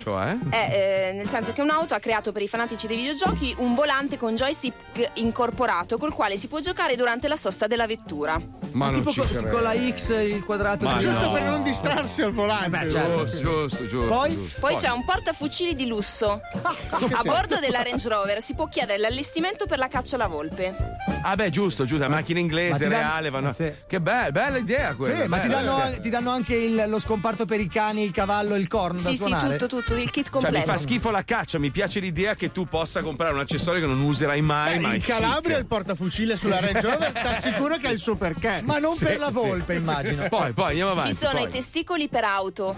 Cioè? 0.03 0.37
È, 0.51 1.11
eh, 1.11 1.13
nel 1.15 1.29
senso 1.29 1.53
che 1.53 1.61
un'auto 1.63 1.95
ha 1.95 1.99
creato 1.99 2.31
per 2.33 2.43
i 2.43 2.49
fanatici 2.49 2.87
dei 2.87 2.97
videogiochi 2.97 3.55
un 3.59 3.75
volante 3.75 4.19
con 4.19 4.35
joystick 4.35 5.11
incorporato 5.15 5.99
col 5.99 6.13
quale 6.13 6.37
si 6.37 6.47
può 6.49 6.61
giocare 6.61 6.97
durante 6.97 7.29
la 7.29 7.37
sosta 7.37 7.67
della 7.67 7.87
vettura. 7.87 8.41
Ma 8.73 8.87
non 8.91 8.97
tipo 9.03 9.13
ci 9.13 9.21
co- 9.21 9.49
con 9.49 9.63
la 9.63 9.73
X 9.73 10.11
il 10.11 10.43
quadrato 10.45 10.85
Ma 10.85 10.95
di 10.95 11.05
Giusto 11.05 11.27
no. 11.27 11.33
per 11.33 11.43
non 11.43 11.63
distrarsi 11.63 12.23
al 12.23 12.33
volante. 12.33 12.69
Beh, 12.71 12.91
certo. 12.91 13.25
Giusto, 13.25 13.41
giusto, 13.41 13.87
giusto. 13.87 14.15
Poi? 14.15 14.31
giusto. 14.31 14.61
Poi 14.61 14.77
c'è 14.77 14.89
un 14.91 15.05
portafucili 15.05 15.75
di 15.75 15.87
lusso. 15.87 16.41
A 16.91 17.23
bordo 17.23 17.59
della 17.61 17.83
Range 17.83 18.09
Rover 18.09 18.43
si 18.43 18.55
può 18.55 18.67
chiedere 18.67 18.99
l'allestimento 18.99 19.67
per 19.67 19.79
la 19.79 19.89
caccia 19.89 20.17
alla 20.17 20.27
volpe. 20.27 20.75
Ah, 21.23 21.37
beh, 21.37 21.51
giusto, 21.51 21.85
giusto. 21.85 22.09
Macchina 22.09 22.41
Ma 22.41 22.45
inglese, 22.45 22.85
ti 22.85 22.91
dan- 22.91 23.01
reale. 23.01 23.31
Vanno... 23.31 23.53
Sì. 23.53 23.71
Che 23.87 24.01
bella, 24.01 24.31
bella 24.33 24.59
idea 24.59 24.95
quella. 24.95 25.23
Sì, 25.23 25.29
ma 25.29 25.39
ti 25.39 25.49
bella 25.49 25.61
danno, 25.63 26.01
ti 26.01 26.11
danno 26.11 26.31
anche 26.31 26.55
il- 26.57 26.85
lo 26.89 26.99
scomparto 26.99 27.45
per 27.45 27.61
i 27.61 27.69
cani, 27.69 28.03
il 28.03 28.11
cavallo 28.11 28.55
e 28.55 28.59
il 28.59 28.69
corno 28.69 29.01
da 29.01 29.09
Sì, 29.11 29.17
sì, 29.17 29.23
suonare? 29.23 29.57
tutto, 29.57 29.74
tutto, 29.81 29.95
il 29.97 30.11
kit 30.11 30.25
Cioè, 30.31 30.35
mi 30.37 30.43
completo. 30.43 30.71
fa 30.73 30.77
schifo 30.79 31.11
la 31.11 31.23
caccia, 31.25 31.59
mi 31.59 31.71
piace 31.71 32.01
l'idea 32.01 32.35
che 32.35 32.53
tu 32.53 32.67
possa 32.67 33.03
comprare 33.03 33.33
un 33.35 33.41
accessorio 33.41 33.81
che 33.81 33.87
non 33.87 34.01
userai 34.01 34.41
mai, 34.41 34.79
ma 34.79 34.95
In 34.95 35.03
Calabria 35.03 35.55
chic. 35.57 35.63
il 35.65 35.67
portafucile 35.67 36.37
sulla 36.37 36.61
Range 36.61 36.81
Rover 36.89 37.13
ti 37.13 37.19
assicuro 37.27 37.77
che 37.77 37.87
ha 37.89 37.91
il 37.91 37.99
suo 37.99 38.15
perché. 38.15 38.61
Ma 38.65 38.79
non 38.79 38.95
Sì, 38.95 39.05
per 39.05 39.19
la 39.19 39.27
sì. 39.27 39.33
volpe, 39.33 39.75
immagino. 39.75 40.29
Poi, 40.35 40.53
poi 40.53 40.69
andiamo 40.71 40.91
avanti. 40.93 41.13
Ci 41.13 41.19
sono 41.25 41.39
poi. 41.39 41.45
i 41.45 41.49
testicoli 41.49 42.09
per 42.09 42.25
auto. 42.25 42.77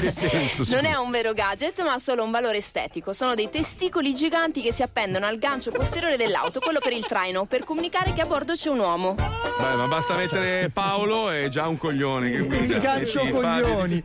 Che 0.00 0.10
senso? 0.12 0.64
Non 0.74 0.84
è 0.84 0.94
un 0.94 1.10
vero 1.10 1.32
gadget, 1.32 1.82
ma 1.82 1.92
ha 1.94 1.98
solo 1.98 2.22
un 2.24 2.30
valore 2.30 2.58
estetico. 2.58 3.12
Sono 3.12 3.34
dei 3.34 3.48
testicoli 3.50 4.14
giganti 4.14 4.60
che 4.62 4.72
si 4.72 4.82
appendono 4.82 5.26
al 5.26 5.38
gancio 5.38 5.70
posteriore 5.70 6.16
dell'auto, 6.16 6.60
quello 6.60 6.78
per 6.80 6.92
il 6.92 7.06
traino, 7.06 7.44
per 7.44 7.64
comunicare 7.64 8.12
che 8.12 8.20
a 8.20 8.26
bordo 8.26 8.54
c'è 8.54 8.68
un 8.68 8.78
uomo. 8.80 9.14
Beh, 9.14 9.74
ma 9.76 9.86
basta 9.86 10.14
mettere 10.14 10.70
Paolo 10.72 11.30
e 11.30 11.48
già 11.50 11.66
un 11.66 11.76
coglione 11.78 12.30
che 12.30 12.38
guida. 12.38 12.74
Il 12.76 12.80
gancio 12.80 13.20
coglioni. 13.30 14.02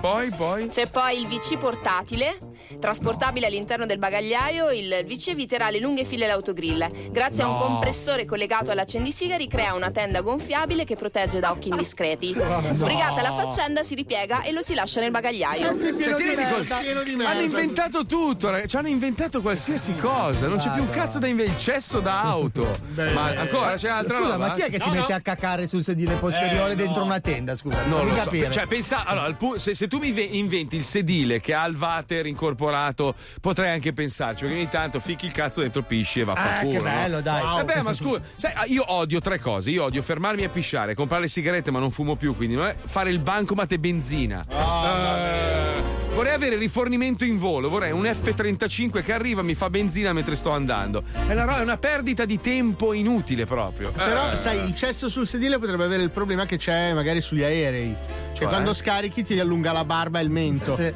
Poi, 0.00 0.30
poi. 0.36 0.68
C'è 0.68 0.86
poi 0.96 1.20
il 1.20 1.26
VC 1.26 1.58
portatile, 1.58 2.38
trasportabile 2.80 3.44
all'interno 3.48 3.84
del 3.84 3.98
bagagliaio. 3.98 4.70
Il 4.70 5.04
VC 5.06 5.28
eviterà 5.28 5.68
le 5.68 5.78
lunghe 5.78 6.06
file 6.06 6.24
all'autogrill. 6.24 7.10
Grazie 7.10 7.42
a 7.42 7.48
un 7.48 7.52
No. 7.58 7.66
compressore 7.66 8.24
collegato 8.24 8.70
all'accendisigari 8.70 9.46
crea 9.46 9.74
una 9.74 9.90
tenda 9.90 10.22
gonfiabile 10.22 10.84
che 10.84 10.96
protegge 10.96 11.38
da 11.38 11.50
occhi 11.50 11.68
indiscreti. 11.68 12.32
Sbrigata 12.72 13.20
la 13.20 13.34
faccenda, 13.34 13.82
si 13.82 13.94
ripiega 13.94 14.40
e 14.40 14.52
lo 14.52 14.62
si 14.62 14.72
lascia 14.72 15.00
nel 15.00 15.10
bagagliaio. 15.10 15.66
Cioè, 15.78 15.94
ti 15.94 16.04
rendi 16.04 16.54
conto? 16.54 16.76
pieno 16.80 17.02
di 17.02 17.14
merda. 17.14 17.32
Hanno 17.32 17.42
inventato 17.42 18.06
tutto, 18.06 18.48
ragazzi. 18.48 18.68
Ci 18.68 18.76
hanno 18.78 18.88
inventato 18.88 19.42
qualsiasi 19.42 19.94
cosa. 19.96 20.46
Non 20.48 20.56
c'è 20.56 20.70
più 20.70 20.80
un 20.80 20.88
cazzo 20.88 21.18
da 21.18 21.26
inventare. 21.26 21.44
Il 21.58 21.62
cesso 21.62 22.00
da 22.00 22.22
auto. 22.22 22.66
ma 22.94 23.24
ancora 23.36 23.74
c'è 23.76 23.90
altra 23.90 24.14
Scusa, 24.18 24.32
roba? 24.32 24.46
ma 24.46 24.50
chi 24.54 24.62
è 24.62 24.70
che 24.70 24.78
si 24.80 24.88
No, 24.88 24.94
mette 24.94 25.12
no. 25.12 25.18
a 25.18 25.20
cacare 25.20 25.66
sul 25.66 25.82
sedile 25.82 26.14
posteriore 26.14 26.72
Eh, 26.72 26.76
dentro 26.76 27.00
no. 27.00 27.04
una 27.06 27.20
tenda? 27.20 27.54
Scusa, 27.54 27.82
Non 27.82 27.98
fammi 27.98 28.10
lo 28.10 28.16
so. 28.16 28.22
capire. 28.24 28.50
Cioè, 28.50 28.66
pensa, 28.66 29.04
allora, 29.04 29.36
se, 29.58 29.74
se 29.74 29.86
tu 29.88 29.98
mi 29.98 30.10
ve- 30.12 30.22
inventi 30.22 30.76
il 30.76 30.84
sedile 30.86 31.40
che 31.40 31.52
ha 31.52 31.66
il 31.66 31.76
water 31.76 32.24
incorporato, 32.26 33.14
potrei 33.40 33.70
anche 33.70 33.92
pensarci, 33.92 34.44
perché 34.44 34.56
ogni 34.58 34.68
tanto 34.70 35.00
ficchi 35.00 35.26
il 35.26 35.32
cazzo 35.32 35.60
dentro 35.60 35.82
pisci 35.82 36.20
e 36.20 36.24
va 36.24 36.32
a 36.32 36.36
Ah, 36.36 36.54
fa 36.60 36.66
che 36.66 36.78
bello, 36.78 37.20
dai. 37.20 37.42
Vabbè, 37.42 37.82
ma 37.82 37.92
scusa, 37.92 38.20
sai, 38.36 38.52
ah, 38.54 38.64
io 38.66 38.84
odio 38.92 39.20
tre 39.20 39.38
cose. 39.38 39.68
Io 39.70 39.84
odio 39.84 40.00
fermarmi 40.02 40.44
a 40.44 40.48
pisciare, 40.48 40.94
comprare 40.94 41.22
le 41.24 41.28
sigarette, 41.28 41.70
ma 41.70 41.78
non 41.80 41.90
fumo 41.90 42.16
più, 42.16 42.34
quindi 42.36 42.54
non 42.54 42.66
è 42.66 42.76
fare 42.82 43.10
il 43.10 43.18
bancomat 43.18 43.72
e 43.72 43.78
benzina. 43.78 44.44
Eh, 44.48 45.82
vorrei 46.14 46.32
avere 46.32 46.56
rifornimento 46.56 47.24
in 47.24 47.38
volo, 47.38 47.68
vorrei 47.68 47.90
un 47.92 48.04
F-35 48.04 49.02
che 49.02 49.12
arriva, 49.12 49.42
mi 49.42 49.54
fa 49.54 49.68
benzina 49.68 50.12
mentre 50.12 50.34
sto 50.36 50.50
andando. 50.50 51.02
È 51.26 51.32
una, 51.32 51.58
è 51.58 51.62
una 51.62 51.76
perdita 51.76 52.24
di 52.24 52.40
tempo 52.40 52.92
inutile 52.92 53.44
proprio. 53.46 53.90
Però, 53.92 54.32
Eh. 54.32 54.36
sai, 54.36 54.64
il 54.64 54.74
cesso 54.74 55.08
sul 55.08 55.26
sedile 55.26 55.58
potrebbe 55.58 55.84
avere 55.84 56.02
il 56.02 56.10
problema 56.10 56.46
che 56.46 56.56
c'è 56.56 56.92
magari 56.94 57.20
sugli 57.20 57.42
aerei. 57.42 57.94
Cioè, 58.36 58.44
Cioè? 58.44 58.48
quando 58.48 58.74
scarichi 58.74 59.24
ti 59.24 59.38
allunga 59.40 59.72
la 59.72 59.84
barba 59.84 60.20
e 60.20 60.22
il 60.22 60.30
mento. 60.30 60.74
Sì. 60.76 60.92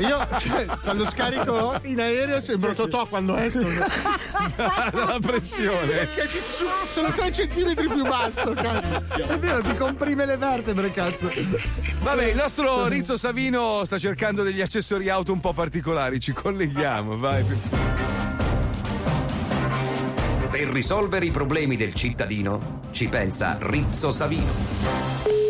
Io, 0.00 0.26
cioè, 0.38 0.66
quando 0.82 1.06
scarico 1.06 1.78
in 1.82 2.00
aereo 2.00 2.40
sembro 2.40 2.72
Totò 2.74 3.06
quando 3.06 3.36
esco. 3.36 3.60
la 3.60 5.18
pressione. 5.20 6.08
Sono 6.90 7.10
tre 7.12 7.30
centimetri 7.30 7.88
più 7.88 8.02
basso, 8.04 8.54
cazzo. 8.54 9.02
È 9.14 9.38
vero, 9.38 9.60
ti 9.62 9.76
comprime 9.76 10.24
le 10.24 10.36
vertebre, 10.38 10.90
cazzo. 10.92 11.30
Vabbè, 12.02 12.24
il 12.26 12.36
nostro 12.36 12.88
Rizzo 12.88 13.16
Savino 13.16 13.84
sta 13.84 13.98
cercando 13.98 14.42
degli 14.42 14.60
accessori 14.62 15.08
auto 15.10 15.32
un 15.32 15.40
po' 15.40 15.52
particolari, 15.52 16.18
ci 16.18 16.32
colleghiamo, 16.32 17.18
vai. 17.18 17.44
Per 20.50 20.68
risolvere 20.68 21.26
i 21.26 21.30
problemi 21.30 21.76
del 21.76 21.92
cittadino 21.92 22.80
ci 22.92 23.08
pensa 23.08 23.58
Rizzo 23.60 24.10
Savino. 24.10 25.45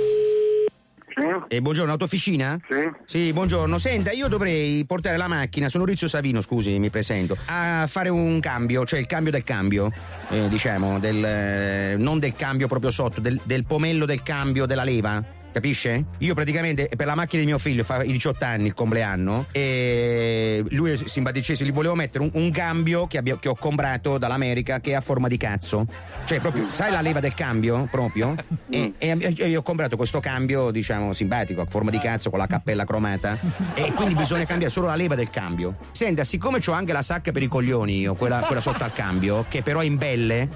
Eh, 1.48 1.62
buongiorno, 1.62 1.92
autofficina? 1.92 2.58
Sì. 2.68 2.90
Sì, 3.06 3.32
buongiorno. 3.32 3.78
Senta, 3.78 4.12
io 4.12 4.28
dovrei 4.28 4.84
portare 4.84 5.16
la 5.16 5.28
macchina, 5.28 5.70
sono 5.70 5.86
Rizzo 5.86 6.08
Savino, 6.08 6.42
scusi, 6.42 6.78
mi 6.78 6.90
presento, 6.90 7.38
a 7.46 7.86
fare 7.86 8.10
un 8.10 8.38
cambio, 8.38 8.84
cioè 8.84 9.00
il 9.00 9.06
cambio 9.06 9.32
del 9.32 9.42
cambio, 9.42 9.90
eh, 10.28 10.46
diciamo, 10.48 10.98
del, 10.98 11.24
eh, 11.24 11.94
non 11.96 12.18
del 12.18 12.36
cambio 12.36 12.68
proprio 12.68 12.90
sotto, 12.90 13.22
del, 13.22 13.40
del 13.44 13.64
pomello 13.64 14.04
del 14.04 14.22
cambio 14.22 14.66
della 14.66 14.84
leva. 14.84 15.24
Capisce? 15.56 16.04
Io 16.18 16.34
praticamente 16.34 16.86
per 16.94 17.06
la 17.06 17.14
macchina 17.14 17.40
di 17.40 17.46
mio 17.46 17.56
figlio 17.56 17.82
fa 17.82 18.02
i 18.02 18.12
18 18.12 18.44
anni 18.44 18.66
il 18.66 18.74
compleanno 18.74 19.46
e 19.52 20.62
lui 20.68 20.90
è 20.90 20.98
simpaticissimo, 21.02 21.66
gli 21.66 21.72
volevo 21.72 21.94
mettere 21.94 22.24
un, 22.24 22.30
un 22.34 22.50
cambio 22.50 23.06
che, 23.06 23.16
abbia- 23.16 23.38
che 23.38 23.48
ho 23.48 23.54
comprato 23.54 24.18
dall'America 24.18 24.80
che 24.80 24.90
è 24.90 24.94
a 24.96 25.00
forma 25.00 25.28
di 25.28 25.38
cazzo. 25.38 25.86
Cioè 26.26 26.40
proprio, 26.40 26.68
sai 26.68 26.90
la 26.90 27.00
leva 27.00 27.20
del 27.20 27.32
cambio 27.32 27.88
proprio? 27.90 28.34
E, 28.68 28.92
e, 28.98 29.34
e 29.34 29.48
io 29.48 29.60
ho 29.60 29.62
comprato 29.62 29.96
questo 29.96 30.20
cambio, 30.20 30.70
diciamo, 30.70 31.14
simpatico, 31.14 31.62
a 31.62 31.66
forma 31.66 31.88
di 31.88 32.00
cazzo 32.00 32.28
con 32.28 32.38
la 32.38 32.46
cappella 32.46 32.84
cromata. 32.84 33.38
E 33.72 33.92
quindi 33.92 34.14
bisogna 34.14 34.44
cambiare 34.44 34.70
solo 34.70 34.88
la 34.88 34.94
leva 34.94 35.14
del 35.14 35.30
cambio. 35.30 35.76
Senta, 35.90 36.22
siccome 36.24 36.60
ho 36.66 36.72
anche 36.72 36.92
la 36.92 37.00
sacca 37.00 37.32
per 37.32 37.42
i 37.42 37.46
coglioni 37.48 37.98
io, 37.98 38.14
quella, 38.14 38.40
quella 38.40 38.60
sotto 38.60 38.84
al 38.84 38.92
cambio, 38.92 39.46
che 39.48 39.62
però 39.62 39.80
è 39.80 39.86
in 39.86 39.96
belle, 39.96 40.48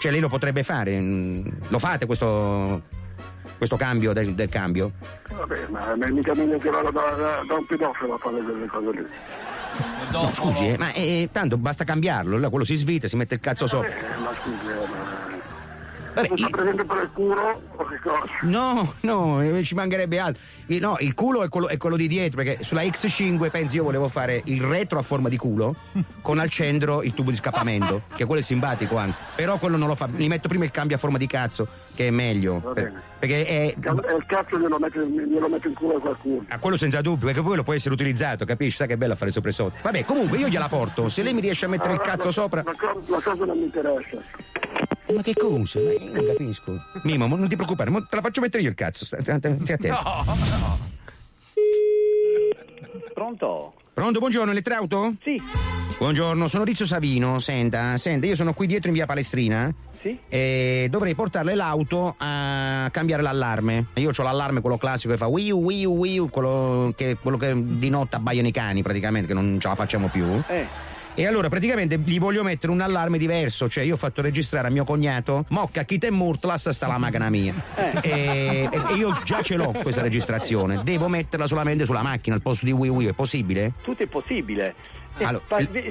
cioè 0.00 0.10
lei 0.10 0.20
lo 0.20 0.28
potrebbe 0.28 0.64
fare. 0.64 0.98
mm, 0.98 1.46
Lo 1.68 1.78
fate 1.78 2.04
questo, 2.06 2.82
questo 3.56 3.76
cambio 3.76 4.12
del, 4.12 4.34
del 4.34 4.48
cambio? 4.48 4.92
Vabbè, 5.30 5.66
ma 5.68 5.94
ma 5.96 6.06
mica 6.08 6.34
meglio 6.34 6.58
che 6.58 6.70
vado 6.70 6.90
da, 6.90 7.10
da, 7.16 7.40
da 7.46 7.54
un 7.54 7.66
pedofilo 7.66 8.14
a 8.14 8.18
fare 8.18 8.42
quelle 8.42 8.66
cose 8.66 8.90
lì. 8.92 9.06
No, 10.12 10.30
scusi, 10.30 10.68
eh, 10.68 10.78
ma 10.78 10.92
eh, 10.92 11.28
tanto 11.32 11.56
basta 11.56 11.84
cambiarlo, 11.84 12.34
allora 12.34 12.48
quello 12.48 12.64
si 12.64 12.76
svita, 12.76 13.08
si 13.08 13.16
mette 13.16 13.34
il 13.34 13.40
cazzo 13.40 13.66
sopra. 13.66 13.88
Eh, 13.88 14.18
ma 14.18 14.32
scusi, 14.40 14.66
eh, 14.66 15.13
ma... 16.14 16.22
Non 16.28 16.38
sta 16.38 16.48
presente 16.48 16.84
per 16.84 17.02
il 17.02 17.10
culo 17.12 17.62
o 17.76 17.84
che 17.86 17.98
cosa? 18.02 18.30
No, 18.42 18.94
no, 19.00 19.42
eh, 19.42 19.62
ci 19.62 19.74
mancherebbe 19.74 20.18
altro. 20.18 20.42
Il, 20.66 20.80
no, 20.80 20.96
il 21.00 21.14
culo 21.14 21.42
è 21.42 21.48
quello, 21.48 21.68
è 21.68 21.76
quello 21.76 21.96
di 21.96 22.06
dietro, 22.08 22.42
perché 22.42 22.62
sulla 22.64 22.82
X5 22.82 23.50
pensi 23.50 23.76
io 23.76 23.82
volevo 23.84 24.08
fare 24.08 24.40
il 24.46 24.62
retro 24.62 24.98
a 24.98 25.02
forma 25.02 25.28
di 25.28 25.36
culo 25.36 25.74
con 26.22 26.38
al 26.38 26.48
centro 26.48 27.02
il 27.02 27.12
tubo 27.14 27.30
di 27.30 27.36
scappamento, 27.36 28.02
che 28.16 28.24
quello 28.24 28.40
è 28.40 28.44
simpatico 28.44 28.96
anche. 28.96 29.16
Però 29.34 29.58
quello 29.58 29.76
non 29.76 29.88
lo 29.88 29.94
fa, 29.94 30.08
gli 30.14 30.26
metto 30.28 30.48
prima 30.48 30.64
il 30.64 30.70
cambio 30.70 30.96
a 30.96 30.98
forma 30.98 31.18
di 31.18 31.26
cazzo, 31.26 31.66
che 31.94 32.06
è 32.06 32.10
meglio. 32.10 32.60
Va 32.60 32.70
per- 32.70 32.84
bene. 32.84 33.02
perché 33.18 33.46
è. 33.46 33.74
Il 33.76 34.24
cazzo 34.26 34.58
glielo 34.58 34.78
metto, 34.78 35.00
glielo 35.00 35.48
metto 35.48 35.68
in 35.68 35.74
culo 35.74 35.96
a 35.96 36.00
qualcuno. 36.00 36.44
A 36.48 36.58
quello 36.58 36.76
senza 36.76 37.00
dubbio, 37.00 37.26
perché 37.26 37.42
quello 37.42 37.62
può 37.62 37.72
essere 37.74 37.94
utilizzato, 37.94 38.44
capisci? 38.44 38.76
Sa 38.76 38.86
che 38.86 38.94
è 38.94 38.96
bello 38.96 39.14
fare 39.16 39.30
sopra 39.30 39.50
e 39.50 39.52
sotto. 39.52 39.76
Vabbè, 39.82 40.04
comunque 40.04 40.38
io 40.38 40.48
gliela 40.48 40.68
porto. 40.68 41.08
Se 41.08 41.22
lei 41.22 41.34
mi 41.34 41.40
riesce 41.40 41.66
a 41.66 41.68
mettere 41.68 41.92
il 41.94 41.98
Allora, 42.00 42.10
cazzo 42.16 42.26
la- 42.28 42.32
sopra. 42.32 42.62
La, 42.64 42.72
la 43.06 43.20
cosa 43.22 43.44
non 43.44 43.58
mi 43.58 43.64
interessa. 43.64 44.16
Ma 45.12 45.22
che 45.22 45.34
cosa? 45.34 45.80
Ma 45.80 45.92
io 45.92 46.12
non 46.12 46.26
capisco. 46.26 46.82
Mimo, 47.02 47.26
mo 47.26 47.36
non 47.36 47.48
ti 47.48 47.56
preoccupare, 47.56 47.90
te 47.90 48.16
la 48.16 48.22
faccio 48.22 48.40
mettere 48.40 48.62
io 48.62 48.70
il 48.70 48.74
cazzo. 48.74 49.04
Stai 49.04 49.22
stai- 49.22 49.38
stai 49.38 49.74
attento. 49.74 49.98
Pronto? 53.12 53.74
Pronto, 53.92 54.18
buongiorno, 54.18 54.50
elettrauto? 54.50 55.14
Sì. 55.22 55.40
Buongiorno, 55.98 56.48
sono 56.48 56.64
Rizzo 56.64 56.84
Savino. 56.84 57.38
Senta, 57.38 57.96
senta, 57.96 58.26
io 58.26 58.34
sono 58.34 58.54
qui 58.54 58.66
dietro 58.66 58.88
in 58.88 58.94
via 58.94 59.06
Palestrina. 59.06 59.72
Sì. 60.00 60.18
E 60.28 60.88
dovrei 60.90 61.14
portarle 61.14 61.54
l'auto 61.54 62.14
a 62.18 62.88
cambiare 62.90 63.22
l'allarme. 63.22 63.86
Io 63.94 64.10
ho 64.14 64.22
l'allarme, 64.22 64.60
quello 64.60 64.76
classico 64.78 65.12
che 65.12 65.18
fa 65.18 65.26
wiu 65.26 65.56
wiu 65.58 65.92
wiu, 65.92 66.28
quello 66.28 66.92
che, 66.96 67.16
quello 67.20 67.36
che 67.36 67.52
di 67.54 67.88
notte 67.88 68.16
abbaiano 68.16 68.48
i 68.48 68.52
cani 68.52 68.82
praticamente, 68.82 69.28
che 69.28 69.34
non 69.34 69.58
ce 69.60 69.68
la 69.68 69.74
facciamo 69.74 70.08
più. 70.08 70.26
Eh. 70.48 70.66
E 71.16 71.26
allora 71.28 71.48
praticamente 71.48 71.96
gli 71.96 72.18
voglio 72.18 72.42
mettere 72.42 72.72
un 72.72 72.80
allarme 72.80 73.18
diverso, 73.18 73.68
cioè 73.68 73.84
io 73.84 73.94
ho 73.94 73.96
fatto 73.96 74.20
registrare 74.20 74.66
a 74.66 74.70
mio 74.70 74.84
cognato, 74.84 75.44
mocca 75.50 75.84
chi 75.84 75.96
te 75.98 76.10
murtlas 76.10 76.68
sta 76.70 76.88
la 76.88 76.98
macchina 76.98 77.30
mia. 77.30 77.54
E, 78.02 78.68
e- 78.68 78.68
e 78.90 78.94
io 78.98 79.16
già 79.24 79.40
ce 79.40 79.54
l'ho 79.54 79.70
questa 79.80 80.02
registrazione, 80.02 80.80
devo 80.82 81.06
metterla 81.06 81.46
solamente 81.46 81.84
sulla 81.84 82.02
macchina 82.02 82.34
al 82.34 82.42
posto 82.42 82.64
di 82.64 82.72
Wii 82.72 82.90
Wii, 82.90 83.06
è 83.08 83.12
possibile? 83.12 83.72
Tutto 83.82 84.02
è 84.02 84.06
possibile. 84.06 84.74
Eh, 85.18 85.24
Allora, 85.24 85.44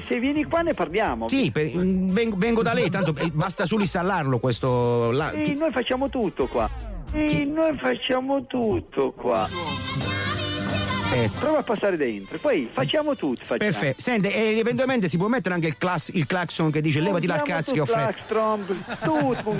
se 0.05 0.19
vieni 0.19 0.43
qua 0.43 0.59
ne 0.59 0.73
parliamo. 0.73 1.29
Sì, 1.29 1.49
per- 1.51 1.71
vengo, 1.71 2.35
vengo 2.35 2.61
da 2.61 2.73
lei, 2.73 2.89
tanto 2.89 3.15
eh, 3.15 3.29
basta 3.31 3.65
solo 3.65 3.81
installarlo 3.83 4.39
questo. 4.39 5.09
la- 5.11 5.31
Sì, 5.33 5.41
chi- 5.43 5.55
noi 5.55 5.71
facciamo 5.71 6.09
tutto 6.09 6.47
qua. 6.47 6.69
Sì, 7.13 7.45
noi 7.45 7.77
facciamo 7.77 8.45
tutto 8.45 9.13
qua. 9.13 9.47
Eh, 11.13 11.29
Prova 11.39 11.59
a 11.59 11.63
passare 11.63 11.97
dentro, 11.97 12.37
poi 12.39 12.69
facciamo 12.71 13.15
tutto. 13.15 13.41
Facciamo. 13.45 13.57
Perfetto, 13.71 14.01
sente, 14.01 14.33
e 14.33 14.57
eventualmente 14.57 15.07
si 15.07 15.17
può 15.17 15.27
mettere 15.27 15.55
anche 15.55 15.67
il, 15.67 15.77
class- 15.77 16.11
il 16.13 16.25
clacson 16.25 16.71
che 16.71 16.81
dice 16.81 16.99
levati 16.99 17.27
la 17.27 17.41
cazzo 17.41 17.71
che 17.73 17.79
ho 17.81 17.85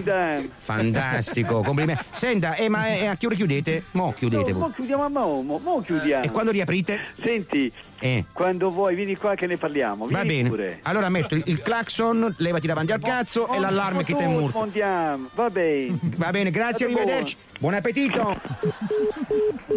damn. 0.02 0.50
Fantastico, 0.56 1.62
complimenti. 1.62 2.04
Senta, 2.12 2.56
eh, 2.56 2.70
ma 2.70 2.88
eh, 2.88 3.06
a 3.08 3.16
che 3.16 3.26
ora 3.26 3.36
chiudete? 3.36 3.84
Mo 3.92 4.14
chiudete 4.14 4.52
No, 4.52 4.60
voi. 4.60 4.68
mo 4.68 4.74
chiudiamo 4.74 5.04
a 5.04 5.10
mo, 5.10 5.42
mo, 5.42 5.58
mo 5.60 5.82
chiudiamo. 5.82 6.24
E 6.24 6.30
quando 6.30 6.52
riaprite? 6.52 7.00
Senti, 7.22 7.72
Eh. 8.04 8.26
quando 8.34 8.70
vuoi 8.70 8.96
vieni 8.96 9.16
qua 9.16 9.34
che 9.34 9.48
ne 9.48 9.56
parliamo. 9.56 10.08
Va 10.10 10.24
Vieni 10.24 10.36
bene. 10.36 10.50
pure. 10.50 10.80
Allora 10.82 11.08
metto 11.08 11.36
il, 11.36 11.62
clacson, 11.62 12.36
levati 12.40 12.68
davanti 12.68 12.92
al 12.92 13.00
cazzo 13.00 13.48
e 13.54 13.60
l'allarme 13.60 14.04
che 14.04 14.14
te 14.14 14.26
Tutto 14.26 14.40
murto. 14.40 14.58
Montiamo, 14.60 15.30
va 15.34 15.50
bene. 15.50 15.98
Va 16.18 16.30
bene, 16.32 16.52
grazie, 16.52 16.90
State 16.90 17.02
arrivederci. 17.02 17.38
Buon 17.60 17.74
appetito. 17.76 18.42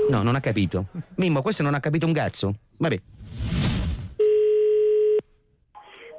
No, 0.08 0.22
non 0.22 0.36
ha 0.36 0.40
capito. 0.40 0.86
Mimmo, 1.16 1.42
questo 1.42 1.64
non 1.64 1.74
ha 1.74 1.80
capito 1.80 2.06
un 2.06 2.12
cazzo. 2.12 2.54
Vabbè. 2.78 3.00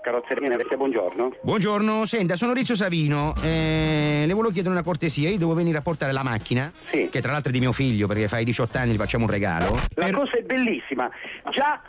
Carrozzeria 0.08 0.48
Venezia, 0.48 0.78
buongiorno. 0.78 1.36
Buongiorno, 1.42 2.06
senta, 2.06 2.38
sono 2.38 2.54
Rizzo 2.54 2.76
Savino. 2.76 3.34
Eh, 3.44 4.24
le 4.26 4.34
volevo 4.34 4.54
chiedere 4.54 4.74
una 4.74 4.82
cortesia. 4.82 5.30
Io 5.30 5.38
devo 5.38 5.54
venire 5.54 5.80
a 5.80 5.82
portare 5.82 6.14
la 6.14 6.24
macchina, 6.24 6.72
che 6.90 7.20
tra 7.20 7.34
l'altro 7.34 7.50
è 7.50 7.54
di 7.54 7.60
mio 7.60 7.74
figlio, 7.74 8.08
perché 8.08 8.30
fai 8.30 8.46
18 8.46 8.78
anni 8.78 8.94
gli 8.94 8.96
facciamo 8.96 9.26
un 9.26 9.32
regalo. 9.32 9.78
La 9.96 10.10
cosa 10.12 10.38
è 10.38 10.44
bellissima, 10.44 11.10
già 11.52 11.82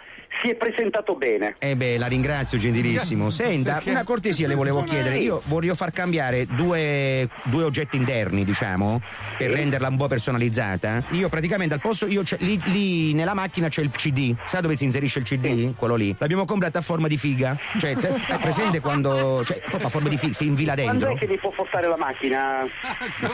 si 0.43 0.51
è 0.51 0.55
presentato 0.55 1.15
bene. 1.15 1.57
Eh 1.59 1.77
beh, 1.77 1.99
la 1.99 2.07
ringrazio 2.07 2.59
gentilissimo. 2.59 3.31
Senta, 3.31 3.75
Perché? 3.75 3.91
una 3.91 4.05
cortesia 4.05 4.47
le 4.49 4.55
volevo 4.55 4.83
chiedere. 4.85 5.19
Io 5.19 5.43
voglio 5.47 5.75
far 5.75 5.91
cambiare 5.93 6.47
due, 6.47 7.29
due 7.45 7.65
oggetti 7.65 7.97
interni, 7.97 8.45
diciamo, 8.45 9.01
per 9.37 9.51
renderla 9.51 9.89
un 9.89 9.97
po' 9.97 10.07
personalizzata. 10.07 11.03
Io 11.11 11.29
praticamente 11.29 11.75
al 11.75 11.81
posto, 11.81 12.07
io 12.07 12.23
c'è- 12.23 12.39
lì, 12.41 12.61
lì 12.67 13.15
nella 13.15 13.35
macchina 13.35 13.69
c'è 13.69 13.83
il 13.83 13.91
CD. 13.91 14.35
Sa 14.45 14.61
dove 14.61 14.77
si 14.77 14.85
inserisce 14.85 15.19
il 15.21 15.25
CD? 15.25 15.75
Quello 15.75 15.95
lì. 15.95 16.15
L'abbiamo 16.19 16.45
comprato 16.45 16.79
a 16.79 16.83
forma 16.83 17.09
di 17.09 17.17
figa. 17.17 17.57
Cioè, 17.79 17.97
è 17.97 18.39
presente 18.41 18.81
quando. 18.81 19.43
Cioè, 19.45 19.61
proprio 19.61 19.87
a 19.87 19.91
forma 19.91 20.09
di 20.09 20.17
figa, 20.19 20.33
si 20.33 20.47
Quando 20.49 20.75
dentro. 20.75 21.15
è 21.15 21.19
che 21.19 21.27
mi 21.27 21.39
può 21.39 21.51
portare 21.51 21.89
la 21.89 21.97
macchina? 21.97 22.65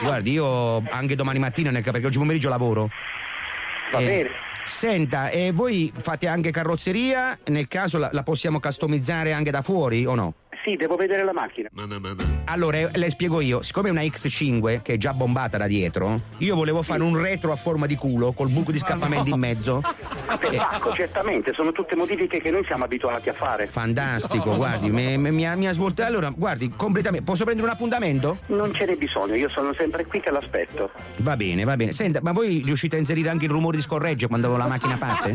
Guardi, 0.03 0.33
io 0.33 0.83
anche 0.91 1.15
domani 1.15 1.39
mattina, 1.39 1.71
nel- 1.71 1.83
perché 1.83 2.07
oggi 2.07 2.19
pomeriggio 2.19 2.49
lavoro. 2.49 2.89
Va 3.93 3.99
Eh, 3.99 4.05
bene. 4.07 4.31
Senta, 4.65 5.29
e 5.29 5.53
voi 5.53 5.93
fate 5.95 6.27
anche 6.27 6.51
carrozzeria? 6.51 7.39
Nel 7.47 7.69
caso 7.69 7.99
la, 7.99 8.09
la 8.13 8.23
possiamo 8.23 8.61
customizzare 8.61 9.33
anche 9.33 9.51
da 9.51 9.63
fuori 9.63 10.07
o 10.07 10.15
no? 10.15 10.35
Sì, 10.65 10.77
devo 10.77 10.97
vedere 10.97 11.23
la 11.25 11.35
macchina. 11.35 11.69
Allora, 12.47 12.79
eh, 12.79 12.91
le 12.95 13.11
spiego 13.11 13.43
io, 13.43 13.61
siccome 13.63 13.89
è 13.89 13.91
una 13.91 14.01
X5 14.01 14.81
che 14.81 14.95
è 14.95 14.97
già 14.97 15.13
bombata 15.13 15.59
da 15.59 15.67
dietro, 15.67 16.17
io 16.39 16.55
volevo 16.55 16.81
fare 16.83 17.03
un 17.03 17.21
retro 17.21 17.53
a 17.53 17.57
forma 17.57 17.85
di 17.85 17.97
culo 17.97 18.33
col 18.33 18.49
buco 18.49 18.73
di 18.73 18.79
scappamento 18.79 19.29
in 19.29 19.39
mezzo. 19.39 19.83
Per 20.39 20.55
pacco, 20.57 20.95
certamente, 20.95 21.53
sono 21.53 21.71
tutte 21.73 21.95
modifiche 21.95 22.41
che 22.41 22.51
noi 22.51 22.65
siamo 22.65 22.85
abituati 22.85 23.29
a 23.29 23.35
fare. 23.35 23.67
Fantastico, 23.67 24.57
guardi, 24.57 24.91
mi, 24.91 25.19
mi- 25.19 25.31
mi 25.33 25.47
ha, 25.47 25.55
mi 25.55 25.67
ha 25.67 25.73
svoltato. 25.73 26.09
Allora, 26.09 26.31
guardi, 26.31 26.71
completamente. 26.75 27.27
Posso 27.27 27.45
prendere 27.45 27.67
un 27.69 27.75
appuntamento? 27.75 28.39
Non 28.47 28.73
ce 28.73 28.87
n'è 28.87 28.97
bisogno, 28.97 29.35
io 29.35 29.51
sono 29.51 29.75
sempre 29.77 30.07
qui 30.07 30.21
che 30.21 30.31
l'aspetto. 30.31 30.91
Va 31.19 31.37
bene, 31.37 31.65
va 31.65 31.77
bene. 31.77 31.93
Senta, 31.93 32.21
ma 32.23 32.33
voi 32.33 32.63
riuscite 32.65 32.97
a 32.97 32.99
inserire 32.99 33.29
anche 33.29 33.45
il 33.45 33.51
rumore 33.51 33.77
di 33.77 33.83
scorreggia 33.83 34.29
quando 34.29 34.57
la 34.57 34.67
macchina 34.67 34.97
parte? 34.97 35.35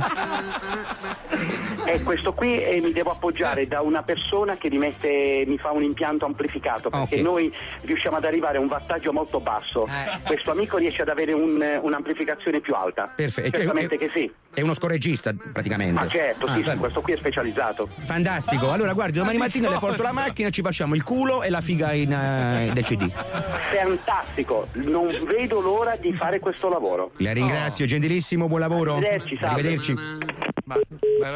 E 1.92 2.04
questo 2.04 2.34
qui 2.34 2.62
eh, 2.62 2.80
mi 2.82 2.92
devo 2.92 3.12
appoggiare 3.12 3.68
da 3.68 3.82
una 3.82 4.04
persona 4.04 4.58
che 4.58 4.70
mi, 4.70 4.78
mette, 4.78 5.44
mi 5.48 5.58
fa 5.58 5.72
un 5.72 5.82
impianto 5.84 6.26
amplificato 6.26 6.90
perché 6.90 7.16
Ok. 7.16 7.22
noi 7.22 7.54
riusciamo 7.82 8.18
ad 8.18 8.26
arrivare 8.26 8.58
a 8.58 8.62
un 8.62 8.68
wattaggio 8.68 9.12
molto 9.12 9.40
basso. 9.40 9.88
Questo 10.24 10.52
amico 10.52 10.78
riesce 10.78 11.02
ad 11.02 11.10
avere 11.10 11.34
un- 11.34 11.80
un'amplificazione 11.82 12.60
più 12.60 12.76
alta. 12.76 13.12
Perfetto. 13.16 13.58
Certamente 13.58 13.96
È- 13.96 13.98
che 13.98 14.10
sì. 14.14 14.32
È 14.54 14.62
uno 14.62 14.74
scorreggista, 14.74 15.34
praticamente. 15.54 15.94
Ma 15.94 16.08
certo, 16.08 16.46
Ah, 16.48 16.56
sì, 16.56 16.64
sì, 16.68 16.76
questo 16.78 17.02
qui 17.02 17.14
è 17.14 17.18
specializzato. 17.18 17.88
Fantastico. 18.00 18.72
Allora, 18.72 18.94
guardi, 18.94 19.18
domani 19.20 19.38
mattina 19.38 19.70
le 19.70 19.78
porto 19.80 20.02
la 20.04 20.12
macchina 20.14 20.48
e 20.50 20.52
ci 20.52 20.62
facciamo 20.62 20.96
il 20.96 21.04
culo 21.04 21.44
e 21.44 21.50
la 21.50 21.62
figa 21.62 21.94
in, 21.94 22.12
eh, 22.12 22.70
del 22.74 22.84
CD. 22.84 23.10
Fantastico, 23.12 24.68
non 24.86 25.08
vedo 25.26 25.60
l'ora 25.62 25.96
di 25.96 26.14
fare 26.14 26.40
questo 26.40 26.68
lavoro. 26.70 27.12
La 27.18 27.32
ringrazio, 27.32 27.86
gentilissimo, 27.86 28.48
buon 28.48 28.60
lavoro. 28.60 28.96
Arrivederci, 28.96 29.38
salve. 29.40 29.54
Arrivederci. 29.54 29.94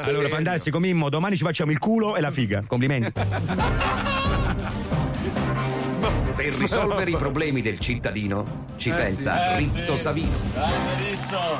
Allora, 0.05 0.30
fantastico, 0.30 0.80
Mimmo, 0.80 1.10
domani 1.10 1.35
ci 1.35 1.43
facciamo 1.43 1.72
il 1.72 1.80
culo 1.80 2.15
e 2.15 2.22
la 2.22 2.31
figa. 2.31 2.64
Complimenti. 2.68 3.11
Per 6.43 6.55
risolvere 6.55 7.09
i 7.11 7.15
problemi 7.15 7.61
del 7.61 7.79
cittadino 7.79 8.65
ci 8.75 8.89
Eh, 8.89 8.93
pensa 8.93 9.37
sì. 9.37 9.41
Eh, 9.43 9.57
Rizzo 9.57 9.95
sì. 9.95 10.01
Savino. 10.01 10.37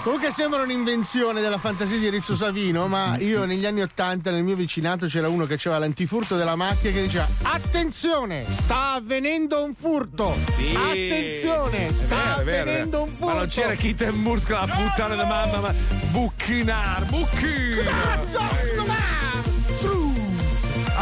Comunque 0.04 0.30
sembra 0.32 0.62
un'invenzione 0.62 1.40
della 1.40 1.58
fantasia 1.58 1.98
di 1.98 2.10
Rizzo 2.10 2.36
Savino, 2.36 2.88
ma 2.88 3.16
io 3.18 3.46
negli 3.46 3.66
anni 3.66 3.82
Ottanta 3.82 4.30
nel 4.30 4.44
mio 4.44 4.56
vicinato 4.58 5.06
c'era 5.08 5.30
uno 5.30 5.46
che 5.46 5.54
aveva 5.54 5.78
l'antifurto 5.80 6.36
della 6.36 6.58
macchina 6.58 6.92
che 6.94 7.02
diceva 7.04 7.26
Attenzione, 7.44 8.46
sta 8.50 8.92
avvenendo 8.96 9.64
un 9.64 9.74
furto! 9.74 10.36
Sì. 10.50 10.76
Attenzione, 10.76 11.94
sta 11.94 12.42
È 12.42 12.44
vero, 12.44 12.58
è 12.58 12.60
avvenendo 12.60 13.04
un 13.04 13.10
furto! 13.10 13.26
Ma 13.26 13.34
non 13.34 13.48
c'era 13.48 13.74
Kitten 13.76 14.16
Murt 14.16 14.46
con 14.46 14.56
la 14.56 14.68
puttana 14.68 15.16
di 15.16 15.28
mamma, 15.30 15.60
ma 15.60 15.74
Bucchinar, 16.12 17.06
Bucchinar! 17.06 18.20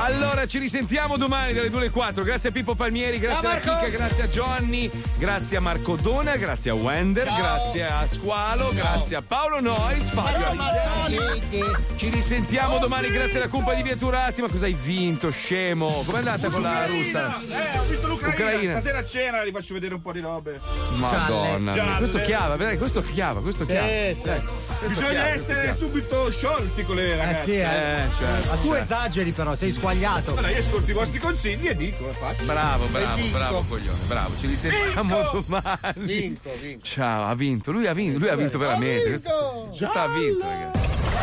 Allora 0.03 0.47
ci 0.47 0.57
risentiamo 0.57 1.15
domani 1.15 1.53
dalle 1.53 1.69
2 1.69 1.79
alle 1.79 1.89
4. 1.91 2.23
Grazie 2.23 2.49
a 2.49 2.51
Pippo 2.51 2.73
Palmieri, 2.73 3.19
grazie 3.19 3.47
Ciao, 3.47 3.57
a. 3.57 3.59
Chicca, 3.59 3.87
grazie 3.89 4.23
a 4.23 4.27
Johnny, 4.27 4.89
grazie 5.19 5.57
a 5.57 5.59
Marco 5.59 5.95
Dona, 5.95 6.37
grazie 6.37 6.71
a 6.71 6.73
Wender, 6.73 7.25
grazie 7.25 7.85
a 7.85 8.07
Squalo, 8.07 8.71
grazie 8.73 9.17
a 9.17 9.21
Paolo 9.21 9.61
Nois, 9.61 10.09
Fabio 10.09 10.47
Aligelli. 10.47 11.63
Ci 11.95 12.09
risentiamo 12.09 12.79
domani 12.79 13.09
grazie 13.09 13.41
alla 13.41 13.47
cumpa 13.49 13.75
di 13.75 13.83
Via 13.83 13.95
Turati. 13.95 14.41
Ma 14.41 14.47
cosa 14.47 14.65
hai 14.65 14.73
vinto, 14.81 15.29
scemo? 15.29 15.87
Com'è 16.03 16.17
andata 16.17 16.49
con 16.49 16.63
la 16.63 16.87
russa? 16.87 17.35
Eh, 17.37 17.77
ho 17.77 17.83
visto 17.83 18.07
l'Ucraina. 18.07 18.33
Ucraina. 18.33 18.71
Stasera 18.79 18.97
a 18.97 19.05
cena 19.05 19.43
vi 19.43 19.51
faccio 19.51 19.75
vedere 19.75 19.93
un 19.93 20.01
po' 20.01 20.11
di 20.13 20.19
robe. 20.19 20.59
Madonna. 20.95 21.71
Gialle. 21.73 21.97
Questo 21.97 22.21
chiava, 22.21 22.55
vedrai, 22.55 22.77
questo 22.79 23.03
chiava, 23.03 23.39
questo 23.41 23.67
chiava. 23.67 23.87
Eh, 23.87 24.15
sì. 24.17 24.23
Dai, 24.23 24.41
questo 24.41 24.87
Bisogna 24.87 25.09
chiava, 25.11 25.27
essere 25.29 25.75
subito 25.75 26.31
sciolti 26.31 26.83
con 26.85 26.95
le 26.95 27.13
Eh 27.13 27.17
ragazze. 27.17 27.43
sì, 27.43 27.51
eh. 27.51 27.59
Eh, 27.61 28.07
certo, 28.17 28.49
Ma 28.49 28.55
tu 28.55 28.61
certo. 28.69 28.75
esageri 28.75 29.31
però, 29.31 29.53
sei 29.55 29.71
squagliato. 29.91 30.31
Allora 30.31 30.49
io 30.49 30.59
ascolto 30.59 30.89
i 30.89 30.93
vostri 30.93 31.19
consigli 31.19 31.67
e 31.67 31.75
dico, 31.75 32.05
facile. 32.13 32.45
Bravo, 32.45 32.85
bravo, 32.85 33.15
vinto. 33.15 33.37
bravo 33.37 33.65
coglione, 33.67 34.03
bravo. 34.07 34.37
Ci 34.37 34.47
risentiamo 34.47 35.15
Vinto. 35.15 35.43
domani. 35.47 36.05
Vinto, 36.05 36.49
vinto. 36.61 36.85
Ciao, 36.85 37.27
ha 37.27 37.35
vinto. 37.35 37.71
Lui 37.71 37.87
ha 37.87 37.93
vinto, 37.93 38.19
lui 38.19 38.29
ha 38.29 38.35
vinto 38.35 38.57
veramente. 38.57 39.09
vinto. 39.09 39.09
Questo, 39.09 39.67
questo 39.77 39.99
ha 39.99 40.07
vinto, 40.07 40.45
ragazzi. 40.47 40.90